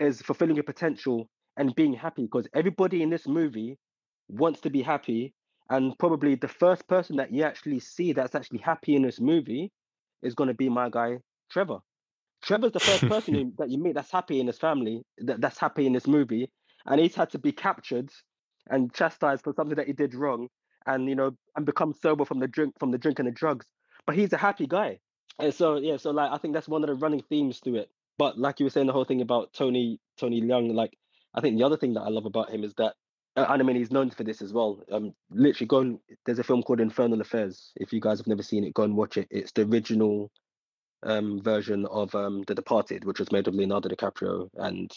is 0.00 0.22
fulfilling 0.22 0.56
your 0.56 0.64
potential 0.64 1.28
and 1.56 1.74
being 1.74 1.92
happy 1.92 2.22
because 2.22 2.46
everybody 2.54 3.02
in 3.02 3.10
this 3.10 3.26
movie 3.26 3.76
wants 4.28 4.60
to 4.60 4.70
be 4.70 4.82
happy 4.82 5.34
and 5.70 5.98
probably 5.98 6.34
the 6.34 6.48
first 6.48 6.86
person 6.88 7.16
that 7.16 7.32
you 7.32 7.42
actually 7.42 7.80
see 7.80 8.12
that's 8.12 8.34
actually 8.34 8.58
happy 8.58 8.94
in 8.94 9.02
this 9.02 9.20
movie 9.20 9.70
is 10.22 10.34
going 10.34 10.48
to 10.48 10.54
be 10.54 10.68
my 10.68 10.88
guy 10.88 11.16
trevor 11.50 11.78
trevor's 12.42 12.72
the 12.72 12.80
first 12.80 13.08
person 13.08 13.34
who, 13.34 13.52
that 13.58 13.70
you 13.70 13.78
meet 13.78 13.94
that's 13.94 14.12
happy 14.12 14.40
in 14.40 14.46
his 14.46 14.58
family 14.58 15.02
that, 15.18 15.40
that's 15.40 15.58
happy 15.58 15.86
in 15.86 15.92
this 15.92 16.06
movie 16.06 16.48
and 16.86 17.00
he's 17.00 17.14
had 17.14 17.30
to 17.30 17.38
be 17.38 17.52
captured 17.52 18.08
and 18.70 18.92
chastised 18.92 19.42
for 19.42 19.52
something 19.54 19.76
that 19.76 19.86
he 19.86 19.92
did 19.92 20.14
wrong 20.14 20.48
and 20.86 21.08
you 21.08 21.14
know 21.14 21.36
and 21.56 21.66
become 21.66 21.92
sober 21.92 22.24
from 22.24 22.38
the 22.38 22.48
drink 22.48 22.74
from 22.78 22.90
the 22.90 22.98
drink 22.98 23.18
and 23.18 23.28
the 23.28 23.32
drugs 23.32 23.66
but 24.06 24.16
he's 24.16 24.32
a 24.32 24.38
happy 24.38 24.66
guy 24.66 24.98
and 25.38 25.52
so 25.52 25.76
yeah 25.76 25.96
so 25.96 26.10
like 26.10 26.30
i 26.32 26.38
think 26.38 26.54
that's 26.54 26.68
one 26.68 26.82
of 26.82 26.88
the 26.88 26.94
running 26.94 27.22
themes 27.28 27.60
to 27.60 27.76
it 27.76 27.90
but 28.18 28.38
like 28.38 28.58
you 28.60 28.66
were 28.66 28.70
saying 28.70 28.86
the 28.86 28.92
whole 28.92 29.04
thing 29.04 29.20
about 29.20 29.52
tony 29.52 30.00
tony 30.18 30.40
Leung, 30.40 30.72
like 30.74 30.96
i 31.34 31.40
think 31.40 31.58
the 31.58 31.64
other 31.64 31.76
thing 31.76 31.94
that 31.94 32.02
i 32.02 32.08
love 32.08 32.26
about 32.26 32.50
him 32.50 32.64
is 32.64 32.74
that 32.74 32.94
uh, 33.38 33.46
and 33.50 33.62
I 33.62 33.64
mean 33.64 33.76
he's 33.76 33.92
known 33.92 34.10
for 34.10 34.24
this 34.24 34.42
as 34.42 34.52
well. 34.52 34.82
Um, 34.90 35.14
literally, 35.30 35.68
go 35.68 35.78
and 35.78 35.98
there's 36.26 36.40
a 36.40 36.44
film 36.44 36.62
called 36.62 36.80
Infernal 36.80 37.20
Affairs. 37.20 37.70
If 37.76 37.92
you 37.92 38.00
guys 38.00 38.18
have 38.18 38.26
never 38.26 38.42
seen 38.42 38.64
it, 38.64 38.74
go 38.74 38.82
and 38.82 38.96
watch 38.96 39.16
it. 39.16 39.28
It's 39.30 39.52
the 39.52 39.62
original 39.62 40.32
um 41.04 41.40
version 41.40 41.86
of 41.86 42.12
um 42.16 42.42
The 42.48 42.54
Departed, 42.56 43.04
which 43.04 43.20
was 43.20 43.30
made 43.30 43.46
with 43.46 43.54
Leonardo 43.54 43.88
DiCaprio, 43.88 44.48
and 44.56 44.90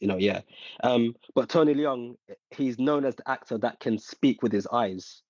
you 0.00 0.08
know, 0.08 0.16
yeah. 0.16 0.40
Um, 0.82 1.14
but 1.34 1.48
Tony 1.48 1.74
Leung, 1.74 2.16
he's 2.50 2.78
known 2.80 3.04
as 3.04 3.14
the 3.14 3.28
actor 3.30 3.58
that 3.58 3.78
can 3.78 3.98
speak 3.98 4.42
with 4.42 4.52
his 4.52 4.66
eyes, 4.66 5.22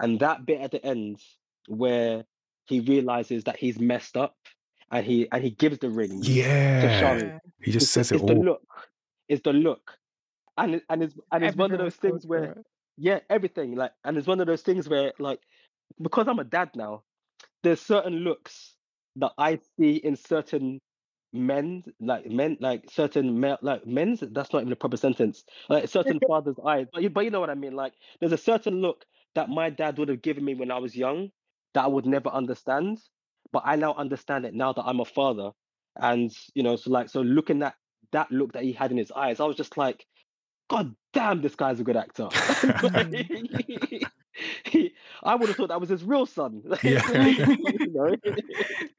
and 0.00 0.20
that 0.20 0.46
bit 0.46 0.60
at 0.60 0.70
the 0.72 0.84
end 0.84 1.20
where 1.68 2.24
he 2.66 2.80
realizes 2.80 3.44
that 3.44 3.56
he's 3.56 3.78
messed 3.78 4.16
up, 4.16 4.36
and 4.90 5.04
he 5.04 5.28
and 5.32 5.42
he 5.44 5.50
gives 5.50 5.78
the 5.78 5.90
ring 5.90 6.22
Yeah, 6.22 7.00
Shang. 7.00 7.18
Yeah. 7.20 7.38
he 7.62 7.72
just 7.72 7.86
It's 7.86 7.94
the, 7.94 8.00
says 8.00 8.12
it 8.12 8.16
it's 8.16 8.24
the 8.24 8.34
look, 8.34 8.62
it's 9.28 9.42
the 9.42 9.52
look, 9.52 9.98
and 10.56 10.80
and 10.88 11.02
it's 11.02 11.14
and 11.32 11.44
it's 11.44 11.56
one 11.56 11.72
of 11.72 11.78
those 11.78 11.96
things 11.96 12.26
where 12.26 12.56
yeah, 12.96 13.20
everything 13.30 13.76
like, 13.76 13.92
and 14.04 14.18
it's 14.18 14.26
one 14.26 14.40
of 14.40 14.46
those 14.46 14.62
things 14.62 14.88
where 14.88 15.12
like 15.18 15.40
because 16.02 16.28
I'm 16.28 16.38
a 16.38 16.44
dad 16.44 16.70
now, 16.74 17.02
there's 17.62 17.80
certain 17.80 18.14
looks 18.20 18.74
that 19.16 19.32
I 19.38 19.60
see 19.78 19.96
in 19.96 20.16
certain 20.16 20.80
men, 21.32 21.84
like 22.00 22.26
men, 22.26 22.56
like 22.60 22.84
certain 22.90 23.38
male, 23.40 23.58
like 23.62 23.86
men's. 23.86 24.20
That's 24.20 24.52
not 24.52 24.62
even 24.62 24.72
a 24.72 24.76
proper 24.76 24.96
sentence. 24.96 25.44
Like 25.68 25.88
certain 25.88 26.20
fathers' 26.26 26.56
eyes, 26.66 26.86
but 26.92 27.02
you, 27.02 27.10
but 27.10 27.24
you 27.24 27.30
know 27.30 27.40
what 27.40 27.50
I 27.50 27.54
mean. 27.54 27.74
Like 27.74 27.94
there's 28.20 28.32
a 28.32 28.38
certain 28.38 28.80
look 28.80 29.04
that 29.38 29.48
my 29.48 29.70
dad 29.70 29.96
would 29.98 30.08
have 30.08 30.20
given 30.20 30.44
me 30.44 30.56
when 30.56 30.72
I 30.72 30.78
was 30.78 30.96
young 30.96 31.30
that 31.74 31.84
I 31.84 31.86
would 31.86 32.06
never 32.06 32.28
understand, 32.28 32.98
but 33.52 33.62
I 33.64 33.76
now 33.76 33.94
understand 33.94 34.44
it 34.44 34.52
now 34.52 34.72
that 34.72 34.82
I'm 34.84 34.98
a 34.98 35.04
father, 35.04 35.52
and 35.94 36.32
you 36.54 36.64
know, 36.64 36.74
so 36.74 36.90
like 36.90 37.08
so 37.08 37.20
looking 37.20 37.62
at 37.62 37.74
that 38.10 38.32
look 38.32 38.54
that 38.54 38.64
he 38.64 38.72
had 38.72 38.90
in 38.90 38.98
his 38.98 39.12
eyes, 39.12 39.38
I 39.38 39.44
was 39.44 39.54
just 39.56 39.76
like, 39.76 40.04
God 40.68 40.92
damn, 41.12 41.40
this 41.40 41.54
guy's 41.54 41.78
a 41.78 41.84
good 41.84 41.96
actor. 41.96 42.28
He- 44.64 44.92
I 45.22 45.34
would 45.34 45.48
have 45.48 45.56
thought 45.56 45.68
that 45.68 45.80
was 45.80 45.88
his 45.88 46.02
real 46.04 46.26
son. 46.26 46.62
Yeah. 46.82 47.26
you 47.26 47.92
know? 47.92 48.14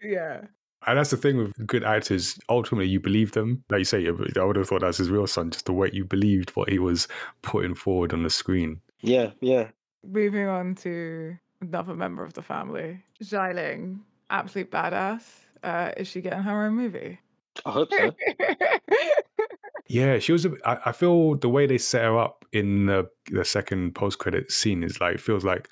yeah. 0.02 0.42
And 0.88 0.98
that's 0.98 1.12
the 1.12 1.18
thing 1.18 1.38
with 1.38 1.68
good 1.68 1.84
actors. 1.84 2.38
Ultimately, 2.50 2.88
you 2.88 3.00
believe 3.00 3.32
them. 3.34 3.64
Like 3.70 3.80
you 3.80 3.86
say, 3.86 4.08
I 4.08 4.12
would 4.44 4.56
have 4.56 4.68
thought 4.68 4.82
that's 4.82 4.98
his 4.98 5.10
real 5.10 5.28
son, 5.28 5.52
just 5.52 5.66
the 5.66 5.74
way 5.74 5.90
you 5.94 6.06
believed 6.06 6.52
what 6.52 6.70
he 6.70 6.80
was 6.80 7.08
putting 7.42 7.76
forward 7.76 8.14
on 8.14 8.24
the 8.24 8.30
screen. 8.30 8.82
Yeah, 9.02 9.32
yeah. 9.42 9.70
Moving 10.06 10.48
on 10.48 10.76
to 10.76 11.38
another 11.62 11.94
member 11.94 12.24
of 12.24 12.34
the 12.34 12.42
family, 12.42 13.04
Xialing, 13.22 14.00
absolute 14.30 14.72
badass. 14.72 15.24
Uh, 15.64 15.92
is 15.98 16.08
she 16.08 16.22
getting 16.22 16.42
her 16.42 16.66
own 16.66 16.74
movie? 16.74 17.20
I 17.66 17.72
hope 17.72 17.90
so. 17.92 18.12
Yeah, 19.90 20.20
she 20.20 20.32
was. 20.32 20.46
A, 20.46 20.52
I, 20.66 20.78
I 20.86 20.92
feel 20.92 21.36
the 21.36 21.50
way 21.50 21.66
they 21.66 21.80
set 21.80 22.04
her 22.04 22.18
up 22.18 22.46
in 22.54 22.86
the 22.86 23.10
the 23.32 23.44
second 23.44 23.96
post 23.96 24.20
credit 24.20 24.52
scene 24.52 24.84
is 24.84 25.02
like 25.02 25.20
feels 25.20 25.44
like 25.44 25.68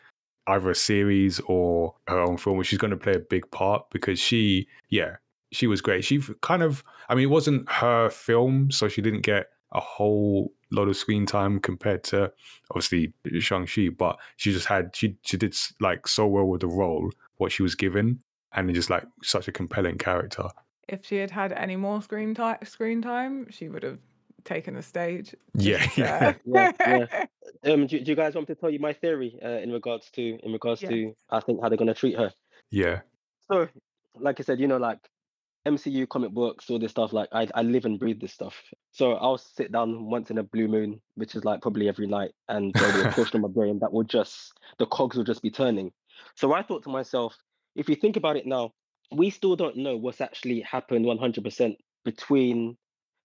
either 0.48 0.72
a 0.72 0.76
series 0.76 1.40
or 1.41 1.94
her 2.08 2.20
own 2.20 2.38
film 2.38 2.58
where 2.58 2.64
she's 2.64 2.80
going 2.80 2.91
to 2.91 2.98
play 2.98 3.14
a 3.14 3.20
big 3.20 3.49
part 3.52 3.86
because 3.91 4.18
she, 4.18 4.68
yeah, 4.90 5.18
she 5.52 5.68
was 5.68 5.82
great. 5.82 6.04
She 6.04 6.20
kind 6.41 6.64
of, 6.64 6.84
I 7.10 7.16
mean, 7.16 7.26
it 7.26 7.30
wasn't 7.30 7.70
her 7.70 8.10
film, 8.10 8.72
so 8.72 8.88
she 8.88 9.02
didn't 9.02 9.22
get 9.22 9.49
a 9.74 9.80
whole 9.80 10.52
lot 10.72 10.88
of 10.88 10.98
screen 10.98 11.26
time 11.26 11.60
compared 11.60 12.03
to 12.06 12.31
obviously 12.72 13.14
Shang 13.39 13.65
Chi, 13.68 13.89
but 13.89 14.18
she 14.38 14.52
just 14.52 14.65
had 14.68 14.95
she 14.95 15.15
she 15.23 15.38
did 15.38 15.56
like 15.80 16.07
so 16.07 16.26
well 16.27 16.45
with 16.45 16.61
the 16.61 16.68
role 16.68 17.10
what 17.38 17.52
she 17.52 17.64
was 17.64 17.76
given, 17.76 18.19
and 18.53 18.73
just 18.73 18.89
like 18.89 19.06
such 19.23 19.48
a 19.48 19.52
compelling 19.52 19.98
character. 19.98 20.48
if 20.89 21.06
she 21.06 21.18
had 21.18 21.31
had 21.31 21.52
any 21.53 21.76
more 21.76 22.02
screen 22.02 22.34
time, 22.34 22.57
screen 22.64 23.02
time, 23.02 23.48
she 23.52 23.68
would 23.69 23.84
have 23.84 23.99
taken 24.44 24.73
the 24.76 24.81
stage. 24.81 25.35
Yeah, 25.53 25.85
yeah. 25.98 26.34
Yeah, 26.45 26.72
yeah. 26.85 27.26
Um, 27.73 27.88
do, 27.88 27.99
do 27.99 28.10
you 28.11 28.15
guys 28.15 28.35
want 28.35 28.48
me 28.48 28.56
to 28.56 28.61
tell 28.61 28.69
you 28.69 28.80
my 28.80 28.94
theory 28.94 29.38
uh, 29.44 29.60
in 29.64 29.72
regards 29.72 30.10
to 30.11 30.22
in 30.44 30.52
regards 30.53 30.81
Yes. 30.81 30.91
to 30.91 31.14
I 31.30 31.39
think 31.41 31.61
how 31.61 31.69
they're 31.69 31.77
gonna 31.77 31.94
treat 31.94 32.18
her? 32.18 32.31
Yeah. 32.69 33.02
So, 33.52 33.68
like 34.19 34.39
I 34.39 34.44
said, 34.44 34.60
you 34.60 34.68
know, 34.68 34.77
like 34.77 34.99
MCU 35.68 36.07
comic 36.07 36.31
books, 36.31 36.69
all 36.69 36.80
this 36.80 36.91
stuff. 36.91 37.14
Like 37.14 37.30
I, 37.34 37.48
I 37.53 37.61
live 37.64 37.85
and 37.85 37.99
breathe 37.99 38.22
this 38.22 38.34
stuff. 38.34 38.56
So 38.91 39.14
I'll 39.14 39.38
sit 39.38 39.72
down 39.72 40.06
once 40.10 40.31
in 40.31 40.38
a 40.38 40.44
blue 40.44 40.68
moon, 40.68 41.02
which 41.15 41.35
is 41.35 41.45
like 41.45 41.61
probably 41.61 41.89
every 41.89 42.07
night, 42.07 42.31
and 42.49 42.73
there'll 42.80 42.94
be 42.94 43.02
a 43.02 43.06
portion 43.15 43.38
of 43.38 43.41
my 43.44 43.49
brain 43.53 43.80
that 43.80 43.91
will 43.94 44.03
just 44.03 44.53
the 44.80 44.85
cogs 44.88 45.18
will 45.18 45.23
just 45.26 45.44
be 45.44 45.52
turning. 45.52 45.91
So 46.35 46.53
I 46.53 46.64
thought 46.64 46.84
to 46.84 46.89
myself, 46.89 47.38
if 47.76 47.89
you 47.89 47.95
think 47.95 48.15
about 48.18 48.38
it 48.38 48.48
now, 48.48 48.73
we 49.11 49.30
still 49.30 49.56
don't 49.56 49.77
know 49.77 49.98
what's 49.98 50.22
actually 50.22 50.61
happened 50.61 51.06
100% 51.06 51.76
between 52.06 52.77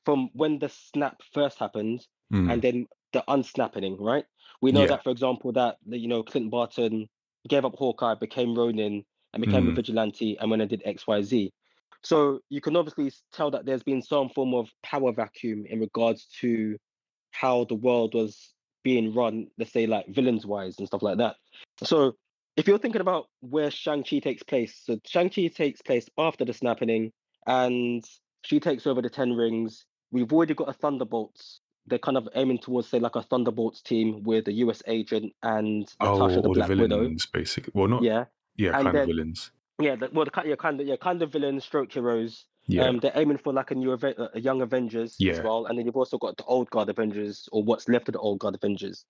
from 0.04 0.30
when 0.34 0.58
the 0.58 0.68
snap 0.68 1.22
first 1.32 1.58
happened 1.58 2.06
Mm. 2.32 2.50
and 2.50 2.62
then 2.62 2.86
the 3.12 3.22
unsnapping, 3.28 3.96
right? 4.00 4.24
We 4.60 4.72
know 4.72 4.82
Yeah. 4.82 4.88
that, 4.88 5.04
for 5.04 5.10
example, 5.10 5.52
that 5.52 5.78
you 5.86 6.08
know 6.08 6.22
Clint 6.22 6.50
Barton 6.50 7.08
gave 7.48 7.64
up 7.64 7.74
Hawkeye, 7.76 8.14
became 8.14 8.54
Ronin, 8.56 9.04
and 9.32 9.40
became 9.40 9.68
a 9.68 9.72
Mm. 9.72 9.76
vigilante, 9.76 10.36
and 10.38 10.50
when 10.50 10.60
I 10.60 10.66
did 10.66 10.82
X, 10.84 11.06
Y, 11.06 11.22
Z. 11.22 11.52
So 12.04 12.40
you 12.48 12.60
can 12.60 12.76
obviously 12.76 13.12
tell 13.32 13.50
that 13.52 13.64
there's 13.64 13.82
been 13.82 14.02
some 14.02 14.28
form 14.28 14.54
of 14.54 14.68
power 14.82 15.12
vacuum 15.12 15.64
in 15.68 15.80
regards 15.80 16.26
to 16.40 16.76
how 17.30 17.64
the 17.64 17.74
world 17.74 18.14
was 18.14 18.52
being 18.82 19.14
run, 19.14 19.46
let's 19.58 19.72
say 19.72 19.86
like 19.86 20.06
villains 20.08 20.44
wise 20.44 20.78
and 20.78 20.86
stuff 20.86 21.02
like 21.02 21.18
that. 21.18 21.36
So 21.84 22.16
if 22.56 22.66
you're 22.66 22.78
thinking 22.78 23.00
about 23.00 23.26
where 23.40 23.70
Shang-Chi 23.70 24.18
takes 24.18 24.42
place, 24.42 24.80
so 24.84 24.98
Shang-Chi 25.06 25.48
takes 25.48 25.80
place 25.80 26.08
after 26.18 26.44
the 26.44 26.52
snapping, 26.52 27.12
and 27.46 28.04
she 28.42 28.60
takes 28.60 28.86
over 28.86 29.00
the 29.02 29.10
Ten 29.10 29.32
Rings. 29.32 29.84
We've 30.10 30.32
already 30.32 30.54
got 30.54 30.68
a 30.68 30.72
Thunderbolts. 30.72 31.60
They're 31.86 31.98
kind 31.98 32.16
of 32.16 32.28
aiming 32.34 32.58
towards, 32.58 32.88
say, 32.88 32.98
like 32.98 33.16
a 33.16 33.22
Thunderbolts 33.22 33.82
team 33.82 34.22
with 34.22 34.46
a 34.48 34.52
US 34.52 34.82
agent 34.86 35.32
and 35.42 35.88
Oh, 36.00 36.28
the 36.28 36.36
all 36.36 36.42
the 36.42 36.48
Black 36.50 36.68
Widow. 36.68 36.98
villains, 36.98 37.26
basically. 37.26 37.72
Well, 37.74 37.88
not 37.88 38.02
yeah, 38.02 38.24
Yeah, 38.56 38.74
and 38.74 38.84
kind 38.84 38.96
of 38.98 39.06
villains. 39.06 39.50
Yeah, 39.82 39.96
the, 39.96 40.08
well, 40.12 40.24
the, 40.24 40.30
ki- 40.30 40.48
yeah, 40.48 40.56
kind 40.56 40.80
of, 40.80 40.86
yeah, 40.86 40.96
kind 40.96 41.22
of 41.22 41.32
villains, 41.32 41.64
stroke 41.64 41.92
heroes. 41.92 42.44
Yeah. 42.66 42.84
Um, 42.84 43.00
they're 43.00 43.12
aiming 43.14 43.38
for 43.38 43.52
like 43.52 43.72
a 43.72 43.74
new 43.74 43.92
Aven- 43.92 44.28
a 44.34 44.40
young 44.40 44.62
Avengers 44.62 45.16
as 45.32 45.42
well, 45.42 45.66
and 45.66 45.76
then 45.78 45.84
you've 45.84 45.96
also 45.96 46.16
got 46.18 46.36
the 46.36 46.44
old 46.44 46.70
guard 46.70 46.88
Avengers 46.88 47.48
or 47.50 47.62
what's 47.64 47.88
left 47.88 48.08
of 48.08 48.12
the 48.12 48.20
old 48.20 48.38
guard 48.38 48.54
Avengers. 48.54 49.04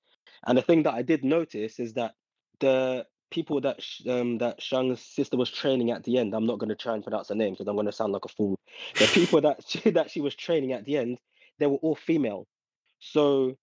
And 0.46 0.56
the 0.56 0.62
thing 0.62 0.84
that 0.84 0.94
I 0.94 1.02
did 1.02 1.22
notice 1.22 1.78
is 1.78 1.92
that 1.94 2.14
the 2.60 3.06
people 3.30 3.60
that 3.62 3.80
um 4.08 4.38
that 4.38 4.62
Shang's 4.62 5.00
sister 5.00 5.36
was 5.36 5.50
training 5.50 5.90
at 5.90 6.04
the 6.04 6.18
end, 6.18 6.34
I'm 6.34 6.46
not 6.46 6.58
going 6.58 6.68
to 6.70 6.76
try 6.76 6.94
and 6.94 7.02
pronounce 7.02 7.28
her 7.28 7.34
name 7.34 7.52
because 7.52 7.68
I'm 7.68 7.74
going 7.76 7.86
to 7.86 7.92
sound 7.92 8.12
like 8.12 8.24
a 8.24 8.28
fool. 8.28 8.58
The 8.98 9.06
people 9.06 9.40
that 9.42 9.64
she, 9.66 9.90
that 9.90 10.10
she 10.10 10.20
was 10.20 10.34
training 10.34 10.72
at 10.72 10.84
the 10.84 10.96
end, 10.96 11.18
they 11.58 11.66
were 11.66 11.76
all 11.76 11.94
female. 11.94 12.46
So 13.00 13.56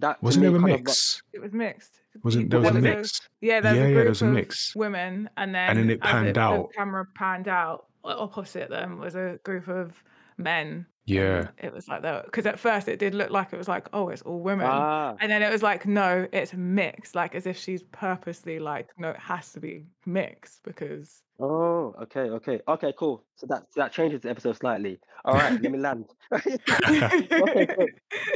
that 0.00 0.22
Wasn't 0.22 0.42
me 0.42 0.48
there 0.48 0.56
a 0.56 0.60
kind 0.60 0.72
of? 0.72 1.22
It 1.32 1.40
was 1.40 1.52
mixed. 1.52 2.00
Wasn't 2.22 2.44
People- 2.44 2.60
there 2.62 2.72
was 2.72 2.78
a 2.78 2.80
there 2.82 2.96
mix? 2.98 3.20
yeah, 3.40 3.60
there 3.60 3.72
was 3.72 3.78
Yeah, 3.80 3.84
a 3.84 3.88
yeah, 3.88 3.94
there 3.94 4.08
was 4.08 4.22
a 4.22 4.26
mix. 4.26 4.76
women, 4.76 5.28
and 5.36 5.54
then 5.54 5.70
and 5.70 5.78
then 5.78 5.90
it 5.90 6.00
panned 6.00 6.36
the 6.36 6.40
out. 6.40 6.72
camera 6.74 7.06
panned 7.16 7.48
out 7.48 7.86
opposite 8.04 8.68
them 8.70 8.98
was 8.98 9.14
a 9.14 9.38
group 9.44 9.66
of 9.68 10.02
men. 10.38 10.86
Yeah. 11.06 11.38
and 11.38 11.48
it 11.58 11.74
was 11.74 11.86
like 11.86 12.02
that 12.02 12.24
because 12.24 12.46
at 12.46 12.58
first 12.58 12.88
it 12.88 12.98
did 12.98 13.14
look 13.14 13.30
like 13.30 13.52
it 13.52 13.56
was 13.56 13.68
like 13.68 13.88
oh 13.92 14.08
it's 14.08 14.22
all 14.22 14.40
women, 14.40 14.66
ah, 14.66 15.14
and 15.20 15.30
then 15.30 15.42
it 15.42 15.50
was 15.50 15.62
like 15.62 15.86
no 15.86 16.26
it's 16.32 16.54
mixed, 16.54 17.14
like 17.14 17.34
as 17.34 17.46
if 17.46 17.58
she's 17.58 17.82
purposely 17.82 18.58
like 18.58 18.88
no 18.96 19.10
it 19.10 19.18
has 19.18 19.52
to 19.52 19.60
be 19.60 19.86
mixed 20.06 20.62
because 20.62 21.22
Oh, 21.40 21.92
okay, 22.00 22.30
okay, 22.30 22.60
okay, 22.68 22.94
cool. 22.96 23.24
So 23.34 23.48
that 23.48 23.64
that 23.74 23.92
changes 23.92 24.20
the 24.20 24.30
episode 24.30 24.56
slightly. 24.56 25.00
All 25.24 25.34
right, 25.34 25.60
let 25.60 25.72
me 25.72 25.78
land. 25.78 26.06
okay, 26.32 27.66
cool. 27.66 27.88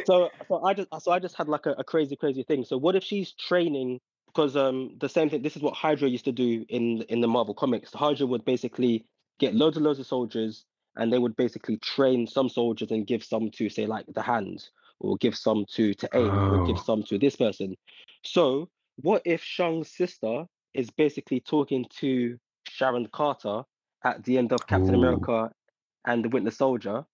So 0.04 0.30
so 0.48 0.64
I 0.64 0.74
just 0.74 0.88
so 1.00 1.12
I 1.12 1.20
just 1.20 1.36
had 1.36 1.48
like 1.48 1.66
a, 1.66 1.72
a 1.78 1.84
crazy 1.84 2.16
crazy 2.16 2.42
thing. 2.42 2.64
So 2.64 2.76
what 2.76 2.96
if 2.96 3.04
she's 3.04 3.32
training 3.32 4.00
because 4.26 4.56
um 4.56 4.94
the 5.00 5.08
same 5.08 5.28
thing. 5.30 5.42
This 5.42 5.56
is 5.56 5.62
what 5.62 5.74
Hydra 5.74 6.08
used 6.08 6.24
to 6.26 6.32
do 6.32 6.64
in 6.68 7.02
in 7.08 7.20
the 7.20 7.28
Marvel 7.28 7.54
comics. 7.54 7.92
Hydra 7.92 8.26
would 8.26 8.44
basically 8.44 9.04
get 9.38 9.54
loads 9.54 9.76
and 9.76 9.84
loads 9.84 9.98
of 9.98 10.06
soldiers, 10.06 10.64
and 10.98 11.12
they 11.12 11.18
would 11.18 11.36
basically 11.36 11.78
train 11.78 12.26
some 12.26 12.48
soldiers 12.50 12.90
and 12.90 13.06
give 13.06 13.24
some 13.24 13.50
to 13.52 13.70
say 13.70 13.86
like 13.86 14.06
the 14.14 14.22
hands, 14.22 14.70
or 15.00 15.16
give 15.18 15.36
some 15.36 15.64
to 15.74 15.94
to 15.94 16.10
aim, 16.14 16.42
or 16.46 16.60
give 16.60 16.78
Oh. 16.78 16.82
some 16.84 17.02
to 17.04 17.18
this 17.18 17.36
person. 17.36 17.76
So 18.24 18.70
what 18.96 19.22
if 19.24 19.42
Shang's 19.42 19.90
sister 19.90 20.46
is 20.74 20.90
basically 20.90 21.40
talking 21.40 21.86
to 22.00 22.38
Sharon 22.68 23.08
Carter 23.08 23.62
at 24.04 24.24
the 24.24 24.38
end 24.38 24.52
of 24.52 24.66
Captain 24.66 24.94
Ooh. 24.94 24.98
America 24.98 25.52
and 26.06 26.24
the 26.24 26.28
Winter 26.28 26.50
Soldier, 26.50 27.06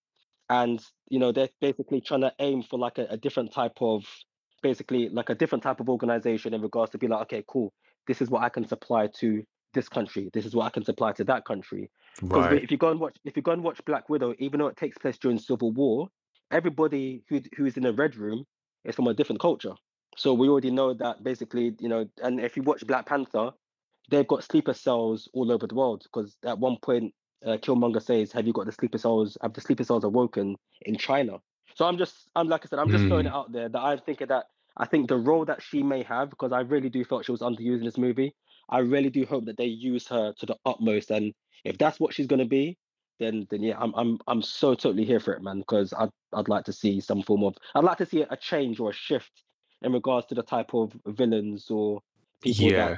and 0.49 0.83
you 1.09 1.19
know 1.19 1.31
they're 1.31 1.49
basically 1.61 2.01
trying 2.01 2.21
to 2.21 2.33
aim 2.39 2.63
for 2.63 2.79
like 2.79 2.97
a, 2.99 3.05
a 3.11 3.17
different 3.17 3.53
type 3.53 3.81
of 3.81 4.05
basically 4.63 5.09
like 5.09 5.29
a 5.29 5.35
different 5.35 5.63
type 5.63 5.79
of 5.79 5.89
organization 5.89 6.53
in 6.53 6.61
regards 6.61 6.91
to 6.91 6.97
be 6.97 7.07
like 7.07 7.21
okay 7.21 7.43
cool 7.47 7.71
this 8.07 8.21
is 8.21 8.29
what 8.29 8.43
I 8.43 8.49
can 8.49 8.67
supply 8.67 9.07
to 9.19 9.43
this 9.75 9.89
country 9.89 10.29
this 10.33 10.45
is 10.45 10.55
what 10.55 10.65
I 10.65 10.71
can 10.71 10.83
supply 10.83 11.11
to 11.13 11.23
that 11.25 11.45
country 11.45 11.91
because 12.27 12.49
Right. 12.49 12.63
if 12.63 12.71
you 12.71 12.77
go 12.77 12.89
and 12.89 12.99
watch 12.99 13.17
if 13.25 13.37
you 13.37 13.43
go 13.43 13.51
and 13.51 13.63
watch 13.63 13.85
Black 13.85 14.09
Widow 14.09 14.33
even 14.39 14.59
though 14.59 14.67
it 14.67 14.77
takes 14.77 14.97
place 14.97 15.17
during 15.19 15.37
Civil 15.37 15.71
War 15.73 16.09
everybody 16.51 17.23
who 17.29 17.41
who's 17.57 17.77
in 17.77 17.83
the 17.83 17.93
red 17.93 18.15
room 18.15 18.45
is 18.85 18.95
from 18.95 19.07
a 19.07 19.13
different 19.13 19.41
culture 19.41 19.73
so 20.17 20.33
we 20.33 20.49
already 20.49 20.71
know 20.71 20.93
that 20.95 21.23
basically 21.23 21.75
you 21.79 21.89
know 21.89 22.07
and 22.23 22.39
if 22.39 22.57
you 22.57 22.63
watch 22.63 22.87
Black 22.87 23.05
Panther 23.05 23.51
they've 24.09 24.27
got 24.27 24.43
sleeper 24.43 24.73
cells 24.73 25.29
all 25.33 25.51
over 25.51 25.67
the 25.67 25.75
world 25.75 26.03
because 26.03 26.37
at 26.45 26.59
one 26.59 26.77
point 26.81 27.13
uh, 27.45 27.57
Killmonger 27.57 28.01
says, 28.01 28.31
"Have 28.31 28.47
you 28.47 28.53
got 28.53 28.65
the 28.65 28.71
sleeper 28.71 28.97
cells? 28.97 29.37
Have 29.41 29.53
the 29.53 29.61
sleeper 29.61 29.83
cells 29.83 30.03
awoken 30.03 30.57
in 30.81 30.97
China?" 30.97 31.39
So 31.75 31.85
I'm 31.85 31.97
just, 31.97 32.29
I'm 32.35 32.47
like 32.47 32.65
I 32.65 32.69
said, 32.69 32.79
I'm 32.79 32.89
just 32.89 33.07
throwing 33.07 33.25
Mm. 33.25 33.29
it 33.29 33.33
out 33.33 33.51
there 33.51 33.69
that 33.69 33.79
I'm 33.79 33.99
thinking 33.99 34.27
that 34.27 34.45
I 34.77 34.85
think 34.85 35.09
the 35.09 35.17
role 35.17 35.45
that 35.45 35.61
she 35.61 35.83
may 35.83 36.03
have, 36.03 36.29
because 36.29 36.51
I 36.51 36.61
really 36.61 36.89
do 36.89 37.03
felt 37.05 37.25
she 37.25 37.31
was 37.31 37.41
underused 37.41 37.79
in 37.79 37.85
this 37.85 37.97
movie. 37.97 38.35
I 38.69 38.79
really 38.79 39.09
do 39.09 39.25
hope 39.25 39.45
that 39.45 39.57
they 39.57 39.65
use 39.65 40.07
her 40.07 40.33
to 40.39 40.45
the 40.45 40.57
utmost, 40.65 41.11
and 41.11 41.33
if 41.63 41.77
that's 41.77 41.99
what 41.99 42.13
she's 42.13 42.27
going 42.27 42.39
to 42.39 42.45
be, 42.45 42.77
then 43.19 43.47
then 43.49 43.63
yeah, 43.63 43.77
I'm 43.79 43.93
I'm 43.95 44.19
I'm 44.27 44.41
so 44.41 44.75
totally 44.75 45.05
here 45.05 45.19
for 45.19 45.33
it, 45.33 45.41
man. 45.43 45.59
Because 45.59 45.93
I'd 45.93 46.09
I'd 46.33 46.49
like 46.49 46.65
to 46.65 46.73
see 46.73 46.99
some 47.01 47.21
form 47.23 47.43
of, 47.43 47.55
I'd 47.75 47.83
like 47.83 47.97
to 47.99 48.05
see 48.05 48.21
a 48.21 48.37
change 48.37 48.79
or 48.79 48.89
a 48.91 48.93
shift 48.93 49.43
in 49.81 49.93
regards 49.93 50.27
to 50.27 50.35
the 50.35 50.43
type 50.43 50.73
of 50.73 50.93
villains 51.05 51.69
or 51.69 52.01
people 52.41 52.71
Yeah. 52.71 52.73
that 52.73 52.97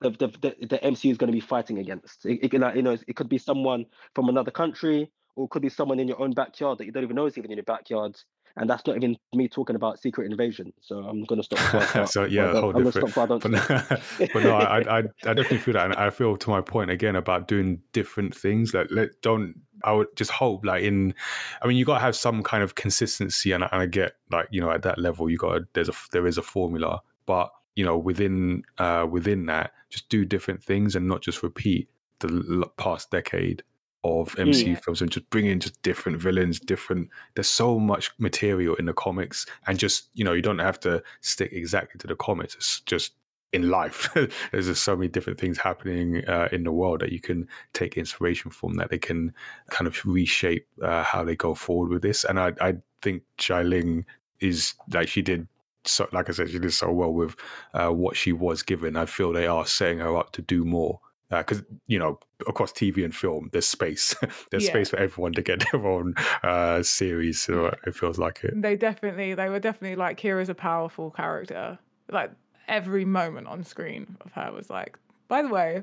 the 0.00 0.10
the, 0.10 0.28
the, 0.28 0.66
the 0.66 0.78
MCU 0.78 1.10
is 1.12 1.18
going 1.18 1.28
to 1.30 1.36
be 1.36 1.40
fighting 1.40 1.78
against. 1.78 2.26
It, 2.26 2.40
it, 2.44 2.52
you 2.52 2.82
know, 2.82 2.96
it 3.06 3.16
could 3.16 3.28
be 3.28 3.38
someone 3.38 3.86
from 4.14 4.28
another 4.28 4.50
country, 4.50 5.10
or 5.36 5.44
it 5.44 5.50
could 5.50 5.62
be 5.62 5.68
someone 5.68 6.00
in 6.00 6.08
your 6.08 6.20
own 6.20 6.32
backyard 6.32 6.78
that 6.78 6.86
you 6.86 6.92
don't 6.92 7.04
even 7.04 7.16
know 7.16 7.26
is 7.26 7.38
even 7.38 7.50
in 7.50 7.58
your 7.58 7.64
backyard. 7.64 8.16
And 8.56 8.68
that's 8.68 8.86
not 8.86 8.96
even 8.96 9.16
me 9.34 9.48
talking 9.48 9.76
about 9.76 9.98
Secret 10.00 10.30
Invasion. 10.30 10.72
So 10.80 10.98
I'm 10.98 11.24
going 11.24 11.40
to 11.40 11.44
stop. 11.44 11.58
before 11.58 11.80
I 11.80 11.84
start. 11.86 12.08
so 12.10 12.24
yeah, 12.24 12.52
whole 12.52 12.70
I'm 12.76 12.84
to 12.84 12.90
different. 12.92 13.12
stop 13.12 13.24
before 13.24 13.24
I 13.24 13.26
don't 13.26 13.42
But 13.42 13.50
no, 13.50 14.28
but 14.34 14.42
no 14.42 14.56
I, 14.56 14.78
I, 14.80 14.98
I 14.98 15.02
definitely 15.34 15.58
feel 15.58 15.74
that, 15.74 15.86
and 15.86 15.94
I 15.94 16.10
feel 16.10 16.36
to 16.36 16.50
my 16.50 16.60
point 16.60 16.90
again 16.90 17.16
about 17.16 17.48
doing 17.48 17.80
different 17.92 18.34
things. 18.36 18.74
Like, 18.74 18.88
let 18.90 19.20
don't. 19.22 19.54
I 19.84 19.92
would 19.92 20.14
just 20.16 20.30
hope, 20.30 20.64
like 20.64 20.84
in, 20.84 21.12
I 21.60 21.66
mean, 21.66 21.76
you 21.76 21.84
got 21.84 21.94
to 21.94 22.00
have 22.04 22.14
some 22.14 22.42
kind 22.42 22.62
of 22.62 22.74
consistency, 22.76 23.52
and, 23.52 23.64
I- 23.64 23.68
and 23.72 23.82
I 23.82 23.86
get 23.86 24.12
like 24.30 24.48
you 24.50 24.60
know 24.60 24.70
at 24.70 24.82
that 24.82 24.98
level, 24.98 25.28
you 25.30 25.38
got 25.38 25.62
there's 25.72 25.88
a 25.88 25.94
there 26.12 26.26
is 26.26 26.38
a 26.38 26.42
formula, 26.42 27.00
but 27.26 27.50
you 27.74 27.84
know 27.84 27.96
within 27.96 28.62
uh 28.78 29.06
within 29.10 29.46
that, 29.46 29.72
just 29.88 30.08
do 30.10 30.24
different 30.26 30.62
things 30.62 30.94
and 30.94 31.08
not 31.08 31.22
just 31.22 31.42
repeat 31.42 31.88
the 32.20 32.68
past 32.76 33.10
decade 33.10 33.62
of 34.04 34.34
MCU 34.36 34.72
Yeah. 34.72 34.80
films 34.80 35.00
and 35.00 35.10
just 35.10 35.28
bring 35.30 35.46
in 35.46 35.60
just 35.60 35.80
different 35.82 36.18
villains, 36.20 36.58
different. 36.58 37.08
There's 37.34 37.48
so 37.48 37.78
much 37.78 38.10
material 38.18 38.74
in 38.76 38.86
the 38.86 38.92
comics, 38.92 39.46
and 39.66 39.78
just 39.78 40.10
you 40.14 40.24
know 40.24 40.32
you 40.32 40.42
don't 40.42 40.58
have 40.58 40.80
to 40.80 41.02
stick 41.20 41.52
exactly 41.52 41.98
to 42.00 42.06
the 42.06 42.16
comics. 42.16 42.54
It's 42.54 42.80
just 42.80 43.12
in 43.52 43.68
life. 43.68 44.08
There's 44.52 44.66
just 44.66 44.82
so 44.82 44.96
many 44.96 45.08
different 45.08 45.38
things 45.38 45.58
happening 45.58 46.24
uh, 46.26 46.48
in 46.52 46.64
the 46.64 46.72
world 46.72 47.00
that 47.00 47.12
you 47.12 47.20
can 47.20 47.46
take 47.74 47.96
inspiration 47.96 48.50
from. 48.50 48.74
That 48.74 48.90
they 48.90 48.98
can 48.98 49.34
kind 49.70 49.86
of 49.86 50.04
reshape 50.04 50.66
uh, 50.82 51.02
how 51.04 51.22
they 51.24 51.36
go 51.36 51.54
forward 51.54 51.90
with 51.90 52.02
this. 52.02 52.24
And 52.24 52.40
I, 52.40 52.52
I 52.60 52.74
think 53.02 53.22
Xialing 53.38 54.04
is 54.40 54.74
like 54.92 55.08
she 55.08 55.22
did. 55.22 55.46
So, 55.84 56.08
like 56.12 56.28
I 56.28 56.32
said, 56.32 56.48
she 56.50 56.60
did 56.60 56.72
so 56.72 56.92
well 56.92 57.12
with 57.12 57.34
uh, 57.74 57.88
what 57.90 58.16
she 58.16 58.32
was 58.32 58.62
given. 58.62 58.96
I 58.96 59.04
feel 59.06 59.32
they 59.32 59.46
are 59.48 59.66
setting 59.66 59.98
her 59.98 60.16
up 60.16 60.30
to 60.32 60.42
do 60.42 60.64
more 60.64 61.00
because 61.38 61.62
you 61.86 61.98
know 61.98 62.18
across 62.46 62.72
TV 62.72 63.04
and 63.04 63.14
film, 63.14 63.48
there's 63.52 63.68
space. 63.68 64.14
there's 64.50 64.64
Yeah. 64.64 64.70
space 64.70 64.90
for 64.90 64.96
everyone 64.98 65.32
to 65.32 65.42
get 65.42 65.64
their 65.72 65.86
own 65.86 66.14
uh, 66.42 66.82
series. 66.82 67.40
So 67.40 67.74
it 67.86 67.94
feels 67.94 68.18
like 68.18 68.44
it. 68.44 68.60
they 68.60 68.76
definitely 68.76 69.34
they 69.34 69.48
were 69.48 69.60
definitely 69.60 69.96
like 69.96 70.18
Kira's 70.20 70.48
a 70.48 70.54
powerful 70.54 71.10
character. 71.10 71.78
Like 72.10 72.32
every 72.68 73.04
moment 73.04 73.46
on 73.48 73.64
screen 73.64 74.16
of 74.20 74.32
her 74.32 74.52
was 74.52 74.70
like, 74.70 74.98
by 75.28 75.42
the 75.42 75.48
way, 75.48 75.82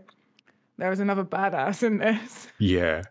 there 0.78 0.90
was 0.90 1.00
another 1.00 1.24
badass 1.26 1.84
in 1.84 1.98
this. 1.98 2.48
Yeah, 2.60 3.04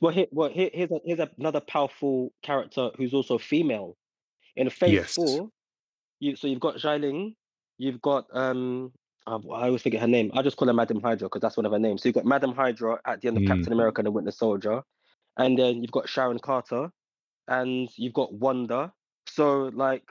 Well, 0.00 0.12
here, 0.12 0.26
well, 0.30 0.50
here, 0.50 0.70
here's 0.72 0.90
a, 0.90 0.98
here's 1.04 1.20
another 1.38 1.60
powerful 1.60 2.32
character 2.42 2.90
who's 2.96 3.14
also 3.14 3.38
female. 3.38 3.96
In 4.56 4.70
Phase 4.70 4.94
Yes. 4.94 5.14
Four, 5.14 5.48
you 6.20 6.36
so 6.36 6.46
you've 6.46 6.60
got 6.60 6.76
Xialing, 6.76 7.34
you've 7.78 8.00
got 8.00 8.26
um, 8.32 8.86
uh, 8.86 9.05
I 9.26 9.66
always 9.66 9.82
forget 9.82 10.00
her 10.00 10.06
name. 10.06 10.30
I 10.34 10.42
just 10.42 10.56
call 10.56 10.68
her 10.68 10.74
Madam 10.74 11.00
Hydra 11.02 11.26
because 11.26 11.40
that's 11.40 11.56
one 11.56 11.66
of 11.66 11.72
her 11.72 11.78
names. 11.78 12.02
So 12.02 12.08
you've 12.08 12.14
got 12.14 12.24
Madam 12.24 12.54
Hydra 12.54 13.00
at 13.04 13.20
the 13.20 13.28
end 13.28 13.36
of 13.38 13.42
Mm. 13.42 13.48
Captain 13.48 13.72
America 13.72 14.00
and 14.00 14.06
the 14.06 14.12
Winter 14.12 14.30
Soldier, 14.30 14.82
and 15.36 15.58
then 15.58 15.82
you've 15.82 15.92
got 15.92 16.08
Sharon 16.08 16.38
Carter, 16.38 16.90
and 17.48 17.88
you've 17.96 18.14
got 18.14 18.32
Wanda. 18.32 18.92
So 19.28 19.70
like, 19.74 20.04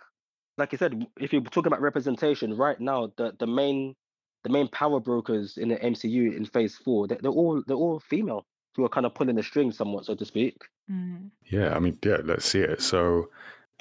like 0.58 0.74
I 0.74 0.78
said, 0.78 1.08
if 1.20 1.32
you're 1.32 1.42
talking 1.44 1.68
about 1.68 1.82
representation 1.82 2.56
right 2.58 2.80
now, 2.80 3.12
the 3.18 3.36
the 3.40 3.48
main 3.48 3.96
the 4.44 4.50
main 4.50 4.68
power 4.68 5.00
brokers 5.00 5.58
in 5.58 5.70
the 5.70 5.78
MCU 5.78 6.36
in 6.36 6.46
Phase 6.46 6.78
Four, 6.78 7.08
they, 7.08 7.18
they're 7.22 7.32
all 7.32 7.64
they're 7.66 7.78
all 7.78 8.00
female 8.00 8.46
who 8.76 8.84
are 8.86 8.90
kind 8.90 9.06
of 9.06 9.14
pulling 9.14 9.36
the 9.36 9.44
strings, 9.44 9.78
somewhat, 9.78 10.06
so 10.06 10.16
to 10.16 10.26
speak. 10.26 10.58
Mm. 10.92 11.32
Yeah, 11.46 11.74
I 11.74 11.80
mean, 11.80 11.98
yeah, 12.04 12.18
let's 12.24 12.46
see 12.46 12.60
it. 12.60 12.82
So, 12.82 13.30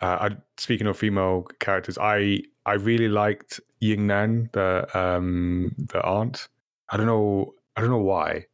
uh, 0.00 0.30
I, 0.30 0.36
speaking 0.56 0.86
of 0.86 0.96
female 0.96 1.46
characters, 1.58 1.98
I 1.98 2.42
I 2.66 2.74
really 2.74 3.08
liked 3.08 3.60
Ying 3.80 4.06
Nan, 4.06 4.50
the 4.52 4.86
um 4.98 5.74
the 5.78 6.02
aunt. 6.02 6.48
I 6.90 6.96
don't 6.96 7.06
know, 7.06 7.54
I 7.76 7.80
don't 7.80 7.90
know 7.90 7.98
why. 7.98 8.46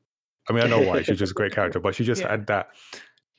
I 0.49 0.53
mean, 0.53 0.63
I 0.63 0.67
know 0.67 0.81
why. 0.81 1.03
She's 1.03 1.19
just 1.19 1.33
a 1.33 1.35
great 1.35 1.53
character, 1.53 1.81
but 1.81 1.95
she 1.95 2.05
just 2.13 2.23
Yeah. 2.23 2.31
had 2.31 2.47
that. 2.49 2.71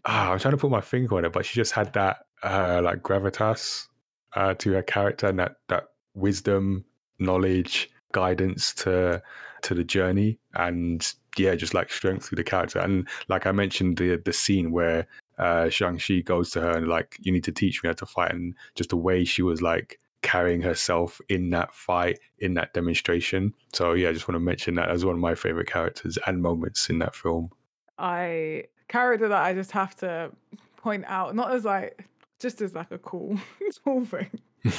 Ah, 0.06 0.32
I'm 0.32 0.40
trying 0.40 0.54
to 0.54 0.58
put 0.58 0.72
my 0.72 0.82
finger 0.82 1.18
on 1.18 1.26
it, 1.26 1.34
but 1.34 1.46
she 1.46 1.56
just 1.56 1.74
had 1.74 1.94
that 1.94 2.26
uh 2.44 2.82
like 2.84 3.04
gravitas 3.04 3.88
uh 4.36 4.54
to 4.56 4.72
her 4.74 4.82
character 4.84 5.28
and 5.28 5.40
that 5.40 5.58
that 5.68 5.88
wisdom, 6.14 6.86
knowledge, 7.20 7.90
guidance 8.14 8.74
to 8.76 9.22
to 9.64 9.74
the 9.76 9.84
journey, 9.84 10.40
and 10.56 11.14
yeah, 11.38 11.56
just 11.56 11.74
like 11.74 11.92
strength 11.92 12.26
through 12.26 12.38
the 12.38 12.44
character. 12.44 12.80
And 12.80 13.08
like 13.28 13.46
I 13.46 13.52
mentioned, 13.52 13.98
the 13.98 14.18
the 14.18 14.34
scene 14.34 14.72
where 14.72 15.08
uh 15.38 15.70
Shang-Chi 15.70 16.20
goes 16.22 16.52
to 16.52 16.62
her 16.62 16.72
and 16.72 16.88
like, 16.88 17.18
you 17.20 17.32
need 17.32 17.44
to 17.46 17.52
teach 17.52 17.84
me 17.84 17.88
how 17.88 17.94
to 17.94 18.06
fight, 18.06 18.32
and 18.32 18.56
just 18.76 18.90
the 18.90 18.98
way 18.98 19.24
she 19.26 19.42
was 19.42 19.62
like 19.62 20.00
carrying 20.22 20.62
herself 20.62 21.20
in 21.30 21.50
that 21.52 21.74
fight, 21.74 22.20
in 22.40 22.54
that 22.56 22.74
demonstration. 22.74 23.54
So 23.74 23.94
yeah, 23.94 24.10
I 24.10 24.14
just 24.14 24.28
want 24.28 24.36
to 24.36 24.40
mention 24.40 24.76
that 24.76 24.90
as 24.90 25.06
one 25.06 25.16
of 25.16 25.22
my 25.22 25.36
favorite 25.36 25.68
characters 25.68 26.18
and 26.28 26.42
moments 26.42 26.90
in 26.90 27.00
that 27.00 27.16
film. 27.16 27.50
I 27.98 28.66
character 28.88 29.28
that 29.30 29.42
I 29.44 29.54
just 29.54 29.72
have 29.72 29.96
to 29.98 30.32
point 30.78 31.06
out, 31.08 31.36
not 31.36 31.54
as 31.54 31.66
like 31.66 32.06
just 32.40 32.62
as 32.62 32.74
like 32.74 32.92
a 32.92 32.98
cool 32.98 33.38
cool 33.84 34.06
thing, 34.06 34.30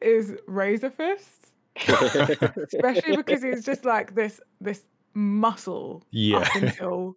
is 0.00 0.34
Razor 0.46 0.90
Fist. 0.90 1.52
Especially 1.76 3.16
because 3.16 3.42
he's 3.42 3.64
just 3.64 3.84
like 3.84 4.14
this 4.14 4.40
this 4.60 4.84
muscle 5.14 6.04
Yeah. 6.10 6.38
up 6.38 6.54
until 6.54 7.16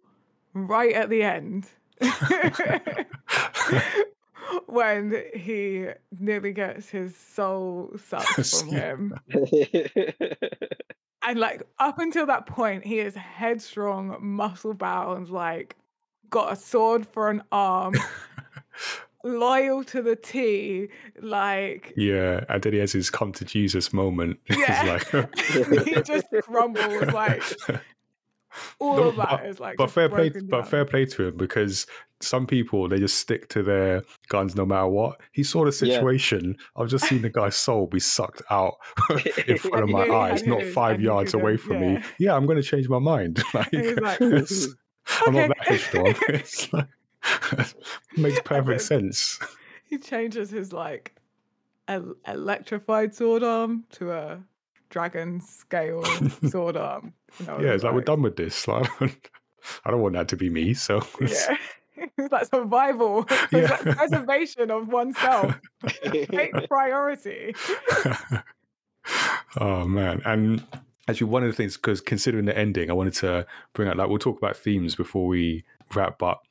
right 0.54 0.92
at 0.92 1.10
the 1.10 1.22
end. 1.22 1.66
when 4.66 5.22
he 5.34 5.86
nearly 6.18 6.52
gets 6.52 6.88
his 6.88 7.16
soul 7.16 7.92
sucked 8.08 8.46
from 8.46 8.68
him. 8.68 9.14
And 11.26 11.40
like 11.40 11.62
up 11.78 11.98
until 11.98 12.26
that 12.26 12.46
point, 12.46 12.86
he 12.86 13.00
is 13.00 13.14
headstrong, 13.14 14.16
muscle 14.20 14.72
bound, 14.72 15.28
like 15.28 15.76
got 16.30 16.52
a 16.52 16.56
sword 16.56 17.06
for 17.06 17.28
an 17.28 17.42
arm, 17.52 17.94
loyal 19.24 19.82
to 19.84 20.00
the 20.00 20.14
T, 20.16 20.88
like 21.20 21.92
Yeah, 21.96 22.44
and 22.48 22.62
then 22.62 22.72
he 22.72 22.78
has 22.78 22.92
his 22.92 23.10
come 23.10 23.32
to 23.32 23.44
Jesus 23.44 23.92
moment. 23.92 24.38
Yeah. 24.48 24.98
like- 25.12 25.84
he 25.84 26.00
just 26.02 26.26
crumbles 26.44 27.12
like 27.12 27.42
all 28.78 28.96
No, 28.96 29.02
of 29.08 29.16
that 29.16 29.46
is 29.46 29.60
like 29.60 29.76
but 29.76 29.90
fair 29.90 30.08
play, 30.08 30.28
broken 30.30 30.48
but 30.48 30.68
fair 30.68 30.84
play 30.84 31.04
to 31.06 31.28
him 31.28 31.36
because 31.36 31.86
some 32.20 32.46
people 32.46 32.88
they 32.88 32.98
just 32.98 33.18
stick 33.18 33.48
to 33.50 33.62
their 33.62 34.02
guns 34.28 34.56
no 34.56 34.66
matter 34.66 34.88
what. 34.88 35.20
He 35.32 35.42
saw 35.44 35.64
the 35.64 35.86
Yeah. 35.86 35.94
situation. 35.96 36.56
I've 36.76 36.88
just 36.88 37.06
seen 37.06 37.22
the 37.22 37.30
guy's 37.30 37.54
soul 37.56 37.86
be 37.86 38.00
sucked 38.00 38.42
out 38.50 38.74
in 39.46 39.58
front 39.58 39.84
of 39.84 39.88
my 39.90 40.04
nearly 40.04 40.16
eyes, 40.16 40.40
had 40.40 40.48
not 40.50 40.62
five 40.64 41.00
yards 41.00 41.34
away 41.34 41.56
couldn't- 41.56 41.66
from 41.66 41.80
me. 41.80 41.92
yeah. 41.94 42.02
Yeah, 42.18 42.34
I'm 42.36 42.46
going 42.46 42.60
to 42.60 42.68
change 42.68 42.88
my 42.88 42.98
mind. 42.98 43.42
Like, 43.54 43.72
like, 43.72 44.20
it's- 44.20 44.68
I'm 45.26 45.34
not 45.34 45.48
that 45.48 45.66
headstrong. 45.66 46.14
It's 46.28 46.72
like, 46.72 46.86
makes 48.16 48.40
perfect 48.40 48.80
sense. 48.82 49.38
he 49.84 49.98
changes 49.98 50.50
his 50.50 50.72
like 50.72 51.14
el- 51.86 52.14
electrified 52.26 53.14
sword 53.14 53.42
arm 53.42 53.84
to 53.92 54.12
a 54.12 54.42
dragon 54.90 55.40
scale 55.40 56.04
sword 56.48 56.76
arm. 56.76 57.12
Yeah, 57.46 57.72
it's 57.72 57.84
like 57.84 57.94
we're 57.94 58.00
done 58.02 58.22
with 58.22 58.36
this. 58.36 58.66
Like, 59.00 59.30
I 59.84 59.90
don't 59.90 60.00
want 60.00 60.14
that 60.14 60.28
to 60.28 60.36
be 60.36 60.50
me. 60.50 60.72
So 60.74 61.02
Yeah. 61.20 61.56
It's 62.16 62.32
like 62.32 62.46
survival, 62.46 63.26
it's 63.28 63.52
Yeah. 63.52 63.60
like 63.84 63.96
preservation 63.96 64.70
of 64.70 64.86
oneself. 64.88 65.58
Take 66.04 66.52
priority. 66.68 67.54
oh 69.58 69.84
man 69.86 70.20
and 70.24 70.62
actually 71.08 71.26
one 71.28 71.42
of 71.42 71.50
the 71.50 71.56
things 71.56 71.76
because 71.76 72.00
considering 72.00 72.44
the 72.44 72.56
ending 72.56 72.90
i 72.90 72.92
wanted 72.92 73.14
to 73.14 73.46
bring 73.72 73.88
up 73.88 73.96
like 73.96 74.08
we'll 74.08 74.18
talk 74.18 74.36
about 74.36 74.54
themes 74.56 74.94
before 74.94 75.26
we 75.26 75.64
wrap 75.94 76.22
up 76.22 76.42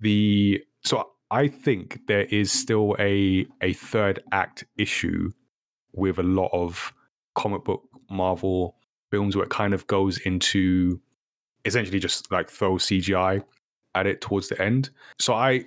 the 0.00 0.58
so 0.82 1.10
i 1.30 1.46
think 1.46 2.00
there 2.06 2.22
is 2.22 2.50
still 2.50 2.96
a 2.98 3.46
a 3.60 3.74
third 3.74 4.22
act 4.32 4.64
issue 4.78 5.30
with 5.92 6.18
a 6.18 6.22
lot 6.22 6.48
of 6.54 6.92
comic 7.38 7.64
book 7.64 7.82
marvel 8.10 8.76
films 9.10 9.36
where 9.36 9.44
it 9.44 9.50
kind 9.50 9.72
of 9.74 9.86
goes 9.86 10.18
into 10.18 11.00
essentially 11.64 11.98
just 11.98 12.30
like 12.30 12.50
throw 12.50 12.74
cgi 12.74 13.42
at 13.94 14.06
it 14.06 14.20
towards 14.20 14.48
the 14.48 14.60
end. 14.62 14.90
So 15.18 15.34
i 15.34 15.64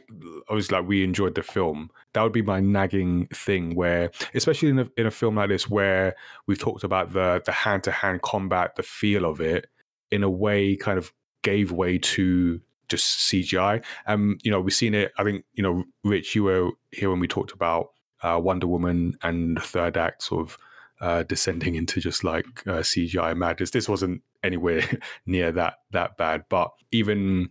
I 0.49 0.53
was 0.53 0.71
like 0.71 0.87
we 0.87 1.03
enjoyed 1.03 1.35
the 1.35 1.43
film. 1.43 1.89
That 2.13 2.23
would 2.23 2.31
be 2.31 2.41
my 2.41 2.59
nagging 2.59 3.27
thing 3.27 3.75
where 3.75 4.11
especially 4.33 4.69
in 4.69 4.79
a, 4.79 4.87
in 4.97 5.05
a 5.05 5.11
film 5.11 5.35
like 5.35 5.49
this 5.49 5.69
where 5.69 6.15
we've 6.47 6.59
talked 6.59 6.83
about 6.83 7.13
the 7.13 7.41
the 7.45 7.51
hand 7.51 7.83
to 7.83 7.91
hand 7.91 8.21
combat 8.21 8.75
the 8.75 8.83
feel 8.83 9.25
of 9.25 9.41
it 9.41 9.67
in 10.11 10.23
a 10.23 10.29
way 10.29 10.75
kind 10.75 10.97
of 10.97 11.11
gave 11.43 11.71
way 11.71 11.97
to 11.97 12.61
just 12.87 13.31
CGI 13.31 13.83
um 14.07 14.37
you 14.43 14.51
know 14.51 14.61
we've 14.61 14.73
seen 14.73 14.93
it 14.93 15.11
I 15.17 15.23
think 15.23 15.43
you 15.53 15.63
know 15.63 15.83
Rich 16.03 16.35
you 16.35 16.43
were 16.43 16.71
here 16.91 17.09
when 17.09 17.19
we 17.19 17.27
talked 17.27 17.51
about 17.51 17.91
uh, 18.21 18.39
Wonder 18.41 18.67
Woman 18.67 19.17
and 19.23 19.61
third 19.61 19.97
act 19.97 20.23
sort 20.23 20.41
of 20.41 20.57
uh, 21.01 21.23
descending 21.23 21.75
into 21.75 21.99
just 21.99 22.23
like 22.23 22.45
uh, 22.67 22.79
CGI 22.79 23.35
madness 23.35 23.71
this 23.71 23.89
wasn't 23.89 24.21
anywhere 24.43 24.83
near 25.25 25.51
that 25.51 25.75
that 25.91 26.15
bad 26.17 26.45
but 26.47 26.71
even 26.91 27.49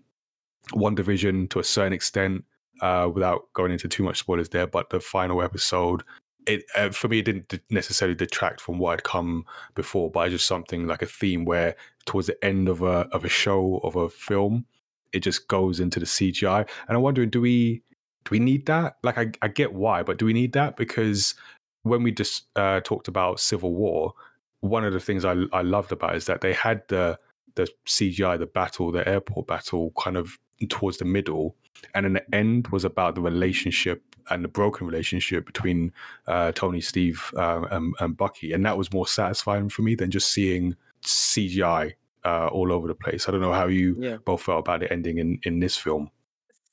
WandaVision 0.72 1.50
to 1.50 1.58
a 1.58 1.64
certain 1.64 1.92
extent 1.92 2.44
uh, 2.80 3.08
without 3.12 3.52
going 3.52 3.72
into 3.72 3.88
too 3.88 4.02
much 4.02 4.18
spoilers 4.18 4.48
there. 4.48 4.66
But 4.66 4.90
the 4.90 5.00
final 5.00 5.42
episode, 5.42 6.02
it 6.46 6.64
uh, 6.76 6.90
for 6.90 7.08
me, 7.08 7.20
it 7.20 7.24
didn't 7.24 7.62
necessarily 7.70 8.14
detract 8.14 8.60
from 8.60 8.78
what 8.78 8.92
had 8.92 9.04
come 9.04 9.44
before, 9.74 10.10
but 10.10 10.26
it's 10.26 10.34
just 10.34 10.46
something 10.46 10.86
like 10.86 11.02
a 11.02 11.06
theme 11.06 11.44
where 11.44 11.76
towards 12.06 12.26
the 12.28 12.44
end 12.44 12.68
of 12.68 12.82
a 12.82 13.08
of 13.12 13.24
a 13.24 13.28
show 13.28 13.80
of 13.84 13.96
a 13.96 14.08
film, 14.08 14.66
it 15.12 15.20
just 15.20 15.48
goes 15.48 15.80
into 15.80 16.00
the 16.00 16.06
CGI, 16.06 16.68
and 16.88 16.96
I'm 16.96 17.02
wondering, 17.02 17.30
do 17.30 17.40
we 17.40 17.82
do 18.24 18.30
we 18.32 18.38
need 18.38 18.66
that? 18.66 18.96
Like, 19.02 19.18
I, 19.18 19.32
I 19.42 19.48
get 19.48 19.72
why, 19.72 20.02
but 20.02 20.18
do 20.18 20.26
we 20.26 20.32
need 20.32 20.52
that? 20.52 20.76
Because 20.76 21.34
when 21.82 22.02
we 22.02 22.12
just 22.12 22.44
uh, 22.56 22.80
talked 22.80 23.08
about 23.08 23.40
Civil 23.40 23.74
War, 23.74 24.12
one 24.60 24.84
of 24.84 24.92
the 24.92 25.00
things 25.00 25.24
I 25.24 25.34
I 25.52 25.62
loved 25.62 25.92
about 25.92 26.14
it 26.14 26.18
is 26.18 26.26
that 26.26 26.40
they 26.40 26.52
had 26.52 26.82
the 26.88 27.18
the 27.56 27.66
CGI, 27.86 28.38
the 28.38 28.46
battle, 28.46 28.92
the 28.92 29.06
airport 29.08 29.46
battle, 29.46 29.92
kind 29.98 30.16
of 30.16 30.38
towards 30.68 30.98
the 30.98 31.04
middle, 31.04 31.56
and 31.94 32.04
then 32.04 32.12
the 32.12 32.34
end 32.34 32.68
was 32.68 32.84
about 32.84 33.14
the 33.14 33.20
relationship 33.22 34.02
and 34.28 34.44
the 34.44 34.48
broken 34.48 34.86
relationship 34.86 35.44
between 35.46 35.92
uh, 36.28 36.52
Tony, 36.52 36.80
Steve, 36.80 37.32
um, 37.36 37.64
and, 37.70 37.94
and 38.00 38.16
Bucky, 38.16 38.52
and 38.52 38.64
that 38.66 38.76
was 38.78 38.92
more 38.92 39.06
satisfying 39.06 39.68
for 39.68 39.82
me 39.82 39.94
than 39.96 40.10
just 40.10 40.30
seeing 40.30 40.76
CGI 41.02 41.94
uh, 42.24 42.46
all 42.48 42.72
over 42.72 42.86
the 42.86 42.94
place. 42.94 43.28
I 43.28 43.32
don't 43.32 43.40
know 43.40 43.52
how 43.52 43.66
you 43.66 43.96
Yeah. 43.98 44.18
both 44.24 44.42
felt 44.42 44.60
about 44.60 44.80
the 44.80 44.92
ending 44.92 45.18
in 45.18 45.40
in 45.44 45.60
this 45.60 45.76
film. 45.76 46.10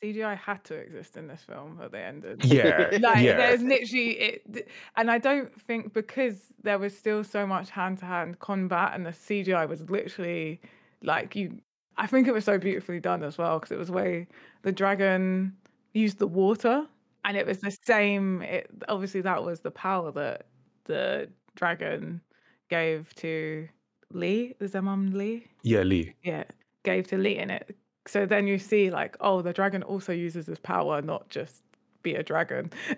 CGI 0.02 0.38
had 0.38 0.64
to 0.66 0.76
exist 0.76 1.18
in 1.18 1.28
this 1.28 1.42
film 1.42 1.80
at 1.84 1.92
the 1.92 2.00
ended. 2.00 2.46
Yeah, 2.46 2.90
Like 3.02 3.24
yeah, 3.24 3.38
there's 3.38 3.62
literally 3.64 4.12
it, 4.12 4.68
and 4.96 5.10
I 5.10 5.18
don't 5.18 5.60
think 5.62 5.94
because 5.94 6.54
there 6.62 6.78
was 6.78 6.98
still 6.98 7.24
so 7.24 7.48
much 7.48 7.70
hand 7.70 7.98
to 8.00 8.06
hand 8.06 8.40
combat, 8.40 8.92
and 8.94 9.06
the 9.06 9.12
CGI 9.12 9.68
was 9.68 9.82
literally 9.90 10.62
like 11.02 11.36
you. 11.36 11.60
I 11.98 12.06
think 12.06 12.28
it 12.28 12.34
was 12.34 12.46
so 12.46 12.60
beautifully 12.60 13.00
done 13.00 13.24
as 13.24 13.38
well 13.38 13.58
because 13.60 13.72
it 13.72 13.80
was 13.80 13.90
way 13.90 14.28
the 14.62 14.72
dragon 14.72 15.56
used 15.94 16.20
the 16.20 16.28
water, 16.28 16.86
and 17.26 17.36
it 17.36 17.46
was 17.48 17.60
the 17.60 17.76
same. 17.86 18.42
It 18.44 18.70
obviously 18.88 19.22
that 19.22 19.44
was 19.44 19.62
the 19.62 19.72
power 19.72 20.12
that 20.12 20.46
the 20.86 21.30
dragon 21.56 22.22
gave 22.70 23.14
to 23.16 23.68
Li. 24.14 24.56
Is 24.60 24.74
their 24.74 24.82
mum 24.84 25.12
Li? 25.12 25.48
yeah, 25.64 25.82
Li. 25.82 26.14
yeah, 26.24 26.44
gave 26.84 27.08
to 27.08 27.18
Li 27.18 27.38
in 27.38 27.50
it. 27.50 27.76
So 28.08 28.26
then 28.26 28.48
you 28.48 28.58
see 28.58 28.90
like, 28.90 29.18
oh, 29.22 29.42
the 29.42 29.54
dragon 29.54 29.84
also 29.84 30.12
uses 30.14 30.46
this 30.46 30.60
power, 30.60 31.02
not 31.02 31.30
just 31.30 31.64
be 32.04 32.16
a 32.16 32.24
dragon. 32.24 32.72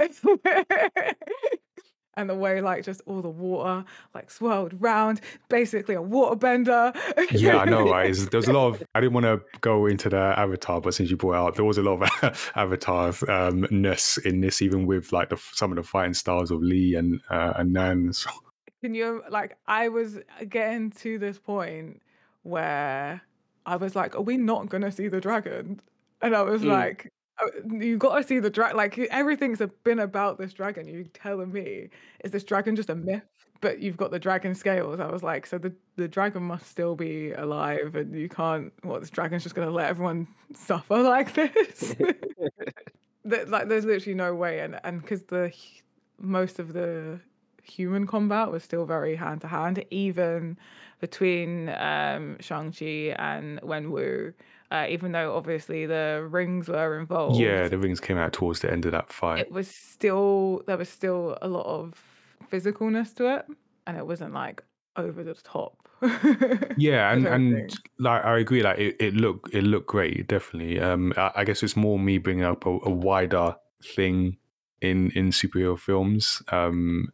and 2.15 2.29
the 2.29 2.35
way 2.35 2.59
like 2.59 2.83
just 2.83 3.01
all 3.05 3.21
the 3.21 3.29
water 3.29 3.85
like 4.13 4.29
swirled 4.29 4.73
round, 4.81 5.21
basically 5.47 5.95
a 5.95 6.01
waterbender. 6.01 6.93
Yeah, 7.31 7.57
I 7.57 7.65
know, 7.65 7.89
right? 7.89 8.09
It's- 8.09 8.27
There's 8.29 8.47
a 8.47 8.53
lot 8.53 8.67
of. 8.67 8.83
I 8.93 8.99
didn't 8.99 9.13
want 9.13 9.25
to 9.25 9.41
go 9.61 9.85
into 9.85 10.09
the 10.09 10.17
Avatar, 10.37 10.81
but 10.81 10.93
since 10.93 11.09
you 11.09 11.17
brought 11.17 11.33
it 11.33 11.37
out, 11.37 11.55
there 11.55 11.65
was 11.65 11.77
a 11.77 11.83
lot 11.83 12.01
of 12.23 12.51
Avatar 12.55 13.13
um, 13.29 13.65
ness 13.71 14.17
in 14.17 14.41
this, 14.41 14.61
even 14.61 14.85
with 14.85 15.11
like 15.13 15.29
the, 15.29 15.37
some 15.53 15.71
of 15.71 15.77
the 15.77 15.83
fighting 15.83 16.13
styles 16.13 16.51
of 16.51 16.61
Li 16.61 16.95
and 16.95 17.21
uh, 17.29 17.53
and 17.55 17.71
Nan. 17.73 18.11
So, 18.13 18.29
Can 18.81 18.93
you 18.93 19.23
like 19.29 19.57
I 19.67 19.87
was 19.89 20.19
getting 20.49 20.91
to 20.91 21.17
this 21.19 21.37
point 21.39 22.01
where 22.43 23.21
I 23.69 23.75
was 23.75 23.95
like, 23.95 24.15
are 24.15 24.21
we 24.21 24.37
not 24.37 24.69
gonna 24.69 24.91
see 24.91 25.07
the 25.07 25.21
dragon? 25.21 25.79
And 26.21 26.35
I 26.35 26.41
was 26.41 26.63
Mm. 26.63 26.67
like, 26.67 27.11
uh, 27.41 27.47
you 27.71 27.97
got 27.97 28.17
to 28.17 28.23
see 28.23 28.39
the 28.39 28.49
dragon. 28.49 28.75
Like 28.77 28.97
everything's 28.97 29.61
been 29.83 29.99
about 29.99 30.37
this 30.37 30.51
dragon. 30.53 30.87
You 30.87 31.05
telling 31.13 31.51
me 31.51 31.89
is 32.23 32.31
this 32.31 32.43
dragon 32.43 32.75
just 32.75 32.89
a 32.89 32.95
myth? 32.95 33.23
But 33.61 33.79
you've 33.79 33.97
got 33.97 34.11
the 34.11 34.19
dragon 34.19 34.55
scales. 34.55 34.99
I 34.99 35.07
was 35.07 35.23
like, 35.23 35.45
so 35.45 35.57
the 35.57 35.73
the 35.97 36.07
dragon 36.07 36.43
must 36.43 36.67
still 36.67 36.95
be 36.95 37.31
alive, 37.33 37.95
and 37.95 38.15
you 38.15 38.29
can't. 38.29 38.73
What 38.83 39.01
this 39.01 39.09
dragon's 39.09 39.43
just 39.43 39.55
gonna 39.55 39.69
let 39.71 39.89
everyone 39.89 40.27
suffer 40.53 41.01
like 41.15 41.33
this? 41.33 41.95
like, 43.25 43.67
there's 43.67 43.85
literally 43.85 44.15
no 44.15 44.33
way, 44.35 44.59
and 44.59 44.79
and 44.83 45.01
because 45.01 45.23
the 45.23 45.53
most 46.19 46.59
of 46.59 46.73
the 46.73 47.19
human 47.63 48.07
combat 48.07 48.51
was 48.51 48.63
still 48.63 48.85
very 48.85 49.15
hand 49.15 49.41
to 49.41 49.47
hand, 49.47 49.83
even 49.91 50.57
between 50.99 51.69
um, 51.69 52.37
Shang-Chi 52.39 53.15
and 53.17 53.59
Wenwu. 53.61 54.33
Uh, 54.71 54.85
even 54.87 55.11
though 55.13 55.35
obviously 55.35 55.87
the 55.87 56.27
rings 56.29 56.67
were 56.67 56.99
involved. 56.99 57.39
Yeah, 57.39 57.67
the 57.67 57.79
rings 57.79 57.99
came 57.99 58.17
out 58.17 58.33
towards 58.33 58.59
the 58.59 58.71
end 58.71 58.85
of 58.85 58.91
that 58.91 59.11
fight. 59.11 59.39
It 59.39 59.51
was 59.51 59.67
still 59.67 60.61
there 60.67 60.77
was 60.77 60.89
still 60.89 61.39
a 61.41 61.47
lot 61.47 61.65
of 61.65 61.95
physicalness 62.51 63.15
to 63.15 63.37
it, 63.37 63.45
and 63.87 63.97
it 63.97 64.05
wasn't 64.05 64.33
like 64.33 64.63
over 64.95 65.23
the 65.23 65.33
top. 65.33 65.89
yeah, 66.77 67.11
and 67.11 67.25
and 67.25 67.79
like 67.97 68.23
I 68.23 68.37
agree, 68.37 68.61
like 68.61 68.77
it, 68.77 68.95
it 68.99 69.13
looked 69.15 69.55
it 69.55 69.63
looked 69.63 69.87
great, 69.87 70.27
definitely. 70.27 70.79
Um, 70.79 71.13
I, 71.17 71.31
I 71.37 71.43
guess 71.45 71.63
it's 71.63 71.75
more 71.75 71.97
me 71.97 72.19
bringing 72.19 72.43
up 72.43 72.67
a, 72.67 72.69
a 72.83 72.91
wider 72.91 73.55
thing 73.83 74.37
in 74.81 75.09
in 75.11 75.31
superhero 75.31 75.79
films. 75.79 76.43
Um, 76.51 77.11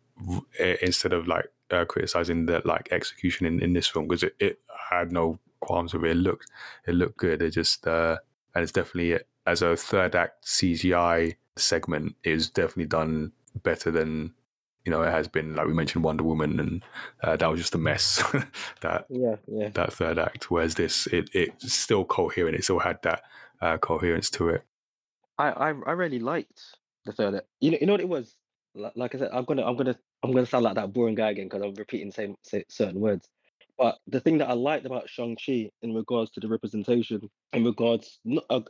instead 0.81 1.13
of 1.13 1.27
like 1.27 1.45
uh, 1.71 1.85
criticizing 1.85 2.45
the 2.45 2.61
like 2.65 2.89
execution 2.91 3.45
in, 3.45 3.61
in 3.61 3.73
this 3.73 3.87
film 3.87 4.07
because 4.07 4.23
it, 4.23 4.35
it 4.39 4.59
had 4.89 5.11
no 5.11 5.39
qualms 5.61 5.93
with 5.93 6.03
it. 6.03 6.11
It 6.11 6.17
looked 6.17 6.49
it 6.87 6.95
looked 6.95 7.17
good. 7.17 7.41
It 7.41 7.51
just 7.51 7.87
uh, 7.87 8.17
and 8.53 8.63
it's 8.63 8.71
definitely 8.71 9.19
as 9.45 9.61
a 9.61 9.75
third 9.75 10.15
act 10.15 10.45
CGI 10.45 11.35
segment 11.55 12.15
is 12.23 12.49
definitely 12.49 12.85
done 12.85 13.31
better 13.63 13.91
than 13.91 14.33
you 14.85 14.91
know 14.91 15.01
it 15.01 15.11
has 15.11 15.27
been. 15.27 15.55
Like 15.55 15.67
we 15.67 15.73
mentioned 15.73 16.03
Wonder 16.03 16.23
Woman, 16.23 16.59
and 16.59 16.83
uh, 17.23 17.35
that 17.35 17.47
was 17.47 17.59
just 17.59 17.75
a 17.75 17.79
mess. 17.79 18.23
that 18.81 19.05
yeah, 19.09 19.35
yeah. 19.47 19.69
That 19.69 19.93
third 19.93 20.19
act. 20.19 20.51
Whereas 20.51 20.75
this, 20.75 21.07
it 21.07 21.29
it's 21.33 21.73
still 21.73 22.05
coherent. 22.05 22.55
It 22.55 22.63
still 22.63 22.79
had 22.79 23.01
that 23.03 23.23
uh, 23.61 23.77
coherence 23.77 24.29
to 24.31 24.49
it. 24.49 24.63
I, 25.37 25.49
I 25.49 25.67
I 25.69 25.91
really 25.91 26.19
liked 26.19 26.61
the 27.05 27.11
third. 27.11 27.35
Act. 27.35 27.47
You 27.59 27.71
know, 27.71 27.77
you 27.81 27.87
know 27.87 27.93
what 27.93 28.01
it 28.01 28.09
was 28.09 28.35
like 28.95 29.15
I 29.15 29.17
said, 29.17 29.29
I'm 29.31 29.45
gonna, 29.45 29.65
I'm 29.65 29.75
gonna, 29.75 29.97
I'm 30.25 30.33
gonna 30.33 30.45
sound 30.45 30.63
like 30.63 30.75
that 30.75 30.91
boring 30.91 31.15
guy 31.15 31.29
again 31.31 31.45
because 31.45 31.61
I'm 31.61 31.75
repeating 31.75 32.11
same 32.11 32.35
certain 32.67 32.99
words. 32.99 33.29
But 33.77 33.97
the 34.07 34.19
thing 34.19 34.37
that 34.39 34.49
I 34.49 34.53
liked 34.53 34.85
about 34.85 35.09
Shang 35.09 35.37
Chi 35.43 35.69
in 35.81 35.93
regards 35.93 36.31
to 36.31 36.39
the 36.39 36.47
representation, 36.47 37.29
in 37.53 37.63
regards 37.63 38.19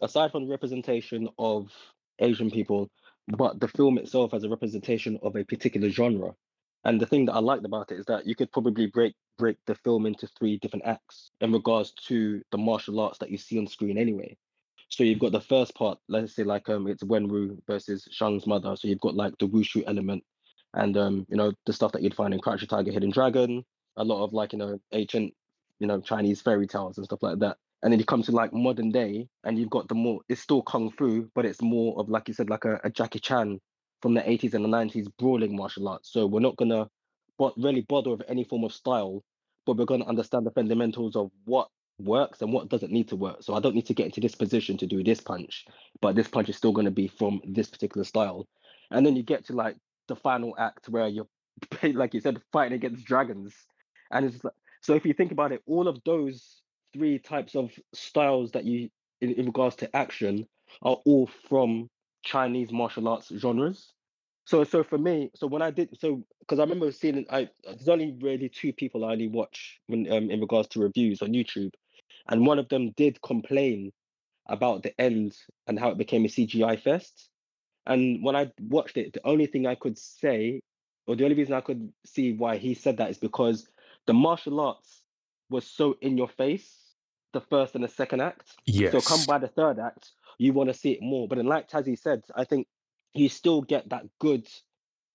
aside 0.01 0.31
from 0.31 0.45
the 0.45 0.51
representation 0.51 1.29
of 1.37 1.71
Asian 2.19 2.51
people, 2.51 2.89
but 3.27 3.59
the 3.59 3.67
film 3.67 3.97
itself 3.97 4.33
as 4.33 4.43
a 4.43 4.49
representation 4.49 5.19
of 5.21 5.35
a 5.35 5.43
particular 5.43 5.89
genre. 5.89 6.33
And 6.83 6.99
the 6.99 7.05
thing 7.05 7.25
that 7.25 7.35
I 7.35 7.39
liked 7.39 7.65
about 7.65 7.91
it 7.91 7.99
is 7.99 8.05
that 8.07 8.27
you 8.27 8.35
could 8.35 8.51
probably 8.51 8.87
break 8.87 9.15
break 9.37 9.57
the 9.65 9.75
film 9.75 10.05
into 10.05 10.27
three 10.27 10.57
different 10.57 10.85
acts 10.85 11.31
in 11.41 11.51
regards 11.51 11.91
to 12.07 12.41
the 12.51 12.57
martial 12.57 12.99
arts 12.99 13.19
that 13.19 13.31
you 13.31 13.37
see 13.37 13.57
on 13.59 13.67
screen 13.67 13.97
anyway. 13.97 14.35
So 14.89 15.03
you've 15.03 15.19
got 15.19 15.31
the 15.31 15.41
first 15.41 15.73
part, 15.75 15.99
let's 16.07 16.35
say 16.35 16.43
like 16.43 16.67
um 16.69 16.87
it's 16.87 17.03
Wenwu 17.03 17.57
versus 17.67 18.07
Shang's 18.11 18.45
mother. 18.45 18.75
So 18.75 18.87
you've 18.87 18.99
got 18.99 19.15
like 19.15 19.37
the 19.39 19.47
wushu 19.47 19.83
element 19.87 20.23
and 20.75 20.95
um, 20.97 21.25
you 21.29 21.37
know, 21.37 21.53
the 21.65 21.73
stuff 21.73 21.91
that 21.93 22.01
you'd 22.01 22.13
find 22.13 22.33
in 22.33 22.39
Crouching 22.39 22.67
Tiger, 22.67 22.91
Hidden 22.91 23.11
Dragon, 23.11 23.63
a 23.97 24.03
lot 24.03 24.23
of 24.23 24.33
like, 24.33 24.53
you 24.53 24.59
know, 24.59 24.79
ancient, 24.91 25.33
you 25.79 25.87
know, 25.87 25.99
Chinese 26.01 26.41
fairy 26.41 26.67
tales 26.67 26.97
and 26.97 27.05
stuff 27.05 27.23
like 27.23 27.39
that. 27.39 27.57
And 27.81 27.91
then 27.91 27.99
you 27.99 28.05
come 28.05 28.23
to 28.23 28.31
like 28.31 28.53
modern 28.53 28.91
day 28.91 29.27
and 29.43 29.57
you've 29.57 29.69
got 29.69 29.87
the 29.87 29.95
more 29.95 30.21
it's 30.29 30.41
still 30.41 30.61
kung 30.61 30.91
fu, 30.91 31.29
but 31.33 31.45
it's 31.45 31.61
more 31.61 31.99
of 31.99 32.09
like 32.09 32.27
you 32.27 32.33
said, 32.33 32.49
like 32.49 32.65
a, 32.65 32.79
a 32.83 32.89
Jackie 32.89 33.19
Chan 33.19 33.59
from 34.01 34.13
the 34.13 34.21
80s 34.21 34.53
and 34.53 34.65
the 34.65 34.69
90s 34.69 35.07
brawling 35.17 35.55
martial 35.55 35.87
arts. 35.87 36.11
So 36.11 36.25
we're 36.25 36.39
not 36.39 36.57
gonna 36.57 36.87
but 37.37 37.53
really 37.57 37.81
bother 37.81 38.11
with 38.11 38.23
any 38.27 38.43
form 38.43 38.63
of 38.63 38.73
style, 38.73 39.23
but 39.65 39.77
we're 39.77 39.85
gonna 39.85 40.05
understand 40.05 40.45
the 40.45 40.51
fundamentals 40.51 41.15
of 41.15 41.31
what 41.45 41.69
works 41.99 42.41
and 42.41 42.51
what 42.51 42.69
doesn't 42.69 42.91
need 42.91 43.07
to 43.09 43.15
work. 43.15 43.37
So 43.41 43.53
I 43.53 43.59
don't 43.59 43.75
need 43.75 43.85
to 43.87 43.93
get 43.93 44.07
into 44.07 44.21
this 44.21 44.35
position 44.35 44.77
to 44.77 44.87
do 44.87 45.03
this 45.03 45.21
punch, 45.21 45.65
but 46.01 46.15
this 46.15 46.27
punch 46.27 46.49
is 46.49 46.57
still 46.57 46.71
going 46.71 46.85
to 46.85 46.91
be 46.91 47.07
from 47.07 47.41
this 47.45 47.69
particular 47.69 48.03
style. 48.03 48.47
And 48.91 49.05
then 49.05 49.15
you 49.15 49.23
get 49.23 49.45
to 49.45 49.53
like 49.53 49.77
the 50.07 50.15
final 50.15 50.55
act 50.57 50.89
where 50.89 51.07
you're, 51.07 51.27
like 51.83 52.13
you 52.13 52.21
said, 52.21 52.41
fighting 52.51 52.73
against 52.73 53.05
dragons. 53.05 53.53
And 54.11 54.25
it's 54.25 54.43
like, 54.43 54.53
so 54.81 54.93
if 54.93 55.05
you 55.05 55.13
think 55.13 55.31
about 55.31 55.51
it, 55.51 55.61
all 55.65 55.87
of 55.87 55.99
those 56.05 56.61
three 56.93 57.19
types 57.19 57.55
of 57.55 57.71
styles 57.93 58.51
that 58.51 58.65
you, 58.65 58.89
in, 59.21 59.31
in 59.31 59.45
regards 59.47 59.75
to 59.77 59.95
action, 59.95 60.47
are 60.81 60.97
all 61.05 61.29
from 61.47 61.89
Chinese 62.23 62.71
martial 62.71 63.07
arts 63.07 63.31
genres. 63.35 63.93
So, 64.45 64.63
so 64.63 64.83
for 64.83 64.97
me, 64.97 65.31
so 65.35 65.47
when 65.47 65.61
I 65.61 65.71
did, 65.71 65.97
so 65.99 66.23
because 66.39 66.59
I 66.59 66.63
remember 66.63 66.91
seeing, 66.91 67.25
I 67.31 67.49
there's 67.63 67.89
only 67.89 68.15
really 68.21 68.47
two 68.47 68.73
people 68.73 69.03
I 69.03 69.13
only 69.13 69.27
watch 69.27 69.79
when 69.87 70.11
um, 70.11 70.29
in 70.29 70.39
regards 70.39 70.67
to 70.69 70.79
reviews 70.79 71.21
on 71.23 71.29
YouTube, 71.29 71.71
and 72.29 72.45
one 72.45 72.59
of 72.59 72.69
them 72.69 72.91
did 72.91 73.21
complain 73.23 73.91
about 74.47 74.83
the 74.83 74.99
end 75.01 75.35
and 75.65 75.79
how 75.79 75.89
it 75.89 75.97
became 75.97 76.25
a 76.25 76.27
CGI 76.27 76.79
fest. 76.79 77.29
And 77.85 78.23
when 78.23 78.35
I 78.35 78.51
watched 78.59 78.97
it, 78.97 79.13
the 79.13 79.25
only 79.25 79.45
thing 79.45 79.67
I 79.67 79.75
could 79.75 79.97
say, 79.97 80.61
or 81.07 81.15
the 81.15 81.23
only 81.23 81.35
reason 81.35 81.53
I 81.53 81.61
could 81.61 81.91
see 82.05 82.33
why 82.33 82.57
he 82.57 82.73
said 82.73 82.97
that 82.97 83.09
is 83.09 83.17
because 83.17 83.67
the 84.07 84.13
martial 84.13 84.59
arts 84.59 85.03
was 85.49 85.65
so 85.65 85.95
in 86.01 86.17
your 86.17 86.27
face, 86.27 86.73
the 87.33 87.41
first 87.41 87.75
and 87.75 87.83
the 87.83 87.87
second 87.87 88.21
act. 88.21 88.53
Yes. 88.65 88.91
So 88.91 89.01
come 89.01 89.25
by 89.27 89.37
the 89.37 89.47
third 89.47 89.79
act, 89.79 90.11
you 90.37 90.53
want 90.53 90.69
to 90.69 90.73
see 90.73 90.91
it 90.91 91.01
more. 91.01 91.27
But 91.27 91.37
then, 91.37 91.45
like 91.45 91.69
Tazzy 91.69 91.97
said, 91.97 92.23
I 92.35 92.43
think 92.43 92.67
you 93.13 93.29
still 93.29 93.61
get 93.61 93.89
that 93.89 94.05
good 94.19 94.47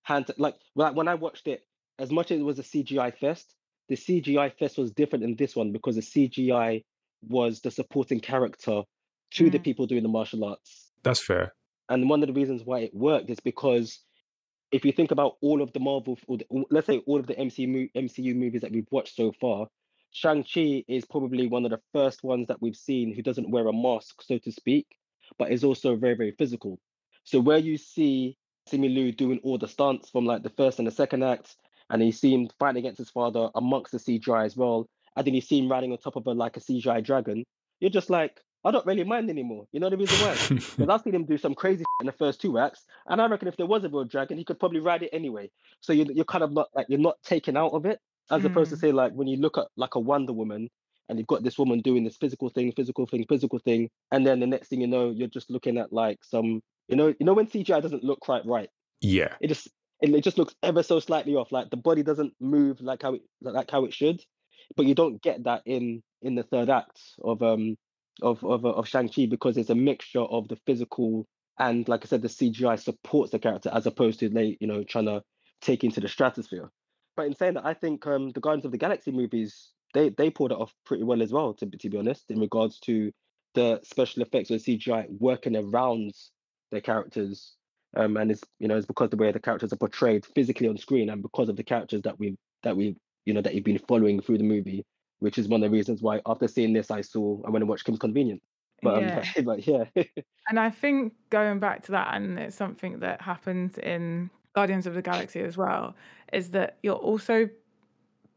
hand. 0.02 0.30
Like, 0.38 0.56
like 0.74 0.94
when 0.94 1.08
I 1.08 1.14
watched 1.14 1.48
it, 1.48 1.64
as 1.98 2.10
much 2.10 2.30
as 2.30 2.40
it 2.40 2.44
was 2.44 2.58
a 2.58 2.62
CGI 2.62 3.14
fest, 3.16 3.54
the 3.88 3.96
CGI 3.96 4.52
fest 4.56 4.78
was 4.78 4.92
different 4.92 5.24
in 5.24 5.34
this 5.36 5.56
one 5.56 5.72
because 5.72 5.96
the 5.96 6.02
CGI 6.02 6.84
was 7.28 7.60
the 7.60 7.70
supporting 7.70 8.20
character 8.20 8.82
to 9.32 9.44
mm. 9.44 9.52
the 9.52 9.58
people 9.58 9.86
doing 9.86 10.02
the 10.02 10.08
martial 10.08 10.44
arts. 10.44 10.92
That's 11.02 11.20
fair. 11.20 11.54
And 11.90 12.08
one 12.08 12.22
of 12.22 12.28
the 12.28 12.32
reasons 12.32 12.62
why 12.64 12.80
it 12.80 12.94
worked 12.94 13.28
is 13.28 13.40
because 13.40 13.98
if 14.72 14.84
you 14.84 14.92
think 14.92 15.10
about 15.10 15.36
all 15.42 15.60
of 15.60 15.72
the 15.72 15.80
Marvel, 15.80 16.16
the, 16.28 16.46
let's 16.70 16.86
say 16.86 17.02
all 17.06 17.18
of 17.18 17.26
the 17.26 17.34
MCU 17.34 17.90
MCU 17.94 18.34
movies 18.34 18.62
that 18.62 18.70
we've 18.70 18.86
watched 18.90 19.16
so 19.16 19.32
far, 19.40 19.66
Shang 20.12 20.44
Chi 20.44 20.84
is 20.88 21.04
probably 21.04 21.48
one 21.48 21.64
of 21.64 21.72
the 21.72 21.80
first 21.92 22.22
ones 22.22 22.46
that 22.46 22.62
we've 22.62 22.76
seen 22.76 23.12
who 23.12 23.22
doesn't 23.22 23.50
wear 23.50 23.66
a 23.66 23.72
mask, 23.72 24.22
so 24.22 24.38
to 24.38 24.52
speak, 24.52 24.86
but 25.38 25.50
is 25.50 25.64
also 25.64 25.96
very 25.96 26.14
very 26.14 26.30
physical. 26.32 26.78
So 27.24 27.40
where 27.40 27.58
you 27.58 27.76
see 27.76 28.36
Simu 28.70 28.94
Liu 28.94 29.12
doing 29.12 29.40
all 29.42 29.58
the 29.58 29.68
stunts 29.68 30.10
from 30.10 30.24
like 30.24 30.44
the 30.44 30.50
first 30.50 30.78
and 30.78 30.86
the 30.86 30.92
second 30.92 31.24
act, 31.24 31.56
and 31.90 32.04
you 32.04 32.12
see 32.12 32.32
him 32.32 32.48
fighting 32.60 32.80
against 32.80 32.98
his 32.98 33.10
father 33.10 33.50
amongst 33.56 33.90
the 33.90 33.98
CGI 33.98 34.46
as 34.46 34.56
well, 34.56 34.88
and 35.16 35.26
then 35.26 35.34
you 35.34 35.40
see 35.40 35.58
him 35.58 35.70
riding 35.70 35.90
on 35.90 35.98
top 35.98 36.14
of 36.14 36.26
a 36.28 36.32
like 36.32 36.56
a 36.56 36.60
CGI 36.60 37.04
dragon, 37.04 37.44
you're 37.80 37.90
just 37.90 38.10
like, 38.10 38.40
I 38.64 38.70
don't 38.70 38.86
really 38.86 39.04
mind 39.04 39.30
anymore. 39.30 39.66
You 39.72 39.80
know 39.80 39.90
the 39.90 39.96
reason 39.96 40.18
why? 40.26 40.34
Because 40.76 40.88
I've 40.88 41.02
seen 41.02 41.14
him 41.14 41.24
do 41.24 41.38
some 41.38 41.54
crazy 41.54 41.84
in 42.00 42.06
the 42.06 42.12
first 42.12 42.40
two 42.40 42.58
acts, 42.58 42.84
and 43.06 43.20
I 43.20 43.26
reckon 43.26 43.48
if 43.48 43.56
there 43.56 43.66
was 43.66 43.84
a 43.84 43.88
real 43.88 44.04
dragon, 44.04 44.38
he 44.38 44.44
could 44.44 44.58
probably 44.58 44.80
ride 44.80 45.02
it 45.02 45.10
anyway. 45.12 45.50
So 45.80 45.92
you're, 45.92 46.10
you're 46.12 46.24
kind 46.24 46.44
of 46.44 46.52
not 46.52 46.68
like 46.74 46.86
you're 46.88 46.98
not 46.98 47.22
taken 47.22 47.56
out 47.56 47.72
of 47.72 47.86
it, 47.86 48.00
as 48.30 48.42
mm. 48.42 48.46
opposed 48.46 48.70
to 48.70 48.76
hmm. 48.76 48.80
say 48.80 48.92
like 48.92 49.12
when 49.12 49.28
you 49.28 49.38
look 49.38 49.56
at 49.58 49.66
like 49.76 49.94
a 49.94 50.00
Wonder 50.00 50.32
Woman, 50.32 50.68
and 51.08 51.18
you've 51.18 51.28
got 51.28 51.42
this 51.42 51.58
woman 51.58 51.80
doing 51.80 52.04
this 52.04 52.16
physical 52.16 52.50
thing, 52.50 52.72
physical 52.72 53.06
thing, 53.06 53.24
physical 53.28 53.58
thing, 53.58 53.88
and 54.12 54.26
then 54.26 54.40
the 54.40 54.46
next 54.46 54.68
thing 54.68 54.80
you 54.80 54.86
know, 54.86 55.10
you're 55.10 55.28
just 55.28 55.50
looking 55.50 55.78
at 55.78 55.92
like 55.92 56.18
some, 56.22 56.60
you 56.88 56.96
know, 56.96 57.08
you 57.08 57.26
know 57.26 57.34
when 57.34 57.46
CGI 57.46 57.82
doesn't 57.82 58.04
look 58.04 58.20
quite 58.20 58.44
right. 58.46 58.68
Yeah. 59.00 59.34
It 59.40 59.48
just 59.48 59.68
it, 60.02 60.14
it 60.14 60.22
just 60.22 60.38
looks 60.38 60.54
ever 60.62 60.82
so 60.82 61.00
slightly 61.00 61.34
off. 61.34 61.50
Like 61.50 61.70
the 61.70 61.76
body 61.76 62.02
doesn't 62.02 62.34
move 62.40 62.80
like 62.80 63.02
how 63.02 63.14
it 63.14 63.22
like 63.40 63.70
how 63.70 63.86
it 63.86 63.94
should 63.94 64.20
but 64.76 64.86
you 64.86 64.94
don't 64.94 65.22
get 65.22 65.44
that 65.44 65.62
in 65.66 66.02
in 66.22 66.34
the 66.34 66.42
third 66.42 66.70
act 66.70 67.00
of 67.22 67.42
um 67.42 67.76
of 68.22 68.44
of 68.44 68.64
of 68.64 68.88
Shang-Chi 68.88 69.26
because 69.26 69.56
it's 69.56 69.70
a 69.70 69.74
mixture 69.74 70.20
of 70.20 70.48
the 70.48 70.56
physical 70.66 71.26
and 71.58 71.86
like 71.88 72.04
I 72.04 72.06
said, 72.08 72.22
the 72.22 72.28
CGI 72.28 72.80
supports 72.80 73.32
the 73.32 73.38
character 73.38 73.70
as 73.72 73.86
opposed 73.86 74.20
to 74.20 74.28
they, 74.30 74.56
you 74.60 74.66
know, 74.66 74.82
trying 74.82 75.04
to 75.06 75.22
take 75.60 75.84
into 75.84 76.00
the 76.00 76.08
stratosphere. 76.08 76.70
But 77.16 77.26
in 77.26 77.34
saying 77.34 77.54
that, 77.54 77.66
I 77.66 77.74
think 77.74 78.06
um 78.06 78.30
the 78.30 78.40
Guardians 78.40 78.64
of 78.64 78.72
the 78.72 78.78
Galaxy 78.78 79.10
movies 79.10 79.70
they 79.94 80.08
they 80.10 80.30
pulled 80.30 80.52
it 80.52 80.58
off 80.58 80.72
pretty 80.84 81.04
well 81.04 81.22
as 81.22 81.32
well, 81.32 81.54
to 81.54 81.66
to 81.66 81.90
be 81.90 81.98
honest, 81.98 82.30
in 82.30 82.40
regards 82.40 82.78
to 82.80 83.12
the 83.54 83.80
special 83.82 84.22
effects 84.22 84.50
or 84.50 84.56
CGI 84.56 85.06
working 85.18 85.56
around 85.56 86.12
their 86.70 86.80
characters. 86.80 87.54
Um, 87.96 88.16
and 88.16 88.30
it's 88.30 88.44
you 88.58 88.68
know 88.68 88.76
it's 88.76 88.86
because 88.86 89.10
the 89.10 89.16
way 89.16 89.32
the 89.32 89.40
characters 89.40 89.72
are 89.72 89.76
portrayed 89.76 90.24
physically 90.24 90.68
on 90.68 90.78
screen 90.78 91.10
and 91.10 91.22
because 91.22 91.48
of 91.48 91.56
the 91.56 91.64
characters 91.64 92.02
that 92.02 92.18
we 92.18 92.36
that 92.62 92.76
we 92.76 92.96
you 93.26 93.34
know 93.34 93.40
that 93.42 93.54
you've 93.54 93.64
been 93.64 93.80
following 93.88 94.20
through 94.20 94.38
the 94.38 94.44
movie 94.44 94.84
which 95.20 95.38
is 95.38 95.48
one 95.48 95.62
of 95.62 95.70
the 95.70 95.76
reasons 95.76 96.02
why 96.02 96.20
after 96.26 96.48
seeing 96.48 96.72
this, 96.72 96.90
I 96.90 97.00
saw 97.00 97.40
I 97.46 97.50
went 97.50 97.62
and 97.62 97.68
watched 97.68 97.84
Kim's 97.84 97.98
Convenience. 97.98 98.42
But 98.82 99.02
yeah. 99.02 99.24
Um, 99.36 99.44
but 99.44 99.66
yeah. 99.66 99.84
and 100.48 100.58
I 100.58 100.70
think 100.70 101.12
going 101.28 101.58
back 101.58 101.84
to 101.84 101.92
that, 101.92 102.14
and 102.14 102.38
it's 102.38 102.56
something 102.56 103.00
that 103.00 103.20
happens 103.20 103.76
in 103.76 104.30
Guardians 104.54 104.86
of 104.86 104.94
the 104.94 105.02
Galaxy 105.02 105.40
as 105.40 105.58
well, 105.58 105.94
is 106.32 106.52
that 106.52 106.78
you're 106.82 106.94
also 106.94 107.50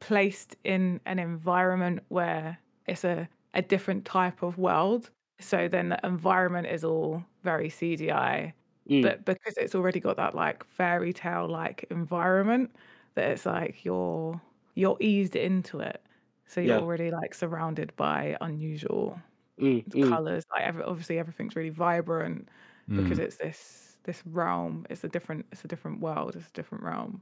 placed 0.02 0.58
in 0.66 1.00
an 1.06 1.18
environment 1.18 2.02
where 2.10 2.58
it's 2.88 3.06
a, 3.06 3.30
a 3.54 3.62
different 3.62 4.04
type 4.04 4.44
of 4.44 4.58
world. 4.58 5.12
So 5.40 5.70
then 5.70 5.88
the 5.88 6.00
environment 6.04 6.68
is 6.68 6.84
all 6.84 7.24
very 7.42 7.70
CGI, 7.70 8.52
Mm, 8.90 9.02
but 9.02 9.26
because 9.26 9.56
it's 9.58 9.76
already 9.76 10.00
got 10.00 10.18
that 10.18 10.36
like 10.36 10.66
fairy 10.66 11.14
tale 11.14 11.48
like 11.48 11.86
environment, 11.90 12.76
that 13.16 13.30
it's 13.32 13.46
like 13.46 13.86
you're 13.86 14.40
you're 14.76 14.98
eased 15.00 15.36
into 15.36 15.80
it. 15.80 16.02
So 16.54 16.62
you're 16.62 16.76
yeah. 16.78 16.82
already 16.82 17.10
like 17.10 17.34
surrounded 17.34 17.96
by 17.96 18.38
unusual 18.42 19.20
Mm, 19.60 19.88
mm, 19.88 20.10
colors. 20.10 20.46
Like 20.52 20.64
every, 20.64 20.84
obviously 20.84 21.20
everything's 21.20 21.56
really 21.56 21.70
vibrant 21.70 22.50
because 22.90 23.20
Mm. 23.20 23.24
it's 23.24 23.38
this 23.38 23.98
this 24.04 24.22
realm. 24.26 24.86
It's 24.90 25.04
a 25.04 25.08
different 25.08 25.46
it's 25.52 25.64
a 25.64 25.68
different 25.68 26.00
world. 26.00 26.36
It's 26.36 26.48
a 26.48 26.54
different 26.54 26.84
realm. 26.84 27.22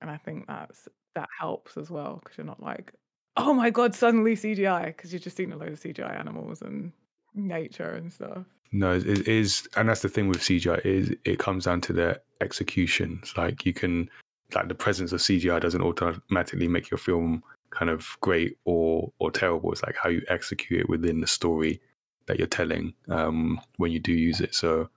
And 0.00 0.10
I 0.10 0.16
think 0.16 0.46
that's 0.46 0.88
that 1.14 1.28
helps 1.38 1.76
as 1.76 1.90
well 1.90 2.20
because 2.22 2.36
you're 2.36 2.46
not 2.46 2.62
like, 2.62 2.92
oh 3.36 3.54
my 3.54 3.70
god, 3.70 3.94
suddenly 3.94 4.34
CGI 4.34 4.86
because 4.86 5.12
you've 5.12 5.22
just 5.22 5.36
seen 5.36 5.52
a 5.52 5.56
load 5.56 5.70
of 5.72 5.80
CGI 5.80 6.18
animals 6.18 6.60
and 6.62 6.92
nature 7.34 7.90
and 7.92 8.12
stuff. 8.12 8.44
No, 8.72 8.94
it 8.94 9.28
is, 9.28 9.68
and 9.76 9.88
that's 9.88 10.02
the 10.02 10.08
thing 10.08 10.28
with 10.28 10.40
CGI 10.40 10.84
is 10.84 11.14
it 11.24 11.38
comes 11.38 11.66
down 11.66 11.80
to 11.82 11.92
the 11.92 12.20
execution. 12.40 13.20
It's 13.22 13.36
like 13.36 13.64
you 13.64 13.72
can, 13.72 14.10
like 14.52 14.66
the 14.66 14.74
presence 14.74 15.12
of 15.12 15.20
CGI 15.20 15.60
doesn't 15.60 15.80
automatically 15.80 16.66
make 16.66 16.90
your 16.90 16.98
film 16.98 17.44
kind 17.74 17.90
of 17.90 18.16
great 18.20 18.56
or 18.64 19.12
or 19.18 19.30
terrible. 19.30 19.72
It's 19.72 19.82
like 19.82 19.96
how 20.00 20.08
you 20.08 20.22
execute 20.28 20.80
it 20.80 20.88
within 20.88 21.20
the 21.20 21.26
story 21.26 21.80
that 22.26 22.38
you're 22.38 22.46
telling 22.46 22.94
um, 23.08 23.60
when 23.76 23.92
you 23.92 24.00
do 24.00 24.12
use 24.12 24.40
it. 24.40 24.54
So, 24.54 24.88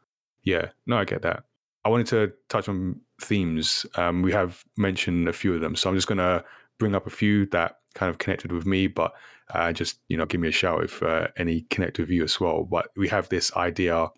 yeah, 0.44 0.70
no, 0.86 0.98
I 0.98 1.04
get 1.04 1.24
that. 1.24 1.44
I 1.84 1.90
wanted 1.90 2.08
to 2.08 2.34
touch 2.50 2.70
on 2.70 3.02
themes. 3.22 3.86
Um, 3.96 4.22
we 4.22 4.32
have 4.32 4.64
mentioned 4.78 5.28
a 5.28 5.34
few 5.34 5.54
of 5.54 5.62
them, 5.62 5.76
so 5.76 5.90
I'm 5.90 5.96
just 5.96 6.08
gonna 6.08 6.44
bring 6.80 6.96
up 6.96 7.08
a 7.08 7.12
few 7.12 7.46
that 7.48 7.80
kind 7.96 8.10
of 8.10 8.20
connected 8.20 8.52
with 8.52 8.66
me, 8.66 8.88
but 8.88 9.14
uh, 9.54 9.72
just 9.72 10.00
you 10.08 10.18
know 10.18 10.26
give 10.26 10.42
me 10.42 10.50
a 10.50 10.52
shout 10.52 10.84
if 10.84 11.02
uh, 11.04 11.28
any 11.38 11.62
connect 11.70 12.00
with 12.00 12.10
you 12.10 12.24
as 12.24 12.40
well 12.40 12.64
but 12.64 12.90
we 12.96 13.08
have 13.08 13.30
this 13.30 13.56
idea 13.56 14.10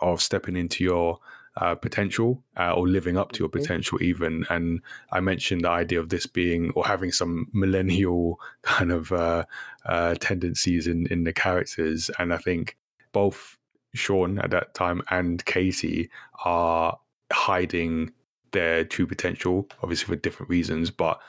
of 0.00 0.20
stepping 0.20 0.56
into 0.56 0.84
your 0.84 1.18
uh, 1.56 1.74
potential 1.74 2.42
uh, 2.58 2.72
or 2.72 2.88
living 2.88 3.16
up 3.16 3.32
to 3.32 3.40
your 3.40 3.48
mhm, 3.48 3.60
potential 3.60 4.02
even. 4.02 4.44
And 4.50 4.80
i 5.12 5.20
mentioned 5.20 5.64
the 5.64 5.70
idea 5.70 6.00
of 6.00 6.08
this 6.08 6.26
being 6.26 6.70
or 6.74 6.86
having 6.86 7.12
some 7.12 7.48
millennial 7.52 8.40
kind 8.62 8.92
of 8.92 9.12
uh, 9.12 9.44
uh, 9.86 10.14
tendencies 10.20 10.86
in 10.86 11.06
in 11.08 11.24
the 11.24 11.32
characters. 11.32 12.10
And 12.18 12.32
i 12.32 12.38
think 12.38 12.76
both 13.12 13.56
Shaun 13.94 14.38
at 14.40 14.50
that 14.50 14.74
time 14.74 15.02
and 15.10 15.44
katie 15.44 16.10
are 16.44 16.98
hiding 17.32 18.12
their 18.50 18.84
true 18.84 19.06
potential 19.06 19.68
obviously 19.82 20.06
for 20.06 20.20
different 20.20 20.50
reasons 20.50 20.90
but 20.90 21.20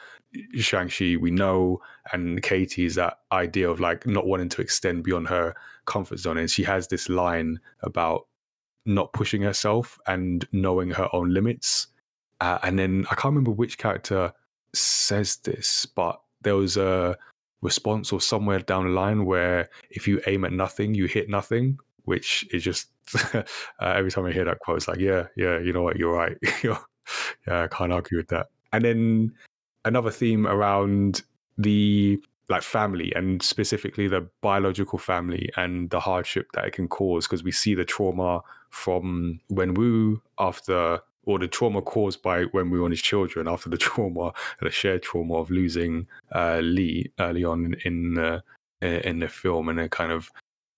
Shang-Chi 0.55 1.17
we 1.17 1.31
know 1.31 1.81
and 2.11 2.41
Katie 2.41 2.85
is 2.85 2.95
that 2.95 3.19
idea 3.31 3.69
of 3.69 3.79
like 3.79 4.05
not 4.05 4.27
wanting 4.27 4.49
to 4.49 4.61
extend 4.61 5.03
beyond 5.03 5.27
her 5.27 5.55
comfort 5.85 6.19
zone. 6.19 6.37
And 6.37 6.49
she 6.49 6.63
has 6.63 6.87
this 6.87 7.09
line 7.09 7.59
about 7.81 8.27
not 8.85 9.13
pushing 9.13 9.41
herself 9.41 9.99
and 10.07 10.47
knowing 10.51 10.91
her 10.91 11.09
own 11.13 11.33
limits. 11.33 11.87
Uh, 12.41 12.59
and 12.63 12.77
then 12.77 13.05
I 13.11 13.15
can't 13.15 13.33
remember 13.33 13.51
which 13.51 13.77
character 13.77 14.33
says 14.73 15.37
this 15.37 15.85
but 15.85 16.21
there 16.41 16.55
was 16.55 16.77
a 16.77 17.17
response 17.61 18.11
or 18.11 18.21
somewhere 18.21 18.59
down 18.59 18.85
the 18.85 18.91
line 18.91 19.25
where 19.25 19.69
if 19.89 20.07
you 20.07 20.21
aim 20.27 20.45
at 20.45 20.51
nothing 20.51 20.93
you 20.93 21.05
hit 21.05 21.29
nothing 21.29 21.79
which 22.03 22.47
is 22.53 22.63
just 22.63 22.87
uh, 23.33 23.43
every 23.79 24.11
time 24.11 24.25
I 24.25 24.31
hear 24.31 24.45
that 24.45 24.59
quote 24.59 24.77
it's 24.77 24.87
like 24.87 24.99
yeah 24.99 25.27
yeah 25.35 25.59
you 25.59 25.73
know 25.73 25.83
what? 25.83 25.97
You're 25.97 26.13
right. 26.13 26.37
Yeah 26.63 26.77
I 27.47 27.67
can't 27.67 27.93
argue 27.93 28.17
with 28.17 28.29
that. 28.29 28.47
And 28.73 28.83
then 28.83 29.33
another 29.85 30.09
theme 30.09 30.47
around 30.47 31.21
the 31.57 32.19
like 32.49 32.63
family 32.63 33.13
and 33.15 33.41
specifically 33.41 34.07
the 34.07 34.27
biological 34.41 34.99
family 34.99 35.49
and 35.55 35.89
the 35.91 35.99
hardship 35.99 36.47
that 36.53 36.65
it 36.65 36.73
can 36.73 36.87
cause 36.87 37.27
because 37.27 37.43
we 37.43 37.51
see 37.51 37.75
the 37.75 37.85
trauma 37.85 38.41
from 38.75 39.39
Wenwu 39.51 40.21
after 40.37 40.99
or 41.23 41.39
the 41.39 41.47
trauma 41.47 41.81
caused 41.81 42.21
by 42.21 42.45
Wenwu 42.45 42.83
and 42.83 42.91
his 42.91 43.01
children 43.01 43.47
after 43.47 43.69
the 43.69 43.77
trauma 43.87 44.33
the 44.61 44.69
shared 44.69 45.01
trauma 45.01 45.35
of 45.35 45.49
losing 45.49 46.07
uh, 46.33 46.59
Li 46.61 47.11
early 47.19 47.43
on 47.43 47.75
in 47.85 48.13
the 48.15 48.43
in 48.81 49.19
the 49.19 49.27
film 49.27 49.69
and 49.69 49.79
then 49.79 49.89
kind 49.89 50.11
of 50.11 50.29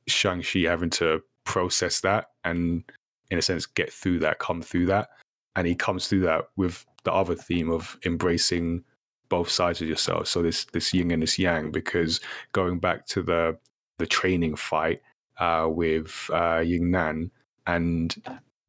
Shang-Chi 0.08 0.60
having 0.60 0.92
to 0.92 1.22
process 1.44 2.00
that 2.02 2.28
and 2.44 2.84
in 3.32 3.40
a 3.40 3.42
sense 3.42 3.66
get 3.66 3.92
through 3.92 4.20
that 4.20 4.40
come 4.40 4.62
through 4.62 4.86
that 4.86 5.10
and 5.58 5.66
he 5.68 5.76
comes 5.76 6.08
through 6.08 6.22
that 6.22 6.46
with 6.56 6.86
the 7.04 7.12
other 7.12 7.36
theme 7.36 7.72
of 7.72 7.98
embracing 8.06 8.84
both 9.30 9.50
sides 9.50 9.82
of 9.82 9.90
yourself. 9.90 10.28
So 10.28 10.42
this 10.42 10.66
this 10.66 10.94
yin 10.94 11.12
and 11.12 11.24
this 11.24 11.40
yang, 11.40 11.72
because 11.72 12.22
going 12.52 12.80
back 12.80 13.08
to 13.08 13.24
the 13.24 13.58
the 13.98 14.06
training 14.06 14.56
fight 14.56 15.02
uh, 15.40 15.68
with 15.70 16.30
uh, 16.32 16.60
Ying 16.60 16.92
Nan, 16.92 17.32
and 17.68 18.16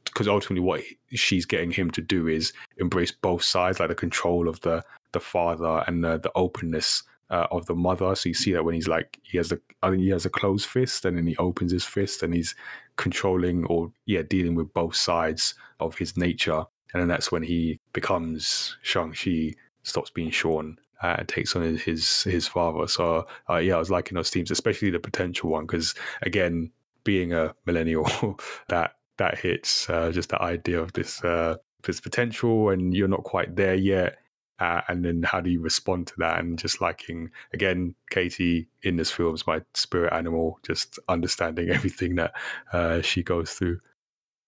because 0.04 0.28
ultimately 0.28 0.60
what 0.60 0.82
she's 1.10 1.46
getting 1.46 1.70
him 1.70 1.90
to 1.92 2.00
do 2.00 2.26
is 2.26 2.52
embrace 2.78 3.12
both 3.12 3.42
sides, 3.42 3.78
like 3.78 3.88
the 3.88 3.94
control 3.94 4.48
of 4.48 4.60
the 4.60 4.84
the 5.12 5.20
father 5.20 5.82
and 5.86 6.04
the, 6.04 6.18
the 6.18 6.32
openness 6.34 7.02
uh, 7.30 7.46
of 7.50 7.66
the 7.66 7.74
mother. 7.74 8.14
So 8.14 8.28
you 8.28 8.34
see 8.34 8.52
that 8.52 8.64
when 8.64 8.74
he's 8.74 8.88
like 8.88 9.18
he 9.22 9.38
has 9.38 9.52
a 9.52 9.58
I 9.82 9.90
think 9.90 10.02
he 10.02 10.10
has 10.10 10.26
a 10.26 10.30
closed 10.30 10.66
fist, 10.66 11.04
and 11.04 11.16
then 11.16 11.26
he 11.26 11.36
opens 11.36 11.72
his 11.72 11.84
fist, 11.84 12.22
and 12.22 12.34
he's 12.34 12.54
controlling 12.96 13.64
or 13.66 13.92
yeah 14.06 14.22
dealing 14.22 14.54
with 14.54 14.72
both 14.74 14.96
sides 14.96 15.54
of 15.80 15.96
his 15.96 16.16
nature. 16.16 16.64
And 16.92 17.02
then 17.02 17.08
that's 17.08 17.30
when 17.30 17.42
he 17.42 17.78
becomes 17.92 18.76
Shang 18.82 19.12
Chi 19.12 19.54
stops 19.82 20.10
being 20.10 20.30
Shaun 20.30 20.78
uh, 21.02 21.16
and 21.18 21.28
takes 21.28 21.54
on 21.54 21.62
his 21.62 22.22
his, 22.24 22.48
father. 22.48 22.86
So 22.88 23.26
uh, 23.48 23.56
yeah, 23.56 23.76
I 23.76 23.78
was 23.78 23.90
liking 23.90 24.16
those 24.16 24.30
themes, 24.30 24.50
especially 24.50 24.90
the 24.90 24.98
potential 24.98 25.50
one, 25.50 25.66
because 25.66 25.94
again, 26.22 26.70
being 27.04 27.32
a 27.32 27.54
millennial, 27.66 28.06
that 28.68 28.92
that 29.18 29.38
hits 29.38 29.88
uh, 29.90 30.10
just 30.12 30.28
the 30.30 30.40
idea 30.42 30.80
of 30.80 30.92
this 30.92 31.22
uh, 31.24 31.56
this 31.84 32.00
potential, 32.00 32.70
and 32.70 32.94
you're 32.94 33.08
not 33.08 33.24
quite 33.24 33.56
there 33.56 33.74
yet. 33.74 34.18
Uh, 34.60 34.80
and 34.88 35.04
then 35.04 35.22
how 35.22 35.40
do 35.40 35.50
you 35.50 35.60
respond 35.60 36.08
to 36.08 36.14
that? 36.18 36.40
And 36.40 36.58
just 36.58 36.80
liking 36.80 37.30
again, 37.54 37.94
Katie 38.10 38.68
in 38.82 38.96
this 38.96 39.08
film 39.10 39.34
is 39.36 39.46
my 39.46 39.62
spirit 39.74 40.12
animal, 40.12 40.58
just 40.66 40.98
understanding 41.08 41.70
everything 41.70 42.16
that 42.16 42.32
uh, 42.72 43.00
she 43.00 43.22
goes 43.22 43.52
through. 43.52 43.78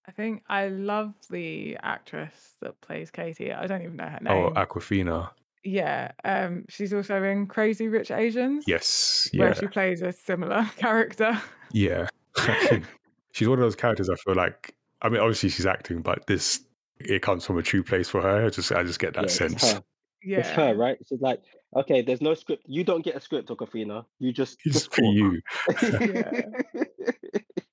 I 0.08 0.12
think 0.12 0.42
I 0.48 0.66
love 0.66 1.14
the 1.30 1.78
actress 1.82 2.56
that 2.60 2.80
plays 2.80 3.12
Katie. 3.12 3.52
I 3.52 3.68
don't 3.68 3.82
even 3.82 3.96
know 3.96 4.06
her 4.06 4.18
name. 4.20 4.32
Oh. 4.34 4.50
Awkwafina. 4.50 5.30
Yeah, 5.62 6.12
um, 6.24 6.64
she's 6.68 6.92
also 6.92 7.22
in 7.22 7.46
Crazy 7.46 7.86
Rich 7.86 8.10
Asians, 8.10 8.64
Yes, 8.66 9.28
where 9.34 9.48
yeah, 9.48 9.54
she 9.54 9.66
plays 9.66 10.00
a 10.02 10.10
similar 10.10 10.64
character. 10.76 11.40
yeah. 11.70 12.08
she's 13.32 13.48
one 13.48 13.58
of 13.58 13.62
those 13.62 13.76
characters 13.76 14.08
I 14.08 14.16
feel 14.16 14.34
like. 14.34 14.74
I 15.02 15.08
mean, 15.08 15.20
obviously 15.20 15.48
she's 15.48 15.66
acting, 15.66 16.02
but 16.02 16.26
this 16.26 16.60
it 16.98 17.22
comes 17.22 17.46
from 17.46 17.58
a 17.58 17.62
true 17.62 17.82
place 17.82 18.08
for 18.08 18.20
her. 18.20 18.46
I 18.46 18.50
just 18.50 18.72
I 18.72 18.82
just 18.82 18.98
get 18.98 19.14
that 19.14 19.20
yeah, 19.20 19.24
it's 19.24 19.34
sense. 19.34 19.72
her. 19.72 19.82
It's 20.22 20.50
her, 20.50 20.74
right? 20.74 20.98
She's 21.08 21.20
like, 21.22 21.40
okay, 21.74 22.02
there's 22.02 22.20
no 22.20 22.34
script. 22.34 22.64
You 22.66 22.84
don't 22.84 23.02
get 23.02 23.16
a 23.16 23.20
script, 23.20 23.48
Awkwafina. 23.48 24.04
You 24.18 24.32
just 24.32 24.58
It's 24.66 24.86
for 24.86 25.02
you. 25.04 25.40
yeah. 25.82 26.42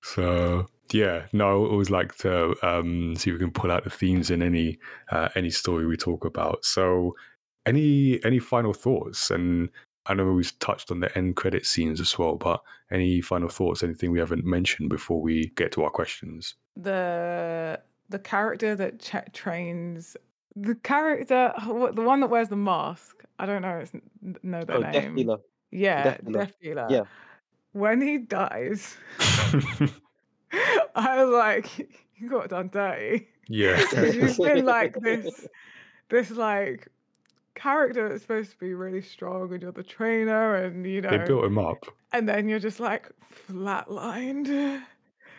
So 0.04 0.68
yeah, 0.94 1.26
no, 1.34 1.66
I 1.66 1.70
always 1.70 1.90
like 1.90 2.16
to 2.20 2.56
um, 2.66 3.16
see 3.18 3.30
if 3.30 3.34
we 3.34 3.40
can 3.40 3.52
pull 3.52 3.72
out 3.72 3.84
the 3.84 3.90
themes 3.90 4.32
in 4.32 4.42
any 4.42 4.80
uh, 5.12 5.28
any 5.36 5.50
story 5.50 5.86
we 5.86 5.98
talk 5.98 6.24
about. 6.24 6.64
So 6.64 7.14
any 7.66 8.24
any 8.24 8.40
final 8.40 8.72
thoughts? 8.74 9.30
And 9.30 9.70
I 10.10 10.14
know 10.14 10.26
we've 10.32 10.58
touched 10.60 10.92
on 10.92 11.00
the 11.00 11.16
end 11.18 11.36
credit 11.36 11.66
scenes 11.66 12.00
as 12.00 12.18
well, 12.18 12.36
but 12.36 12.62
any 12.92 13.22
final 13.22 13.50
thoughts? 13.50 13.84
Anything 13.84 14.12
we 14.12 14.20
haven't 14.20 14.46
mentioned 14.46 14.90
before 14.90 15.22
we 15.22 15.52
get 15.56 15.72
to 15.74 15.84
our 15.84 15.90
questions? 15.90 16.56
The 16.76 17.80
the 18.10 18.20
character 18.20 18.76
that 18.76 19.00
ch- 19.00 19.34
trains 19.34 20.16
the 20.56 20.76
character, 20.76 21.54
the 21.66 22.02
one 22.02 22.22
that 22.22 22.30
wears 22.30 22.50
the 22.50 22.56
mask. 22.56 23.24
I 23.40 23.46
don't 23.46 23.62
know. 23.62 23.78
It's 23.78 23.94
n- 23.94 24.38
know 24.44 24.64
their 24.64 24.78
oh, 24.78 24.82
Death 24.82 24.94
name. 24.94 25.16
Dealer. 25.16 25.38
Yeah, 25.72 26.04
Death 26.04 26.26
Dealer. 26.26 26.40
Death 26.40 26.54
Dealer. 26.62 26.88
Yeah. 26.90 27.04
When 27.74 28.02
he 28.02 28.18
dies, 28.18 28.98
I 30.96 31.24
was 31.24 31.34
like, 31.34 31.90
you 32.16 32.30
got 32.30 32.50
done 32.50 32.70
dirty. 32.70 33.28
yeah, 33.48 33.84
You've 34.02 34.38
been 34.38 34.66
like 34.66 35.00
this, 35.00 35.48
this 36.10 36.32
like 36.32 36.88
character 37.58 38.08
that's 38.10 38.22
supposed 38.22 38.52
to 38.52 38.58
be 38.58 38.74
really 38.74 39.02
strong, 39.02 39.52
and 39.54 39.62
you're 39.62 39.72
the 39.72 39.84
trainer, 39.84 40.56
and 40.56 40.86
you 40.86 41.02
know 41.02 41.10
they 41.10 41.18
built 41.26 41.46
him 41.46 41.58
up. 41.58 41.86
and 42.14 42.28
then 42.30 42.48
you're 42.50 42.60
just 42.60 42.80
like 42.80 43.10
flatlined. 43.50 44.48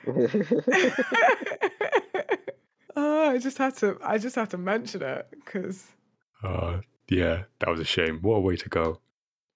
oh, 2.96 3.30
I 3.30 3.38
just 3.38 3.58
had 3.58 3.76
to, 3.78 3.98
I 4.02 4.18
just 4.18 4.36
had 4.36 4.50
to 4.50 4.58
mention 4.58 5.02
it 5.02 5.26
because 5.30 5.86
Uh, 6.42 6.80
yeah, 7.08 7.44
that 7.60 7.68
was 7.68 7.80
a 7.80 7.84
shame. 7.84 8.18
What 8.22 8.36
a 8.36 8.40
way 8.40 8.56
to 8.56 8.68
go. 8.68 9.00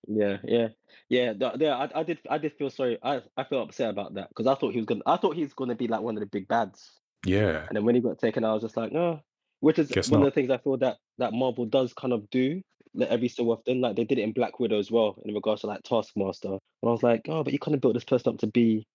yeah, 0.08 0.38
yeah, 0.44 0.68
yeah. 1.08 1.32
th- 1.34 1.52
Yeah, 1.58 1.76
I, 1.76 2.00
I 2.00 2.02
did. 2.02 2.18
I 2.28 2.38
did 2.38 2.52
feel 2.54 2.70
sorry. 2.70 2.98
I, 3.02 3.22
I 3.36 3.44
felt 3.44 3.68
upset 3.68 3.90
about 3.90 4.14
that 4.14 4.28
because 4.30 4.46
I 4.46 4.54
thought 4.54 4.72
he 4.72 4.78
was 4.78 4.86
gonna. 4.86 5.02
I 5.06 5.16
thought 5.16 5.36
he 5.36 5.42
was 5.42 5.54
gonna 5.54 5.74
be 5.76 5.88
like 5.88 6.00
one 6.00 6.16
of 6.16 6.20
the 6.20 6.26
big 6.26 6.48
bads. 6.48 6.90
Yeah, 7.24 7.66
And 7.68 7.76
then 7.76 7.84
when 7.84 7.94
he 7.94 8.00
got 8.00 8.18
taken, 8.18 8.42
I 8.44 8.52
was 8.52 8.62
just 8.62 8.76
like, 8.76 8.90
no. 8.90 9.20
Which 9.62 9.78
is 9.78 9.90
Guess 9.90 10.10
one 10.10 10.20
not. 10.20 10.26
of 10.26 10.34
the 10.34 10.40
things 10.40 10.50
I 10.50 10.58
feel 10.58 10.76
that 10.78 10.96
that 11.18 11.32
Marvel 11.32 11.66
does 11.66 11.92
kind 11.92 12.12
of 12.12 12.28
do 12.30 12.60
like, 12.94 13.08
every 13.10 13.28
so 13.28 13.44
often. 13.52 13.80
Like 13.80 13.94
they 13.94 14.02
did 14.02 14.18
it 14.18 14.22
in 14.22 14.32
Black 14.32 14.58
Widow 14.58 14.80
as 14.80 14.90
well, 14.90 15.16
in 15.24 15.36
regards 15.36 15.60
to 15.60 15.68
like 15.68 15.84
Taskmaster. 15.84 16.48
And 16.48 16.60
I 16.82 16.88
was 16.88 17.04
like, 17.04 17.20
oh, 17.28 17.44
but 17.44 17.52
you 17.52 17.60
kind 17.60 17.76
of 17.76 17.80
built 17.80 17.94
this 17.94 18.02
person 18.02 18.32
up 18.32 18.40
to 18.40 18.48
be 18.48 18.88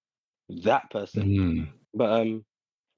that 0.49 0.91
person. 0.91 1.23
Mm. 1.23 1.69
But 1.94 2.19
um, 2.19 2.44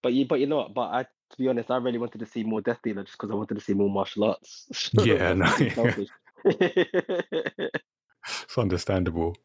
but 0.01 0.13
you 0.13 0.25
but 0.25 0.39
you 0.39 0.47
know 0.47 0.57
what? 0.57 0.73
But 0.73 0.89
I 0.89 1.03
to 1.03 1.37
be 1.37 1.47
honest, 1.47 1.69
I 1.69 1.77
really 1.77 1.99
wanted 1.99 2.17
to 2.21 2.25
see 2.25 2.43
more 2.43 2.59
Death 2.59 2.79
Dealer 2.83 3.03
just 3.03 3.19
because 3.19 3.29
I 3.29 3.35
wanted 3.35 3.53
to 3.53 3.61
see 3.61 3.75
more 3.75 3.89
martial 3.89 4.23
arts. 4.23 4.89
Yeah, 5.05 5.33
no, 5.33 5.45
selfish. 5.75 6.09
it's 6.45 8.57
understandable. 8.57 9.37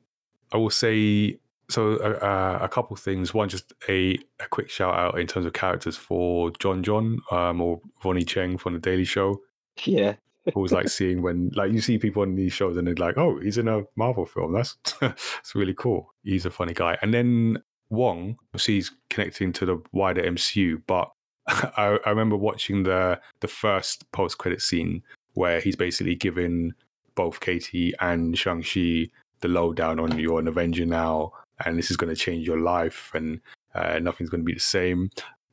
I 0.51 0.57
will 0.57 0.71
say 0.71 1.41
so. 1.69 1.97
Uh, 1.97 2.59
a 2.61 2.69
couple 2.69 2.97
things. 2.97 3.35
One, 3.35 3.49
just 3.49 3.73
a, 3.89 4.19
a 4.41 4.47
quick 4.51 4.71
shout 4.71 4.95
out 4.95 5.19
in 5.19 5.27
terms 5.27 5.47
of 5.47 5.53
characters 5.53 5.97
for 5.97 6.51
Jon 6.59 6.83
Jon, 6.83 7.21
um, 7.31 7.61
or 7.61 7.81
Ronny 8.05 8.25
Chieng 8.25 8.59
from 8.59 8.75
the 8.75 8.79
Daily 8.79 9.05
Show. 9.05 9.41
yeah. 9.85 10.15
Always 10.55 10.73
like 10.73 10.91
seeing 10.91 11.23
when 11.23 11.51
like 11.55 11.73
you 11.73 11.81
see 11.81 11.97
people 11.97 12.21
on 12.21 12.35
these 12.35 12.53
shows 12.53 12.77
and 12.77 12.87
they're 12.87 12.95
like, 12.97 13.17
oh, 13.17 13.41
he's 13.41 13.57
in 13.57 13.67
a 13.67 13.83
Marvel 13.97 14.27
film. 14.27 14.53
That's 14.53 14.77
that's 15.01 15.55
really 15.55 15.73
cool. 15.73 16.13
He's 16.23 16.45
a 16.45 16.51
funny 16.51 16.75
guy. 16.75 16.99
And 17.01 17.15
then 17.15 17.63
Wong, 17.89 18.37
obviously 18.49 18.75
he's 18.75 18.91
connecting 19.09 19.53
to 19.55 19.65
the 19.65 19.83
wider 19.93 20.23
MCU, 20.23 20.83
but 20.87 21.11
I, 21.47 21.99
I 22.05 22.11
remember 22.11 22.37
watching 22.37 22.83
the 22.83 23.19
the 23.41 23.49
first 23.49 24.11
post 24.13 24.37
credit 24.37 24.61
scene 24.61 25.03
where 25.33 25.61
he's 25.61 25.77
basically 25.77 26.15
giving 26.15 26.75
both 27.15 27.41
Katie 27.41 27.95
and 28.01 28.37
Shang 28.37 28.63
Chi 28.63 29.09
the 29.41 29.49
lowdown 29.49 30.01
on 30.01 30.19
you're 30.19 30.41
an 30.41 30.49
Avenger 30.49 30.87
now, 30.87 31.33
and 31.65 31.79
this 31.79 31.91
is 31.91 31.97
going 31.97 32.15
to 32.15 32.21
change 32.21 32.47
your 32.47 32.61
life, 32.61 33.11
and 33.15 33.41
uh, 33.75 33.99
nothing's 33.99 34.31
going 34.31 34.43
to 34.43 34.47
be 34.47 34.55
the 34.55 34.61
same. 34.61 35.11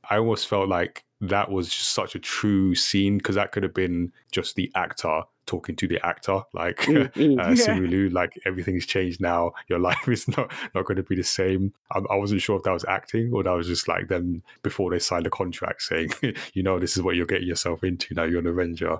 I 0.09 0.17
almost 0.17 0.47
felt 0.47 0.67
like 0.67 1.03
that 1.21 1.51
was 1.51 1.69
just 1.69 1.93
such 1.93 2.15
a 2.15 2.19
true 2.19 2.73
scene 2.75 3.17
because 3.17 3.35
that 3.35 3.51
could 3.51 3.63
have 3.63 3.73
been 3.73 4.11
just 4.31 4.55
the 4.55 4.71
actor 4.75 5.21
talking 5.45 5.75
to 5.75 5.87
the 5.87 6.03
actor, 6.05 6.41
like 6.53 6.77
Mm, 6.77 7.13
mm. 7.13 7.39
uh, 7.39 7.49
Yeah. 7.49 7.75
Simu 7.75 7.89
Liu, 7.89 8.09
like 8.09 8.33
everything's 8.45 8.85
changed 8.85 9.21
now. 9.21 9.51
Your 9.67 9.79
life 9.89 10.07
is 10.07 10.27
not 10.27 10.51
not 10.73 10.85
going 10.85 10.97
to 10.97 11.03
be 11.03 11.15
the 11.15 11.23
same. 11.23 11.73
I, 11.91 11.99
I 12.09 12.15
wasn't 12.15 12.41
sure 12.41 12.57
if 12.57 12.63
that 12.63 12.71
was 12.71 12.85
acting 12.85 13.31
or 13.33 13.43
that 13.43 13.51
was 13.51 13.67
just 13.67 13.87
like 13.87 14.07
them 14.07 14.43
before 14.63 14.91
they 14.91 14.99
signed 14.99 15.25
the 15.25 15.29
contract 15.29 15.83
saying, 15.83 16.11
you 16.53 16.63
know, 16.63 16.79
this 16.79 16.97
is 16.97 17.03
what 17.03 17.15
you're 17.15 17.25
getting 17.25 17.47
yourself 17.47 17.83
into. 17.83 18.13
Now 18.13 18.23
you're 18.23 18.39
an 18.39 18.47
Avenger. 18.47 18.97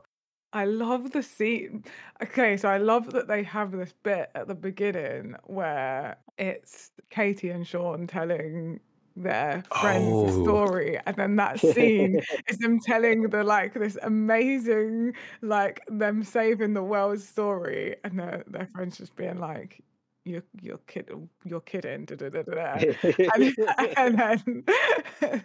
I 0.53 0.65
love 0.65 1.11
the 1.11 1.23
scene. 1.23 1.83
Okay, 2.21 2.57
so 2.57 2.67
I 2.69 2.77
love 2.77 3.11
that 3.11 3.27
they 3.27 3.43
have 3.43 3.71
this 3.71 3.93
bit 4.03 4.31
at 4.35 4.47
the 4.47 4.55
beginning 4.55 5.35
where 5.45 6.17
it's 6.37 6.91
Katie 7.09 7.49
and 7.49 7.65
Shaun 7.65 8.05
telling 8.07 8.81
their 9.15 9.63
friends 9.79 10.23
Oh. 10.23 10.33
story, 10.33 10.97
and 11.05 11.15
then 11.15 11.35
that 11.37 11.59
scene 11.59 12.17
is 12.47 12.57
them 12.59 12.79
telling 12.79 13.23
the 13.29 13.43
like 13.43 13.73
this 13.75 13.97
amazing, 14.03 15.13
like 15.41 15.81
them 15.87 16.23
saving 16.23 16.73
the 16.73 16.83
world 16.83 17.19
story, 17.21 17.95
and 18.03 18.19
their 18.19 18.43
their 18.47 18.67
friends 18.67 18.97
just 18.97 19.15
being 19.15 19.37
like, 19.37 19.83
"You're 20.25 20.43
you're 20.61 20.79
kid, 20.79 21.09
you're 21.45 21.61
kidding," 21.61 22.05
da, 22.05 22.15
da, 22.15 22.29
da, 22.29 22.41
da, 22.43 22.53
da. 22.55 22.85
and, 23.35 23.55
and 23.97 24.17
then 24.19 25.43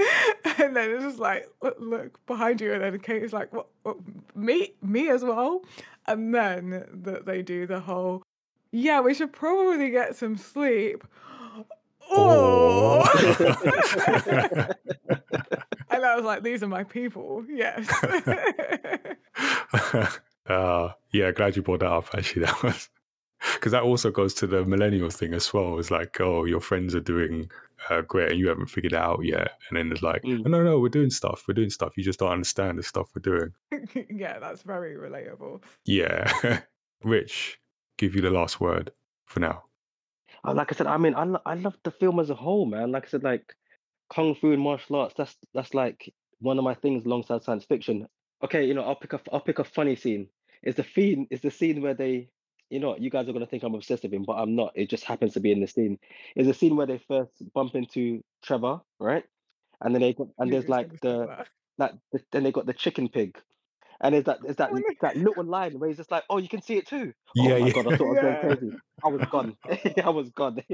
and 0.58 0.76
then 0.76 0.90
it's 0.90 1.04
just 1.04 1.18
like 1.18 1.48
look, 1.62 1.76
look 1.78 2.26
behind 2.26 2.60
you. 2.60 2.72
And 2.72 2.82
then 2.82 2.98
kate 3.00 3.22
is 3.22 3.32
like 3.32 3.52
what, 3.52 3.66
what 3.82 3.96
me 4.34 4.74
me 4.82 5.08
as 5.08 5.22
well? 5.22 5.62
And 6.06 6.34
then 6.34 6.86
that 7.02 7.26
they 7.26 7.42
do 7.42 7.66
the 7.66 7.80
whole 7.80 8.22
yeah 8.72 9.00
we 9.00 9.14
should 9.14 9.32
probably 9.32 9.90
get 9.90 10.16
some 10.16 10.36
sleep. 10.36 11.04
Oh, 12.12 13.02
and 15.90 16.04
I 16.04 16.16
was 16.16 16.24
like 16.24 16.42
these 16.42 16.60
are 16.64 16.66
my 16.66 16.82
people. 16.82 17.44
Yes. 17.48 17.88
Uh, 20.50 20.92
yeah, 21.12 21.30
glad 21.30 21.54
you 21.54 21.62
brought 21.62 21.78
that 21.80 21.92
up. 21.92 22.08
Actually, 22.12 22.44
that 22.44 22.60
was 22.62 22.88
because 23.54 23.72
that 23.72 23.82
also 23.82 24.10
goes 24.10 24.34
to 24.34 24.46
the 24.46 24.64
millennial 24.64 25.08
thing 25.08 25.32
as 25.32 25.52
well. 25.54 25.78
It's 25.78 25.90
like, 25.90 26.20
oh, 26.20 26.44
your 26.44 26.60
friends 26.60 26.94
are 26.94 27.00
doing 27.00 27.50
uh, 27.90 28.00
great 28.02 28.30
and 28.30 28.38
you 28.40 28.48
haven't 28.48 28.66
figured 28.70 28.92
it 28.92 28.98
out 28.98 29.20
yet, 29.24 29.52
and 29.68 29.76
then 29.78 29.90
it's 29.92 30.02
like, 30.02 30.22
Mm. 30.22 30.46
no, 30.46 30.62
no, 30.62 30.78
we're 30.78 30.88
doing 30.88 31.10
stuff. 31.10 31.44
We're 31.46 31.54
doing 31.54 31.70
stuff. 31.70 31.96
You 31.96 32.04
just 32.04 32.18
don't 32.20 32.32
understand 32.32 32.78
the 32.78 32.82
stuff 32.82 33.10
we're 33.14 33.22
doing. 33.22 33.52
yeah 34.10 34.38
that's 34.38 34.62
very 34.62 34.94
relatable 34.96 35.62
Yeah, 35.84 36.60
Rich, 37.04 37.60
give 37.98 38.14
you 38.14 38.22
the 38.22 38.30
last 38.30 38.60
word 38.60 38.92
for 39.26 39.40
now. 39.40 39.64
Uh, 40.44 40.54
like 40.54 40.72
I 40.72 40.76
said, 40.76 40.86
I 40.86 40.96
mean, 40.96 41.14
I 41.14 41.24
lo- 41.24 41.42
I 41.44 41.54
love 41.54 41.76
the 41.82 41.90
film 41.90 42.20
as 42.20 42.30
a 42.30 42.34
whole, 42.34 42.64
man. 42.66 42.92
Like 42.92 43.04
I 43.06 43.08
said, 43.08 43.22
like 43.24 43.54
kung 44.08 44.34
fu 44.34 44.52
and 44.52 44.62
martial 44.62 44.96
arts. 44.96 45.14
That's 45.16 45.36
that's 45.54 45.74
like 45.74 46.12
one 46.40 46.58
of 46.58 46.64
my 46.64 46.74
things 46.74 47.04
alongside 47.04 47.42
science 47.42 47.64
fiction. 47.64 48.06
Okay, 48.42 48.64
you 48.64 48.72
know, 48.74 48.82
I'll 48.84 48.96
pick 48.96 49.12
a 49.12 49.20
I'll 49.32 49.40
pick 49.40 49.58
a 49.58 49.64
funny 49.64 49.96
scene. 49.96 50.28
It's 50.62 50.76
the 50.76 50.84
scene. 50.94 51.26
It's 51.30 51.42
the 51.42 51.50
scene 51.50 51.82
where 51.82 51.94
they, 51.94 52.28
you 52.70 52.80
know, 52.80 52.96
you 52.96 53.10
guys 53.10 53.28
are 53.28 53.32
gonna 53.32 53.46
think 53.46 53.62
I'm 53.64 53.74
obsessed 53.74 54.04
with 54.04 54.14
him, 54.14 54.24
but 54.24 54.34
I'm 54.34 54.54
not. 54.56 54.72
It 54.76 54.88
just 54.88 55.04
happens 55.04 55.34
to 55.34 55.40
be 55.40 55.52
in 55.52 55.60
the 55.60 55.66
scene. 55.66 55.98
It's 56.36 56.48
a 56.48 56.54
scene 56.54 56.76
where 56.76 56.86
they 56.86 56.98
first 56.98 57.32
bump 57.52 57.74
into 57.74 58.22
Trevor, 58.42 58.80
right? 58.98 59.24
And 59.80 59.94
then 59.94 60.02
they 60.02 60.12
got, 60.14 60.28
and 60.38 60.52
there's 60.52 60.68
like 60.68 60.90
the 61.00 61.26
that. 61.26 61.48
that 61.78 61.94
the, 62.12 62.20
then 62.32 62.44
they 62.44 62.52
got 62.52 62.66
the 62.66 62.72
chicken 62.74 63.08
pig. 63.08 63.38
And 64.00 64.14
there's 64.14 64.24
that 64.24 64.42
there's 64.42 64.56
that 64.56 64.70
Oh, 64.72 64.82
that 65.02 65.16
little 65.16 65.44
line 65.44 65.78
where 65.78 65.88
he's 65.88 65.98
just 65.98 66.10
like, 66.10 66.24
"Oh, 66.30 66.38
you 66.38 66.48
can 66.48 66.62
see 66.62 66.76
it 66.76 66.86
too." 66.86 67.12
Yeah, 67.34 67.56
oh 67.56 67.58
my 67.58 67.68
yeah. 67.68 67.72
god, 67.72 67.86
I 67.88 67.92
thought 67.92 68.06
I 68.06 68.10
was 68.10 68.18
Yeah. 68.22 68.22
going 68.22 68.36
crazy. 68.36 68.74
I 69.04 69.08
was 69.08 69.26
gone. 69.26 69.56
I 70.04 70.10
was 70.10 70.30
gone. 70.30 70.62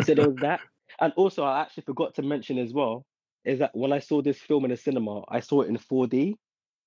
so 0.00 0.14
there 0.14 0.28
was 0.28 0.38
that. 0.40 0.60
And 1.00 1.12
also, 1.16 1.44
I 1.44 1.62
actually 1.62 1.84
forgot 1.84 2.14
to 2.16 2.22
mention 2.22 2.58
as 2.58 2.72
well 2.72 3.06
is 3.44 3.58
that 3.60 3.74
when 3.74 3.92
I 3.92 3.98
saw 3.98 4.22
this 4.22 4.38
film 4.38 4.64
in 4.64 4.70
the 4.70 4.76
cinema, 4.76 5.22
I 5.28 5.40
saw 5.40 5.62
it 5.62 5.68
in 5.68 5.76
4D, 5.76 6.34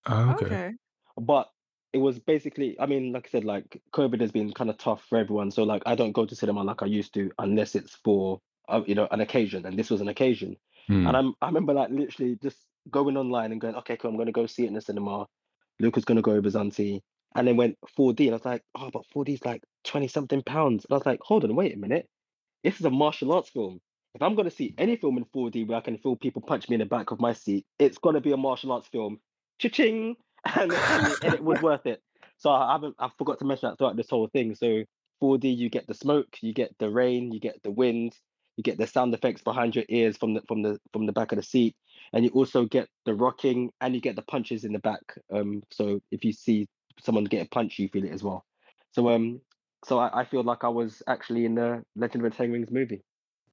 Oh, 0.06 0.32
okay. 0.32 0.60
okay 0.62 0.76
but 1.18 1.50
it 1.96 2.00
was 2.00 2.20
basically, 2.20 2.78
I 2.78 2.88
mean, 2.88 3.14
like 3.14 3.28
I 3.28 3.30
said, 3.30 3.46
like 3.46 3.82
COVID 3.94 4.20
has 4.20 4.30
been 4.30 4.52
kind 4.52 4.70
of 4.70 4.78
tough 4.78 5.06
for 5.08 5.18
everyone. 5.18 5.50
So 5.50 5.64
like, 5.64 5.82
I 5.86 5.96
don't 5.96 6.12
go 6.12 6.26
to 6.26 6.36
cinema 6.36 6.62
like 6.62 6.84
I 6.84 6.88
used 6.88 7.14
to 7.14 7.32
unless 7.40 7.74
it's 7.74 7.96
for, 8.04 8.42
uh, 8.68 8.82
you 8.86 8.96
know, 8.96 9.08
an 9.12 9.22
occasion. 9.22 9.66
And 9.66 9.80
this 9.80 9.90
was 9.90 10.02
an 10.02 10.10
occasion. 10.10 10.58
Hmm. 10.88 11.08
And 11.08 11.16
I'm, 11.16 11.34
I 11.42 11.46
remember 11.46 11.74
like 11.74 11.92
literally 11.92 12.38
just 12.44 12.58
going 12.92 13.16
online 13.16 13.54
and 13.54 13.62
going, 13.62 13.76
okay, 13.76 13.96
cool, 13.96 14.12
I'm 14.12 14.18
going 14.18 14.26
to 14.26 14.34
go 14.34 14.46
see 14.46 14.66
it 14.66 14.68
in 14.68 14.74
the 14.74 14.82
cinema. 14.82 15.26
Luke 15.80 15.96
was 15.96 16.04
going 16.04 16.18
to 16.18 16.22
go 16.22 16.36
with 16.36 16.44
his 16.44 16.58
auntie. 16.58 17.02
And 17.34 17.48
then 17.48 17.56
went 17.56 17.78
4D. 17.98 18.20
And 18.20 18.32
I 18.32 18.34
was 18.34 18.46
like, 18.46 18.64
oh, 18.78 18.90
but 18.92 19.04
4D 19.16 19.36
is 19.36 19.46
like 19.46 19.64
20 19.86 20.10
something 20.10 20.44
pounds. 20.44 20.84
And 20.84 20.96
I 20.96 20.98
was 20.98 21.06
like, 21.06 21.22
hold 21.22 21.46
on, 21.46 21.56
wait 21.56 21.76
a 21.76 21.80
minute. 21.80 22.10
This 22.62 22.78
is 22.78 22.86
a 22.86 22.90
martial 22.90 23.32
arts 23.32 23.52
film. 23.52 23.80
If 24.16 24.22
I'm 24.22 24.36
going 24.36 24.50
to 24.50 24.56
see 24.56 24.76
any 24.78 24.98
film 24.98 25.18
in 25.18 25.24
4D 25.34 25.66
where 25.66 25.78
I 25.78 25.82
can 25.82 25.98
feel 25.98 26.18
people 26.18 26.42
punch 26.42 26.68
me 26.68 26.74
in 26.74 26.80
the 26.82 26.86
back 26.86 27.12
of 27.12 27.22
my 27.22 27.32
seat, 27.32 27.66
it's 27.80 28.00
going 28.00 28.16
to 28.16 28.22
be 28.22 28.34
a 28.34 28.38
martial 28.38 28.74
arts 28.74 28.90
film. 28.90 29.20
Cha-ching! 29.60 30.18
And, 30.54 30.72
and, 30.72 31.16
and 31.24 31.34
it 31.34 31.44
was 31.44 31.62
worth 31.62 31.86
it. 31.86 32.02
So 32.38 32.52
I 32.52 32.74
haven't, 32.74 32.96
I 33.00 33.10
forgot 33.18 33.40
to 33.40 33.46
mention 33.46 33.70
that 33.70 33.78
throughout 33.78 33.98
this 33.98 34.10
whole 34.10 34.28
thing. 34.28 34.56
So 34.56 34.84
4D, 35.22 35.58
you 35.58 35.70
get 35.70 35.88
the 35.88 35.94
smoke, 35.94 36.38
you 36.42 36.54
get 36.54 36.76
the 36.78 36.90
rain, 36.90 37.32
you 37.32 37.40
get 37.40 37.62
the 37.64 37.72
wind, 37.72 38.16
you 38.58 38.64
get 38.64 38.78
the 38.78 38.88
sound 38.88 39.14
effects 39.14 39.42
behind 39.42 39.76
your 39.76 39.86
ears 39.90 40.18
from 40.18 40.34
the 40.34 40.42
from 40.48 40.62
the 40.62 40.80
from 40.94 41.06
the 41.06 41.12
back 41.12 41.32
of 41.32 41.38
the 41.38 41.44
seat, 41.44 41.76
and 42.14 42.24
you 42.24 42.32
also 42.32 42.66
get 42.66 42.88
the 43.06 43.14
rocking 43.14 43.72
and 43.82 43.94
you 43.94 44.02
get 44.02 44.16
the 44.16 44.22
punches 44.22 44.64
in 44.64 44.74
the 44.74 44.80
back. 44.80 45.02
Um, 45.34 45.64
so 45.72 46.00
if 46.12 46.24
you 46.24 46.32
see 46.32 46.68
someone 47.02 47.26
get 47.26 47.46
a 47.46 47.50
punch, 47.50 47.80
you 47.80 47.90
feel 47.90 48.06
it 48.06 48.14
as 48.14 48.24
well. 48.24 48.46
So 48.92 49.10
um, 49.10 49.42
so 49.86 50.00
I, 50.00 50.22
I 50.22 50.26
feel 50.26 50.44
like 50.44 50.64
I 50.64 50.70
was 50.70 51.04
actually 51.08 51.46
in 51.46 51.56
the 51.56 51.84
Legend 51.96 52.26
of 52.26 52.32
the 52.32 52.38
Ten 52.38 52.52
Rings 52.52 52.72
movie. 52.72 53.02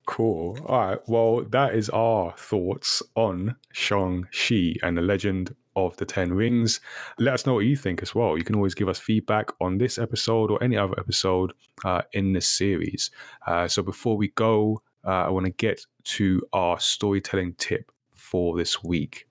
Cool. 0.06 0.59
All 0.66 0.78
right. 0.78 0.98
Well, 1.06 1.44
that 1.51 1.74
is 1.74 1.89
our 1.90 2.35
thoughts 2.36 3.02
on 3.14 3.55
Shang-Chi 3.73 4.74
and 4.82 4.97
the 4.97 5.02
Legend 5.02 5.55
of 5.77 5.97
the 5.97 6.05
Ten 6.05 6.32
Rings. 6.32 6.81
Let 7.19 7.35
us 7.35 7.47
know 7.47 7.55
what 7.55 7.65
you 7.65 7.77
think 7.77 8.03
as 8.03 8.15
well. 8.15 8.36
You 8.36 8.44
can 8.44 8.57
always 8.57 8.74
give 8.74 8.89
us 8.89 8.99
feedback 8.99 9.51
on 9.61 9.78
this 9.78 9.99
episode 9.99 10.51
or 10.51 10.62
any 10.62 10.77
other 10.77 10.99
episode 10.99 11.53
uh, 11.85 12.03
in 12.12 12.32
this 12.32 12.49
series. 12.49 13.11
Uh, 13.47 13.69
so 13.69 13.82
before 13.82 14.16
we 14.16 14.28
go, 14.28 14.82
uh, 15.05 15.27
I 15.27 15.31
want 15.31 15.47
to 15.47 15.53
get 15.53 15.85
to 16.05 16.43
our 16.53 16.78
storytelling 16.78 17.55
tip 17.55 17.90
for 18.15 18.57
this 18.57 18.82
week. 18.82 19.27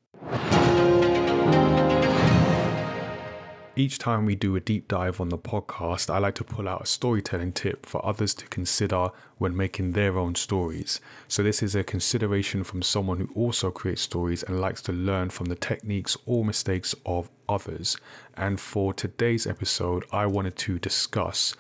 Each 3.81 3.97
time 3.97 4.27
we 4.27 4.35
do 4.35 4.55
a 4.55 4.59
deep 4.59 4.87
dive 4.87 5.19
on 5.19 5.29
the 5.29 5.39
podcast, 5.39 6.13
I 6.13 6.19
like 6.19 6.35
to 6.35 6.43
pull 6.43 6.69
out 6.69 6.83
a 6.83 6.85
storytelling 6.85 7.51
tip 7.51 7.87
for 7.87 8.05
others 8.05 8.35
to 8.35 8.45
consider 8.45 9.09
when 9.39 9.57
making 9.57 9.93
their 9.93 10.19
own 10.19 10.35
stories. 10.35 11.01
So, 11.27 11.41
this 11.41 11.63
is 11.63 11.73
a 11.73 11.83
consideration 11.83 12.63
from 12.63 12.83
someone 12.83 13.17
who 13.17 13.29
also 13.33 13.71
creates 13.71 14.03
stories 14.03 14.43
and 14.43 14.61
likes 14.61 14.83
to 14.83 14.91
learn 14.91 15.31
from 15.31 15.47
the 15.47 15.55
techniques 15.55 16.15
or 16.27 16.45
mistakes 16.45 16.93
of 17.07 17.31
others. 17.49 17.97
And 18.37 18.59
for 18.59 18.93
today's 18.93 19.47
episode, 19.47 20.05
I 20.11 20.27
wanted 20.27 20.57
to 20.57 20.77
discuss 20.77 21.55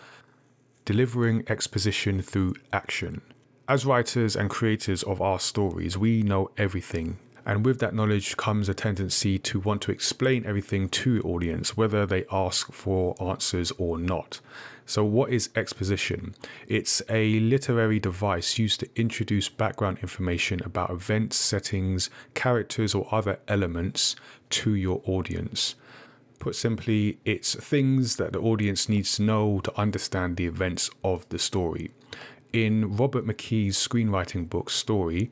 delivering 0.85 1.43
exposition 1.47 2.21
through 2.21 2.53
action. 2.71 3.21
As 3.67 3.83
writers 3.83 4.35
and 4.35 4.47
creators 4.47 5.01
of 5.01 5.23
our 5.23 5.39
stories, 5.39 5.97
we 5.97 6.21
know 6.21 6.51
everything. 6.55 7.17
And 7.45 7.65
with 7.65 7.79
that 7.79 7.95
knowledge 7.95 8.37
comes 8.37 8.69
a 8.69 8.73
tendency 8.73 9.39
to 9.39 9.59
want 9.59 9.81
to 9.83 9.91
explain 9.91 10.45
everything 10.45 10.89
to 10.89 11.19
the 11.19 11.27
audience, 11.27 11.75
whether 11.75 12.05
they 12.05 12.25
ask 12.31 12.71
for 12.71 13.15
answers 13.21 13.71
or 13.77 13.97
not. 13.97 14.39
So, 14.85 15.03
what 15.03 15.31
is 15.31 15.49
exposition? 15.55 16.35
It's 16.67 17.01
a 17.09 17.39
literary 17.39 17.99
device 17.99 18.57
used 18.57 18.81
to 18.81 18.89
introduce 18.95 19.49
background 19.49 19.99
information 20.01 20.61
about 20.63 20.91
events, 20.91 21.37
settings, 21.37 22.09
characters, 22.33 22.93
or 22.93 23.07
other 23.11 23.39
elements 23.47 24.15
to 24.51 24.75
your 24.75 25.01
audience. 25.05 25.75
Put 26.39 26.55
simply, 26.55 27.19
it's 27.23 27.55
things 27.55 28.15
that 28.17 28.33
the 28.33 28.39
audience 28.39 28.89
needs 28.89 29.15
to 29.15 29.21
know 29.21 29.59
to 29.61 29.79
understand 29.79 30.37
the 30.37 30.47
events 30.47 30.89
of 31.03 31.29
the 31.29 31.39
story. 31.39 31.91
In 32.51 32.97
Robert 32.97 33.25
McKee's 33.25 33.77
screenwriting 33.77 34.49
book 34.49 34.69
Story, 34.69 35.31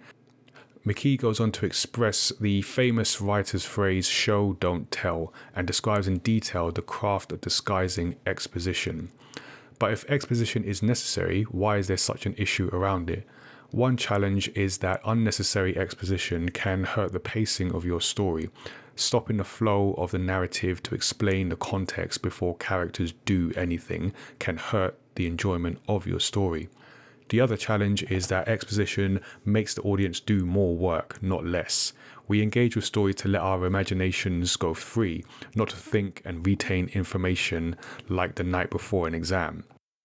McKee 0.85 1.17
goes 1.17 1.41
on 1.41 1.51
to 1.51 1.65
express 1.65 2.31
the 2.39 2.61
famous 2.61 3.19
writer's 3.19 3.65
phrase 3.65 4.07
show, 4.07 4.53
don't 4.61 4.89
tell, 4.89 5.33
and 5.53 5.67
describes 5.67 6.07
in 6.07 6.19
detail 6.19 6.71
the 6.71 6.81
craft 6.81 7.33
of 7.33 7.41
disguising 7.41 8.15
exposition. 8.25 9.11
But 9.77 9.91
if 9.91 10.09
exposition 10.09 10.63
is 10.63 10.81
necessary, 10.81 11.43
why 11.43 11.77
is 11.77 11.87
there 11.87 11.97
such 11.97 12.25
an 12.25 12.35
issue 12.37 12.69
around 12.71 13.09
it? 13.09 13.27
One 13.71 13.97
challenge 13.97 14.49
is 14.55 14.77
that 14.77 15.01
unnecessary 15.05 15.77
exposition 15.77 16.49
can 16.49 16.85
hurt 16.85 17.11
the 17.11 17.19
pacing 17.19 17.73
of 17.75 17.85
your 17.85 18.01
story, 18.01 18.49
stopping 18.95 19.37
the 19.37 19.43
flow 19.43 19.93
of 19.97 20.11
the 20.11 20.17
narrative 20.17 20.81
to 20.83 20.95
explain 20.95 21.49
the 21.49 21.55
context 21.57 22.21
before 22.21 22.55
characters 22.55 23.13
do 23.25 23.51
anything 23.55 24.13
can 24.39 24.57
hurt 24.57 24.97
the 25.15 25.27
enjoyment 25.27 25.77
of 25.87 26.07
your 26.07 26.19
story. 26.19 26.69
The 27.29 27.41
other 27.41 27.57
challenge 27.57 28.03
is 28.11 28.25
that 28.27 28.47
exposition 28.47 29.21
makes 29.45 29.75
the 29.75 29.83
audience 29.83 30.19
do 30.19 30.45
more 30.45 30.75
work, 30.75 31.21
not 31.21 31.45
less. 31.45 31.93
We 32.27 32.41
engage 32.41 32.75
with 32.75 32.85
story 32.85 33.13
to 33.15 33.27
let 33.27 33.41
our 33.41 33.65
imaginations 33.65 34.55
go 34.55 34.73
free, 34.73 35.23
not 35.55 35.69
to 35.69 35.75
think 35.75 36.23
and 36.25 36.45
retain 36.45 36.89
information 36.93 37.75
like 38.07 38.33
the 38.33 38.43
night 38.43 38.71
before 38.71 39.07
an 39.07 39.13
exam. 39.13 39.63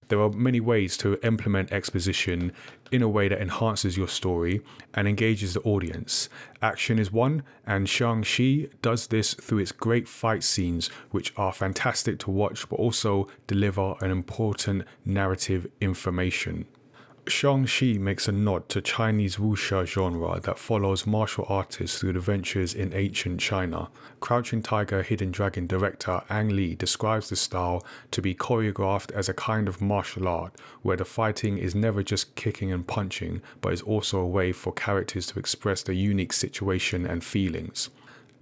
There 0.09 0.21
are 0.21 0.31
many 0.31 0.61
ways 0.61 0.99
to 0.99 1.19
implement 1.27 1.73
exposition 1.73 2.53
in 2.93 3.01
a 3.01 3.09
way 3.09 3.29
that 3.29 3.41
enhances 3.41 3.97
your 3.97 4.09
story 4.09 4.61
and 4.93 5.09
engages 5.09 5.55
the 5.55 5.63
audience. 5.63 6.29
Action 6.61 6.99
is 6.99 7.11
one, 7.11 7.43
and 7.67 7.89
Shang-Chi 7.89 8.69
does 8.83 9.07
this 9.07 9.33
through 9.33 9.61
its 9.61 9.73
great 9.73 10.07
fight 10.07 10.45
scenes, 10.45 10.89
which 11.11 11.33
are 11.39 11.55
fantastic 11.55 12.19
to 12.19 12.31
watch 12.31 12.69
but 12.69 12.77
also 12.77 13.29
deliver 13.47 13.95
an 14.03 14.11
important 14.11 14.85
narrative 15.07 15.67
information. 15.81 16.67
Shang-Chi 17.27 17.95
makes 17.95 18.29
a 18.29 18.33
nod 18.33 18.69
to 18.69 18.83
Chinese 18.83 19.37
wuxia 19.37 19.87
genre 19.87 20.39
that 20.41 20.59
follows 20.59 21.07
martial 21.07 21.47
artists 21.49 21.99
through 21.99 22.11
adventures 22.11 22.75
in 22.75 22.93
ancient 22.93 23.41
China. 23.41 23.89
Crouching 24.21 24.63
Tiger, 24.63 25.03
Hidden 25.03 25.31
Dragon 25.31 25.67
director 25.67 26.21
Ang 26.29 26.51
Lee 26.51 26.75
describes 26.75 27.31
the 27.31 27.37
style 27.37 27.83
to 28.11 28.21
be 28.21 28.35
choreographed 28.35 29.11
as 29.13 29.31
a 29.31 29.35
kind 29.35 29.69
of 29.69 29.81
martial 29.81 30.29
art 30.29 30.55
where 30.83 30.99
the 30.99 31.07
fighting 31.07 31.57
is 31.57 31.75
never 31.75 32.03
just 32.03 32.35
kicking 32.35 32.71
and 32.71 32.87
punching, 32.87 33.41
but 33.63 33.73
is 33.73 33.81
also 33.81 34.19
a 34.19 34.27
way 34.27 34.53
for 34.53 34.75
characters 34.75 35.27
to 35.29 35.39
express 35.39 35.83
their 35.83 35.95
unique 35.95 36.35
situation 36.35 37.07
and 37.07 37.25
feelings. 37.25 37.89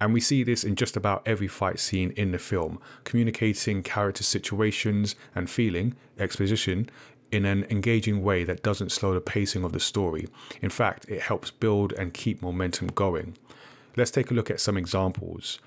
And 0.01 0.13
we 0.13 0.19
see 0.19 0.43
this 0.43 0.65
in 0.65 0.75
just 0.75 0.97
about 0.97 1.25
every 1.25 1.47
fight 1.47 1.79
scene 1.79 2.11
in 2.17 2.31
the 2.31 2.37
film, 2.37 2.79
communicating 3.05 3.81
character 3.83 4.23
situations 4.23 5.15
and 5.33 5.49
feeling, 5.49 5.95
exposition, 6.19 6.89
in 7.33 7.45
an 7.45 7.65
engaging 7.69 8.23
way 8.23 8.43
that 8.43 8.63
doesn't 8.63 8.91
slow 8.91 9.13
the 9.13 9.21
pacing 9.21 9.63
of 9.63 9.73
the 9.73 9.79
story. 9.79 10.27
In 10.61 10.69
fact, 10.69 11.05
it 11.09 11.21
helps 11.21 11.51
build 11.51 11.91
and 11.93 12.13
keep 12.13 12.41
momentum 12.41 12.87
going. 12.87 13.35
Let's 13.97 14.11
take 14.11 14.31
a 14.31 14.33
look 14.33 14.51
at 14.51 14.59
some 14.59 14.77
examples. 14.77 15.59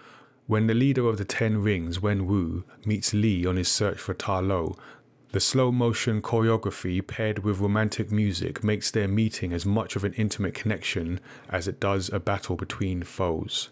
When 0.46 0.68
the 0.68 0.74
leader 0.74 1.08
of 1.08 1.18
the 1.18 1.24
Ten 1.24 1.62
Rings, 1.62 1.98
Wenwu, 1.98 2.62
meets 2.84 3.12
Li 3.12 3.44
on 3.44 3.56
his 3.56 3.68
search 3.68 3.98
for 3.98 4.14
Ta 4.14 4.38
Lo, 4.38 4.76
the 5.32 5.40
slow 5.40 5.72
motion 5.72 6.22
choreography 6.22 7.04
paired 7.04 7.40
with 7.40 7.58
romantic 7.58 8.12
music 8.12 8.62
makes 8.62 8.90
their 8.90 9.08
meeting 9.08 9.52
as 9.52 9.66
much 9.66 9.96
of 9.96 10.04
an 10.04 10.14
intimate 10.14 10.54
connection 10.54 11.20
as 11.48 11.66
it 11.66 11.80
does 11.80 12.08
a 12.12 12.20
battle 12.20 12.54
between 12.54 13.02
foes. 13.02 13.70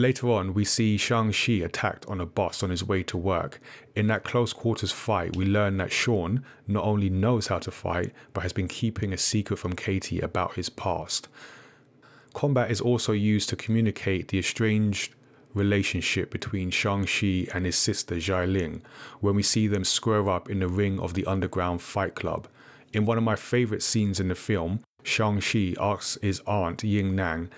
Later 0.00 0.30
on, 0.30 0.54
we 0.54 0.64
see 0.64 0.96
Shang-Chi 0.96 1.60
attacked 1.62 2.06
on 2.06 2.22
a 2.22 2.24
bus 2.24 2.62
on 2.62 2.70
his 2.70 2.82
way 2.82 3.02
to 3.02 3.18
work. 3.18 3.60
In 3.94 4.06
that 4.06 4.24
close 4.24 4.54
quarters 4.54 4.92
fight, 4.92 5.36
we 5.36 5.44
learn 5.44 5.76
that 5.76 5.92
Shaun 5.92 6.42
not 6.66 6.84
only 6.84 7.10
knows 7.10 7.48
how 7.48 7.58
to 7.58 7.70
fight, 7.70 8.14
but 8.32 8.40
has 8.40 8.54
been 8.54 8.66
keeping 8.66 9.12
a 9.12 9.18
secret 9.18 9.58
from 9.58 9.74
Katie 9.74 10.20
about 10.20 10.54
his 10.54 10.70
past. 10.70 11.28
Combat 12.32 12.70
is 12.70 12.80
also 12.80 13.12
used 13.12 13.50
to 13.50 13.56
communicate 13.56 14.28
the 14.28 14.38
estranged 14.38 15.14
relationship 15.52 16.30
between 16.30 16.70
Shang-Chi 16.70 17.48
and 17.52 17.66
his 17.66 17.76
sister 17.76 18.14
Xialing 18.14 18.80
when 19.20 19.34
we 19.34 19.42
see 19.42 19.66
them 19.66 19.84
square 19.84 20.30
up 20.30 20.48
in 20.48 20.60
the 20.60 20.68
ring 20.68 20.98
of 20.98 21.12
the 21.12 21.26
underground 21.26 21.82
fight 21.82 22.14
club. 22.14 22.48
In 22.94 23.04
one 23.04 23.18
of 23.18 23.24
my 23.24 23.36
favorite 23.36 23.82
scenes 23.82 24.18
in 24.18 24.28
the 24.28 24.34
film, 24.34 24.80
Shang-Chi 25.02 25.74
asks 25.78 26.16
his 26.22 26.40
aunt 26.46 26.82
Ying 26.82 27.14
Nan 27.14 27.50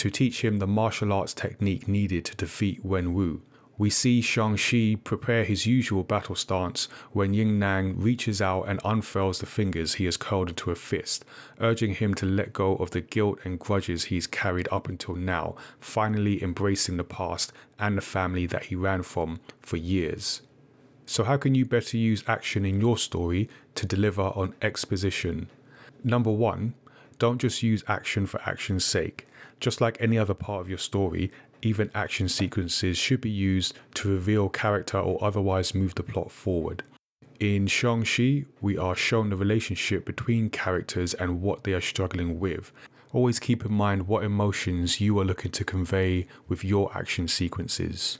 to 0.00 0.10
teach 0.10 0.42
him 0.42 0.58
the 0.58 0.66
martial 0.66 1.12
arts 1.12 1.34
technique 1.34 1.86
needed 1.86 2.24
to 2.24 2.34
defeat 2.34 2.82
Wenwu. 2.82 3.42
We 3.76 3.90
see 3.90 4.22
Shang-Chi 4.22 4.96
prepare 5.04 5.44
his 5.44 5.66
usual 5.66 6.04
battle 6.04 6.34
stance 6.34 6.88
when 7.12 7.34
Ying 7.34 7.58
Nan 7.58 7.98
reaches 7.98 8.40
out 8.40 8.62
and 8.62 8.80
unfurls 8.82 9.40
the 9.40 9.46
fingers 9.46 9.92
he 9.94 10.06
has 10.06 10.16
curled 10.16 10.48
into 10.48 10.70
a 10.70 10.74
fist, 10.74 11.26
urging 11.60 11.92
him 11.92 12.14
to 12.14 12.24
let 12.24 12.54
go 12.54 12.76
of 12.76 12.92
the 12.92 13.02
guilt 13.02 13.40
and 13.44 13.58
grudges 13.58 14.04
he's 14.04 14.26
carried 14.26 14.68
up 14.72 14.88
until 14.88 15.16
now, 15.16 15.54
finally 15.80 16.42
embracing 16.42 16.96
the 16.96 17.04
past 17.04 17.52
and 17.78 17.98
the 17.98 18.02
family 18.02 18.46
that 18.46 18.64
he 18.64 18.74
ran 18.74 19.02
from 19.02 19.38
for 19.60 19.76
years. 19.76 20.40
So, 21.04 21.24
how 21.24 21.36
can 21.36 21.54
you 21.54 21.66
better 21.66 21.98
use 21.98 22.24
action 22.26 22.64
in 22.64 22.80
your 22.80 22.96
story 22.96 23.50
to 23.74 23.84
deliver 23.84 24.22
on 24.22 24.54
exposition? 24.62 25.50
Number 26.02 26.30
one, 26.32 26.72
don't 27.18 27.38
just 27.38 27.62
use 27.62 27.84
action 27.86 28.26
for 28.26 28.40
action's 28.46 28.82
sake. 28.82 29.26
Just 29.60 29.80
like 29.82 29.98
any 30.00 30.18
other 30.18 30.34
part 30.34 30.62
of 30.62 30.68
your 30.68 30.78
story, 30.78 31.30
even 31.62 31.90
action 31.94 32.28
sequences 32.28 32.96
should 32.96 33.20
be 33.20 33.30
used 33.30 33.74
to 33.94 34.08
reveal 34.08 34.48
character 34.48 34.98
or 34.98 35.22
otherwise 35.22 35.74
move 35.74 35.94
the 35.94 36.02
plot 36.02 36.32
forward. 36.32 36.82
In 37.38 37.66
Shang-Chi, 37.66 38.46
we 38.60 38.78
are 38.78 38.96
shown 38.96 39.30
the 39.30 39.36
relationship 39.36 40.06
between 40.06 40.50
characters 40.50 41.14
and 41.14 41.42
what 41.42 41.64
they 41.64 41.74
are 41.74 41.80
struggling 41.80 42.40
with. 42.40 42.72
Always 43.12 43.38
keep 43.38 43.64
in 43.64 43.72
mind 43.72 44.06
what 44.06 44.24
emotions 44.24 45.00
you 45.00 45.18
are 45.18 45.24
looking 45.24 45.50
to 45.52 45.64
convey 45.64 46.26
with 46.48 46.64
your 46.64 46.96
action 46.96 47.28
sequences. 47.28 48.18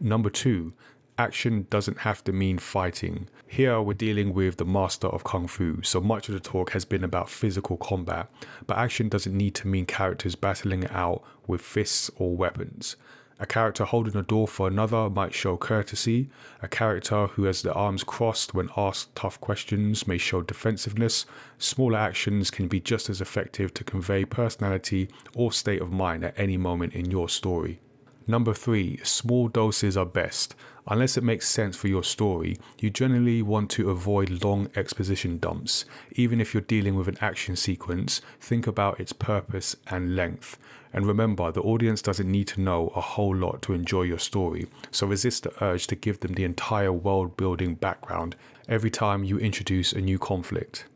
Number 0.00 0.30
two, 0.30 0.72
action 1.18 1.66
doesn't 1.68 1.98
have 1.98 2.22
to 2.24 2.32
mean 2.32 2.58
fighting. 2.58 3.28
Here 3.48 3.82
we're 3.82 3.94
dealing 3.94 4.32
with 4.32 4.56
the 4.56 4.64
master 4.64 5.08
of 5.08 5.24
Kung 5.24 5.48
Fu, 5.48 5.82
so 5.82 6.00
much 6.00 6.28
of 6.28 6.34
the 6.34 6.40
talk 6.40 6.70
has 6.70 6.84
been 6.84 7.02
about 7.02 7.28
physical 7.28 7.76
combat, 7.76 8.30
but 8.66 8.78
action 8.78 9.08
doesn't 9.08 9.36
need 9.36 9.54
to 9.56 9.68
mean 9.68 9.84
characters 9.84 10.36
battling 10.36 10.84
it 10.84 10.92
out 10.92 11.24
with 11.48 11.60
fists 11.60 12.08
or 12.16 12.36
weapons. 12.36 12.94
A 13.40 13.46
character 13.46 13.84
holding 13.84 14.16
a 14.16 14.22
door 14.22 14.48
for 14.48 14.66
another 14.66 15.08
might 15.08 15.32
show 15.32 15.56
courtesy. 15.56 16.28
A 16.60 16.66
character 16.66 17.28
who 17.28 17.44
has 17.44 17.62
their 17.62 17.76
arms 17.76 18.02
crossed 18.02 18.52
when 18.52 18.68
asked 18.76 19.14
tough 19.14 19.40
questions 19.40 20.08
may 20.08 20.18
show 20.18 20.42
defensiveness. 20.42 21.24
Smaller 21.56 21.98
actions 21.98 22.50
can 22.50 22.66
be 22.66 22.80
just 22.80 23.08
as 23.08 23.20
effective 23.20 23.72
to 23.74 23.84
convey 23.84 24.24
personality 24.24 25.08
or 25.36 25.52
state 25.52 25.80
of 25.80 25.92
mind 25.92 26.24
at 26.24 26.38
any 26.38 26.56
moment 26.56 26.94
in 26.94 27.12
your 27.12 27.28
story. 27.28 27.80
Number 28.26 28.52
three, 28.52 28.98
small 29.04 29.48
doses 29.48 29.96
are 29.96 30.04
best. 30.04 30.54
Unless 30.90 31.18
it 31.18 31.24
makes 31.24 31.46
sense 31.46 31.76
for 31.76 31.88
your 31.88 32.02
story, 32.02 32.58
you 32.78 32.88
generally 32.88 33.42
want 33.42 33.70
to 33.72 33.90
avoid 33.90 34.42
long 34.42 34.70
exposition 34.74 35.38
dumps. 35.38 35.84
Even 36.12 36.40
if 36.40 36.54
you're 36.54 36.62
dealing 36.62 36.96
with 36.96 37.08
an 37.08 37.18
action 37.20 37.56
sequence, 37.56 38.22
think 38.40 38.66
about 38.66 38.98
its 38.98 39.12
purpose 39.12 39.76
and 39.88 40.16
length. 40.16 40.58
And 40.94 41.06
remember, 41.06 41.52
the 41.52 41.60
audience 41.60 42.00
doesn't 42.00 42.30
need 42.30 42.48
to 42.48 42.62
know 42.62 42.88
a 42.96 43.02
whole 43.02 43.36
lot 43.36 43.60
to 43.62 43.74
enjoy 43.74 44.02
your 44.02 44.18
story, 44.18 44.66
so 44.90 45.06
resist 45.06 45.42
the 45.42 45.62
urge 45.62 45.86
to 45.88 45.94
give 45.94 46.20
them 46.20 46.32
the 46.32 46.44
entire 46.44 46.92
world 46.92 47.36
building 47.36 47.74
background 47.74 48.34
every 48.66 48.90
time 48.90 49.24
you 49.24 49.38
introduce 49.38 49.92
a 49.92 50.00
new 50.00 50.18
conflict. 50.18 50.86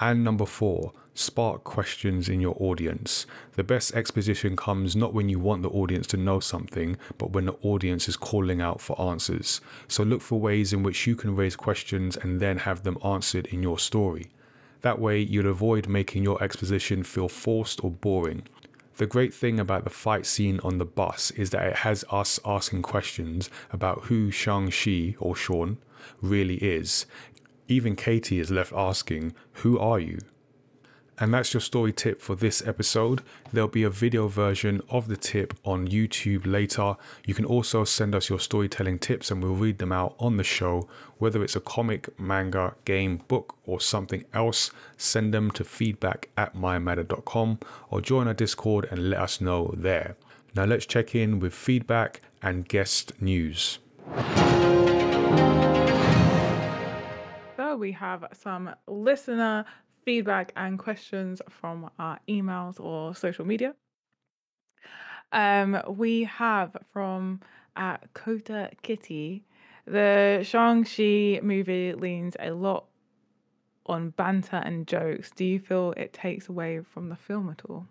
And 0.00 0.22
number 0.22 0.46
four, 0.46 0.92
spark 1.18 1.64
questions 1.64 2.28
in 2.28 2.40
your 2.40 2.54
audience. 2.60 3.26
The 3.54 3.64
best 3.64 3.94
exposition 3.94 4.54
comes 4.54 4.94
not 4.94 5.14
when 5.14 5.28
you 5.28 5.38
want 5.38 5.62
the 5.62 5.70
audience 5.70 6.06
to 6.08 6.18
know 6.18 6.40
something, 6.40 6.98
but 7.16 7.30
when 7.30 7.46
the 7.46 7.56
audience 7.62 8.08
is 8.08 8.16
calling 8.16 8.60
out 8.60 8.80
for 8.80 9.00
answers. 9.00 9.60
So 9.88 10.02
look 10.02 10.20
for 10.20 10.38
ways 10.38 10.72
in 10.74 10.82
which 10.82 11.06
you 11.06 11.16
can 11.16 11.34
raise 11.34 11.56
questions 11.56 12.16
and 12.16 12.38
then 12.38 12.58
have 12.58 12.82
them 12.82 12.98
answered 13.02 13.46
in 13.46 13.62
your 13.62 13.78
story. 13.78 14.26
That 14.82 14.98
way, 14.98 15.18
you'll 15.18 15.48
avoid 15.48 15.88
making 15.88 16.22
your 16.22 16.42
exposition 16.42 17.02
feel 17.02 17.28
forced 17.28 17.82
or 17.82 17.90
boring. 17.90 18.42
The 18.98 19.06
great 19.06 19.32
thing 19.32 19.58
about 19.58 19.84
the 19.84 19.90
fight 19.90 20.26
scene 20.26 20.60
on 20.62 20.78
the 20.78 20.84
bus 20.84 21.30
is 21.32 21.50
that 21.50 21.66
it 21.66 21.76
has 21.76 22.04
us 22.10 22.38
asking 22.44 22.82
questions 22.82 23.50
about 23.72 24.04
who 24.04 24.30
Shang-Chi 24.30 25.16
or 25.18 25.34
Shaun 25.34 25.78
really 26.20 26.56
is. 26.56 27.06
Even 27.68 27.96
Katie 27.96 28.38
is 28.38 28.50
left 28.50 28.72
asking, 28.74 29.34
Who 29.54 29.78
are 29.78 29.98
you? 29.98 30.18
And 31.18 31.32
that's 31.32 31.54
your 31.54 31.62
story 31.62 31.92
tip 31.92 32.20
for 32.20 32.34
this 32.34 32.66
episode. 32.66 33.22
There'll 33.52 33.68
be 33.68 33.84
a 33.84 33.90
video 33.90 34.28
version 34.28 34.82
of 34.90 35.08
the 35.08 35.16
tip 35.16 35.54
on 35.64 35.88
YouTube 35.88 36.46
later. 36.46 36.96
You 37.24 37.32
can 37.32 37.46
also 37.46 37.84
send 37.84 38.14
us 38.14 38.28
your 38.28 38.38
storytelling 38.38 38.98
tips 38.98 39.30
and 39.30 39.42
we'll 39.42 39.54
read 39.54 39.78
them 39.78 39.92
out 39.92 40.14
on 40.18 40.36
the 40.36 40.44
show. 40.44 40.88
Whether 41.18 41.42
it's 41.42 41.56
a 41.56 41.60
comic, 41.60 42.18
manga, 42.20 42.74
game, 42.84 43.22
book, 43.28 43.56
or 43.64 43.80
something 43.80 44.24
else, 44.34 44.70
send 44.98 45.32
them 45.32 45.50
to 45.52 45.64
feedback 45.64 46.28
at 46.36 46.54
mymatter.com 46.54 47.60
or 47.90 48.00
join 48.02 48.28
our 48.28 48.34
Discord 48.34 48.86
and 48.90 49.08
let 49.10 49.20
us 49.20 49.40
know 49.40 49.74
there. 49.74 50.16
Now 50.54 50.64
let's 50.64 50.86
check 50.86 51.14
in 51.14 51.40
with 51.40 51.54
feedback 51.54 52.20
and 52.42 52.68
guest 52.68 53.12
news. 53.22 53.78
So 57.56 57.76
we 57.76 57.92
have 57.92 58.26
some 58.32 58.70
listener 58.86 59.64
feedback 60.06 60.52
and 60.56 60.78
questions 60.78 61.42
from 61.50 61.90
our 61.98 62.18
emails 62.28 62.80
or 62.80 63.14
social 63.14 63.44
media. 63.44 63.74
Um, 65.32 65.82
we 65.88 66.24
have 66.24 66.74
from 66.90 67.40
uh, 67.76 67.98
Kota 68.14 68.70
Kitty 68.82 69.44
the 69.86 70.40
Shang-Chi 70.42 71.40
movie 71.42 71.92
leans 71.92 72.36
a 72.40 72.50
lot 72.50 72.86
on 73.86 74.10
banter 74.10 74.56
and 74.56 74.86
jokes. 74.86 75.30
Do 75.30 75.44
you 75.44 75.60
feel 75.60 75.94
it 75.96 76.12
takes 76.12 76.48
away 76.48 76.80
from 76.80 77.08
the 77.08 77.16
film 77.16 77.48
at 77.50 77.62
all? 77.68 77.86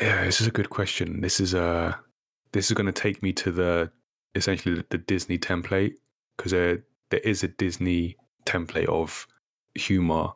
Yeah, 0.00 0.24
this 0.24 0.40
is 0.40 0.46
a 0.46 0.50
good 0.50 0.68
question. 0.68 1.22
This 1.22 1.40
is 1.40 1.54
a 1.54 1.98
this 2.52 2.70
is 2.70 2.74
going 2.74 2.86
to 2.86 2.92
take 2.92 3.22
me 3.22 3.32
to 3.32 3.50
the 3.50 3.90
essentially 4.34 4.74
the, 4.74 4.84
the 4.90 4.98
Disney 4.98 5.38
template 5.38 5.94
because 6.36 6.52
there 6.52 6.84
there 7.10 7.20
is 7.20 7.42
a 7.42 7.48
Disney 7.48 8.16
template 8.44 8.88
of 8.88 9.26
humor. 9.74 10.32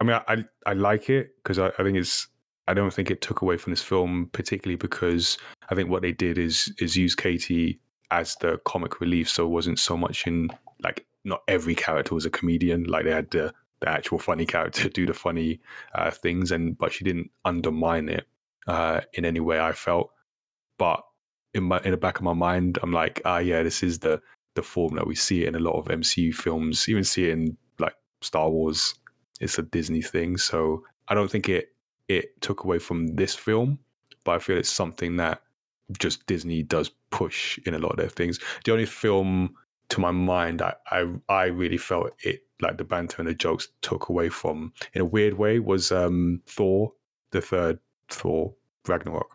I 0.00 0.04
mean, 0.04 0.20
I 0.28 0.44
I 0.66 0.72
like 0.74 1.10
it 1.10 1.36
because 1.42 1.58
I, 1.58 1.68
I 1.78 1.82
think 1.82 1.96
it's 1.96 2.28
I 2.68 2.74
don't 2.74 2.92
think 2.92 3.10
it 3.10 3.20
took 3.20 3.42
away 3.42 3.56
from 3.56 3.72
this 3.72 3.82
film 3.82 4.28
particularly 4.32 4.76
because 4.76 5.38
I 5.70 5.74
think 5.74 5.88
what 5.88 6.02
they 6.02 6.12
did 6.12 6.38
is 6.38 6.72
is 6.78 6.96
use 6.96 7.14
Katie 7.14 7.80
as 8.10 8.36
the 8.36 8.58
comic 8.64 9.00
relief, 9.00 9.28
so 9.28 9.44
it 9.44 9.50
wasn't 9.50 9.78
so 9.78 9.96
much 9.96 10.26
in 10.26 10.50
like 10.82 11.06
not 11.24 11.42
every 11.48 11.74
character 11.74 12.14
was 12.14 12.26
a 12.26 12.30
comedian. 12.30 12.84
Like 12.84 13.04
they 13.04 13.12
had 13.12 13.30
the 13.30 13.52
the 13.80 13.88
actual 13.88 14.18
funny 14.18 14.46
character 14.46 14.88
do 14.88 15.06
the 15.06 15.14
funny 15.14 15.60
uh, 15.94 16.10
things, 16.10 16.50
and 16.52 16.76
but 16.76 16.92
she 16.92 17.04
didn't 17.04 17.30
undermine 17.44 18.08
it 18.08 18.26
uh, 18.66 19.00
in 19.14 19.24
any 19.24 19.40
way. 19.40 19.60
I 19.60 19.72
felt, 19.72 20.10
but 20.78 21.02
in 21.54 21.64
my 21.64 21.80
in 21.84 21.90
the 21.90 21.96
back 21.96 22.18
of 22.18 22.22
my 22.22 22.32
mind, 22.32 22.78
I'm 22.82 22.92
like, 22.92 23.20
ah, 23.24 23.38
yeah, 23.38 23.62
this 23.62 23.82
is 23.82 23.98
the 24.00 24.20
the 24.54 24.62
form 24.62 24.96
that 24.96 25.06
we 25.06 25.14
see 25.14 25.44
it 25.44 25.48
in 25.48 25.54
a 25.54 25.60
lot 25.60 25.78
of 25.78 25.86
MCU 25.86 26.34
films. 26.34 26.88
Even 26.88 27.04
see 27.04 27.24
it 27.26 27.30
in 27.30 27.56
like 27.78 27.94
Star 28.22 28.48
Wars. 28.50 28.94
It's 29.40 29.58
a 29.58 29.62
Disney 29.62 30.02
thing, 30.02 30.36
so 30.36 30.84
I 31.08 31.14
don't 31.14 31.30
think 31.30 31.48
it 31.48 31.72
it 32.08 32.40
took 32.40 32.64
away 32.64 32.78
from 32.78 33.08
this 33.16 33.34
film, 33.34 33.78
but 34.24 34.32
I 34.36 34.38
feel 34.38 34.56
it's 34.56 34.68
something 34.68 35.16
that 35.16 35.42
just 35.98 36.26
Disney 36.26 36.62
does 36.62 36.90
push 37.10 37.58
in 37.66 37.74
a 37.74 37.78
lot 37.78 37.92
of 37.92 37.96
their 37.96 38.08
things. 38.08 38.38
The 38.64 38.72
only 38.72 38.86
film 38.86 39.54
to 39.88 40.00
my 40.00 40.10
mind 40.10 40.62
I 40.62 40.74
I, 40.90 41.06
I 41.28 41.44
really 41.46 41.76
felt 41.78 42.10
it 42.24 42.42
like 42.60 42.78
the 42.78 42.84
banter 42.84 43.16
and 43.18 43.28
the 43.28 43.34
jokes 43.34 43.68
took 43.82 44.08
away 44.08 44.28
from 44.28 44.72
in 44.94 45.00
a 45.02 45.04
weird 45.04 45.34
way 45.34 45.58
was 45.60 45.92
um 45.92 46.42
Thor, 46.46 46.92
the 47.30 47.40
third 47.40 47.78
Thor 48.08 48.54
Ragnarok. 48.88 49.30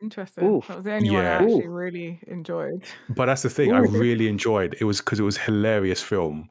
Interesting. 0.00 0.44
Oof. 0.44 0.66
That 0.66 0.76
was 0.78 0.84
the 0.84 0.94
only 0.94 1.10
one 1.10 1.24
I 1.24 1.28
actually 1.28 1.64
Oof. 1.64 1.64
really 1.66 2.20
enjoyed. 2.26 2.82
But 3.10 3.26
that's 3.26 3.42
the 3.42 3.50
thing, 3.50 3.72
I 3.72 3.78
really 3.78 4.26
enjoyed 4.28 4.76
it 4.80 4.84
was 4.84 5.00
because 5.00 5.20
it 5.20 5.22
was 5.22 5.36
hilarious 5.36 6.02
film, 6.02 6.50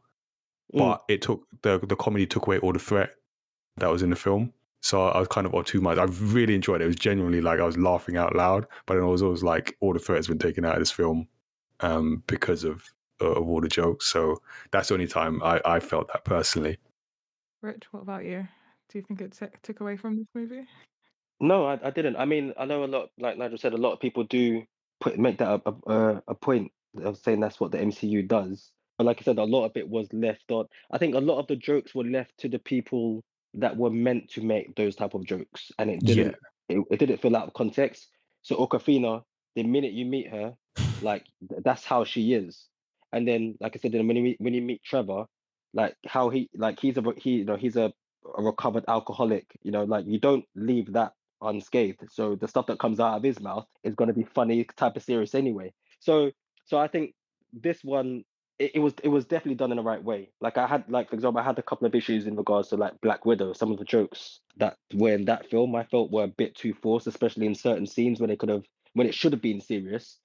Mm. 0.73 0.80
but 0.80 1.03
it 1.07 1.22
took 1.22 1.45
the 1.64 1.80
the 1.80 1.95
comedy 1.95 2.26
took 2.26 2.48
away 2.48 2.60
all 2.60 2.73
the 2.73 2.80
threat 2.80 3.11
that 3.77 3.89
was 3.89 4.02
in 4.02 4.10
the 4.10 4.15
film. 4.15 4.53
So 4.84 5.07
I 5.07 5.19
was 5.19 5.27
kind 5.27 5.45
of 5.45 5.53
on 5.53 5.64
too 5.64 5.80
much. 5.81 5.98
I 5.99 6.06
really 6.06 6.56
enjoyed 6.56 6.81
it. 6.81 6.85
It 6.85 6.88
was 6.88 6.95
genuinely 6.95 7.39
like 7.41 7.60
I 7.60 7.64
was 7.65 7.77
laughing 7.77 8.18
out 8.18 8.35
loud, 8.35 8.65
but 8.85 8.95
then 8.95 9.03
it 9.03 9.07
was 9.07 9.22
always 9.22 9.43
like 9.43 9.77
all 9.80 9.93
the 9.93 9.99
threat 9.99 10.18
has 10.18 10.27
been 10.27 10.39
taken 10.39 10.65
out 10.65 10.73
of 10.73 10.80
this 10.80 10.89
film 10.91 11.27
um, 11.81 12.23
because 12.27 12.64
of 12.64 12.84
of 13.19 13.48
all 13.48 13.61
the 13.61 13.68
jokes. 13.68 14.07
So 14.07 14.41
that's 14.72 14.88
the 14.88 14.95
only 14.95 15.07
time 15.07 15.41
I, 15.43 15.61
I 15.65 15.80
felt 15.80 16.07
that 16.11 16.26
personally. 16.26 16.77
Rich, 17.61 17.84
what 17.91 18.02
about 18.02 18.26
you? 18.26 18.48
Do 18.89 18.98
you 18.98 19.03
think 19.07 19.22
it 19.22 19.38
t- 19.39 19.45
took 19.61 19.81
away 19.81 19.98
from 19.98 20.18
this 20.18 20.27
movie? 20.34 20.65
No, 21.39 21.65
I, 21.68 21.80
I 21.84 21.91
didn't. 21.91 22.15
I 22.15 22.26
mean, 22.26 22.53
I 22.57 22.65
know 22.65 22.84
a 22.84 22.85
lot, 22.85 23.10
like 23.19 23.38
Nigel 23.38 23.57
said, 23.60 23.73
a 23.73 23.77
lot 23.77 23.93
of 23.93 23.99
people 23.99 24.23
do 24.23 24.64
put 24.99 25.19
make 25.19 25.38
that 25.38 25.61
a, 25.65 25.69
a, 25.69 25.93
a- 25.93 26.23
a 26.30 26.35
point 26.35 26.72
of 27.03 27.18
saying 27.18 27.39
that's 27.39 27.60
what 27.60 27.72
the 27.72 27.77
MCU 27.77 28.27
does. 28.27 28.72
But 28.98 29.06
like 29.06 29.22
I 29.22 29.24
said, 29.24 29.38
a 29.38 29.44
lot 29.44 29.66
of 29.66 29.76
it 29.76 29.90
was 29.90 30.12
left 30.14 30.52
on. 30.52 30.66
I 30.92 30.98
think 30.98 31.16
a 31.16 31.20
lot 31.20 31.40
of 31.40 31.48
the 31.48 31.56
jokes 31.56 31.96
were 31.96 32.04
left 32.04 32.38
to 32.40 32.50
the 32.50 32.60
people 32.60 33.24
that 33.56 33.76
were 33.76 33.90
meant 33.90 34.30
to 34.32 34.42
make 34.42 34.76
those 34.76 34.96
type 34.96 35.14
of 35.14 35.26
jokes, 35.26 35.72
and 35.80 35.90
it 35.90 36.00
didn't. 36.04 36.36
It, 36.70 36.84
it 36.90 36.98
didn't 36.98 37.22
fill 37.22 37.36
out 37.36 37.48
of 37.48 37.54
context. 37.54 38.08
So 38.44 38.56
Awkwafina, 38.56 39.24
the 39.56 39.64
minute 39.64 39.92
you 39.92 40.06
meet 40.06 40.30
her, 40.30 40.54
like 41.02 41.26
that's 41.64 41.84
how 41.84 42.04
she 42.04 42.34
is. 42.34 42.68
And 43.12 43.28
then, 43.28 43.58
like 43.60 43.76
I 43.76 43.80
said, 43.80 43.92
then 43.92 44.08
when 44.08 44.16
you 44.16 44.24
meet, 44.24 44.38
when 44.40 44.54
you 44.54 44.62
meet 44.62 44.84
Trevor, 44.84 45.26
like 45.74 45.96
how 46.06 46.30
he 46.30 46.50
like 46.56 46.80
he's 46.80 46.98
a 46.98 47.04
he 47.18 47.32
you 47.38 47.46
know 47.46 47.56
he's 47.56 47.76
a, 47.76 47.92
a 48.38 48.42
recovered 48.42 48.86
alcoholic. 48.88 49.46
You 49.64 49.72
know, 49.72 49.84
like 49.84 50.06
you 50.08 50.20
don't 50.20 50.46
leave 50.56 50.94
that 50.94 51.14
unscathed. 51.42 52.12
So 52.12 52.36
the 52.36 52.48
stuff 52.48 52.68
that 52.68 52.80
comes 52.80 53.00
out 53.00 53.18
of 53.18 53.24
his 53.24 53.40
mouth 53.40 53.66
is 53.84 53.96
going 53.96 54.08
to 54.08 54.14
be 54.14 54.24
funny, 54.24 54.64
type 54.78 54.96
of 54.96 55.04
serious 55.04 55.36
anyway. 55.36 55.74
So 56.00 56.32
so 56.66 56.78
I 56.78 56.88
think 56.88 57.14
this 57.54 57.84
one 57.84 58.24
it, 58.60 58.72
it 58.76 58.80
was 58.80 58.94
it 59.03 59.10
was 59.10 59.26
definitely 59.26 59.56
done 59.56 59.72
in 59.72 59.78
the 59.78 59.84
right 59.84 60.03
way. 60.03 60.30
Like 60.40 60.57
I 60.57 60.68
had 60.68 60.86
like 60.90 61.10
for 61.10 61.15
example, 61.15 61.41
I 61.41 61.45
had 61.45 61.60
a 61.60 61.64
couple 61.64 61.88
of 61.88 61.95
issues 61.95 62.26
in 62.26 62.36
regards 62.36 62.69
to 62.69 62.78
like 62.78 62.99
Black 63.02 63.26
Widow. 63.26 63.53
Some 63.53 63.72
of 63.72 63.78
the 63.78 63.86
jokes 63.86 64.40
that 64.57 64.78
were 64.94 65.14
in 65.14 65.26
that 65.26 65.49
film 65.49 65.76
I 65.76 65.84
felt 65.84 66.11
were 66.11 66.23
a 66.23 66.28
bit 66.28 66.56
too 66.56 66.73
forced, 66.73 67.07
especially 67.07 67.48
in 67.48 67.56
certain 67.56 67.88
scenes 67.88 68.19
when 68.19 68.30
they 68.30 68.36
could 68.36 68.49
have 68.49 68.64
when 68.94 69.07
it 69.07 69.15
should 69.15 69.34
have 69.34 69.41
been 69.41 69.61
serious. 69.61 70.18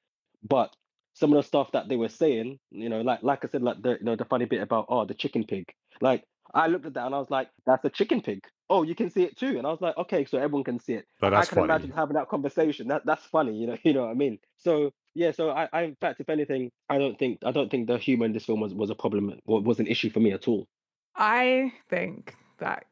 But 0.43 0.75
some 1.15 1.33
of 1.33 1.37
the 1.37 1.47
stuff 1.47 1.73
that 1.73 1.89
they 1.89 1.97
were 1.97 2.11
saying, 2.11 2.59
you 2.71 2.89
know, 2.89 3.01
like 3.01 3.23
like 3.23 3.45
I 3.45 3.49
said, 3.49 3.63
like 3.63 3.83
the 3.83 3.93
you 3.99 4.05
know 4.05 4.17
the 4.17 4.25
funny 4.25 4.45
bit 4.45 4.63
about 4.63 4.87
oh 4.89 5.05
the 5.05 5.15
chicken 5.15 5.45
pig. 5.45 5.65
Like 6.01 6.25
I 6.57 6.69
looked 6.69 6.87
at 6.87 6.95
that 6.95 7.07
and 7.07 7.15
I 7.15 7.19
was 7.19 7.31
like, 7.31 7.51
that's 7.67 7.85
a 7.85 7.91
chicken 7.91 8.23
pig. 8.23 8.43
Oh, 8.71 8.83
you 8.83 8.95
can 8.95 9.11
see 9.11 9.23
it 9.23 9.37
too. 9.37 9.59
And 9.59 9.67
I 9.67 9.71
was 9.71 9.81
like, 9.81 9.97
okay, 9.99 10.25
so 10.25 10.39
everyone 10.39 10.65
can 10.65 10.81
see 10.81 10.95
it. 10.95 11.07
But 11.21 11.35
I 11.35 11.45
can 11.45 11.57
funny. 11.57 11.65
imagine 11.65 11.91
having 11.93 12.15
that 12.15 12.29
conversation. 12.29 12.89
That 12.89 13.05
that's 13.05 13.25
funny, 13.27 13.55
you 13.55 13.67
know, 13.67 13.77
you 13.85 13.93
know 13.93 14.03
what 14.03 14.11
I 14.11 14.15
mean. 14.15 14.39
So 14.57 14.91
yeah, 15.15 15.33
so 15.33 15.51
I, 15.51 15.69
I 15.73 15.83
in 15.83 15.97
fact, 15.97 16.21
if 16.21 16.31
anything, 16.31 16.71
I 16.89 16.99
don't 16.99 17.19
think 17.19 17.41
I 17.45 17.53
don't 17.53 17.71
think 17.71 17.87
the 17.87 17.99
humor 17.99 18.25
in 18.25 18.33
this 18.33 18.47
film 18.47 18.61
was, 18.61 18.75
was 18.75 18.91
a 18.91 18.95
problem 18.95 19.39
or 19.47 19.61
was 19.61 19.81
an 19.81 19.87
issue 19.87 20.11
for 20.11 20.21
me 20.21 20.33
at 20.33 20.49
all. 20.49 20.67
I 21.15 21.73
think 21.89 22.35
that 22.59 22.87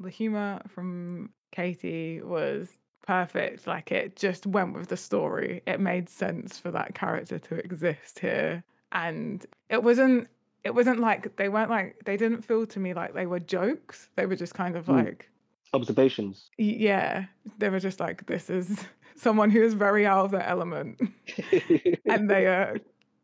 the 0.00 0.10
humor 0.10 0.62
from 0.68 1.30
Katie 1.52 2.22
was 2.22 2.68
perfect. 3.06 3.66
Like 3.66 3.92
it 3.92 4.16
just 4.16 4.46
went 4.46 4.74
with 4.74 4.88
the 4.88 4.96
story. 4.96 5.62
It 5.66 5.78
made 5.78 6.08
sense 6.08 6.58
for 6.58 6.70
that 6.70 6.94
character 6.94 7.38
to 7.38 7.54
exist 7.56 8.20
here. 8.20 8.64
And 8.92 9.44
it 9.68 9.82
wasn't 9.82 10.28
it 10.64 10.74
wasn't 10.74 10.98
like 11.00 11.36
they 11.36 11.48
weren't 11.48 11.70
like 11.70 11.96
they 12.04 12.16
didn't 12.16 12.42
feel 12.42 12.66
to 12.66 12.80
me 12.80 12.94
like 12.94 13.14
they 13.14 13.26
were 13.26 13.40
jokes. 13.40 14.08
They 14.16 14.26
were 14.26 14.36
just 14.36 14.54
kind 14.54 14.76
of 14.76 14.86
Mm. 14.86 15.04
like 15.04 15.30
Observations. 15.72 16.50
yeah, 16.58 17.26
they 17.58 17.68
were 17.68 17.80
just 17.80 18.00
like 18.00 18.26
this 18.26 18.48
is 18.50 18.84
someone 19.16 19.50
who 19.50 19.62
is 19.62 19.74
very 19.74 20.06
out 20.06 20.24
of 20.26 20.30
their 20.30 20.42
element. 20.46 21.00
and 22.06 22.30
they 22.30 22.46
uh 22.46 22.74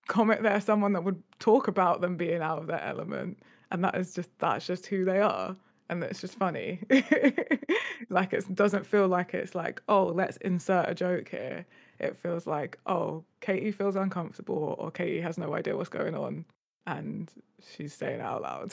comment 0.09 0.43
they're 0.43 0.61
someone 0.61 0.93
that 0.93 1.05
would 1.05 1.23
talk 1.39 1.69
about 1.69 2.01
them 2.01 2.17
being 2.17 2.43
out 2.43 2.59
of 2.59 2.67
their 2.67 2.83
element 2.83 3.39
and 3.71 3.85
that 3.85 3.95
is 3.95 4.13
just 4.13 4.29
that's 4.41 4.67
just 4.67 4.87
who 4.87 5.05
they 5.05 5.21
are 5.21 5.55
and 5.89 6.03
it's 6.03 6.21
just 6.21 6.35
funny 6.35 6.81
like 8.11 8.33
it 8.33 8.53
doesn't 8.55 8.85
feel 8.85 9.07
like 9.07 9.35
it's 9.35 9.55
like 9.55 9.81
oh 9.89 10.07
let's 10.07 10.37
insert 10.39 10.89
a 10.89 10.95
joke 10.95 11.29
here 11.29 11.65
it 12.01 12.17
feels 12.17 12.45
like 12.49 12.77
oh 12.87 13.23
katie 13.41 13.71
feels 13.71 13.95
uncomfortable 13.95 14.75
or 14.79 14.91
katie 14.91 15.21
has 15.21 15.39
no 15.39 15.55
idea 15.55 15.77
what's 15.77 15.89
going 15.89 16.17
on 16.17 16.45
and 16.87 17.31
she's 17.75 17.95
saying 17.95 18.21
out 18.21 18.43
loud 18.43 18.73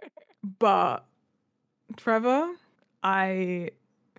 but 0.58 1.04
trevor 1.96 2.52
i 3.02 3.70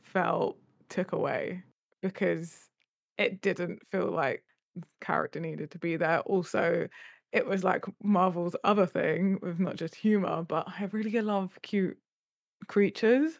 felt 0.01 0.57
took 0.89 1.11
away 1.13 1.63
because 2.01 2.69
it 3.17 3.41
didn't 3.41 3.85
feel 3.87 4.11
like 4.11 4.43
the 4.75 4.87
character 4.99 5.39
needed 5.39 5.71
to 5.71 5.79
be 5.79 5.95
there. 5.95 6.19
Also, 6.21 6.87
it 7.31 7.45
was 7.45 7.63
like 7.63 7.85
Marvel's 8.03 8.55
other 8.63 8.85
thing 8.85 9.39
with 9.41 9.59
not 9.59 9.75
just 9.75 9.95
humor, 9.95 10.43
but 10.43 10.67
I 10.67 10.87
really 10.91 11.19
love 11.21 11.57
cute 11.61 11.97
creatures. 12.67 13.39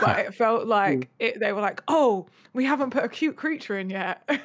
But 0.00 0.18
it 0.20 0.34
felt 0.34 0.66
like 0.68 0.98
mm. 1.00 1.08
it, 1.18 1.40
they 1.40 1.52
were 1.52 1.60
like, 1.60 1.82
oh, 1.88 2.26
we 2.52 2.64
haven't 2.64 2.90
put 2.90 3.04
a 3.04 3.08
cute 3.08 3.36
creature 3.36 3.78
in 3.78 3.90
yet. 3.90 4.28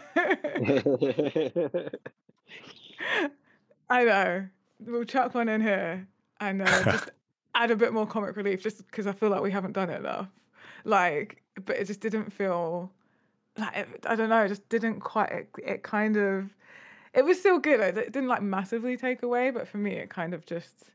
I 3.90 4.04
know. 4.04 4.48
We'll 4.86 5.04
chuck 5.04 5.34
one 5.34 5.50
in 5.50 5.62
here 5.62 6.08
and 6.40 6.62
uh, 6.62 6.84
just 6.92 7.10
add 7.56 7.72
a 7.72 7.76
bit 7.76 7.94
more 7.94 8.08
comic 8.08 8.36
relief 8.36 8.62
just 8.62 8.86
because 8.86 9.08
I 9.08 9.12
feel 9.12 9.30
like 9.30 9.42
we 9.42 9.52
haven't 9.52 9.74
done 9.74 9.90
it 9.90 10.00
enough. 10.00 10.28
Like, 10.86 11.42
but 11.66 11.78
it 11.78 11.86
just 11.86 12.02
didn't 12.02 12.32
feel 12.32 12.92
like 13.58 13.76
it, 13.76 14.06
I 14.08 14.16
don't 14.16 14.30
know, 14.30 14.44
it 14.44 14.50
just 14.50 14.68
didn't 14.70 15.02
quite. 15.02 15.32
It, 15.32 15.50
it 15.66 15.84
kind 15.84 16.16
of, 16.16 16.50
it 17.14 17.26
was 17.26 17.40
still 17.40 17.60
good. 17.60 17.80
It, 17.80 17.98
it 17.98 18.12
didn't 18.12 18.30
like 18.30 18.42
massively 18.42 18.96
take 18.96 19.24
away, 19.24 19.52
but 19.52 19.68
for 19.68 19.78
me, 19.78 19.94
it 19.94 20.10
kind 20.10 20.34
of 20.34 20.46
just 20.46 20.86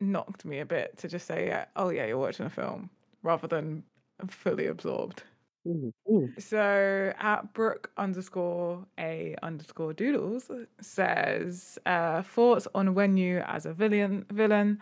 knocked 0.00 0.44
me 0.44 0.58
a 0.58 0.66
bit 0.66 0.98
to 0.98 1.08
just 1.08 1.26
say, 1.26 1.46
yeah, 1.46 1.66
oh 1.76 1.88
yeah, 1.88 2.06
you're 2.06 2.18
watching 2.18 2.46
a 2.46 2.50
film 2.50 2.90
rather 3.22 3.46
than 3.46 3.82
fully 4.28 4.66
absorbed. 4.66 5.22
Mm, 5.66 5.92
mm. 6.10 6.42
So 6.42 7.12
at 7.18 7.52
Brooke 7.52 7.90
underscore 7.96 8.84
a 8.98 9.36
underscore 9.42 9.92
doodles 9.92 10.50
says 10.80 11.78
uh, 11.86 12.22
thoughts 12.22 12.66
on 12.74 12.94
Wenwu 12.94 13.44
as 13.46 13.66
a 13.66 13.72
villain. 13.72 14.24
Villain. 14.32 14.80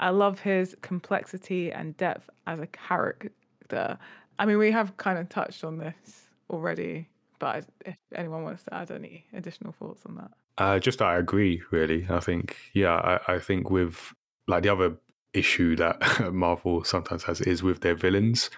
I 0.00 0.10
love 0.10 0.40
his 0.40 0.76
complexity 0.82 1.72
and 1.72 1.96
depth 1.96 2.28
as 2.46 2.60
a 2.60 2.66
character. 2.66 3.98
I 4.38 4.46
mean, 4.46 4.58
we 4.58 4.70
have 4.70 4.96
kind 4.98 5.18
of 5.18 5.28
touched 5.28 5.64
on 5.64 5.78
this 5.78 6.28
already, 6.50 7.08
but 7.38 7.64
if 7.84 7.96
anyone 8.14 8.42
wants 8.42 8.64
to 8.64 8.74
add 8.74 8.90
any 8.90 9.24
additional 9.32 9.72
thoughts 9.72 10.02
on 10.06 10.16
that, 10.16 10.30
Uh, 10.58 10.78
just 10.78 11.00
I 11.00 11.16
agree, 11.16 11.62
really. 11.70 12.06
I 12.10 12.20
think, 12.20 12.56
yeah, 12.74 12.94
I, 12.94 13.34
I 13.34 13.38
think 13.38 13.70
with 13.70 14.12
like 14.48 14.62
the 14.62 14.68
other 14.70 14.96
issue 15.32 15.76
that 15.76 15.98
Marvel 16.32 16.84
sometimes 16.84 17.24
has 17.24 17.40
is 17.40 17.62
with 17.62 17.80
their 17.80 17.94
villains. 17.94 18.50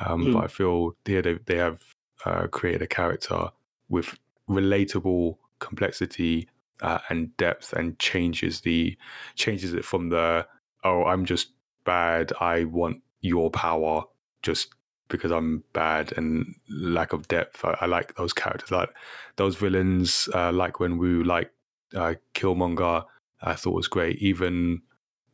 Um, 0.00 0.26
Mm. 0.26 0.32
But 0.34 0.44
I 0.44 0.46
feel 0.48 0.96
here 1.04 1.22
they 1.22 1.34
they 1.46 1.56
have 1.56 1.82
uh, 2.24 2.46
created 2.48 2.82
a 2.82 2.86
character 2.86 3.48
with 3.88 4.18
relatable 4.48 5.36
complexity 5.60 6.48
uh, 6.82 6.98
and 7.08 7.36
depth, 7.36 7.72
and 7.72 7.98
changes 7.98 8.60
the 8.62 8.96
changes 9.34 9.72
it 9.74 9.84
from 9.84 10.08
the 10.08 10.46
oh 10.82 11.04
I'm 11.04 11.24
just 11.24 11.50
bad. 11.84 12.32
I 12.40 12.64
want 12.64 13.02
your 13.20 13.50
power 13.50 14.04
just 14.42 14.68
because 15.08 15.30
I'm 15.30 15.62
bad 15.72 16.12
and 16.16 16.54
lack 16.68 17.12
of 17.12 17.28
depth. 17.28 17.64
I, 17.64 17.76
I 17.82 17.86
like 17.86 18.14
those 18.16 18.32
characters, 18.32 18.70
like 18.70 18.90
those 19.36 19.56
villains, 19.56 20.28
uh, 20.34 20.52
like 20.52 20.74
Wenwu, 20.74 21.24
like 21.24 21.50
uh, 21.94 22.14
Killmonger. 22.34 23.04
I 23.42 23.54
thought 23.54 23.74
was 23.74 23.88
great. 23.88 24.18
Even 24.18 24.82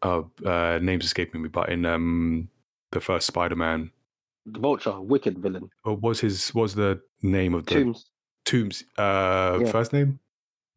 uh, 0.03 0.23
uh, 0.45 0.79
names 0.83 1.05
escaping 1.05 1.43
me, 1.43 1.49
but 1.49 1.69
in 1.69 1.87
um, 1.87 2.49
the 2.91 3.01
first 3.01 3.27
Spider-Man, 3.29 3.93
Vulture, 4.59 5.01
wicked 5.01 5.39
villain. 5.39 5.71
what 5.83 6.01
was 6.03 6.21
his 6.21 6.55
was 6.55 6.75
the 6.75 7.01
name 7.23 7.55
of 7.55 7.67
the 7.67 7.75
Toombs. 7.75 8.07
Toombs 8.45 8.85
uh, 8.99 9.59
Yeah. 9.61 9.71
first 9.71 9.93
name? 9.93 10.19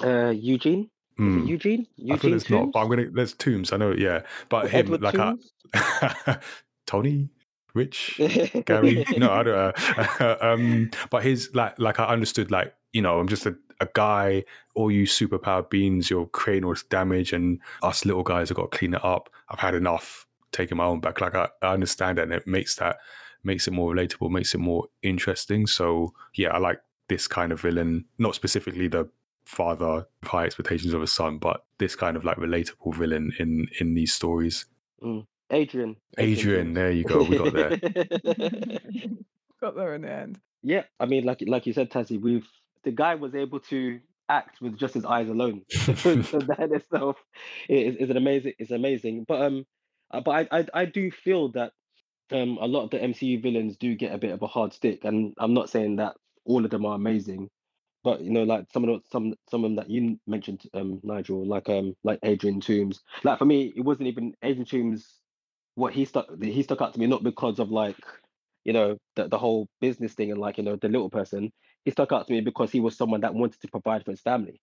Uh, 0.04 0.30
Eugene. 0.36 0.82
Is 0.84 0.90
Hmm. 1.18 1.40
it 1.40 1.46
Eugene? 1.48 1.88
I 2.12 2.18
feel 2.18 2.32
Eugene 2.32 2.34
it's 2.34 2.50
not, 2.50 2.72
but 2.74 2.80
I'm 2.82 2.90
gonna. 2.90 3.10
There's 3.12 3.34
Toombs. 3.34 3.72
I 3.72 3.78
know. 3.78 3.92
Yeah, 3.94 4.24
but 4.50 4.70
him 4.70 4.80
Edward 4.80 5.02
like? 5.02 5.16
I, 5.20 6.38
Tony, 6.88 7.30
Rich, 7.74 8.20
Gary. 8.66 9.06
No, 9.18 9.32
I 9.32 9.44
don't. 9.44 9.76
Uh, 10.22 10.38
um, 10.42 10.90
but 11.10 11.24
his 11.24 11.50
like, 11.54 11.78
like 11.80 12.00
I 12.00 12.06
understood. 12.06 12.52
Like 12.52 12.74
you 12.94 13.02
know, 13.02 13.20
I'm 13.20 13.28
just 13.28 13.46
a, 13.46 13.56
a 13.80 13.88
guy. 13.94 14.44
All 14.76 14.90
you 14.92 15.04
superpowered 15.06 15.70
beings, 15.70 16.10
you're 16.10 16.26
creating 16.26 16.66
all 16.66 16.74
this 16.74 16.84
damage, 16.84 17.32
and 17.32 17.60
us 17.84 18.06
little 18.06 18.24
guys 18.24 18.50
have 18.50 18.58
got 18.58 18.72
to 18.72 18.78
clean 18.78 18.94
it 18.96 19.06
up. 19.06 19.30
I've 19.50 19.60
had 19.60 19.76
enough. 19.76 20.26
Taking 20.52 20.78
my 20.78 20.84
own 20.86 21.00
back. 21.00 21.20
Like 21.22 21.34
I, 21.36 21.50
I 21.64 21.74
understand 21.74 22.18
that, 22.18 22.24
and 22.24 22.34
it 22.34 22.46
makes 22.46 22.76
that 22.76 22.98
makes 23.44 23.68
it 23.68 23.72
more 23.72 23.94
relatable, 23.94 24.30
makes 24.30 24.54
it 24.54 24.60
more 24.60 24.88
interesting. 25.02 25.68
So 25.68 26.14
yeah, 26.36 26.50
I 26.50 26.58
like 26.60 26.80
this 27.10 27.28
kind 27.28 27.52
of 27.52 27.62
villain. 27.62 28.06
Not 28.18 28.36
specifically 28.36 28.88
the 28.88 29.10
father 29.46 30.08
with 30.22 30.30
high 30.30 30.46
expectations 30.46 30.94
of 30.94 31.02
a 31.02 31.08
son, 31.08 31.38
but 31.38 31.66
this 31.78 31.96
kind 31.96 32.16
of 32.16 32.24
like 32.24 32.38
relatable 32.38 32.96
villain 32.96 33.34
in 33.40 33.68
in 33.80 33.94
these 33.94 34.14
stories. 34.14 34.66
Adrian. 35.50 35.98
Adrian, 36.18 36.68
Toombs. 36.68 36.76
there 36.76 36.92
you 36.92 37.04
go. 37.04 37.24
We 37.24 37.38
got 37.38 37.54
there. 37.54 37.78
Got 39.62 39.76
there 39.76 39.96
in 39.96 40.02
the 40.02 40.12
end. 40.12 40.40
yeah, 40.62 40.84
I 41.00 41.06
mean, 41.06 41.24
like 41.24 41.42
like 41.48 41.66
you 41.66 41.74
said, 41.74 41.90
Tazzy, 41.90 42.20
we've 42.20 42.48
the 42.84 42.92
guy 42.92 43.16
was 43.16 43.34
able 43.34 43.60
to 43.62 44.00
act 44.30 44.62
with 44.62 44.78
just 44.78 44.94
his 44.94 45.06
eyes 45.06 45.30
alone. 45.30 45.62
so 45.70 45.84
that 45.94 46.70
itself 46.72 47.18
is, 47.70 47.96
is 47.98 48.10
an 48.10 48.18
amazing. 48.18 48.54
Is 48.60 48.72
amazing. 48.72 49.26
But 49.28 49.42
um, 49.42 49.66
uh, 50.12 50.22
but 50.22 50.48
I, 50.52 50.60
I 50.60 50.66
I 50.74 50.86
do 50.86 51.12
feel 51.12 51.50
that 51.54 51.72
um 52.34 52.58
a 52.62 52.68
lot 52.68 52.84
of 52.86 52.90
the 52.92 53.00
MCU 53.00 53.42
villains 53.42 53.78
do 53.78 53.96
get 53.96 54.14
a 54.14 54.18
bit 54.18 54.32
of 54.32 54.42
a 54.42 54.48
hard 54.48 54.74
stick, 54.74 55.06
and 55.06 55.34
I'm 55.40 55.54
not 55.54 55.70
saying 55.70 55.98
that 55.98 56.16
all 56.46 56.66
of 56.66 56.72
them 56.72 56.86
are 56.86 56.96
amazing, 56.96 57.50
but 58.04 58.22
you 58.22 58.32
know, 58.32 58.44
like 58.44 58.66
some 58.74 58.84
of 58.84 58.90
the, 58.90 59.10
some 59.12 59.36
some 59.50 59.64
of 59.64 59.70
them 59.72 59.76
that 59.78 59.90
you 59.90 60.20
mentioned, 60.28 60.64
um, 60.74 61.00
Nigel, 61.04 61.46
like 61.48 61.70
um 61.70 61.96
like 62.04 62.20
Adrian 62.24 62.62
Toombs. 62.62 63.02
Like 63.24 63.40
for 63.40 63.46
me, 63.46 63.74
it 63.76 63.82
wasn't 63.82 64.08
even 64.08 64.34
Adrian 64.44 64.66
Toombs. 64.66 65.20
What 65.76 65.94
he 65.94 66.06
stuck 66.06 66.28
he 66.42 66.64
stuck 66.64 66.82
out 66.82 66.94
to 66.94 67.00
me 67.00 67.08
not 67.08 67.24
because 67.24 67.60
of 67.60 67.72
like 67.72 67.98
you 68.64 68.74
know 68.74 68.98
the, 69.16 69.28
the 69.28 69.38
whole 69.38 69.68
business 69.82 70.14
thing 70.14 70.32
and 70.32 70.40
like 70.40 70.58
you 70.58 70.64
know 70.64 70.76
the 70.76 70.90
little 70.90 71.10
person 71.10 71.52
he 71.86 71.92
stuck 71.92 72.12
out 72.12 72.28
to 72.28 72.34
me 72.34 72.42
because 72.42 72.72
he 72.72 72.80
was 72.80 72.98
someone 72.98 73.22
that 73.22 73.34
wanted 73.34 73.60
to 73.62 73.68
provide 73.68 74.06
for 74.06 74.12
his 74.12 74.22
family 74.22 74.62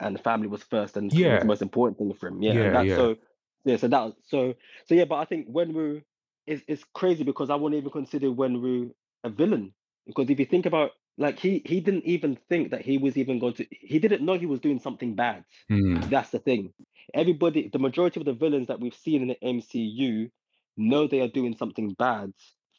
and 0.00 0.16
the 0.16 0.22
family 0.22 0.48
was 0.48 0.62
first 0.64 0.96
and 0.96 1.12
Yeah. 1.12 1.40
the 1.40 1.46
most 1.46 1.62
important 1.62 1.98
thing 1.98 2.12
for 2.14 2.28
him 2.28 2.42
yeah, 2.42 2.52
Yeah, 2.54 2.82
yeah. 2.82 2.96
so 2.96 3.16
yeah 3.64 3.76
so 3.76 3.88
that 3.88 4.12
so 4.24 4.54
so 4.86 4.94
yeah 4.94 5.04
but 5.04 5.16
i 5.16 5.24
think 5.24 5.48
wenwu 5.48 6.02
is 6.46 6.62
is 6.68 6.84
crazy 6.94 7.24
because 7.24 7.50
i 7.50 7.54
wouldn't 7.54 7.78
even 7.78 7.90
consider 7.90 8.28
wenwu 8.28 8.90
a 9.24 9.30
villain 9.30 9.72
because 10.06 10.28
if 10.30 10.38
you 10.38 10.46
think 10.46 10.66
about 10.66 10.92
like 11.18 11.38
he 11.38 11.62
he 11.64 11.80
didn't 11.80 12.04
even 12.04 12.36
think 12.48 12.70
that 12.70 12.82
he 12.82 12.98
was 12.98 13.16
even 13.16 13.38
going 13.38 13.54
to 13.54 13.66
he 13.70 13.98
didn't 13.98 14.24
know 14.24 14.34
he 14.34 14.46
was 14.46 14.60
doing 14.60 14.78
something 14.80 15.14
bad 15.14 15.44
Hmm. 15.68 15.98
that's 16.08 16.30
the 16.30 16.38
thing. 16.38 16.72
Everybody, 17.14 17.68
the 17.68 17.78
majority 17.78 18.20
of 18.20 18.26
the 18.26 18.32
villains 18.32 18.68
that 18.68 18.80
we've 18.80 18.94
seen 18.94 19.22
in 19.22 19.28
the 19.28 19.42
MCU 19.42 20.30
know 20.76 21.06
they 21.06 21.20
are 21.20 21.28
doing 21.28 21.56
something 21.56 21.94
bad 21.98 22.32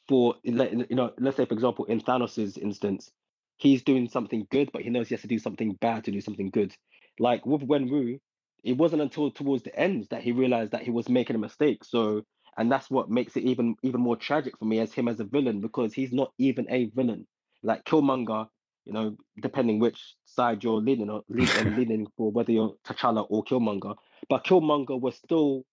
for, 0.07 0.35
you 0.43 0.53
know, 0.91 1.11
let's 1.19 1.37
say, 1.37 1.45
for 1.45 1.53
example, 1.53 1.85
in 1.85 2.01
Thanos' 2.01 2.57
instance, 2.57 3.11
he's 3.57 3.83
doing 3.83 4.09
something 4.09 4.47
good, 4.51 4.71
but 4.71 4.81
he 4.83 4.89
knows 4.89 5.07
he 5.07 5.15
has 5.15 5.21
to 5.21 5.27
do 5.27 5.39
something 5.39 5.73
bad 5.81 6.03
to 6.05 6.11
do 6.11 6.21
something 6.21 6.49
good. 6.49 6.75
Like 7.19 7.45
with 7.45 7.61
Wenwu, 7.61 8.19
it 8.63 8.73
wasn't 8.77 9.01
until 9.01 9.31
towards 9.31 9.63
the 9.63 9.77
end 9.77 10.07
that 10.11 10.23
he 10.23 10.31
realized 10.31 10.71
that 10.71 10.83
he 10.83 10.91
was 10.91 11.09
making 11.09 11.35
a 11.35 11.39
mistake. 11.39 11.83
So, 11.83 12.23
and 12.57 12.71
that's 12.71 12.89
what 12.89 13.09
makes 13.09 13.35
it 13.35 13.43
even 13.43 13.75
even 13.83 14.01
more 14.01 14.15
tragic 14.15 14.57
for 14.57 14.65
me 14.65 14.79
as 14.79 14.93
him 14.93 15.07
as 15.07 15.19
a 15.19 15.25
villain 15.25 15.61
because 15.61 15.93
he's 15.93 16.13
not 16.13 16.31
even 16.37 16.65
a 16.69 16.85
villain. 16.95 17.27
Like 17.63 17.83
Killmonger, 17.85 18.47
you 18.85 18.93
know, 18.93 19.17
depending 19.41 19.79
which 19.79 20.15
side 20.25 20.63
you're 20.63 20.81
leaning 20.81 21.09
on, 21.09 21.23
lean, 21.29 21.49
um, 21.59 21.75
leaning 21.75 22.07
for, 22.17 22.31
whether 22.31 22.51
you're 22.51 22.75
T'Challa 22.85 23.25
or 23.29 23.43
Killmonger. 23.43 23.95
But 24.29 24.45
Killmonger 24.45 24.99
was 24.99 25.15
still, 25.15 25.63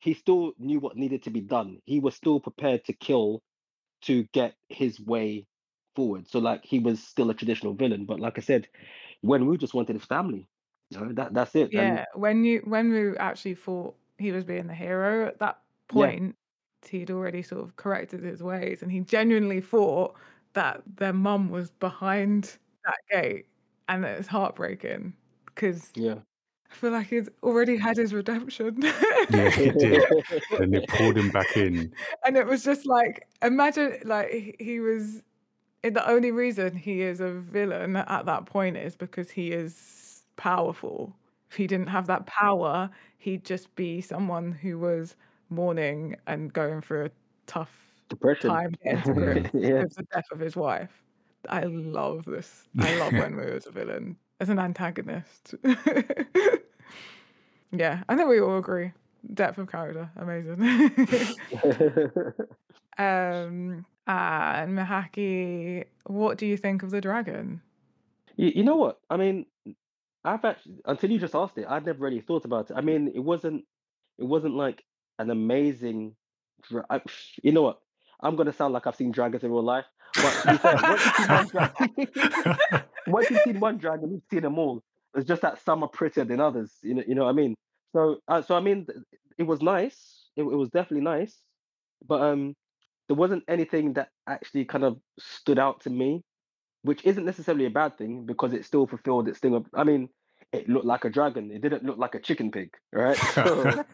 he 0.00 0.14
still 0.14 0.52
knew 0.58 0.80
what 0.80 0.96
needed 0.96 1.22
to 1.24 1.30
be 1.30 1.40
done. 1.40 1.78
He 1.84 2.00
was 2.00 2.14
still 2.14 2.40
prepared 2.40 2.84
to 2.86 2.92
kill 2.92 3.42
to 4.02 4.24
get 4.32 4.54
his 4.68 5.00
way 5.00 5.46
forward. 5.94 6.28
So 6.28 6.38
like 6.38 6.64
he 6.64 6.80
was 6.80 7.02
still 7.02 7.30
a 7.30 7.34
traditional 7.34 7.74
villain. 7.74 8.04
But 8.04 8.20
like 8.20 8.38
I 8.38 8.42
said, 8.42 8.68
Wenwu 9.24 9.58
just 9.58 9.74
wanted 9.74 9.94
his 9.96 10.04
family, 10.04 10.46
you 10.90 11.00
know, 11.00 11.12
that 11.14 11.34
that's 11.34 11.54
it. 11.54 11.72
And 11.74 11.98
Yeah, 11.98 12.04
when 12.14 12.44
you 12.44 12.62
when 12.64 12.90
we 12.90 13.16
actually 13.16 13.54
thought 13.54 13.96
he 14.18 14.32
was 14.32 14.44
being 14.44 14.66
the 14.66 14.74
hero 14.74 15.28
at 15.28 15.38
that 15.38 15.58
point, 15.88 16.36
he'd 16.88 17.10
already 17.10 17.42
sort 17.42 17.62
of 17.64 17.76
corrected 17.76 18.22
his 18.22 18.42
ways, 18.42 18.82
and 18.82 18.90
he 18.90 19.00
genuinely 19.00 19.60
thought 19.60 20.14
that 20.54 20.82
their 20.96 21.12
mum 21.12 21.50
was 21.50 21.70
behind 21.70 22.56
that 22.84 22.98
gate, 23.10 23.46
and 23.88 24.04
it 24.04 24.18
was 24.18 24.26
heartbreaking 24.26 25.12
because 25.46 25.90
yeah. 25.94 26.16
I 26.70 26.74
feel 26.74 26.90
like 26.90 27.06
he's 27.08 27.28
already 27.42 27.76
had 27.76 27.96
his 27.96 28.12
redemption. 28.12 28.76
Yeah, 29.30 29.50
he 29.50 29.70
did. 29.70 30.02
And 30.58 30.74
they 30.74 30.84
pulled 30.88 31.16
him 31.16 31.30
back 31.30 31.56
in. 31.56 31.92
and 32.24 32.36
it 32.36 32.46
was 32.46 32.64
just 32.64 32.86
like 32.86 33.26
imagine 33.42 33.98
like 34.04 34.30
he- 34.30 34.56
he 34.58 34.80
was 34.80 35.22
and 35.84 35.94
the 35.94 36.08
only 36.08 36.32
reason 36.32 36.74
he 36.74 37.02
is 37.02 37.20
a 37.20 37.30
villain 37.30 37.96
at 37.96 38.26
that 38.26 38.46
point 38.46 38.76
is 38.76 38.96
because 38.96 39.30
he 39.30 39.52
is 39.52 40.24
powerful 40.36 41.14
if 41.50 41.56
he 41.56 41.66
didn't 41.66 41.86
have 41.88 42.06
that 42.08 42.26
power 42.26 42.90
he'd 43.18 43.44
just 43.44 43.74
be 43.76 44.00
someone 44.00 44.52
who 44.52 44.78
was 44.78 45.14
mourning 45.50 46.16
and 46.26 46.52
going 46.52 46.80
through 46.80 47.06
a 47.06 47.10
tough 47.46 47.70
Depression. 48.08 48.50
time 48.50 48.74
yeah. 48.84 49.04
with 49.04 49.94
the 49.94 50.06
death 50.12 50.26
of 50.30 50.38
his 50.38 50.56
wife 50.56 51.02
i 51.48 51.62
love 51.64 52.24
this 52.24 52.68
i 52.78 52.96
love 52.96 53.12
wenwu 53.12 53.56
as 53.56 53.66
a 53.66 53.70
villain 53.70 54.16
as 54.40 54.48
an 54.48 54.58
antagonist 54.58 55.54
yeah 57.72 58.02
i 58.08 58.16
think 58.16 58.28
we 58.28 58.40
all 58.40 58.58
agree 58.58 58.92
depth 59.34 59.58
of 59.58 59.70
character 59.70 60.10
amazing 60.16 60.60
Um, 62.98 63.84
and 64.06 64.78
Mahaki, 64.78 65.84
what 66.04 66.38
do 66.38 66.46
you 66.46 66.56
think 66.56 66.82
of 66.82 66.90
the 66.90 67.00
dragon? 67.00 67.60
You, 68.36 68.52
you 68.54 68.64
know 68.64 68.76
what? 68.76 69.00
I 69.10 69.16
mean, 69.16 69.46
I've 70.24 70.44
actually 70.44 70.76
until 70.84 71.10
you 71.10 71.18
just 71.18 71.34
asked 71.34 71.58
it, 71.58 71.66
I'd 71.68 71.86
never 71.86 71.98
really 72.00 72.20
thought 72.20 72.44
about 72.44 72.70
it. 72.70 72.76
I 72.76 72.80
mean, 72.80 73.12
it 73.14 73.20
wasn't 73.20 73.64
it 74.18 74.24
wasn't 74.24 74.54
like 74.54 74.84
an 75.18 75.30
amazing. 75.30 76.14
Dra- 76.68 76.86
I, 76.90 77.00
you 77.42 77.52
know 77.52 77.62
what? 77.62 77.78
I'm 78.20 78.36
gonna 78.36 78.52
sound 78.52 78.72
like 78.72 78.86
I've 78.86 78.96
seen 78.96 79.12
dragons 79.12 79.44
in 79.44 79.50
real 79.50 79.62
life, 79.62 79.84
but 80.14 80.30
to 80.42 80.50
be 80.52 80.56
fair, 80.58 80.76
once 80.86 81.00
you've 81.00 81.12
seen 81.16 81.30
one 81.30 82.58
dragon, 82.58 82.90
you've 83.30 83.42
seen 83.44 83.60
one 83.60 83.78
dragon, 83.78 84.10
you've 84.12 84.22
seen 84.30 84.42
them 84.42 84.58
all. 84.58 84.82
It's 85.14 85.28
just 85.28 85.42
that 85.42 85.62
some 85.62 85.82
are 85.82 85.88
prettier 85.88 86.24
than 86.24 86.40
others. 86.40 86.72
You 86.82 86.94
know, 86.94 87.02
you 87.06 87.14
know 87.14 87.24
what 87.24 87.30
I 87.30 87.34
mean. 87.34 87.54
So, 87.92 88.18
uh, 88.28 88.42
so 88.42 88.56
I 88.56 88.60
mean, 88.60 88.86
it 89.38 89.44
was 89.44 89.60
nice. 89.60 90.28
It, 90.36 90.42
it 90.42 90.44
was 90.44 90.70
definitely 90.70 91.04
nice, 91.04 91.36
but 92.06 92.22
um, 92.22 92.54
there 93.08 93.16
wasn't 93.16 93.44
anything 93.48 93.94
that 93.94 94.08
actually 94.26 94.64
kind 94.64 94.84
of 94.84 94.98
stood 95.18 95.58
out 95.58 95.80
to 95.82 95.90
me 95.90 96.22
which 96.86 97.04
isn't 97.04 97.24
necessarily 97.24 97.66
a 97.66 97.70
bad 97.70 97.98
thing 97.98 98.24
because 98.24 98.52
it 98.52 98.64
still 98.64 98.86
fulfilled 98.86 99.28
its 99.28 99.40
thing 99.40 99.54
of 99.54 99.66
I 99.74 99.82
mean, 99.82 100.08
it 100.52 100.68
looked 100.68 100.86
like 100.86 101.04
a 101.04 101.10
dragon. 101.10 101.50
It 101.50 101.60
didn't 101.60 101.84
look 101.84 101.98
like 101.98 102.14
a 102.14 102.20
chicken 102.20 102.50
pig, 102.50 102.70
right? 102.92 103.16
So, 103.34 103.84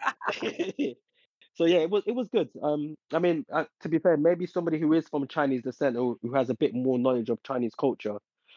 so 1.54 1.64
yeah, 1.64 1.78
it 1.78 1.90
was 1.90 2.02
it 2.06 2.12
was 2.12 2.28
good. 2.28 2.48
Um, 2.62 2.96
I 3.12 3.18
mean, 3.18 3.44
uh, 3.52 3.64
to 3.82 3.88
be 3.88 3.98
fair, 3.98 4.16
maybe 4.16 4.46
somebody 4.46 4.78
who 4.78 4.92
is 4.92 5.08
from 5.08 5.26
Chinese 5.28 5.62
descent 5.62 5.96
or 5.96 6.16
who 6.22 6.34
has 6.34 6.50
a 6.50 6.54
bit 6.54 6.74
more 6.74 6.98
knowledge 6.98 7.28
of 7.28 7.42
Chinese 7.42 7.74
culture, 7.74 8.16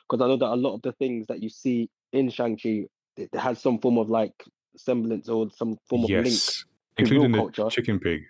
because 0.09 0.23
I 0.23 0.27
know 0.27 0.37
that 0.37 0.53
a 0.53 0.55
lot 0.55 0.75
of 0.75 0.81
the 0.81 0.93
things 0.93 1.27
that 1.27 1.41
you 1.41 1.49
see 1.49 1.89
in 2.13 2.29
Shang-Chi 2.29 2.85
it 3.17 3.33
has 3.35 3.61
some 3.61 3.79
form 3.79 3.97
of 3.97 4.09
like 4.09 4.33
semblance 4.75 5.29
or 5.29 5.49
some 5.55 5.77
form 5.87 6.03
of 6.03 6.09
link 6.09 6.25
yes, 6.25 6.65
to 6.97 7.05
real 7.05 7.23
including 7.25 7.31
the 7.31 7.37
culture. 7.37 7.69
chicken 7.69 7.99
pig. 7.99 8.23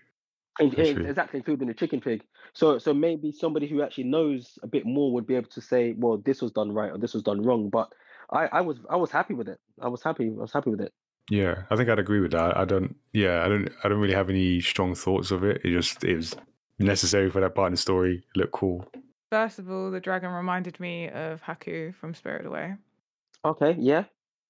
Exactly, 0.60 1.40
including 1.40 1.68
the 1.68 1.74
chicken 1.74 2.00
pig. 2.00 2.24
So, 2.54 2.78
so 2.78 2.94
maybe 2.94 3.32
somebody 3.32 3.68
who 3.68 3.82
actually 3.82 4.06
knows 4.06 4.58
a 4.64 4.68
bit 4.68 4.86
more 4.86 5.12
would 5.12 5.28
be 5.28 5.36
able 5.36 5.50
to 5.50 5.62
say, 5.62 5.94
"Well, 5.98 6.18
this 6.18 6.42
was 6.42 6.52
done 6.52 6.72
right 6.72 6.92
or 6.92 6.98
this 6.98 7.14
was 7.14 7.24
done 7.24 7.42
wrong." 7.42 7.70
But 7.70 7.92
I, 8.32 8.48
I 8.48 8.62
was, 8.62 8.78
I 8.90 8.96
was 8.96 9.12
happy 9.12 9.34
with 9.34 9.50
it. 9.50 9.60
I 9.82 9.90
was 9.90 10.02
happy. 10.02 10.28
I 10.28 10.42
was 10.42 10.54
happy 10.54 10.70
with 10.70 10.80
it. 10.80 10.94
Yeah, 11.30 11.64
I 11.70 11.76
think 11.76 11.90
I'd 11.90 12.00
agree 12.00 12.20
with 12.20 12.32
that. 12.32 12.56
I 12.56 12.66
don't. 12.66 12.96
Yeah, 13.14 13.44
I 13.44 13.48
don't. 13.48 13.70
I 13.84 13.90
don't 13.90 14.00
really 14.00 14.14
have 14.14 14.30
any 14.30 14.62
strong 14.62 14.94
thoughts 14.96 15.32
of 15.32 15.44
it. 15.44 15.62
It 15.64 15.72
just 15.72 16.04
it 16.04 16.16
was 16.16 16.36
necessary 16.80 17.30
for 17.30 17.42
that 17.42 17.56
part 17.56 17.68
in 17.68 17.74
the 17.74 17.78
story. 17.78 18.24
It 18.36 18.38
looked 18.38 18.54
cool. 18.54 18.88
First 19.32 19.60
of 19.60 19.70
all, 19.72 19.90
the 19.90 20.00
dragon 20.00 20.32
reminded 20.32 20.80
me 20.80 21.10
of 21.10 21.42
Haku 21.42 21.96
from 21.96 22.14
Spirit 22.14 22.46
Away. 22.46 22.76
Okay, 23.44 23.76
yeah, 23.80 24.06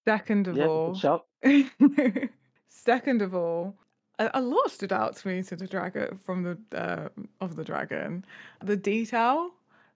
Second 0.05 0.47
of 0.47 0.55
yeah, 0.55 0.67
all, 0.67 0.93
shout. 0.93 1.25
second 2.69 3.21
of 3.23 3.33
all, 3.33 3.75
a, 4.19 4.29
a 4.35 4.41
lot 4.41 4.69
stood 4.69 4.93
out 4.93 5.15
to 5.17 5.27
me 5.27 5.41
to 5.43 5.55
the 5.55 5.65
dragon 5.65 6.19
from 6.23 6.43
the 6.43 6.57
uh, 6.77 7.09
of 7.41 7.55
the 7.55 7.63
dragon. 7.63 8.23
The 8.63 8.77
detail 8.77 9.49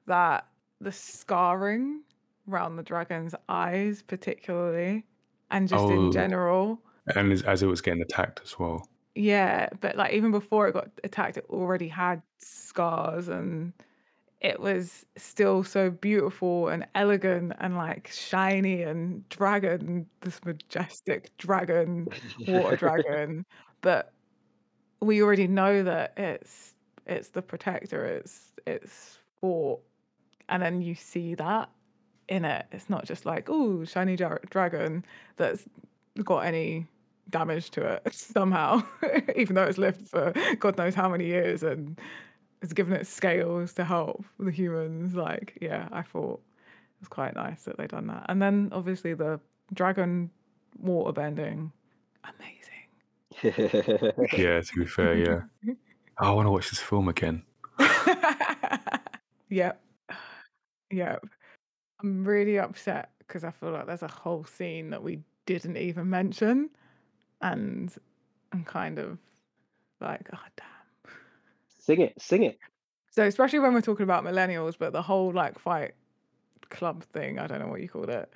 that 0.08 0.48
the 0.82 0.92
scarring 0.92 2.02
around 2.50 2.76
the 2.76 2.84
dragon's 2.84 3.36
eyes, 3.48 4.02
particularly, 4.02 5.06
and 5.52 5.68
just 5.68 5.90
in 5.90 6.10
Oh, 6.10 6.12
general. 6.12 6.82
and 7.16 7.32
as, 7.32 7.42
as 7.44 7.64
it 7.64 7.68
was 7.68 7.82
getting 7.82 8.02
attacked 8.02 8.42
as 8.44 8.58
well. 8.60 8.88
Yeah, 9.16 9.70
but 9.82 9.96
like 9.96 10.14
even 10.14 10.32
before 10.32 10.68
it 10.68 10.74
got 10.74 10.90
attacked, 11.04 11.38
it 11.38 11.46
already 11.50 11.88
had 11.88 12.22
scars 12.38 13.28
and 13.28 13.74
it 14.42 14.60
was 14.60 15.06
still 15.18 15.64
so 15.64 15.92
beautiful 15.92 16.70
and 16.70 16.88
elegant 16.96 17.54
and 17.60 17.76
like 17.78 18.08
shiny 18.10 18.84
and 18.84 19.28
dragon, 19.30 20.10
this 20.22 20.44
majestic 20.46 21.36
dragon, 21.38 22.10
water 22.48 22.76
dragon. 22.78 23.46
But 23.82 24.14
we 25.02 25.22
already 25.24 25.48
know 25.48 25.84
that 25.84 26.14
it's 26.18 26.76
it's 27.06 27.30
the 27.30 27.42
protector, 27.42 28.06
it's 28.06 28.54
it's 28.68 29.20
fought. 29.42 29.82
And 30.50 30.64
then 30.64 30.82
you 30.82 30.96
see 30.96 31.36
that 31.36 31.70
in 32.30 32.46
it. 32.46 32.66
It's 32.72 32.90
not 32.90 33.06
just 33.06 33.26
like, 33.26 33.50
oh, 33.50 33.84
shiny 33.84 34.16
dra- 34.16 34.40
dragon 34.50 35.04
that's 35.36 35.66
got 36.24 36.40
any 36.46 36.88
damage 37.30 37.70
to 37.72 37.86
it 37.86 38.14
somehow, 38.14 38.84
even 39.36 39.56
though 39.56 39.64
it's 39.66 39.78
lived 39.78 40.08
for 40.08 40.34
God 40.60 40.78
knows 40.78 40.96
how 40.96 41.10
many 41.10 41.26
years 41.26 41.64
and 41.64 42.00
it's 42.62 42.74
given 42.74 42.94
it 42.94 43.08
scales 43.08 43.74
to 43.74 43.84
help 43.84 44.24
the 44.40 44.52
humans. 44.52 45.16
Like, 45.16 45.58
yeah, 45.62 45.88
I 45.92 46.02
thought 46.02 46.40
it 46.40 47.02
was 47.02 47.10
quite 47.10 47.36
nice 47.36 47.64
that 47.64 47.78
they'd 47.78 47.90
done 47.90 48.08
that. 48.08 48.26
And 48.30 48.42
then 48.42 48.70
obviously 48.72 49.14
the 49.14 49.40
dragon 49.74 50.30
water 50.78 51.12
bending, 51.12 51.72
amazing. 52.24 52.56
Yeah, 54.34 54.60
to 54.60 54.76
be 54.76 54.86
fair, 54.86 55.16
yeah. 55.16 55.74
I 56.18 56.32
want 56.32 56.46
to 56.48 56.52
watch 56.52 56.70
this 56.70 56.80
film 56.80 57.08
again. 57.08 57.44
yep. 59.50 59.82
Yep. 60.92 61.24
I'm 62.02 62.24
really 62.26 62.58
upset 62.58 63.12
because 63.20 63.44
I 63.44 63.52
feel 63.52 63.72
like 63.72 63.88
there's 63.88 64.04
a 64.04 64.08
whole 64.08 64.44
scene 64.44 64.90
that 64.92 65.04
we 65.04 65.20
didn't 65.46 65.78
even 65.78 66.10
mention. 66.10 66.70
And 67.42 67.94
I'm 68.52 68.64
kind 68.64 69.00
of 69.00 69.18
like, 70.02 70.30
oh, 70.34 70.40
damn. 70.58 71.14
sing 71.80 72.02
it, 72.02 72.22
sing 72.22 72.44
it. 72.44 72.58
So, 73.12 73.24
especially 73.24 73.60
when 73.60 73.74
we're 73.74 73.82
talking 73.82 74.04
about 74.04 74.24
millennials, 74.24 74.76
but 74.78 74.94
the 74.94 75.02
whole 75.02 75.34
like 75.34 75.60
fight 75.60 75.94
club 76.70 77.04
thing, 77.04 77.40
I 77.40 77.48
don't 77.48 77.60
know 77.60 77.68
what 77.68 77.82
you 77.82 77.90
called 77.90 78.10
it. 78.10 78.32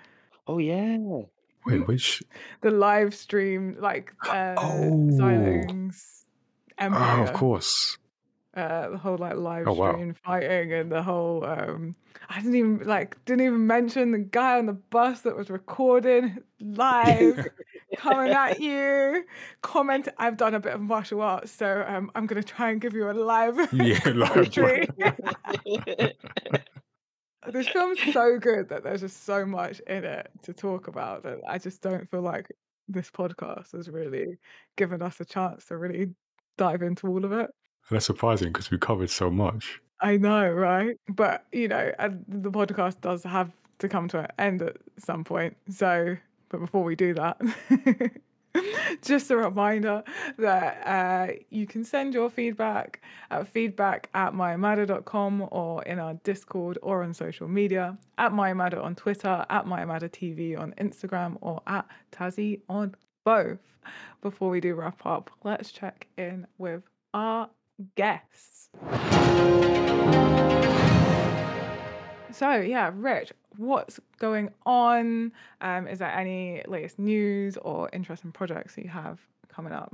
Oh 0.48 0.58
yeah. 0.58 0.98
Wait, 1.66 1.88
which? 1.88 2.22
The 2.62 2.72
live 2.72 3.16
stream, 3.16 3.78
like 3.80 4.14
uh, 4.28 4.56
Oh. 4.58 5.10
Xialing's 5.12 6.24
Oh, 6.80 7.24
of 7.24 7.34
course. 7.34 7.98
Uh 8.56 8.90
the 8.90 8.98
whole 8.98 9.18
like 9.18 9.36
live 9.36 9.68
Oh, 9.68 9.74
wow. 9.74 9.92
stream 9.94 10.14
fighting 10.14 10.72
and 10.74 10.92
the 10.92 11.02
whole 11.02 11.44
um 11.46 11.96
I 12.30 12.38
didn't 12.42 12.56
even 12.56 12.80
like 12.88 13.24
didn't 13.26 13.46
even 13.46 13.66
mention 13.68 14.12
the 14.12 14.20
guy 14.20 14.58
on 14.60 14.68
the 14.68 14.74
bus 14.74 15.22
that 15.22 15.36
was 15.36 15.50
recording 15.50 16.38
live 16.60 17.46
coming 17.98 18.32
at 18.32 18.60
you 18.60 19.24
comment 19.62 20.08
I've 20.18 20.38
done 20.38 20.54
a 20.54 20.60
bit 20.60 20.74
of 20.74 20.82
martial 20.82 21.22
arts 21.22 21.52
so 21.52 21.84
um 21.88 22.12
I'm 22.16 22.28
gonna 22.28 22.44
try 22.44 22.70
and 22.72 22.80
give 22.80 22.94
you 22.94 23.10
a 23.10 23.14
live 23.14 23.58
Yeah, 23.74 24.00
live 24.14 24.52
this 27.52 27.68
film's 27.68 28.00
so 28.14 28.38
good 28.40 28.70
that 28.70 28.84
there's 28.84 29.02
just 29.02 29.26
so 29.26 29.46
much 29.46 29.80
in 29.82 30.04
it 30.06 30.30
to 30.44 30.54
talk 30.54 30.88
about 30.88 31.24
that 31.24 31.40
I 31.48 31.58
just 31.58 31.82
don't 31.82 32.10
feel 32.10 32.22
like 32.22 32.48
this 32.88 33.10
podcast 33.12 33.74
has 33.74 33.90
really 33.90 34.38
given 34.78 35.02
us 35.02 35.20
a 35.20 35.26
chance 35.26 35.66
to 35.66 35.78
really 35.78 36.12
dive 36.58 36.82
into 36.82 37.08
all 37.08 37.26
of 37.26 37.32
it. 37.32 37.50
That's 37.90 38.06
surprising 38.06 38.50
because 38.50 38.72
we 38.72 38.78
covered 38.78 39.10
so 39.10 39.30
much. 39.30 39.82
I 40.00 40.18
know, 40.18 40.50
right? 40.52 40.98
But 41.08 41.46
you 41.52 41.68
know, 41.68 41.92
the 42.28 42.52
podcast 42.52 43.02
does 43.02 43.24
have 43.24 43.52
to 43.80 43.90
come 43.90 44.08
to 44.10 44.20
an 44.20 44.28
end 44.38 44.62
at 44.62 44.78
some 44.98 45.24
point. 45.24 45.56
So, 45.70 46.18
but 46.50 46.60
before 46.60 46.84
we 46.84 46.96
do 46.96 47.14
that, 47.14 47.42
just 49.02 49.32
a 49.32 49.38
reminder 49.38 50.04
that 50.38 50.88
uh, 50.88 51.34
you 51.50 51.66
can 51.66 51.84
send 51.84 52.14
your 52.14 52.30
feedback 52.30 53.02
at 53.32 53.48
feedback 53.48 54.10
at 54.14 54.34
myamatter.com 54.34 55.48
or 55.52 55.84
in 55.84 56.00
our 56.00 56.16
Discord 56.16 56.78
or 56.82 57.04
on 57.04 57.14
social 57.14 57.48
media 57.48 57.98
at 58.18 58.32
myamatter 58.32 58.84
on 58.84 58.96
Twitter, 58.96 59.46
at 59.50 59.66
myamatter 59.66 60.10
TV 60.10 60.58
on 60.58 60.74
Instagram, 60.80 61.38
or 61.42 61.62
at 61.68 61.86
Tazzy 62.12 62.62
on 62.70 62.96
both. 63.24 63.78
Before 64.22 64.50
we 64.50 64.60
do 64.60 64.76
wrap 64.76 65.06
up, 65.06 65.32
let's 65.44 65.72
check 65.72 66.08
in 66.18 66.48
with 66.58 66.84
our 67.14 67.50
guests. 67.96 68.70
So 72.32 72.56
yeah, 72.56 72.92
Rich, 72.94 73.32
what's 73.58 74.00
going 74.20 74.50
on? 74.66 75.32
Um, 75.62 75.88
is 75.88 76.00
there 76.00 76.12
any 76.12 76.64
latest 76.68 76.98
news 76.98 77.58
or 77.58 77.90
interesting 77.94 78.32
projects 78.32 78.76
that 78.76 78.84
you 78.84 78.90
have 78.90 79.20
coming 79.50 79.72
up? 79.72 79.94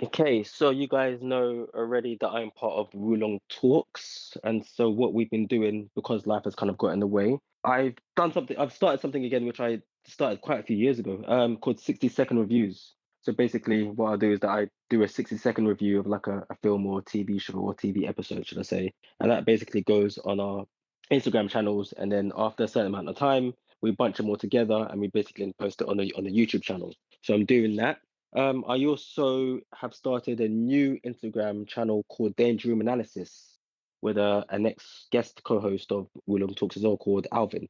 Okay, 0.00 0.44
so 0.44 0.70
you 0.70 0.86
guys 0.86 1.22
know 1.22 1.66
already 1.74 2.16
that 2.20 2.28
I'm 2.28 2.52
part 2.52 2.74
of 2.74 2.90
Wulong 2.92 3.40
Talks, 3.48 4.36
and 4.44 4.64
so 4.64 4.88
what 4.88 5.12
we've 5.12 5.30
been 5.30 5.48
doing 5.48 5.90
because 5.96 6.24
life 6.24 6.44
has 6.44 6.54
kind 6.54 6.70
of 6.70 6.78
got 6.78 6.90
in 6.90 7.00
the 7.00 7.06
way, 7.06 7.36
I've 7.64 7.96
done 8.16 8.32
something. 8.32 8.56
I've 8.56 8.72
started 8.72 9.00
something 9.00 9.24
again, 9.24 9.44
which 9.44 9.58
I 9.58 9.80
started 10.06 10.40
quite 10.40 10.60
a 10.60 10.62
few 10.62 10.76
years 10.76 10.98
ago, 11.00 11.24
um, 11.26 11.56
called 11.56 11.80
60 11.80 12.08
second 12.08 12.38
reviews. 12.38 12.94
So 13.28 13.34
basically, 13.34 13.84
what 13.84 14.14
I 14.14 14.16
do 14.16 14.32
is 14.32 14.40
that 14.40 14.48
I 14.48 14.68
do 14.88 15.02
a 15.02 15.08
60 15.08 15.36
second 15.36 15.68
review 15.68 16.00
of 16.00 16.06
like 16.06 16.28
a, 16.28 16.46
a 16.48 16.54
film 16.62 16.86
or 16.86 17.02
TV 17.02 17.38
show 17.38 17.58
or 17.58 17.74
TV 17.74 18.08
episode, 18.08 18.46
should 18.46 18.56
I 18.56 18.62
say, 18.62 18.94
and 19.20 19.30
that 19.30 19.44
basically 19.44 19.82
goes 19.82 20.16
on 20.16 20.40
our 20.40 20.64
Instagram 21.12 21.50
channels, 21.50 21.92
and 21.92 22.10
then 22.10 22.32
after 22.34 22.64
a 22.64 22.68
certain 22.68 22.86
amount 22.86 23.10
of 23.10 23.16
time, 23.16 23.52
we 23.82 23.90
bunch 23.90 24.16
them 24.16 24.30
all 24.30 24.38
together 24.38 24.88
and 24.90 24.98
we 24.98 25.08
basically 25.08 25.52
post 25.60 25.82
it 25.82 25.88
on 25.88 25.98
the 25.98 26.10
on 26.14 26.24
the 26.24 26.30
YouTube 26.30 26.62
channel. 26.62 26.94
So 27.20 27.34
I'm 27.34 27.44
doing 27.44 27.76
that. 27.76 27.98
Um, 28.34 28.64
I 28.66 28.82
also 28.86 29.60
have 29.74 29.92
started 29.92 30.40
a 30.40 30.48
new 30.48 30.98
Instagram 31.04 31.68
channel 31.68 32.06
called 32.08 32.34
Danger 32.34 32.70
Room 32.70 32.80
Analysis 32.80 33.58
with 34.00 34.16
a, 34.16 34.46
a 34.48 34.58
next 34.58 35.08
guest 35.12 35.42
co-host 35.44 35.92
of 35.92 36.08
William 36.24 36.54
Talks 36.54 36.78
as 36.78 36.82
well 36.82 36.96
called 36.96 37.26
Alvin. 37.30 37.68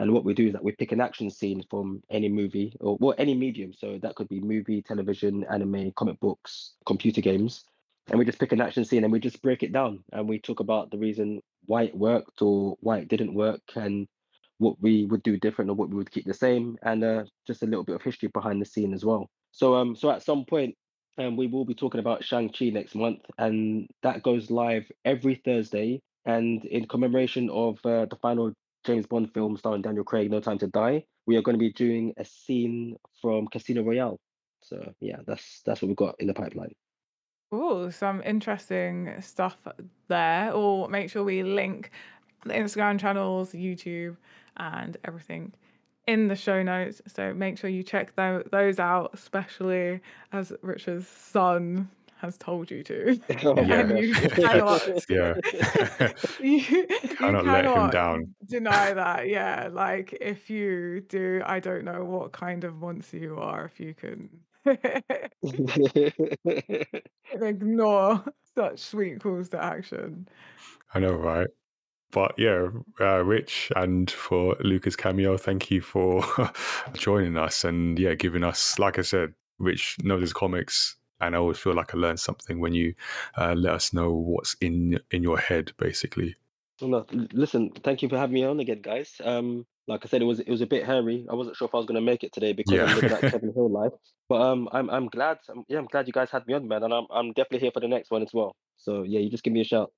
And 0.00 0.14
what 0.14 0.24
we 0.24 0.32
do 0.32 0.46
is 0.46 0.54
that 0.54 0.64
we 0.64 0.72
pick 0.72 0.92
an 0.92 1.00
action 1.02 1.28
scene 1.28 1.62
from 1.68 2.02
any 2.08 2.30
movie 2.30 2.72
or 2.80 2.96
well 2.98 3.14
any 3.18 3.34
medium. 3.34 3.74
So 3.74 3.98
that 4.00 4.14
could 4.14 4.28
be 4.28 4.40
movie, 4.40 4.80
television, 4.80 5.44
anime, 5.44 5.92
comic 5.92 6.18
books, 6.20 6.72
computer 6.86 7.20
games. 7.20 7.64
And 8.08 8.18
we 8.18 8.24
just 8.24 8.38
pick 8.38 8.52
an 8.52 8.62
action 8.62 8.86
scene 8.86 9.04
and 9.04 9.12
we 9.12 9.20
just 9.20 9.42
break 9.42 9.62
it 9.62 9.74
down 9.74 10.02
and 10.14 10.26
we 10.26 10.38
talk 10.38 10.60
about 10.60 10.90
the 10.90 10.96
reason 10.96 11.42
why 11.66 11.82
it 11.82 11.94
worked 11.94 12.40
or 12.40 12.78
why 12.80 12.96
it 12.96 13.08
didn't 13.08 13.34
work 13.34 13.60
and 13.76 14.08
what 14.56 14.80
we 14.80 15.04
would 15.04 15.22
do 15.22 15.36
different 15.36 15.70
or 15.70 15.74
what 15.74 15.90
we 15.90 15.96
would 15.96 16.10
keep 16.10 16.24
the 16.24 16.32
same 16.32 16.78
and 16.82 17.04
uh, 17.04 17.24
just 17.46 17.62
a 17.62 17.66
little 17.66 17.84
bit 17.84 17.94
of 17.94 18.02
history 18.02 18.30
behind 18.32 18.60
the 18.60 18.66
scene 18.66 18.94
as 18.94 19.04
well. 19.04 19.28
So 19.52 19.74
um 19.74 19.94
so 19.94 20.10
at 20.10 20.22
some 20.22 20.46
point 20.46 20.76
um, 21.18 21.36
we 21.36 21.46
will 21.46 21.66
be 21.66 21.74
talking 21.74 22.00
about 22.00 22.24
Shang-Chi 22.24 22.70
next 22.70 22.94
month 22.94 23.20
and 23.36 23.86
that 24.02 24.22
goes 24.22 24.50
live 24.50 24.90
every 25.04 25.34
Thursday 25.44 26.00
and 26.24 26.64
in 26.64 26.88
commemoration 26.88 27.50
of 27.50 27.78
uh, 27.84 28.06
the 28.06 28.16
final 28.22 28.54
James 28.84 29.06
Bond 29.06 29.32
film 29.32 29.56
starring 29.56 29.82
Daniel 29.82 30.04
Craig 30.04 30.30
No 30.30 30.40
Time 30.40 30.58
to 30.58 30.66
Die 30.68 31.04
we 31.30 31.36
are 31.36 31.42
going 31.42 31.54
to 31.54 31.60
be 31.60 31.72
doing 31.72 32.12
a 32.16 32.24
scene 32.24 32.96
from 33.22 33.46
Casino 33.46 33.82
Royale. 33.82 34.18
So 34.62 34.92
yeah 35.00 35.18
that's 35.26 35.62
that's 35.64 35.80
what 35.80 35.86
we've 35.86 35.96
got 35.96 36.16
in 36.18 36.26
the 36.26 36.34
pipeline. 36.34 36.72
Oh, 37.52 37.90
some 37.90 38.20
interesting 38.24 39.14
stuff 39.20 39.56
there. 40.08 40.52
Or 40.52 40.88
make 40.88 41.08
sure 41.08 41.22
we 41.22 41.44
link 41.44 41.90
the 42.44 42.54
Instagram 42.54 42.98
channels, 42.98 43.52
YouTube, 43.52 44.16
and 44.56 44.96
everything 45.04 45.52
in 46.08 46.26
the 46.26 46.36
show 46.36 46.62
notes. 46.62 47.00
So 47.06 47.32
make 47.32 47.58
sure 47.58 47.70
you 47.70 47.84
check 47.84 48.14
those 48.16 48.78
out, 48.80 49.10
especially 49.14 50.00
as 50.32 50.52
Richard's 50.62 51.06
son 51.06 51.88
has 52.20 52.36
told 52.38 52.70
you 52.70 52.82
to. 52.84 53.20
and 53.56 53.98
you 53.98 54.14
cannot, 54.14 54.88
Yeah. 55.08 55.34
you, 56.40 56.58
you 56.58 56.86
Cannot 57.16 57.46
let 57.46 57.64
him 57.64 57.90
down. 57.90 58.34
deny 58.46 58.92
that. 58.94 59.28
Yeah, 59.28 59.68
like 59.72 60.16
if 60.20 60.50
you 60.50 61.00
do, 61.08 61.42
I 61.44 61.60
don't 61.60 61.84
know 61.84 62.04
what 62.04 62.32
kind 62.32 62.64
of 62.64 62.76
monster 62.76 63.18
you 63.18 63.36
are. 63.38 63.64
If 63.64 63.80
you 63.80 63.94
can 63.94 64.28
ignore 67.40 68.24
such 68.54 68.78
sweet 68.80 69.20
calls 69.20 69.48
to 69.50 69.62
action. 69.62 70.28
I 70.94 70.98
know, 71.00 71.14
right? 71.14 71.48
But 72.12 72.34
yeah, 72.36 72.68
uh, 73.00 73.22
Rich, 73.24 73.70
and 73.76 74.10
for 74.10 74.56
Luca's 74.60 74.96
cameo, 74.96 75.36
thank 75.36 75.70
you 75.70 75.80
for 75.80 76.24
joining 76.94 77.36
us 77.38 77.64
and 77.64 77.98
yeah, 77.98 78.14
giving 78.14 78.42
us, 78.42 78.78
like 78.80 78.98
I 78.98 79.02
said, 79.02 79.32
Rich 79.58 79.98
knows 80.02 80.20
his 80.20 80.32
comics, 80.32 80.96
and 81.20 81.34
I 81.34 81.38
always 81.38 81.58
feel 81.58 81.74
like 81.74 81.94
I 81.94 81.98
learn 81.98 82.16
something 82.16 82.60
when 82.60 82.74
you 82.74 82.94
uh, 83.36 83.54
let 83.54 83.74
us 83.74 83.92
know 83.92 84.12
what's 84.12 84.54
in 84.60 85.00
in 85.10 85.22
your 85.22 85.38
head, 85.38 85.72
basically. 85.78 86.36
No, 86.82 87.04
listen, 87.32 87.70
thank 87.84 88.00
you 88.02 88.08
for 88.08 88.16
having 88.16 88.34
me 88.34 88.44
on 88.44 88.58
again, 88.58 88.80
guys. 88.80 89.20
Um, 89.22 89.66
like 89.86 90.00
I 90.04 90.08
said, 90.08 90.22
it 90.22 90.24
was 90.24 90.40
it 90.40 90.48
was 90.48 90.60
a 90.62 90.66
bit 90.66 90.86
hairy. 90.86 91.26
I 91.30 91.34
wasn't 91.34 91.56
sure 91.56 91.68
if 91.68 91.74
I 91.74 91.78
was 91.78 91.86
going 91.86 92.00
to 92.00 92.00
make 92.00 92.24
it 92.24 92.32
today 92.32 92.52
because 92.52 92.74
Yeah. 92.74 92.86
I'm 92.86 93.00
that 93.08 93.20
Kevin 93.30 93.52
Hill 93.52 93.70
life. 93.70 93.92
But 94.28 94.40
um, 94.40 94.68
I'm 94.72 94.88
I'm 94.88 95.08
glad. 95.08 95.38
I'm, 95.48 95.64
yeah, 95.68 95.78
I'm 95.78 95.86
glad 95.86 96.06
you 96.06 96.12
guys 96.12 96.30
had 96.30 96.46
me 96.46 96.54
on, 96.54 96.68
man, 96.68 96.82
and 96.82 96.94
I'm 96.94 97.06
I'm 97.10 97.32
definitely 97.32 97.60
here 97.60 97.72
for 97.72 97.80
the 97.80 97.88
next 97.88 98.10
one 98.10 98.22
as 98.22 98.30
well. 98.32 98.54
So 98.78 99.02
yeah, 99.02 99.20
you 99.20 99.30
just 99.30 99.42
give 99.42 99.52
me 99.52 99.60
a 99.60 99.64
shout. 99.64 99.92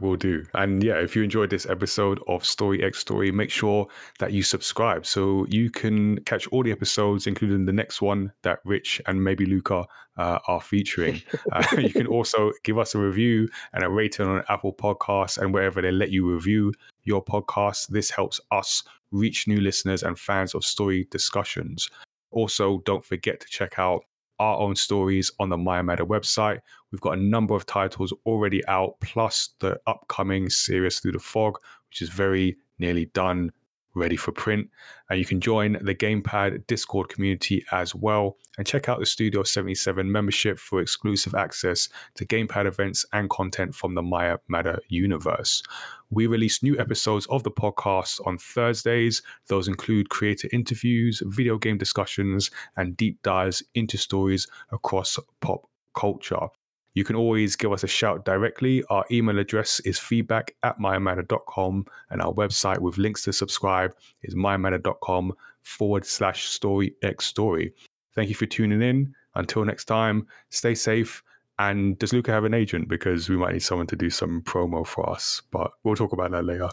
Will 0.00 0.16
do. 0.16 0.44
And 0.54 0.82
yeah, 0.82 0.96
if 0.96 1.14
you 1.14 1.22
enjoyed 1.22 1.50
this 1.50 1.66
episode 1.66 2.20
of 2.26 2.44
Story 2.44 2.82
X 2.82 2.98
Story, 2.98 3.30
make 3.30 3.50
sure 3.50 3.86
that 4.18 4.32
you 4.32 4.42
subscribe 4.42 5.06
so 5.06 5.46
you 5.48 5.70
can 5.70 6.18
catch 6.24 6.48
all 6.48 6.64
the 6.64 6.72
episodes, 6.72 7.28
including 7.28 7.64
the 7.64 7.72
next 7.72 8.02
one 8.02 8.32
that 8.42 8.58
Rich 8.64 9.00
and 9.06 9.22
maybe 9.22 9.46
Luca 9.46 9.86
uh, 10.16 10.38
are 10.48 10.60
featuring. 10.60 11.22
Uh, 11.52 11.64
you 11.78 11.90
can 11.90 12.08
also 12.08 12.50
give 12.64 12.76
us 12.76 12.96
a 12.96 12.98
review 12.98 13.48
and 13.72 13.84
a 13.84 13.88
rating 13.88 14.26
on 14.26 14.42
Apple 14.48 14.72
Podcasts 14.72 15.38
and 15.38 15.54
wherever 15.54 15.80
they 15.80 15.92
let 15.92 16.10
you 16.10 16.28
review 16.28 16.72
your 17.04 17.24
podcast. 17.24 17.86
This 17.86 18.10
helps 18.10 18.40
us 18.50 18.82
reach 19.12 19.46
new 19.46 19.60
listeners 19.60 20.02
and 20.02 20.18
fans 20.18 20.56
of 20.56 20.64
story 20.64 21.06
discussions. 21.12 21.88
Also, 22.32 22.82
don't 22.84 23.04
forget 23.04 23.38
to 23.38 23.46
check 23.46 23.78
out 23.78 24.02
our 24.38 24.58
own 24.58 24.74
stories 24.74 25.30
on 25.38 25.48
the 25.48 25.56
Maya 25.56 25.82
Matter 25.82 26.04
website. 26.04 26.60
We've 26.94 27.00
got 27.00 27.18
a 27.18 27.20
number 27.20 27.56
of 27.56 27.66
titles 27.66 28.14
already 28.24 28.64
out, 28.68 29.00
plus 29.00 29.48
the 29.58 29.80
upcoming 29.88 30.48
series 30.48 31.00
Through 31.00 31.10
the 31.10 31.18
Fog, 31.18 31.58
which 31.88 32.00
is 32.00 32.08
very 32.08 32.56
nearly 32.78 33.06
done, 33.06 33.50
ready 33.96 34.14
for 34.14 34.30
print. 34.30 34.70
And 35.10 35.18
you 35.18 35.24
can 35.24 35.40
join 35.40 35.72
the 35.82 35.96
Gamepad 35.96 36.68
Discord 36.68 37.08
community 37.08 37.64
as 37.72 37.96
well. 37.96 38.36
And 38.58 38.64
check 38.64 38.88
out 38.88 39.00
the 39.00 39.06
Studio 39.06 39.42
77 39.42 40.12
membership 40.12 40.56
for 40.56 40.80
exclusive 40.80 41.34
access 41.34 41.88
to 42.14 42.24
Gamepad 42.24 42.64
events 42.64 43.04
and 43.12 43.28
content 43.28 43.74
from 43.74 43.96
the 43.96 44.02
Maya 44.02 44.38
Matter 44.46 44.78
universe. 44.86 45.64
We 46.10 46.28
release 46.28 46.62
new 46.62 46.78
episodes 46.78 47.26
of 47.26 47.42
the 47.42 47.50
podcast 47.50 48.24
on 48.24 48.38
Thursdays. 48.38 49.20
Those 49.48 49.66
include 49.66 50.10
creator 50.10 50.48
interviews, 50.52 51.24
video 51.26 51.58
game 51.58 51.76
discussions, 51.76 52.52
and 52.76 52.96
deep 52.96 53.20
dives 53.24 53.64
into 53.74 53.98
stories 53.98 54.46
across 54.70 55.18
pop 55.40 55.68
culture. 55.92 56.46
You 56.94 57.04
can 57.04 57.16
always 57.16 57.56
give 57.56 57.72
us 57.72 57.82
a 57.82 57.88
shout 57.88 58.24
directly. 58.24 58.84
Our 58.88 59.04
email 59.10 59.38
address 59.38 59.80
is 59.80 59.98
feedback 59.98 60.54
at 60.62 60.78
myamatter.com, 60.78 61.86
and 62.10 62.22
our 62.22 62.32
website 62.32 62.78
with 62.78 62.98
links 62.98 63.24
to 63.24 63.32
subscribe 63.32 63.94
is 64.22 64.34
myamatter.com 64.34 65.32
forward 65.62 66.06
slash 66.06 66.44
story 66.44 66.94
x 67.02 67.26
story. 67.26 67.72
Thank 68.14 68.28
you 68.28 68.34
for 68.34 68.46
tuning 68.46 68.80
in. 68.80 69.12
Until 69.34 69.64
next 69.64 69.86
time, 69.86 70.26
stay 70.50 70.74
safe. 70.74 71.22
And 71.58 71.98
does 71.98 72.12
Luca 72.12 72.30
have 72.30 72.44
an 72.44 72.54
agent? 72.54 72.88
Because 72.88 73.28
we 73.28 73.36
might 73.36 73.52
need 73.52 73.62
someone 73.62 73.86
to 73.88 73.96
do 73.96 74.10
some 74.10 74.42
promo 74.42 74.86
for 74.86 75.08
us, 75.08 75.42
but 75.50 75.72
we'll 75.82 75.96
talk 75.96 76.12
about 76.12 76.30
that 76.30 76.44
later. 76.44 76.68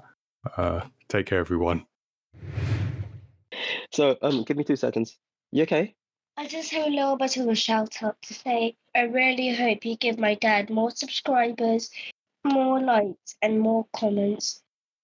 Uh, 0.58 0.82
take 1.08 1.26
care, 1.26 1.40
everyone. 1.40 1.86
So 3.92 4.18
um, 4.22 4.44
give 4.44 4.58
me 4.58 4.64
two 4.64 4.76
seconds. 4.76 5.18
You 5.52 5.64
okay? 5.64 5.96
I 6.38 6.48
just 6.48 6.72
have 6.72 6.88
a 6.88 6.90
little 6.90 7.18
bit 7.18 7.38
of 7.38 7.48
a 7.48 7.56
shout 7.56 8.02
out 8.02 8.22
to 8.24 8.34
say 8.34 8.76
I 8.96 9.02
really 9.02 9.54
hope 9.54 9.86
you 9.86 9.96
give 9.98 10.18
my 10.18 10.36
dad 10.36 10.70
more 10.70 10.92
subscribers, 10.92 11.92
more 12.44 12.80
likes, 12.80 13.36
and 13.42 13.60
more 13.60 13.86
comments. 13.94 14.62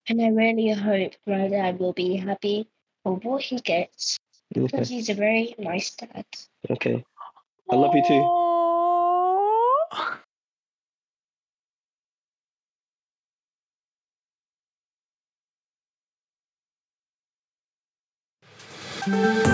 And 0.08 0.22
I 0.22 0.30
really 0.30 0.72
hope 0.72 1.14
my 1.26 1.48
dad 1.50 1.80
will 1.80 1.94
be 1.94 2.16
happy 2.16 2.68
for 3.04 3.16
what 3.18 3.42
he 3.42 3.58
gets 3.60 4.18
Okay. 4.56 4.66
because 4.66 4.90
he's 4.90 5.10
a 5.10 5.14
very 5.14 5.54
nice 5.58 5.92
dad. 5.92 6.26
Okay. 6.70 7.04
I 7.70 7.76
love 7.76 7.94
you 7.94 8.04
too. 8.08 8.24
Aww. 19.08 19.47